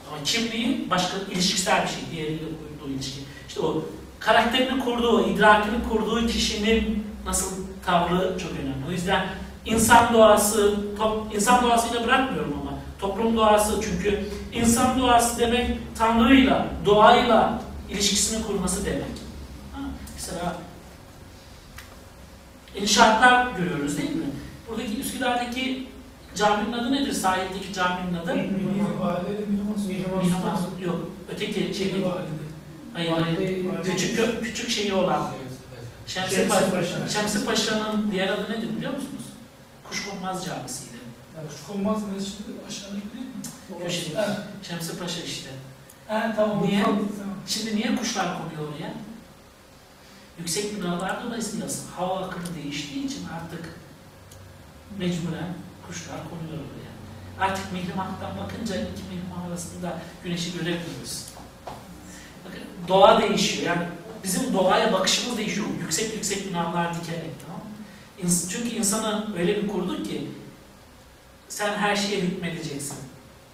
Ama 0.09 0.24
kimliği 0.24 0.90
başka 0.90 1.16
ilişkisel 1.32 1.82
bir 1.82 1.89
şey. 1.89 2.01
Diğeriyle 2.10 2.44
kurduğu 2.44 2.93
ilişki. 2.93 3.20
İşte 3.48 3.60
o 3.60 3.85
karakterini 4.20 4.85
kurduğu, 4.85 5.28
idrakini 5.28 5.89
kurduğu 5.89 6.27
kişinin 6.27 7.06
nasıl 7.27 7.56
tavrı 7.86 8.39
çok 8.39 8.51
önemli. 8.51 8.89
O 8.89 8.90
yüzden 8.90 9.27
insan 9.64 10.14
doğası, 10.14 10.74
top, 10.98 11.35
insan 11.35 11.62
doğasıyla 11.62 12.06
bırakmıyorum 12.06 12.60
toplum 13.01 13.36
doğası 13.36 13.81
çünkü 13.82 14.24
insan 14.52 14.98
doğası 15.01 15.39
demek 15.39 15.70
Tanrı'yla, 15.98 16.66
doğayla 16.86 17.62
ilişkisini 17.90 18.43
kurması 18.47 18.85
demek. 18.85 19.02
Ha, 19.72 19.81
Mesela 20.14 20.56
inşaatlar 22.74 23.47
görüyoruz 23.59 23.98
değil 23.98 24.16
mi? 24.16 24.24
Buradaki 24.68 25.01
Üsküdar'daki 25.01 25.89
caminin 26.35 26.72
adı 26.72 26.93
nedir? 26.93 27.12
Sahildeki 27.12 27.72
caminin 27.72 28.14
adı? 28.18 28.35
Bilmem. 28.35 28.86
Yok. 30.86 31.01
Öteki 31.32 31.74
şey. 31.74 31.94
Hayır, 32.94 33.10
hayır. 33.10 33.64
Küçük, 33.85 34.43
küçük 34.43 34.70
şeyi 34.70 34.94
olan. 34.94 35.28
Şemsi 36.06 36.35
Şemsi 36.35 36.48
Paşa. 36.48 36.70
Paşa. 36.70 37.09
Şemsi 37.09 37.44
Paşa'nın 37.44 38.10
diğer 38.12 38.28
adı 38.28 38.52
nedir 38.52 38.77
biliyor 38.77 38.93
musunuz? 38.93 39.24
Kuşkonmaz 39.89 40.47
Camisi'ydi. 40.47 40.90
Yani 41.41 41.51
şu 41.59 41.73
konmaz 41.73 42.03
mescidi 42.12 42.43
aşağıda? 42.69 42.97
Köşede. 43.83 44.15
Evet. 44.19 44.39
Şemsi 44.62 44.99
Paşa 44.99 45.23
işte. 45.23 45.51
He 46.09 46.35
tamam. 46.37 46.62
Niye? 46.62 46.83
Tamam. 46.83 46.99
Şimdi 47.47 47.77
niye 47.77 47.97
kuşlar 47.97 48.39
konuyor 48.39 48.73
oraya? 48.73 48.95
Yüksek 50.39 50.77
binalar 50.77 51.25
dolayısıyla 51.25 51.67
hava 51.97 52.19
akımı 52.19 52.47
değiştiği 52.62 53.07
için 53.07 53.27
artık 53.35 53.75
mecburen 54.99 55.55
kuşlar 55.87 56.19
konuyor 56.31 56.65
oraya. 56.65 56.91
Artık 57.47 57.73
mihrimahtan 57.73 58.39
bakınca 58.39 58.75
iki 58.75 59.03
mihrimah 59.03 59.49
arasında 59.49 59.99
güneşi 60.25 60.53
göremiyoruz. 60.53 61.25
Bakın 62.45 62.61
doğa 62.89 63.23
değişiyor. 63.23 63.67
Yani 63.67 63.89
bizim 64.25 64.55
doğaya 64.55 64.93
bakışımız 64.93 65.39
değişiyor. 65.39 65.67
Yüksek 65.81 66.15
yüksek 66.15 66.49
binalar 66.49 66.95
dikerek 66.95 67.31
tamam 67.47 67.62
Çünkü 68.51 68.69
insanı 68.69 69.39
öyle 69.39 69.62
bir 69.62 69.69
kurduk 69.69 70.07
ki 70.07 70.29
sen 71.51 71.78
her 71.78 71.97
şeye 71.97 72.20
hükmedeceksin. 72.20 72.97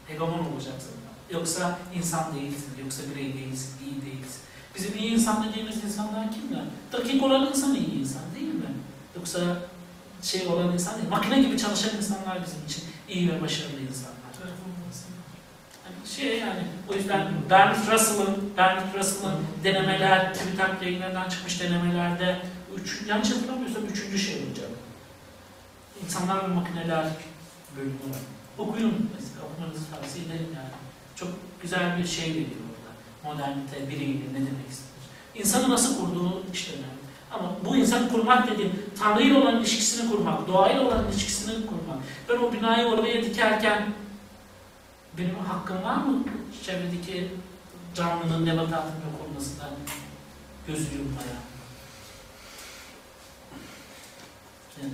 Hegemon 0.08 0.52
olacaksın. 0.54 0.92
Yoksa 1.30 1.78
insan 1.94 2.34
değilsin, 2.34 2.70
yoksa 2.82 3.02
birey 3.10 3.34
değilsin, 3.34 3.70
iyi 3.84 3.94
değilsin. 4.06 4.40
Bizim 4.74 4.98
iyi 4.98 5.12
insan 5.12 5.48
dediğimiz 5.48 5.84
insanlar 5.84 6.32
kimler? 6.32 6.64
Dakik 6.92 7.22
olan 7.22 7.46
insan 7.46 7.74
iyi 7.74 8.00
insan 8.00 8.22
değil 8.34 8.54
mi? 8.54 8.70
Yoksa 9.16 9.40
şey 10.22 10.46
olan 10.46 10.72
insan 10.72 10.96
değil. 10.96 11.08
Makine 11.08 11.42
gibi 11.42 11.58
çalışan 11.58 11.96
insanlar 11.96 12.44
bizim 12.46 12.64
için 12.66 12.84
iyi 13.08 13.32
ve 13.32 13.42
başarılı 13.42 13.80
insanlar. 13.80 14.16
Yani 15.84 16.08
şey 16.08 16.38
yani 16.38 16.62
o 16.88 16.94
yüzden 16.94 17.28
Bernard 17.50 17.92
Russell'ın 17.92 18.52
Bernard 18.56 18.94
Russell'ın 18.98 19.38
denemeler, 19.64 20.34
TÜBİTAK 20.34 20.82
yayınlarından 20.82 21.28
çıkmış 21.28 21.60
denemelerde 21.60 22.42
üç, 22.76 23.02
yanlış 23.08 23.30
hatırlamıyorsam 23.30 23.84
üçüncü 23.84 24.18
şey 24.18 24.34
olacak. 24.34 24.68
İnsanlar 26.04 26.44
ve 26.44 26.54
makineler 26.54 27.04
bölümü 27.76 27.94
var. 28.10 28.20
Okuyun 28.58 29.10
mesela, 29.14 29.40
okumanızı 29.46 29.90
tavsiye 29.90 30.24
ederim 30.24 30.48
yani. 30.56 30.68
Çok 31.16 31.28
güzel 31.62 31.98
bir 31.98 32.06
şey 32.06 32.30
veriyor 32.30 32.66
orada. 32.72 32.92
Modernite, 33.24 33.88
bireyli 33.88 34.32
ne 34.32 34.38
demek 34.38 34.70
istenir. 34.70 35.06
İnsanı 35.34 35.70
nasıl 35.70 36.00
kurduğu 36.00 36.42
işte 36.52 36.72
önemli. 36.72 37.06
Ama 37.32 37.52
bu 37.64 37.76
insanı 37.76 38.08
kurmak 38.08 38.50
dediğim, 38.50 38.82
Tanrı 38.98 39.22
ile 39.22 39.38
olan 39.38 39.56
ilişkisini 39.56 40.10
kurmak, 40.10 40.48
doğayla 40.48 40.82
olan 40.82 41.04
ilişkisini 41.12 41.66
kurmak. 41.66 41.98
Ben 42.28 42.36
o 42.36 42.52
binayı 42.52 42.86
oraya 42.86 43.22
dikerken 43.22 43.92
benim 45.18 45.38
hakkım 45.38 45.82
var 45.82 45.96
mı 45.96 46.24
çevredeki 46.66 47.28
canlının 47.94 48.46
nebatatın 48.46 48.94
yok 48.94 49.28
olmasından 49.28 49.70
gözü 50.66 50.96
yummaya? 50.96 51.36
Yani 54.82 54.92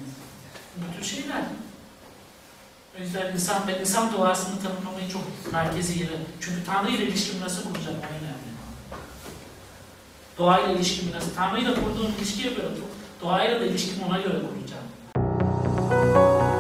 bu 0.76 0.96
tür 0.96 1.04
şeyler. 1.04 1.42
O 2.98 3.02
yüzden 3.02 3.32
insan, 3.32 3.62
ben 3.68 3.80
insan 3.80 4.12
doğasını 4.12 4.62
tanımlamayı 4.62 5.08
çok 5.08 5.52
merkezi 5.52 6.00
yere. 6.00 6.12
Çünkü 6.40 6.64
Tanrı 6.66 6.90
ile 6.90 7.04
ilişkimi 7.04 7.40
nasıl 7.40 7.62
kuracağım 7.62 7.96
o 7.96 8.08
önemli. 8.08 8.52
Doğayla 10.38 10.72
ilişkimi 10.72 11.12
nasıl, 11.12 11.34
Tanrı 11.34 11.60
ile 11.60 11.74
kurduğum 11.74 12.12
ilişkiye 12.18 12.54
göre, 12.54 12.66
doğayla 13.22 13.60
da 13.60 13.66
ilişkimi 13.66 14.04
ona 14.04 14.20
göre 14.20 14.38
kuracağım. 14.38 16.51